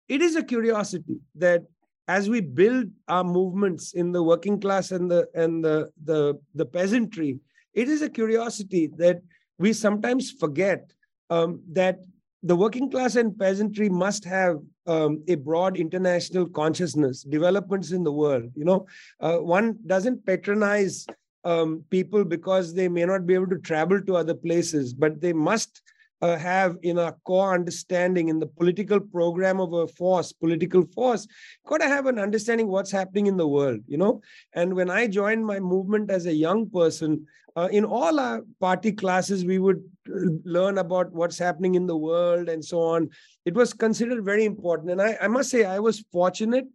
it 0.09 0.20
is 0.20 0.36
a 0.36 0.43
curiosity 0.43 1.19
that 1.36 1.62
as 2.09 2.28
we 2.28 2.40
build 2.40 2.86
our 3.09 3.24
movements 3.24 3.93
in 3.93 4.12
the 4.12 4.23
working 4.23 4.60
class 4.60 4.93
and 4.93 5.10
the 5.10 5.28
and 5.35 5.65
the 5.65 5.90
the, 6.05 6.39
the 6.55 6.65
peasantry, 6.65 7.39
it 7.74 7.89
is 7.89 8.02
a 8.02 8.09
curiosity 8.09 8.90
that 8.97 9.20
we 9.59 9.72
sometimes 9.72 10.30
forget 10.30 10.93
um, 11.30 11.60
that 11.72 11.98
the 12.43 12.55
working 12.56 12.90
class 12.90 13.16
and 13.16 13.36
peasantry 13.36 13.89
must 13.89 14.24
have 14.24 14.59
um, 14.86 15.22
a 15.28 15.35
broad 15.35 15.76
international 15.76 16.48
consciousness, 16.48 17.22
developments 17.22 17.90
in 17.90 18.05
the 18.05 18.12
world. 18.12 18.51
You 18.55 18.64
know, 18.64 18.86
uh, 19.20 19.39
one 19.39 19.76
doesn't 19.86 20.24
patronize 20.24 21.06
um, 21.44 21.85
people 21.90 22.24
because 22.24 22.74
they 22.74 22.89
may 22.89 23.05
not 23.05 23.26
be 23.26 23.35
able 23.35 23.48
to 23.48 23.59
travel 23.59 24.01
to 24.02 24.16
other 24.16 24.35
places, 24.35 24.94
but 24.94 25.20
they 25.20 25.32
must 25.32 25.82
uh, 26.20 26.36
have 26.36 26.76
in 26.82 26.98
our 26.98 27.16
core 27.24 27.54
understanding 27.54 28.28
in 28.28 28.38
the 28.38 28.46
political 28.46 29.00
program 29.00 29.60
of 29.60 29.72
a 29.72 29.86
force, 29.86 30.32
political 30.32 30.84
force, 30.86 31.26
got 31.66 31.78
to 31.78 31.88
have 31.88 32.06
an 32.06 32.18
understanding 32.18 32.68
what's 32.68 32.90
happening 32.90 33.26
in 33.26 33.36
the 33.36 33.46
world, 33.46 33.80
you 33.86 33.96
know. 33.96 34.20
And 34.54 34.74
when 34.74 34.90
I 34.90 35.06
joined 35.06 35.46
my 35.46 35.60
movement 35.60 36.10
as 36.10 36.26
a 36.26 36.34
young 36.34 36.68
person, 36.70 37.26
uh, 37.56 37.68
in 37.72 37.84
all 37.84 38.20
our 38.20 38.42
party 38.60 38.92
classes, 38.92 39.44
we 39.44 39.58
would 39.58 39.82
uh, 40.08 40.30
learn 40.44 40.78
about 40.78 41.12
what's 41.12 41.38
happening 41.38 41.74
in 41.74 41.86
the 41.86 41.96
world 41.96 42.48
and 42.48 42.64
so 42.64 42.80
on. 42.80 43.10
It 43.44 43.54
was 43.54 43.72
considered 43.72 44.24
very 44.24 44.44
important. 44.44 44.90
And 44.90 45.02
I, 45.02 45.16
I 45.20 45.28
must 45.28 45.50
say, 45.50 45.64
I 45.64 45.78
was 45.78 46.04
fortunate 46.12 46.66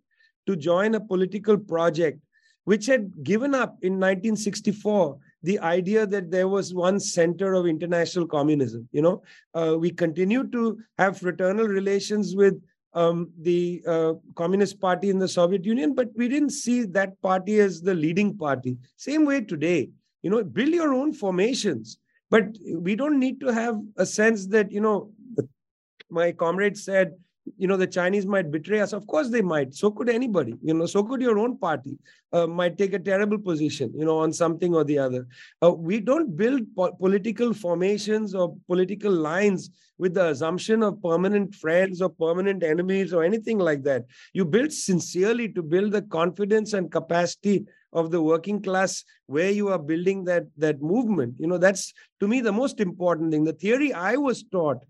to 0.45 0.55
join 0.55 0.95
a 0.95 0.99
political 0.99 1.57
project 1.57 2.19
which 2.65 2.85
had 2.85 3.11
given 3.23 3.53
up 3.53 3.77
in 3.81 3.93
1964 3.93 5.17
the 5.43 5.59
idea 5.59 6.07
that 6.07 6.31
there 6.31 6.47
was 6.47 6.73
one 6.73 6.99
center 6.99 7.53
of 7.53 7.67
international 7.67 8.25
communism. 8.25 8.87
You 8.91 9.01
know, 9.01 9.23
uh, 9.53 9.77
we 9.77 9.91
continue 9.91 10.47
to 10.47 10.79
have 10.97 11.19
fraternal 11.19 11.67
relations 11.67 12.35
with 12.35 12.61
um, 12.93 13.31
the 13.41 13.83
uh, 13.87 14.13
Communist 14.35 14.79
Party 14.79 15.09
in 15.09 15.19
the 15.19 15.27
Soviet 15.27 15.65
Union, 15.65 15.93
but 15.93 16.09
we 16.15 16.27
didn't 16.27 16.51
see 16.51 16.83
that 16.83 17.21
party 17.21 17.59
as 17.59 17.81
the 17.81 17.93
leading 17.93 18.37
party. 18.37 18.77
Same 18.95 19.25
way 19.25 19.41
today, 19.41 19.89
you 20.21 20.29
know, 20.29 20.43
build 20.43 20.69
your 20.69 20.93
own 20.93 21.11
formations, 21.11 21.97
but 22.29 22.45
we 22.75 22.95
don't 22.95 23.19
need 23.19 23.39
to 23.41 23.47
have 23.47 23.75
a 23.97 24.05
sense 24.05 24.47
that, 24.47 24.71
you 24.71 24.81
know, 24.81 25.11
my 26.09 26.31
comrade 26.31 26.77
said, 26.77 27.13
you 27.57 27.67
know 27.67 27.77
the 27.77 27.87
chinese 27.87 28.25
might 28.25 28.51
betray 28.51 28.79
us. 28.79 28.93
Of 28.93 29.05
course 29.07 29.29
they 29.29 29.41
might. 29.41 29.73
So 29.73 29.91
could 29.91 30.09
anybody 30.09 30.55
you 30.61 30.73
know 30.73 30.85
so 30.85 31.03
could 31.03 31.21
your 31.21 31.39
own 31.39 31.57
party 31.57 31.97
uh, 32.31 32.47
might 32.47 32.77
take 32.77 32.93
a 32.93 32.99
terrible 32.99 33.37
position 33.37 33.91
you 33.95 34.05
know 34.05 34.19
on 34.19 34.33
something 34.33 34.73
or 34.73 34.83
the 34.83 34.97
other. 34.97 35.27
Uh, 35.61 35.71
we 35.71 35.99
don't 35.99 36.35
build 36.35 36.61
po 36.75 36.91
political 36.93 37.53
formations 37.53 38.33
or 38.33 38.55
political 38.67 39.11
lines 39.11 39.69
with 39.97 40.13
the 40.13 40.27
assumption 40.29 40.83
of 40.83 41.01
permanent 41.01 41.53
friends 41.55 42.01
or 42.01 42.09
permanent 42.09 42.63
enemies 42.63 43.13
or 43.13 43.23
anything 43.23 43.59
like 43.59 43.83
that. 43.83 44.05
You 44.33 44.45
build 44.45 44.71
sincerely 44.71 45.49
to 45.49 45.61
build 45.61 45.91
the 45.91 46.01
confidence 46.01 46.73
and 46.73 46.91
capacity 46.91 47.65
of 47.93 48.09
the 48.09 48.21
working 48.21 48.61
class 48.61 49.03
where 49.27 49.51
you 49.51 49.69
are 49.69 49.79
building 49.79 50.23
that 50.25 50.45
that 50.57 50.81
movement. 50.81 51.35
You 51.39 51.47
know 51.47 51.57
that's 51.57 51.93
to 52.19 52.27
me 52.27 52.41
the 52.41 52.51
most 52.51 52.79
important 52.79 53.31
thing. 53.31 53.43
The 53.43 53.53
theory 53.53 53.93
i 53.93 54.15
was 54.15 54.43
taught 54.43 54.83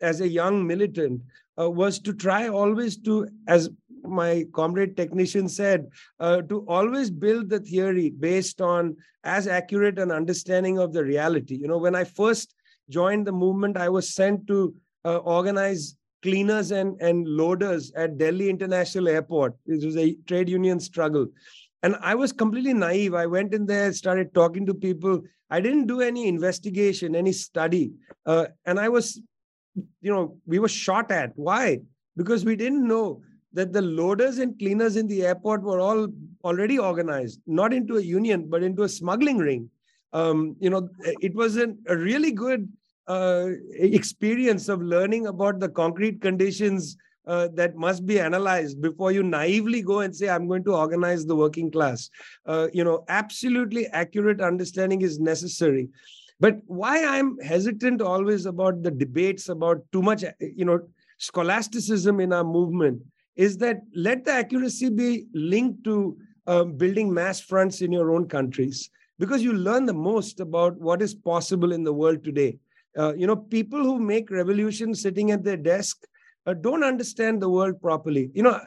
as 0.00 0.20
a 0.20 0.28
young 0.28 0.66
militant 0.66 1.22
uh, 1.58 1.70
was 1.70 1.98
to 2.00 2.12
try 2.12 2.48
always 2.48 2.96
to, 2.98 3.28
as 3.46 3.68
my 4.02 4.44
comrade 4.52 4.96
technician 4.96 5.48
said, 5.48 5.88
uh, 6.18 6.42
to 6.42 6.64
always 6.66 7.10
build 7.10 7.48
the 7.48 7.60
theory 7.60 8.10
based 8.10 8.60
on 8.60 8.96
as 9.24 9.46
accurate 9.46 9.98
an 9.98 10.10
understanding 10.10 10.78
of 10.78 10.92
the 10.92 11.04
reality. 11.04 11.56
You 11.56 11.68
know, 11.68 11.78
when 11.78 11.94
I 11.94 12.04
first 12.04 12.54
joined 12.88 13.26
the 13.26 13.32
movement, 13.32 13.76
I 13.76 13.88
was 13.88 14.14
sent 14.14 14.46
to 14.46 14.74
uh, 15.04 15.18
organize 15.18 15.96
cleaners 16.22 16.70
and, 16.70 17.00
and 17.00 17.26
loaders 17.26 17.92
at 17.96 18.18
Delhi 18.18 18.50
International 18.50 19.08
Airport. 19.08 19.54
It 19.66 19.84
was 19.84 19.96
a 19.96 20.14
trade 20.26 20.48
union 20.48 20.80
struggle. 20.80 21.26
And 21.82 21.96
I 22.02 22.14
was 22.14 22.32
completely 22.32 22.74
naive. 22.74 23.14
I 23.14 23.26
went 23.26 23.54
in 23.54 23.64
there, 23.64 23.92
started 23.92 24.34
talking 24.34 24.66
to 24.66 24.74
people. 24.74 25.22
I 25.48 25.60
didn't 25.60 25.86
do 25.86 26.00
any 26.02 26.28
investigation, 26.28 27.16
any 27.16 27.32
study. 27.32 27.92
Uh, 28.26 28.46
and 28.66 28.78
I 28.78 28.90
was 28.90 29.20
you 29.74 30.12
know, 30.12 30.36
we 30.46 30.58
were 30.58 30.68
shot 30.68 31.10
at. 31.10 31.32
Why? 31.36 31.80
Because 32.16 32.44
we 32.44 32.56
didn't 32.56 32.86
know 32.86 33.22
that 33.52 33.72
the 33.72 33.82
loaders 33.82 34.38
and 34.38 34.58
cleaners 34.58 34.96
in 34.96 35.06
the 35.06 35.24
airport 35.26 35.62
were 35.62 35.80
all 35.80 36.08
already 36.44 36.78
organized, 36.78 37.40
not 37.46 37.72
into 37.72 37.96
a 37.96 38.02
union, 38.02 38.48
but 38.48 38.62
into 38.62 38.84
a 38.84 38.88
smuggling 38.88 39.38
ring. 39.38 39.68
Um, 40.12 40.56
you 40.60 40.70
know, 40.70 40.88
it 41.20 41.34
was 41.34 41.56
an, 41.56 41.78
a 41.88 41.96
really 41.96 42.32
good 42.32 42.68
uh, 43.06 43.48
experience 43.72 44.68
of 44.68 44.80
learning 44.80 45.26
about 45.26 45.60
the 45.60 45.68
concrete 45.68 46.20
conditions 46.20 46.96
uh, 47.26 47.48
that 47.54 47.76
must 47.76 48.06
be 48.06 48.18
analyzed 48.18 48.80
before 48.80 49.12
you 49.12 49.22
naively 49.22 49.82
go 49.82 50.00
and 50.00 50.14
say, 50.14 50.28
I'm 50.28 50.48
going 50.48 50.64
to 50.64 50.74
organize 50.74 51.26
the 51.26 51.36
working 51.36 51.70
class. 51.70 52.08
Uh, 52.46 52.68
you 52.72 52.82
know, 52.82 53.04
absolutely 53.08 53.86
accurate 53.88 54.40
understanding 54.40 55.02
is 55.02 55.20
necessary. 55.20 55.88
But 56.40 56.60
why 56.66 57.04
I'm 57.04 57.38
hesitant 57.38 58.00
always 58.00 58.46
about 58.46 58.82
the 58.82 58.90
debates 58.90 59.50
about 59.50 59.84
too 59.92 60.00
much, 60.00 60.24
you 60.40 60.64
know, 60.64 60.80
scholasticism 61.18 62.18
in 62.18 62.32
our 62.32 62.44
movement 62.44 63.02
is 63.36 63.58
that 63.58 63.82
let 63.94 64.24
the 64.24 64.32
accuracy 64.32 64.88
be 64.88 65.26
linked 65.34 65.84
to 65.84 66.16
um, 66.46 66.72
building 66.76 67.12
mass 67.12 67.40
fronts 67.40 67.82
in 67.82 67.92
your 67.92 68.12
own 68.12 68.26
countries 68.26 68.90
because 69.18 69.42
you 69.42 69.52
learn 69.52 69.84
the 69.84 69.92
most 69.92 70.40
about 70.40 70.76
what 70.78 71.02
is 71.02 71.14
possible 71.14 71.72
in 71.72 71.84
the 71.84 71.92
world 71.92 72.24
today. 72.24 72.58
Uh, 72.98 73.14
you 73.14 73.26
know, 73.26 73.36
people 73.36 73.78
who 73.78 74.00
make 74.00 74.30
revolutions 74.30 75.02
sitting 75.02 75.30
at 75.30 75.44
their 75.44 75.58
desk 75.58 76.04
uh, 76.46 76.54
don't 76.54 76.82
understand 76.82 77.40
the 77.40 77.48
world 77.48 77.80
properly. 77.82 78.30
You 78.34 78.42
know, 78.42 78.60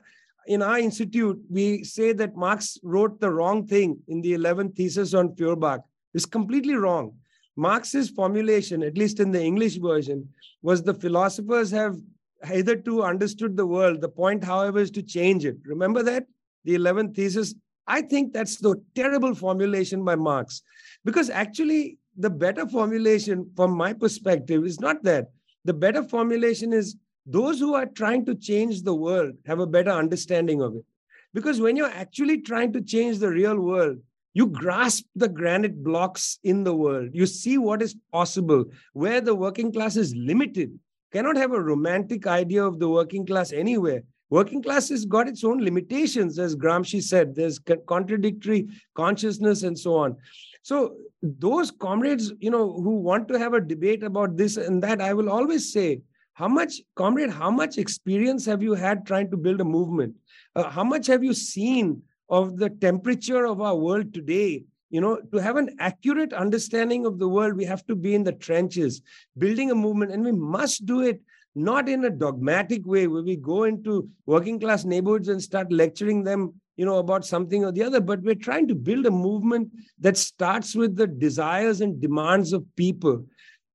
in 0.45 0.61
our 0.61 0.77
institute, 0.77 1.41
we 1.49 1.83
say 1.83 2.13
that 2.13 2.35
Marx 2.35 2.77
wrote 2.83 3.19
the 3.19 3.31
wrong 3.31 3.65
thing 3.65 3.99
in 4.07 4.21
the 4.21 4.33
11th 4.33 4.75
thesis 4.75 5.13
on 5.13 5.35
Feuerbach. 5.35 5.81
It's 6.13 6.25
completely 6.25 6.75
wrong. 6.75 7.15
Marx's 7.55 8.09
formulation, 8.09 8.84
at 8.84 8.97
least 8.97 9.19
in 9.19 9.31
the 9.31 9.41
English 9.41 9.77
version, 9.77 10.27
was 10.61 10.81
the 10.81 10.93
philosophers 10.93 11.69
have 11.71 11.95
hitherto 12.43 13.03
understood 13.03 13.55
the 13.55 13.65
world. 13.65 14.01
The 14.01 14.09
point, 14.09 14.43
however, 14.43 14.80
is 14.80 14.91
to 14.91 15.03
change 15.03 15.45
it. 15.45 15.57
Remember 15.65 16.03
that? 16.03 16.25
The 16.65 16.75
11th 16.75 17.15
thesis. 17.15 17.55
I 17.88 18.01
think 18.01 18.34
that's 18.34 18.57
the 18.57 18.81
terrible 18.95 19.35
formulation 19.35 20.03
by 20.03 20.15
Marx. 20.15 20.61
Because 21.03 21.30
actually, 21.30 21.97
the 22.17 22.30
better 22.30 22.67
formulation, 22.67 23.49
from 23.55 23.71
my 23.71 23.93
perspective, 23.93 24.65
is 24.65 24.80
not 24.80 25.03
that. 25.03 25.31
The 25.65 25.73
better 25.73 26.03
formulation 26.03 26.73
is 26.73 26.95
those 27.25 27.59
who 27.59 27.73
are 27.73 27.85
trying 27.85 28.25
to 28.25 28.35
change 28.35 28.81
the 28.81 28.95
world 28.95 29.34
have 29.45 29.59
a 29.59 29.67
better 29.67 29.91
understanding 29.91 30.61
of 30.61 30.75
it. 30.75 30.85
Because 31.34 31.59
when 31.59 31.75
you're 31.75 31.88
actually 31.88 32.41
trying 32.41 32.73
to 32.73 32.81
change 32.81 33.19
the 33.19 33.30
real 33.30 33.59
world, 33.59 33.97
you 34.34 34.47
grasp 34.47 35.05
the 35.15 35.30
granite 35.30 35.84
blocks 35.84 36.39
in 36.43 36.64
the 36.64 36.76
world. 36.76 37.10
You 37.14 37.26
see 37.26 37.57
what 37.57 37.81
is 37.81 37.95
possible, 38.11 38.65
where 38.93 39.22
the 39.22 39.35
working 39.35 39.72
class 39.72 39.95
is 39.95 40.15
limited. 40.15 40.77
Cannot 41.11 41.38
have 41.38 41.51
a 41.51 41.61
romantic 41.61 42.26
idea 42.26 42.64
of 42.64 42.80
the 42.80 42.89
working 42.89 43.26
class 43.26 43.53
anywhere. 43.53 44.03
Working 44.31 44.64
class 44.64 44.89
has 44.89 45.05
got 45.05 45.27
its 45.27 45.43
own 45.43 45.64
limitations, 45.64 46.39
as 46.39 46.55
Gramsci 46.55 47.03
said. 47.03 47.35
There's 47.35 47.60
contradictory 47.88 48.68
consciousness 48.95 49.61
and 49.61 49.77
so 49.77 49.95
on. 49.95 50.18
So 50.64 50.95
those 51.22 51.69
comrades, 51.69 52.34
you 52.39 52.49
know, 52.49 52.73
who 52.73 52.95
want 52.95 53.27
to 53.27 53.38
have 53.38 53.53
a 53.53 53.61
debate 53.61 54.01
about 54.01 54.35
this 54.35 54.57
and 54.57 54.81
that, 54.81 55.01
I 55.01 55.14
will 55.14 55.30
always 55.30 55.72
say, 55.72 56.01
how 56.34 56.47
much, 56.47 56.81
comrade, 56.95 57.30
how 57.30 57.51
much 57.51 57.77
experience 57.77 58.43
have 58.47 58.64
you 58.64 58.73
had 58.73 59.05
trying 59.05 59.30
to 59.30 59.38
build 59.38 59.61
a 59.61 59.65
movement? 59.65 60.15
Uh, 60.55 60.68
how 60.68 60.84
much 60.84 61.05
have 61.05 61.23
you 61.23 61.35
seen 61.35 62.01
of 62.29 62.57
the 62.57 62.69
temperature 62.69 63.45
of 63.45 63.61
our 63.61 63.75
world 63.75 64.13
today? 64.13 64.63
You 64.89 65.01
know, 65.01 65.19
to 65.31 65.37
have 65.39 65.55
an 65.55 65.75
accurate 65.79 66.33
understanding 66.33 67.05
of 67.05 67.17
the 67.17 67.27
world, 67.27 67.55
we 67.55 67.65
have 67.65 67.85
to 67.87 67.95
be 67.95 68.13
in 68.13 68.23
the 68.23 68.33
trenches, 68.33 69.01
building 69.37 69.71
a 69.71 69.75
movement, 69.75 70.11
and 70.11 70.23
we 70.23 70.31
must 70.31 70.85
do 70.85 71.01
it 71.01 71.21
not 71.55 71.87
in 71.87 72.05
a 72.05 72.09
dogmatic 72.09 72.85
way 72.85 73.07
where 73.07 73.23
we 73.23 73.35
go 73.35 73.63
into 73.63 74.09
working 74.25 74.59
class 74.59 74.85
neighborhoods 74.85 75.27
and 75.27 75.41
start 75.41 75.71
lecturing 75.71 76.23
them 76.23 76.53
you 76.77 76.85
know 76.85 76.97
about 76.97 77.25
something 77.25 77.63
or 77.63 77.71
the 77.71 77.83
other 77.83 78.01
but 78.01 78.21
we're 78.21 78.33
trying 78.35 78.67
to 78.67 78.75
build 78.75 79.05
a 79.05 79.11
movement 79.11 79.69
that 79.99 80.17
starts 80.17 80.75
with 80.75 80.95
the 80.95 81.05
desires 81.05 81.81
and 81.81 82.01
demands 82.01 82.53
of 82.53 82.65
people 82.75 83.23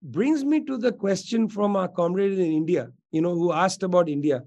brings 0.03 0.45
me 0.45 0.65
to 0.65 0.77
the 0.77 0.93
question 0.93 1.49
from 1.49 1.77
our 1.77 1.89
comrade 1.89 2.33
in 2.33 2.53
india 2.53 2.89
you 3.13 3.21
know 3.21 3.35
who 3.35 3.53
asked 3.53 3.83
about 3.83 4.09
india 4.09 4.43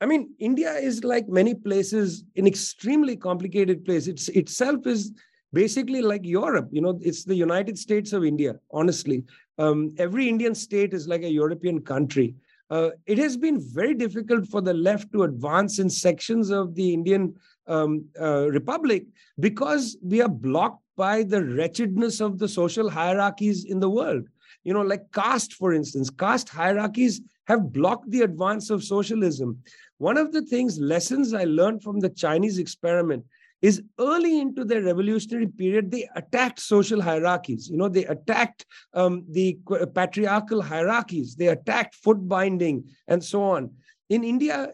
i 0.00 0.06
mean 0.06 0.30
india 0.38 0.72
is 0.74 1.02
like 1.04 1.28
many 1.28 1.54
places 1.54 2.24
an 2.36 2.46
extremely 2.46 3.16
complicated 3.16 3.84
place 3.84 4.06
it's 4.06 4.28
itself 4.28 4.86
is 4.86 5.12
basically 5.52 6.02
like 6.02 6.24
europe 6.24 6.68
you 6.70 6.80
know 6.80 6.98
it's 7.02 7.24
the 7.24 7.34
united 7.34 7.78
states 7.78 8.12
of 8.12 8.24
india 8.24 8.54
honestly 8.70 9.24
um, 9.58 9.90
every 9.98 10.28
indian 10.28 10.54
state 10.54 10.94
is 10.94 11.06
like 11.08 11.22
a 11.22 11.36
european 11.40 11.80
country 11.80 12.34
uh, 12.70 12.90
it 13.06 13.18
has 13.18 13.36
been 13.36 13.60
very 13.60 13.94
difficult 13.94 14.46
for 14.46 14.60
the 14.60 14.72
left 14.72 15.10
to 15.12 15.24
advance 15.24 15.78
in 15.80 15.90
sections 15.90 16.50
of 16.50 16.74
the 16.76 16.92
Indian 16.92 17.34
um, 17.66 18.04
uh, 18.20 18.48
Republic 18.48 19.06
because 19.40 19.96
we 20.02 20.22
are 20.22 20.28
blocked 20.28 20.82
by 20.96 21.22
the 21.22 21.44
wretchedness 21.44 22.20
of 22.20 22.38
the 22.38 22.48
social 22.48 22.88
hierarchies 22.88 23.64
in 23.64 23.80
the 23.80 23.90
world. 23.90 24.28
You 24.62 24.74
know, 24.74 24.82
like 24.82 25.10
caste, 25.12 25.54
for 25.54 25.72
instance, 25.72 26.10
caste 26.10 26.48
hierarchies 26.48 27.20
have 27.46 27.72
blocked 27.72 28.10
the 28.10 28.22
advance 28.22 28.70
of 28.70 28.84
socialism. 28.84 29.60
One 30.00 30.16
of 30.16 30.32
the 30.32 30.40
things, 30.40 30.80
lessons 30.80 31.34
I 31.34 31.44
learned 31.44 31.82
from 31.82 32.00
the 32.00 32.08
Chinese 32.08 32.56
experiment 32.56 33.26
is 33.60 33.82
early 33.98 34.40
into 34.40 34.64
the 34.64 34.80
revolutionary 34.80 35.46
period, 35.46 35.90
they 35.90 36.08
attacked 36.16 36.58
social 36.58 37.02
hierarchies. 37.02 37.68
You 37.68 37.76
know, 37.76 37.90
they 37.90 38.06
attacked 38.06 38.64
um, 38.94 39.26
the 39.28 39.58
patriarchal 39.94 40.62
hierarchies, 40.62 41.36
they 41.36 41.48
attacked 41.48 41.96
foot 41.96 42.26
binding 42.26 42.88
and 43.08 43.22
so 43.22 43.42
on. 43.42 43.72
In 44.08 44.24
India, 44.24 44.72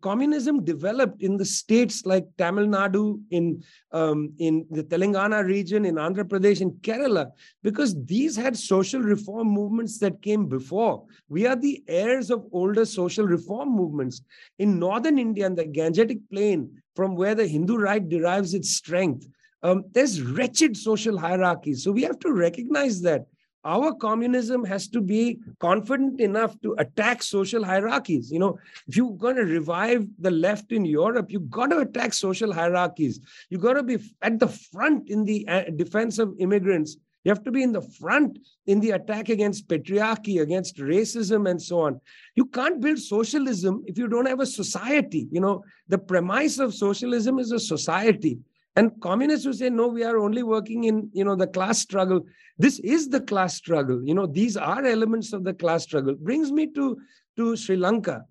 communism 0.00 0.64
developed 0.64 1.22
in 1.22 1.36
the 1.36 1.44
states 1.44 2.04
like 2.04 2.26
Tamil 2.36 2.66
Nadu, 2.66 3.20
in, 3.30 3.62
um, 3.92 4.32
in 4.38 4.66
the 4.70 4.84
Telangana 4.84 5.44
region, 5.44 5.84
in 5.84 5.96
Andhra 5.96 6.24
Pradesh, 6.24 6.60
in 6.60 6.72
Kerala, 6.72 7.30
because 7.62 7.94
these 8.04 8.36
had 8.36 8.56
social 8.56 9.00
reform 9.00 9.48
movements 9.48 9.98
that 9.98 10.22
came 10.22 10.46
before. 10.46 11.04
We 11.28 11.46
are 11.46 11.56
the 11.56 11.82
heirs 11.88 12.30
of 12.30 12.46
older 12.52 12.84
social 12.84 13.26
reform 13.26 13.70
movements. 13.70 14.22
In 14.58 14.78
northern 14.78 15.18
India, 15.18 15.46
and 15.46 15.56
the 15.56 15.64
Gangetic 15.64 16.20
Plain, 16.30 16.70
from 16.94 17.16
where 17.16 17.34
the 17.34 17.46
Hindu 17.46 17.76
right 17.76 18.06
derives 18.06 18.54
its 18.54 18.70
strength. 18.76 19.26
Um, 19.62 19.84
there's 19.92 20.22
wretched 20.22 20.76
social 20.76 21.18
hierarchies. 21.18 21.82
So 21.82 21.92
we 21.92 22.02
have 22.02 22.18
to 22.20 22.32
recognize 22.32 23.00
that 23.02 23.26
our 23.66 23.92
communism 23.94 24.64
has 24.64 24.88
to 24.88 25.00
be 25.00 25.40
confident 25.58 26.20
enough 26.20 26.58
to 26.60 26.74
attack 26.78 27.22
social 27.22 27.64
hierarchies. 27.64 28.30
You 28.30 28.38
know, 28.38 28.58
if 28.86 28.96
you're 28.96 29.10
going 29.16 29.36
to 29.36 29.44
revive 29.44 30.06
the 30.18 30.30
left 30.30 30.72
in 30.72 30.84
Europe, 30.84 31.26
you've 31.30 31.50
got 31.50 31.70
to 31.70 31.78
attack 31.78 32.14
social 32.14 32.52
hierarchies. 32.52 33.20
You've 33.50 33.62
got 33.62 33.74
to 33.74 33.82
be 33.82 33.98
at 34.22 34.38
the 34.38 34.48
front 34.48 35.10
in 35.10 35.24
the 35.24 35.46
uh, 35.48 35.64
defense 35.74 36.18
of 36.18 36.34
immigrants. 36.38 36.96
You 37.24 37.30
have 37.30 37.42
to 37.42 37.50
be 37.50 37.64
in 37.64 37.72
the 37.72 37.82
front 37.82 38.38
in 38.68 38.78
the 38.78 38.92
attack 38.92 39.30
against 39.30 39.66
patriarchy, 39.66 40.40
against 40.40 40.76
racism, 40.76 41.50
and 41.50 41.60
so 41.60 41.80
on. 41.80 42.00
You 42.36 42.46
can't 42.46 42.80
build 42.80 43.00
socialism 43.00 43.82
if 43.88 43.98
you 43.98 44.06
don't 44.06 44.26
have 44.26 44.38
a 44.38 44.46
society. 44.46 45.26
You 45.32 45.40
know, 45.40 45.64
the 45.88 45.98
premise 45.98 46.60
of 46.60 46.72
socialism 46.72 47.40
is 47.40 47.50
a 47.50 47.58
society. 47.58 48.38
And 48.76 48.92
communists 49.00 49.46
who 49.46 49.54
say, 49.54 49.70
no, 49.70 49.88
we 49.88 50.04
are 50.04 50.18
only 50.18 50.42
working 50.42 50.84
in, 50.84 51.08
you 51.14 51.24
know, 51.24 51.34
the 51.34 51.46
class 51.46 51.78
struggle. 51.78 52.26
This 52.58 52.78
is 52.80 53.08
the 53.08 53.22
class 53.22 53.56
struggle. 53.56 54.02
You 54.04 54.14
know, 54.14 54.26
these 54.26 54.56
are 54.56 54.84
elements 54.84 55.32
of 55.32 55.44
the 55.44 55.54
class 55.54 55.84
struggle. 55.84 56.14
Brings 56.14 56.52
me 56.52 56.66
to, 56.72 56.98
to 57.36 57.56
Sri 57.56 57.76
Lanka. 57.76 58.24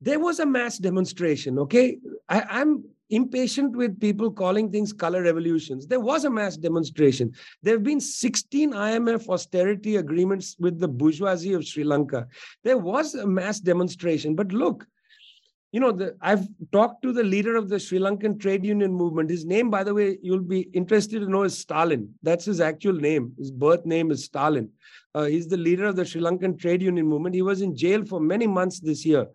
There 0.00 0.18
was 0.18 0.40
a 0.40 0.46
mass 0.46 0.78
demonstration, 0.78 1.58
okay? 1.60 1.98
I, 2.28 2.42
I'm 2.50 2.84
impatient 3.10 3.74
with 3.74 4.00
people 4.00 4.30
calling 4.30 4.70
things 4.70 4.92
color 4.92 5.22
revolutions. 5.22 5.86
There 5.86 6.00
was 6.00 6.24
a 6.24 6.30
mass 6.30 6.56
demonstration. 6.56 7.32
There 7.62 7.74
have 7.74 7.82
been 7.84 8.00
16 8.00 8.72
IMF 8.72 9.28
austerity 9.28 9.96
agreements 9.96 10.56
with 10.58 10.78
the 10.78 10.88
bourgeoisie 10.88 11.54
of 11.54 11.64
Sri 11.64 11.84
Lanka. 11.84 12.26
There 12.64 12.78
was 12.78 13.14
a 13.14 13.26
mass 13.26 13.60
demonstration. 13.60 14.34
But 14.34 14.52
look, 14.52 14.86
you 15.72 15.80
know, 15.80 15.92
the, 15.92 16.16
I've 16.20 16.46
talked 16.72 17.02
to 17.02 17.12
the 17.12 17.22
leader 17.22 17.54
of 17.56 17.68
the 17.68 17.78
Sri 17.78 17.98
Lankan 17.98 18.40
trade 18.40 18.64
union 18.64 18.92
movement. 18.92 19.28
His 19.28 19.44
name, 19.44 19.68
by 19.70 19.84
the 19.84 19.92
way, 19.92 20.18
you'll 20.22 20.40
be 20.40 20.62
interested 20.72 21.20
to 21.20 21.28
know 21.28 21.42
is 21.42 21.58
Stalin. 21.58 22.14
That's 22.22 22.46
his 22.46 22.60
actual 22.60 22.94
name. 22.94 23.32
His 23.36 23.50
birth 23.50 23.84
name 23.84 24.10
is 24.10 24.24
Stalin. 24.24 24.70
Uh, 25.14 25.24
he's 25.24 25.46
the 25.46 25.58
leader 25.58 25.84
of 25.84 25.96
the 25.96 26.06
Sri 26.06 26.22
Lankan 26.22 26.58
trade 26.58 26.80
union 26.80 27.06
movement. 27.06 27.34
He 27.34 27.42
was 27.42 27.60
in 27.60 27.76
jail 27.76 28.04
for 28.04 28.18
many 28.18 28.46
months 28.46 28.80
this 28.80 29.04
year. 29.04 29.26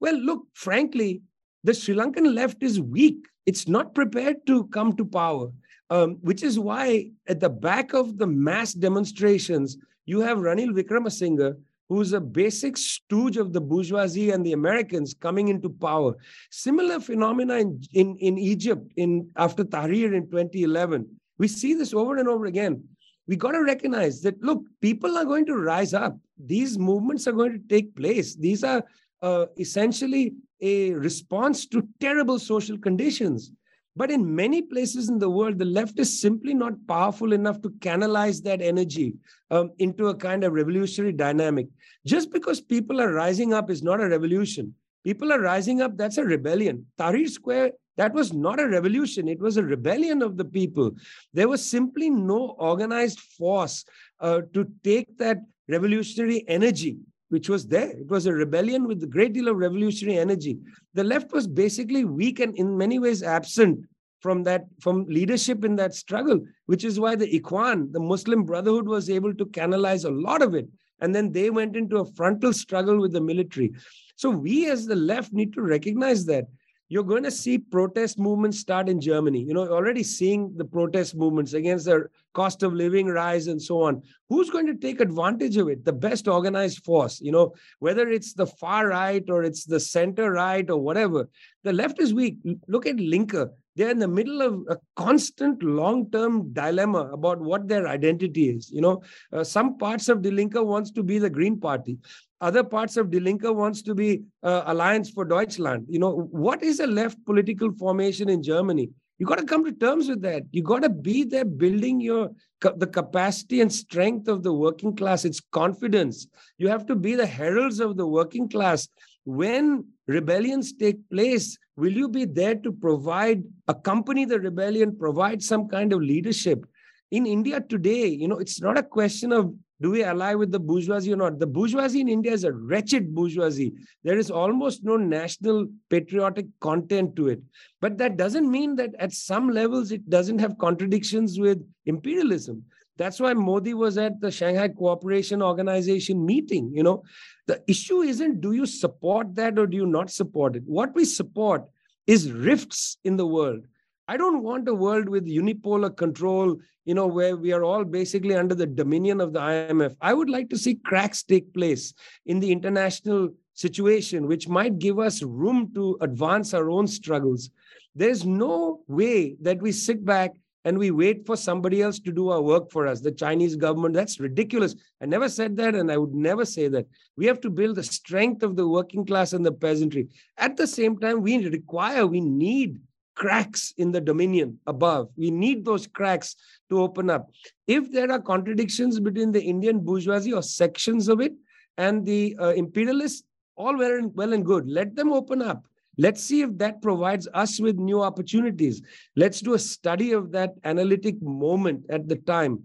Well, 0.00 0.16
look, 0.16 0.46
frankly, 0.54 1.20
the 1.64 1.74
Sri 1.74 1.94
Lankan 1.94 2.34
left 2.34 2.62
is 2.62 2.80
weak. 2.80 3.26
It's 3.44 3.68
not 3.68 3.94
prepared 3.94 4.46
to 4.46 4.66
come 4.68 4.96
to 4.96 5.04
power, 5.04 5.50
um, 5.90 6.18
which 6.22 6.42
is 6.42 6.58
why 6.58 7.10
at 7.26 7.40
the 7.40 7.50
back 7.50 7.92
of 7.92 8.16
the 8.16 8.26
mass 8.26 8.72
demonstrations, 8.72 9.76
you 10.06 10.20
have 10.20 10.38
Ranil 10.38 10.70
Wickremesinghe, 10.70 11.56
who's 11.88 12.12
a 12.12 12.20
basic 12.20 12.76
stooge 12.76 13.36
of 13.36 13.52
the 13.52 13.60
bourgeoisie 13.60 14.30
and 14.30 14.44
the 14.44 14.52
Americans 14.52 15.14
coming 15.14 15.48
into 15.48 15.70
power. 15.70 16.14
Similar 16.50 17.00
phenomena 17.00 17.56
in, 17.56 17.80
in, 17.94 18.16
in 18.18 18.38
Egypt 18.38 18.92
in 18.96 19.30
after 19.36 19.64
Tahrir 19.64 20.14
in 20.14 20.30
2011. 20.30 21.08
We 21.38 21.48
see 21.48 21.74
this 21.74 21.94
over 21.94 22.16
and 22.16 22.28
over 22.28 22.46
again. 22.46 22.84
We 23.26 23.36
got 23.36 23.52
to 23.52 23.62
recognize 23.62 24.22
that, 24.22 24.42
look, 24.42 24.64
people 24.80 25.16
are 25.16 25.24
going 25.24 25.46
to 25.46 25.56
rise 25.56 25.94
up. 25.94 26.16
These 26.42 26.78
movements 26.78 27.26
are 27.26 27.32
going 27.32 27.52
to 27.52 27.68
take 27.68 27.94
place. 27.94 28.34
These 28.34 28.64
are 28.64 28.82
uh, 29.22 29.46
essentially 29.58 30.34
a 30.60 30.92
response 30.92 31.66
to 31.66 31.86
terrible 32.00 32.38
social 32.38 32.78
conditions. 32.78 33.52
But 33.98 34.12
in 34.12 34.32
many 34.32 34.62
places 34.62 35.08
in 35.08 35.18
the 35.18 35.28
world, 35.28 35.58
the 35.58 35.64
left 35.64 35.98
is 35.98 36.20
simply 36.20 36.54
not 36.54 36.86
powerful 36.86 37.32
enough 37.32 37.60
to 37.62 37.70
canalize 37.80 38.40
that 38.42 38.62
energy 38.62 39.14
um, 39.50 39.72
into 39.80 40.06
a 40.06 40.14
kind 40.14 40.44
of 40.44 40.52
revolutionary 40.52 41.12
dynamic. 41.12 41.66
Just 42.06 42.30
because 42.30 42.60
people 42.60 43.00
are 43.00 43.12
rising 43.12 43.52
up 43.52 43.70
is 43.70 43.82
not 43.82 44.00
a 44.00 44.08
revolution. 44.08 44.72
People 45.02 45.32
are 45.32 45.40
rising 45.40 45.82
up, 45.82 45.96
that's 45.96 46.16
a 46.16 46.24
rebellion. 46.24 46.86
Tahrir 46.96 47.28
Square, 47.28 47.72
that 47.96 48.14
was 48.14 48.32
not 48.32 48.60
a 48.60 48.68
revolution, 48.68 49.26
it 49.26 49.40
was 49.40 49.56
a 49.56 49.64
rebellion 49.64 50.22
of 50.22 50.36
the 50.36 50.44
people. 50.44 50.92
There 51.34 51.48
was 51.48 51.68
simply 51.68 52.08
no 52.08 52.50
organized 52.50 53.18
force 53.18 53.84
uh, 54.20 54.42
to 54.54 54.68
take 54.84 55.18
that 55.18 55.38
revolutionary 55.66 56.44
energy 56.46 56.98
which 57.28 57.48
was 57.48 57.66
there. 57.66 57.90
It 57.90 58.08
was 58.08 58.26
a 58.26 58.32
rebellion 58.32 58.86
with 58.86 59.02
a 59.02 59.06
great 59.06 59.32
deal 59.32 59.48
of 59.48 59.56
revolutionary 59.56 60.18
energy. 60.18 60.58
The 60.94 61.04
left 61.04 61.32
was 61.32 61.46
basically 61.46 62.04
weak 62.04 62.40
and 62.40 62.56
in 62.56 62.76
many 62.76 62.98
ways 62.98 63.22
absent 63.22 63.80
from 64.20 64.42
that 64.42 64.64
from 64.80 65.04
leadership 65.06 65.64
in 65.64 65.76
that 65.76 65.94
struggle, 65.94 66.40
which 66.66 66.84
is 66.84 66.98
why 66.98 67.14
the 67.14 67.40
Ikhwan, 67.40 67.92
the 67.92 68.00
Muslim 68.00 68.44
Brotherhood, 68.44 68.88
was 68.88 69.10
able 69.10 69.34
to 69.34 69.46
canalize 69.46 70.04
a 70.04 70.10
lot 70.10 70.42
of 70.42 70.54
it. 70.54 70.68
And 71.00 71.14
then 71.14 71.30
they 71.30 71.50
went 71.50 71.76
into 71.76 71.98
a 71.98 72.12
frontal 72.12 72.52
struggle 72.52 72.98
with 72.98 73.12
the 73.12 73.20
military. 73.20 73.72
So 74.16 74.30
we 74.30 74.68
as 74.68 74.86
the 74.86 74.96
left 74.96 75.32
need 75.32 75.52
to 75.52 75.62
recognize 75.62 76.24
that 76.26 76.46
you're 76.88 77.04
going 77.04 77.22
to 77.22 77.30
see 77.30 77.58
protest 77.58 78.18
movements 78.18 78.58
start 78.58 78.88
in 78.88 79.00
Germany. 79.00 79.40
You 79.40 79.54
know, 79.54 79.68
already 79.68 80.02
seeing 80.02 80.56
the 80.56 80.64
protest 80.64 81.14
movements 81.14 81.52
against 81.52 81.84
the 81.84 82.06
cost 82.32 82.62
of 82.62 82.72
living 82.72 83.06
rise 83.06 83.46
and 83.46 83.60
so 83.60 83.82
on. 83.82 84.02
Who's 84.28 84.50
going 84.50 84.66
to 84.66 84.74
take 84.74 85.00
advantage 85.00 85.56
of 85.56 85.68
it? 85.68 85.84
The 85.84 85.92
best 85.92 86.28
organized 86.28 86.84
force, 86.84 87.20
you 87.20 87.32
know, 87.32 87.54
whether 87.78 88.08
it's 88.08 88.32
the 88.32 88.46
far 88.46 88.88
right 88.88 89.24
or 89.28 89.42
it's 89.42 89.64
the 89.64 89.80
center 89.80 90.32
right 90.32 90.68
or 90.70 90.80
whatever. 90.80 91.28
The 91.64 91.72
left 91.72 92.00
is 92.00 92.14
weak. 92.14 92.38
Look 92.68 92.86
at 92.86 92.98
Linke. 92.98 93.48
They're 93.78 93.90
in 93.90 93.98
the 93.98 94.08
middle 94.08 94.42
of 94.42 94.54
a 94.68 94.76
constant 94.96 95.62
long-term 95.62 96.52
dilemma 96.52 97.10
about 97.12 97.40
what 97.40 97.68
their 97.68 97.86
identity 97.86 98.50
is. 98.50 98.70
You 98.70 98.82
know, 98.82 99.02
uh, 99.32 99.44
some 99.44 99.78
parts 99.78 100.08
of 100.08 100.22
the 100.22 100.32
Linke 100.32 100.56
wants 100.56 100.90
to 100.90 101.02
be 101.02 101.18
the 101.18 101.30
Green 101.30 101.58
Party 101.58 101.98
other 102.40 102.62
parts 102.62 102.96
of 102.96 103.10
Die 103.10 103.18
Linke 103.18 103.52
wants 103.52 103.82
to 103.82 103.94
be 103.94 104.22
uh, 104.42 104.62
Alliance 104.66 105.10
for 105.10 105.24
Deutschland. 105.24 105.86
You 105.88 105.98
know, 105.98 106.28
what 106.30 106.62
is 106.62 106.80
a 106.80 106.86
left 106.86 107.24
political 107.24 107.72
formation 107.72 108.28
in 108.28 108.42
Germany? 108.42 108.90
You've 109.18 109.28
got 109.28 109.38
to 109.38 109.44
come 109.44 109.64
to 109.64 109.72
terms 109.72 110.08
with 110.08 110.22
that. 110.22 110.44
You've 110.52 110.64
got 110.64 110.82
to 110.82 110.88
be 110.88 111.24
there 111.24 111.44
building 111.44 112.00
your 112.00 112.30
the 112.60 112.86
capacity 112.86 113.60
and 113.60 113.72
strength 113.72 114.28
of 114.28 114.42
the 114.42 114.52
working 114.52 114.94
class, 114.94 115.24
its 115.24 115.40
confidence. 115.40 116.26
You 116.58 116.68
have 116.68 116.86
to 116.86 116.94
be 116.94 117.14
the 117.16 117.26
heralds 117.26 117.80
of 117.80 117.96
the 117.96 118.06
working 118.06 118.48
class. 118.48 118.88
When 119.24 119.86
rebellions 120.08 120.72
take 120.72 120.98
place, 121.10 121.56
will 121.76 121.92
you 121.92 122.08
be 122.08 122.24
there 122.24 122.56
to 122.56 122.72
provide, 122.72 123.44
accompany 123.68 124.24
the 124.24 124.40
rebellion, 124.40 124.96
provide 124.98 125.42
some 125.42 125.68
kind 125.68 125.92
of 125.92 126.00
leadership? 126.00 126.66
In 127.10 127.26
India 127.26 127.60
today, 127.60 128.06
you 128.06 128.26
know, 128.26 128.38
it's 128.38 128.60
not 128.60 128.76
a 128.76 128.82
question 128.82 129.32
of 129.32 129.54
do 129.80 129.92
we 129.92 130.02
ally 130.02 130.34
with 130.34 130.50
the 130.50 130.58
bourgeoisie 130.58 131.12
or 131.12 131.16
not? 131.16 131.38
The 131.38 131.46
bourgeoisie 131.46 132.00
in 132.00 132.08
India 132.08 132.32
is 132.32 132.42
a 132.42 132.52
wretched 132.52 133.14
bourgeoisie. 133.14 133.74
There 134.02 134.18
is 134.18 134.28
almost 134.28 134.82
no 134.82 134.96
national 134.96 135.68
patriotic 135.88 136.46
content 136.60 137.14
to 137.14 137.28
it. 137.28 137.40
But 137.80 137.96
that 137.98 138.16
doesn't 138.16 138.50
mean 138.50 138.74
that 138.76 138.90
at 138.98 139.12
some 139.12 139.50
levels 139.50 139.92
it 139.92 140.10
doesn't 140.10 140.40
have 140.40 140.58
contradictions 140.58 141.38
with 141.38 141.64
imperialism. 141.86 142.64
That's 142.98 143.20
why 143.20 143.32
Modi 143.32 143.74
was 143.74 143.96
at 143.96 144.20
the 144.20 144.30
Shanghai 144.30 144.68
Cooperation 144.68 145.40
Organization 145.40 146.26
meeting. 146.26 146.72
You 146.74 146.82
know, 146.82 147.04
the 147.46 147.62
issue 147.68 148.00
isn't 148.00 148.40
do 148.40 148.52
you 148.52 148.66
support 148.66 149.34
that 149.36 149.58
or 149.58 149.66
do 149.66 149.76
you 149.76 149.86
not 149.86 150.10
support 150.10 150.56
it? 150.56 150.64
What 150.66 150.94
we 150.94 151.04
support 151.04 151.64
is 152.06 152.32
rifts 152.32 152.98
in 153.04 153.16
the 153.16 153.26
world. 153.26 153.64
I 154.08 154.16
don't 154.16 154.42
want 154.42 154.68
a 154.68 154.74
world 154.74 155.08
with 155.08 155.26
unipolar 155.26 155.94
control, 155.96 156.56
you 156.86 156.94
know, 156.94 157.06
where 157.06 157.36
we 157.36 157.52
are 157.52 157.62
all 157.62 157.84
basically 157.84 158.34
under 158.34 158.54
the 158.54 158.66
dominion 158.66 159.20
of 159.20 159.32
the 159.32 159.40
IMF. 159.40 159.94
I 160.00 160.14
would 160.14 160.30
like 160.30 160.48
to 160.50 160.58
see 160.58 160.76
cracks 160.76 161.22
take 161.22 161.52
place 161.54 161.92
in 162.26 162.40
the 162.40 162.50
international 162.50 163.28
situation, 163.54 164.26
which 164.26 164.48
might 164.48 164.78
give 164.78 164.98
us 164.98 165.22
room 165.22 165.70
to 165.74 165.98
advance 166.00 166.54
our 166.54 166.70
own 166.70 166.86
struggles. 166.86 167.50
There's 167.94 168.24
no 168.24 168.80
way 168.88 169.36
that 169.42 169.60
we 169.60 169.72
sit 169.72 170.04
back 170.04 170.32
and 170.68 170.76
we 170.76 170.90
wait 170.90 171.24
for 171.24 171.34
somebody 171.34 171.80
else 171.80 171.98
to 171.98 172.12
do 172.12 172.28
our 172.28 172.42
work 172.42 172.70
for 172.70 172.86
us, 172.86 173.00
the 173.00 173.10
Chinese 173.10 173.56
government. 173.56 173.94
That's 173.94 174.20
ridiculous. 174.20 174.74
I 175.00 175.06
never 175.06 175.26
said 175.26 175.56
that, 175.56 175.74
and 175.74 175.90
I 175.90 175.96
would 175.96 176.14
never 176.14 176.44
say 176.44 176.68
that. 176.68 176.86
We 177.16 177.24
have 177.24 177.40
to 177.40 177.48
build 177.48 177.76
the 177.76 177.82
strength 177.82 178.42
of 178.42 178.54
the 178.54 178.68
working 178.68 179.06
class 179.06 179.32
and 179.32 179.46
the 179.46 179.50
peasantry. 179.50 180.08
At 180.36 180.58
the 180.58 180.66
same 180.66 180.98
time, 180.98 181.22
we 181.22 181.38
require, 181.48 182.06
we 182.06 182.20
need 182.20 182.82
cracks 183.14 183.72
in 183.78 183.92
the 183.92 184.00
dominion 184.02 184.60
above. 184.66 185.08
We 185.16 185.30
need 185.30 185.64
those 185.64 185.86
cracks 185.86 186.36
to 186.68 186.82
open 186.82 187.08
up. 187.08 187.30
If 187.66 187.90
there 187.90 188.12
are 188.12 188.20
contradictions 188.20 189.00
between 189.00 189.32
the 189.32 189.42
Indian 189.42 189.80
bourgeoisie 189.80 190.34
or 190.34 190.42
sections 190.42 191.08
of 191.08 191.22
it 191.22 191.32
and 191.78 192.04
the 192.04 192.36
uh, 192.38 192.50
imperialists, 192.50 193.22
all 193.56 193.74
well 193.76 193.92
and, 193.92 194.14
well 194.14 194.34
and 194.34 194.44
good. 194.44 194.68
Let 194.68 194.94
them 194.94 195.14
open 195.14 195.40
up. 195.40 195.64
Let's 195.98 196.22
see 196.22 196.42
if 196.42 196.56
that 196.58 196.80
provides 196.80 197.26
us 197.34 197.60
with 197.60 197.76
new 197.76 198.02
opportunities. 198.02 198.80
Let's 199.16 199.40
do 199.40 199.54
a 199.54 199.58
study 199.58 200.12
of 200.12 200.30
that 200.32 200.54
analytic 200.64 201.20
moment 201.20 201.84
at 201.90 202.08
the 202.08 202.16
time. 202.16 202.62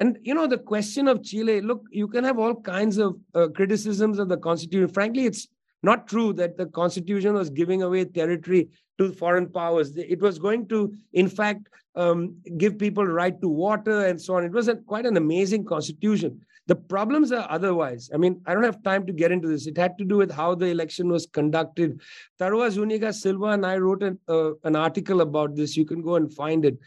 And, 0.00 0.18
you 0.22 0.34
know, 0.34 0.48
the 0.48 0.58
question 0.58 1.06
of 1.06 1.22
Chile, 1.22 1.60
look, 1.60 1.84
you 1.92 2.08
can 2.08 2.24
have 2.24 2.40
all 2.40 2.56
kinds 2.56 2.98
of 2.98 3.16
uh, 3.34 3.48
criticisms 3.48 4.18
of 4.18 4.28
the 4.28 4.36
Constitution. 4.36 4.88
Frankly, 4.88 5.26
it's 5.26 5.46
not 5.84 6.08
true 6.08 6.32
that 6.34 6.56
the 6.56 6.66
Constitution 6.66 7.34
was 7.34 7.50
giving 7.50 7.82
away 7.82 8.04
territory 8.04 8.68
to 8.98 9.12
foreign 9.12 9.48
powers. 9.48 9.96
It 9.96 10.20
was 10.20 10.38
going 10.38 10.66
to, 10.68 10.92
in 11.12 11.28
fact, 11.28 11.68
um, 11.94 12.36
give 12.56 12.78
people 12.78 13.06
right 13.06 13.40
to 13.40 13.48
water 13.48 14.06
and 14.06 14.20
so 14.20 14.36
on. 14.36 14.44
It 14.44 14.52
was 14.52 14.68
a, 14.68 14.76
quite 14.76 15.06
an 15.06 15.16
amazing 15.16 15.64
constitution. 15.64 16.40
The 16.72 16.76
problems 16.76 17.32
are 17.32 17.46
otherwise. 17.50 18.08
I 18.14 18.16
mean, 18.16 18.40
I 18.46 18.54
don't 18.54 18.62
have 18.62 18.82
time 18.82 19.04
to 19.04 19.12
get 19.12 19.30
into 19.30 19.46
this. 19.46 19.66
It 19.66 19.76
had 19.76 19.98
to 19.98 20.06
do 20.06 20.16
with 20.16 20.32
how 20.32 20.54
the 20.54 20.68
election 20.68 21.10
was 21.10 21.26
conducted. 21.26 22.00
Taroa 22.40 22.70
Zuniga 22.70 23.12
Silva 23.12 23.48
and 23.48 23.66
I 23.66 23.76
wrote 23.76 24.02
an, 24.02 24.18
uh, 24.26 24.52
an 24.64 24.74
article 24.74 25.20
about 25.20 25.54
this. 25.54 25.76
You 25.76 25.84
can 25.84 26.00
go 26.00 26.14
and 26.14 26.32
find 26.32 26.64
it. 26.64 26.78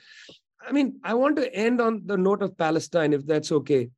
I 0.68 0.72
mean, 0.72 0.99
I 1.03 1.14
want 1.14 1.36
to 1.36 1.53
end 1.53 1.82
on 1.82 2.02
the 2.07 2.18
note 2.18 2.41
of 2.41 2.57
Palestine, 2.57 3.14
if 3.14 3.28
that's 3.28 3.52
okay. 3.52 3.91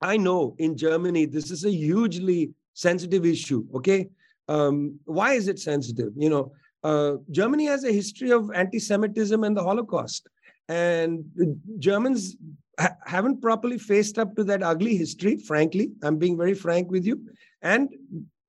I 0.00 0.16
know 0.16 0.54
in 0.56 0.74
Germany, 0.74 1.26
this 1.26 1.50
is 1.50 1.66
a 1.66 1.70
hugely 1.70 2.54
sensitive 2.72 3.26
issue. 3.26 3.66
Okay. 3.74 4.08
Um, 4.48 4.98
why 5.04 5.34
is 5.34 5.48
it 5.48 5.58
sensitive? 5.58 6.14
You 6.16 6.30
know, 6.30 6.52
uh, 6.82 7.16
Germany 7.30 7.66
has 7.66 7.84
a 7.84 7.92
history 7.92 8.32
of 8.32 8.50
anti 8.54 8.78
Semitism 8.78 9.44
and 9.44 9.54
the 9.54 9.62
Holocaust. 9.62 10.26
And 10.66 11.26
Germans 11.78 12.36
ha- 12.78 12.96
haven't 13.04 13.40
properly 13.40 13.78
faced 13.78 14.18
up 14.18 14.34
to 14.36 14.44
that 14.44 14.62
ugly 14.62 14.96
history, 14.96 15.36
frankly. 15.36 15.92
I'm 16.02 16.16
being 16.16 16.36
very 16.36 16.54
frank 16.54 16.90
with 16.90 17.04
you. 17.04 17.20
And 17.62 17.88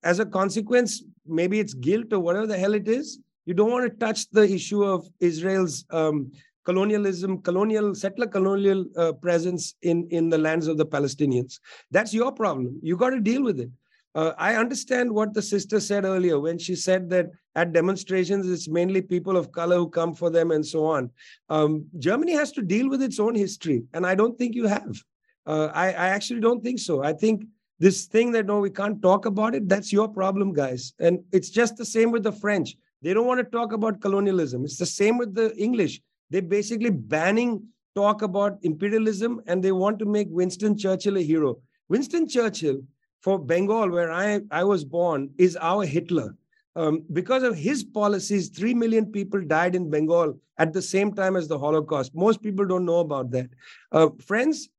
as 0.04 0.20
a 0.20 0.26
consequence, 0.26 1.04
maybe 1.26 1.60
it's 1.60 1.74
guilt 1.74 2.14
or 2.14 2.20
whatever 2.20 2.48
the 2.48 2.58
hell 2.58 2.74
it 2.74 2.88
is, 2.88 3.20
you 3.46 3.54
don't 3.54 3.72
want 3.72 3.92
to 3.92 3.98
touch 3.98 4.30
the 4.30 4.44
issue 4.44 4.84
of 4.84 5.08
Israel's 5.20 5.86
um, 5.90 6.32
colonialism, 6.66 7.42
colonial, 7.42 7.96
settler 7.96 8.28
colonial 8.28 8.86
uh, 8.96 9.12
presence 9.14 9.76
in, 9.82 10.08
in 10.12 10.30
the 10.30 10.38
lands 10.38 10.68
of 10.68 10.78
the 10.78 10.86
Palestinians. 10.86 11.60
That's 11.90 12.14
your 12.14 12.32
problem. 12.32 12.80
You 12.84 12.96
got 12.96 13.10
to 13.10 13.20
deal 13.20 13.44
with 13.44 13.60
it. 13.60 13.70
Uh, 14.16 14.34
I 14.38 14.56
understand 14.56 15.12
what 15.12 15.34
the 15.34 15.42
sister 15.42 15.80
said 15.80 16.06
earlier 16.06 16.40
when 16.40 16.58
she 16.58 16.76
said 16.76 17.10
that 17.10 17.28
at 17.56 17.74
demonstrations, 17.74 18.50
it's 18.50 18.68
mainly 18.68 19.02
people 19.02 19.36
of 19.36 19.52
color 19.52 19.78
who 19.78 19.90
come 19.90 20.14
for 20.14 20.30
them 20.30 20.52
and 20.52 20.66
so 20.66 20.86
on. 20.86 21.10
Um, 21.50 21.86
Germany 21.98 22.34
has 22.34 22.52
to 22.54 22.62
deal 22.62 22.90
with 22.90 23.02
its 23.02 23.20
own 23.20 23.36
history, 23.36 23.84
and 23.94 24.06
I 24.06 24.16
don't 24.16 24.38
think 24.38 24.56
you 24.56 24.68
have. 24.68 24.96
Uh, 25.46 25.70
I, 25.74 25.88
I 25.88 26.08
actually 26.10 26.42
don't 26.42 26.64
think 26.64 26.80
so. 26.80 27.04
I 27.04 27.14
think 27.14 27.44
this 27.80 28.06
thing 28.06 28.32
that 28.34 28.46
no, 28.46 28.60
we 28.60 28.70
can't 28.70 29.02
talk 29.02 29.26
about 29.26 29.56
it, 29.56 29.68
that's 29.68 29.92
your 29.92 30.08
problem, 30.08 30.54
guys. 30.54 30.94
And 31.00 31.24
it's 31.32 31.50
just 31.50 31.78
the 31.78 31.86
same 31.86 32.12
with 32.12 32.24
the 32.24 32.32
French. 32.32 32.76
They 33.02 33.14
don't 33.14 33.26
want 33.26 33.40
to 33.40 33.50
talk 33.50 33.72
about 33.72 34.02
colonialism. 34.02 34.66
It's 34.66 34.78
the 34.78 34.86
same 34.86 35.18
with 35.18 35.34
the 35.34 35.56
English. 35.56 36.02
They're 36.30 36.42
basically 36.42 36.90
banning 36.90 37.64
talk 37.96 38.22
about 38.22 38.60
imperialism 38.62 39.42
and 39.48 39.64
they 39.64 39.72
want 39.72 39.98
to 40.00 40.06
make 40.06 40.28
Winston 40.30 40.78
Churchill 40.78 41.18
a 41.18 41.22
hero. 41.22 41.58
Winston 41.88 42.28
Churchill 42.28 42.82
for 43.22 43.40
Bengal, 43.40 43.90
where 43.90 44.12
I, 44.12 44.42
I 44.52 44.64
was 44.64 44.84
born, 44.86 45.30
is 45.38 45.58
our 45.58 45.86
Hitler. 45.86 46.36
Um, 46.76 47.04
because 47.14 47.44
of 47.44 47.56
his 47.56 47.84
policies, 47.84 48.50
3 48.50 48.74
million 48.74 49.06
people 49.12 49.42
died 49.42 49.76
in 49.76 49.90
Bengal 49.90 50.40
at 50.58 50.72
the 50.72 50.82
same 50.82 51.14
time 51.14 51.36
as 51.36 51.48
the 51.48 51.58
Holocaust. 51.58 52.14
Most 52.14 52.42
people 52.42 52.66
don't 52.66 52.86
know 52.86 53.00
about 53.00 53.32
that. 53.32 53.50
Uh, 53.92 54.10
friends, 54.26 54.70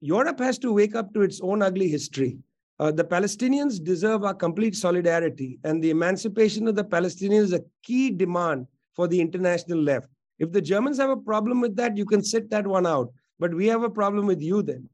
Europe 0.00 0.38
has 0.40 0.58
to 0.58 0.72
wake 0.72 0.94
up 0.94 1.14
to 1.14 1.22
its 1.22 1.40
own 1.40 1.62
ugly 1.62 1.88
history. 1.88 2.38
Uh, 2.78 2.90
the 2.90 3.04
Palestinians 3.04 3.82
deserve 3.82 4.24
our 4.24 4.34
complete 4.34 4.76
solidarity, 4.76 5.58
and 5.64 5.82
the 5.82 5.90
emancipation 5.90 6.68
of 6.68 6.74
the 6.74 6.84
Palestinians 6.84 7.44
is 7.44 7.52
a 7.54 7.64
key 7.82 8.10
demand 8.10 8.66
for 8.94 9.08
the 9.08 9.18
international 9.18 9.78
left. 9.78 10.08
If 10.38 10.52
the 10.52 10.60
Germans 10.60 10.98
have 10.98 11.10
a 11.10 11.16
problem 11.16 11.60
with 11.60 11.76
that, 11.76 11.96
you 11.96 12.04
can 12.04 12.22
sit 12.22 12.50
that 12.50 12.66
one 12.66 12.86
out. 12.86 13.10
But 13.38 13.54
we 13.54 13.66
have 13.68 13.82
a 13.82 13.90
problem 13.90 14.26
with 14.26 14.42
you 14.42 14.62
then. 14.62 14.88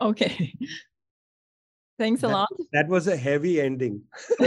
Okay. 0.00 0.54
Thanks 1.98 2.22
a 2.22 2.26
that, 2.26 2.32
lot. 2.32 2.48
That 2.72 2.88
was 2.88 3.06
a 3.06 3.16
heavy 3.16 3.60
ending. 3.60 4.02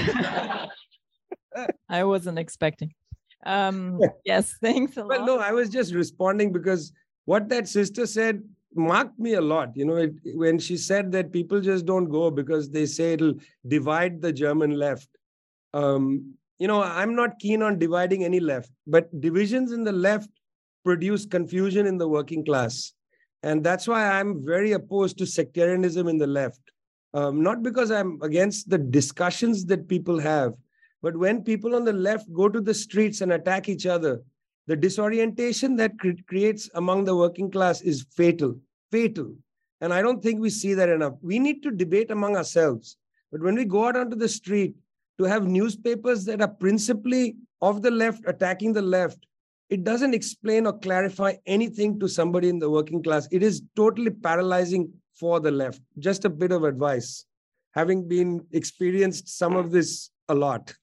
I 1.89 2.03
wasn't 2.03 2.37
expecting. 2.37 2.93
Um, 3.45 3.99
yes, 4.25 4.55
thanks 4.61 4.97
a 4.97 5.05
well, 5.05 5.19
lot. 5.19 5.25
no, 5.25 5.39
I 5.39 5.51
was 5.51 5.69
just 5.69 5.93
responding 5.93 6.51
because 6.51 6.91
what 7.25 7.49
that 7.49 7.67
sister 7.67 8.05
said 8.05 8.43
marked 8.75 9.17
me 9.17 9.33
a 9.33 9.41
lot. 9.41 9.75
You 9.75 9.85
know, 9.85 9.95
it, 9.95 10.13
when 10.35 10.59
she 10.59 10.77
said 10.77 11.11
that 11.13 11.31
people 11.31 11.61
just 11.61 11.85
don't 11.85 12.09
go 12.09 12.29
because 12.29 12.69
they 12.69 12.85
say 12.85 13.13
it'll 13.13 13.35
divide 13.67 14.21
the 14.21 14.31
German 14.31 14.71
left. 14.71 15.09
Um, 15.73 16.33
you 16.59 16.67
know, 16.67 16.83
I'm 16.83 17.15
not 17.15 17.39
keen 17.39 17.61
on 17.61 17.79
dividing 17.79 18.23
any 18.23 18.39
left, 18.39 18.71
but 18.85 19.21
divisions 19.21 19.71
in 19.71 19.83
the 19.83 19.91
left 19.91 20.29
produce 20.83 21.25
confusion 21.25 21.87
in 21.87 21.97
the 21.97 22.07
working 22.07 22.43
class. 22.43 22.93
And 23.43 23.63
that's 23.63 23.87
why 23.87 24.19
I'm 24.19 24.43
very 24.43 24.73
opposed 24.73 25.17
to 25.19 25.25
sectarianism 25.25 26.07
in 26.07 26.17
the 26.17 26.27
left. 26.27 26.59
Um, 27.13 27.41
not 27.41 27.63
because 27.63 27.89
I'm 27.91 28.21
against 28.21 28.69
the 28.69 28.77
discussions 28.77 29.65
that 29.65 29.87
people 29.87 30.19
have, 30.19 30.53
but 31.01 31.17
when 31.17 31.43
people 31.43 31.75
on 31.75 31.83
the 31.83 31.93
left 31.93 32.31
go 32.31 32.49
to 32.49 32.61
the 32.61 32.73
streets 32.73 33.21
and 33.21 33.33
attack 33.33 33.67
each 33.67 33.85
other, 33.85 34.21
the 34.67 34.75
disorientation 34.75 35.75
that 35.77 35.97
cre- 35.97 36.21
creates 36.27 36.69
among 36.75 37.05
the 37.05 37.15
working 37.15 37.49
class 37.49 37.81
is 37.81 38.05
fatal, 38.15 38.59
fatal. 38.91 39.33
And 39.81 39.93
I 39.93 40.01
don't 40.01 40.21
think 40.21 40.39
we 40.39 40.49
see 40.51 40.73
that 40.75 40.89
enough. 40.89 41.13
We 41.21 41.39
need 41.39 41.63
to 41.63 41.71
debate 41.71 42.11
among 42.11 42.35
ourselves. 42.35 42.97
But 43.31 43.41
when 43.41 43.55
we 43.55 43.65
go 43.65 43.87
out 43.87 43.95
onto 43.95 44.15
the 44.15 44.29
street 44.29 44.75
to 45.17 45.23
have 45.23 45.47
newspapers 45.47 46.25
that 46.25 46.41
are 46.41 46.47
principally 46.47 47.37
of 47.61 47.81
the 47.81 47.91
left 47.91 48.23
attacking 48.27 48.73
the 48.73 48.81
left, 48.81 49.25
it 49.69 49.83
doesn't 49.83 50.13
explain 50.13 50.65
or 50.65 50.77
clarify 50.77 51.35
anything 51.45 51.99
to 51.99 52.07
somebody 52.07 52.49
in 52.49 52.59
the 52.59 52.69
working 52.69 53.01
class. 53.01 53.27
It 53.31 53.43
is 53.43 53.63
totally 53.75 54.11
paralyzing 54.11 54.91
for 55.19 55.39
the 55.39 55.51
left. 55.51 55.81
Just 55.99 56.25
a 56.25 56.29
bit 56.29 56.51
of 56.51 56.63
advice, 56.63 57.25
having 57.71 58.07
been 58.07 58.45
experienced 58.51 59.27
some 59.27 59.55
of 59.55 59.71
this 59.71 60.09
a 60.29 60.35
lot. 60.35 60.73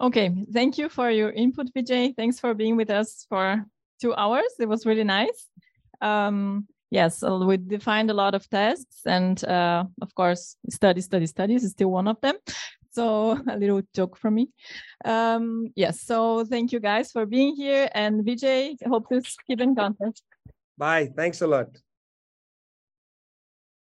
Okay, 0.00 0.30
thank 0.52 0.76
you 0.76 0.90
for 0.90 1.10
your 1.10 1.30
input, 1.30 1.72
Vijay. 1.74 2.14
Thanks 2.14 2.38
for 2.38 2.52
being 2.52 2.76
with 2.76 2.90
us 2.90 3.24
for 3.30 3.64
two 4.00 4.14
hours. 4.14 4.52
It 4.60 4.68
was 4.68 4.84
really 4.84 5.04
nice. 5.04 5.48
Um, 6.02 6.68
yes, 6.90 7.22
we 7.22 7.56
defined 7.56 8.10
a 8.10 8.14
lot 8.14 8.34
of 8.34 8.48
tasks, 8.50 9.00
and 9.06 9.42
uh, 9.44 9.84
of 10.02 10.14
course, 10.14 10.56
study, 10.68 11.00
study, 11.00 11.26
studies 11.26 11.64
is 11.64 11.70
still 11.70 11.90
one 11.90 12.08
of 12.08 12.20
them. 12.20 12.36
So 12.90 13.40
a 13.48 13.56
little 13.56 13.80
joke 13.94 14.18
from 14.18 14.34
me. 14.34 14.48
Um, 15.02 15.68
yes, 15.74 16.02
so 16.02 16.44
thank 16.44 16.72
you 16.72 16.80
guys 16.80 17.10
for 17.10 17.24
being 17.24 17.56
here, 17.56 17.88
and 17.94 18.22
Vijay, 18.22 18.76
hope 18.86 19.08
to 19.08 19.22
keep 19.46 19.62
in 19.62 19.74
contact. 19.74 20.20
Bye. 20.76 21.10
Thanks 21.16 21.40
a 21.40 21.46
lot. 21.46 21.68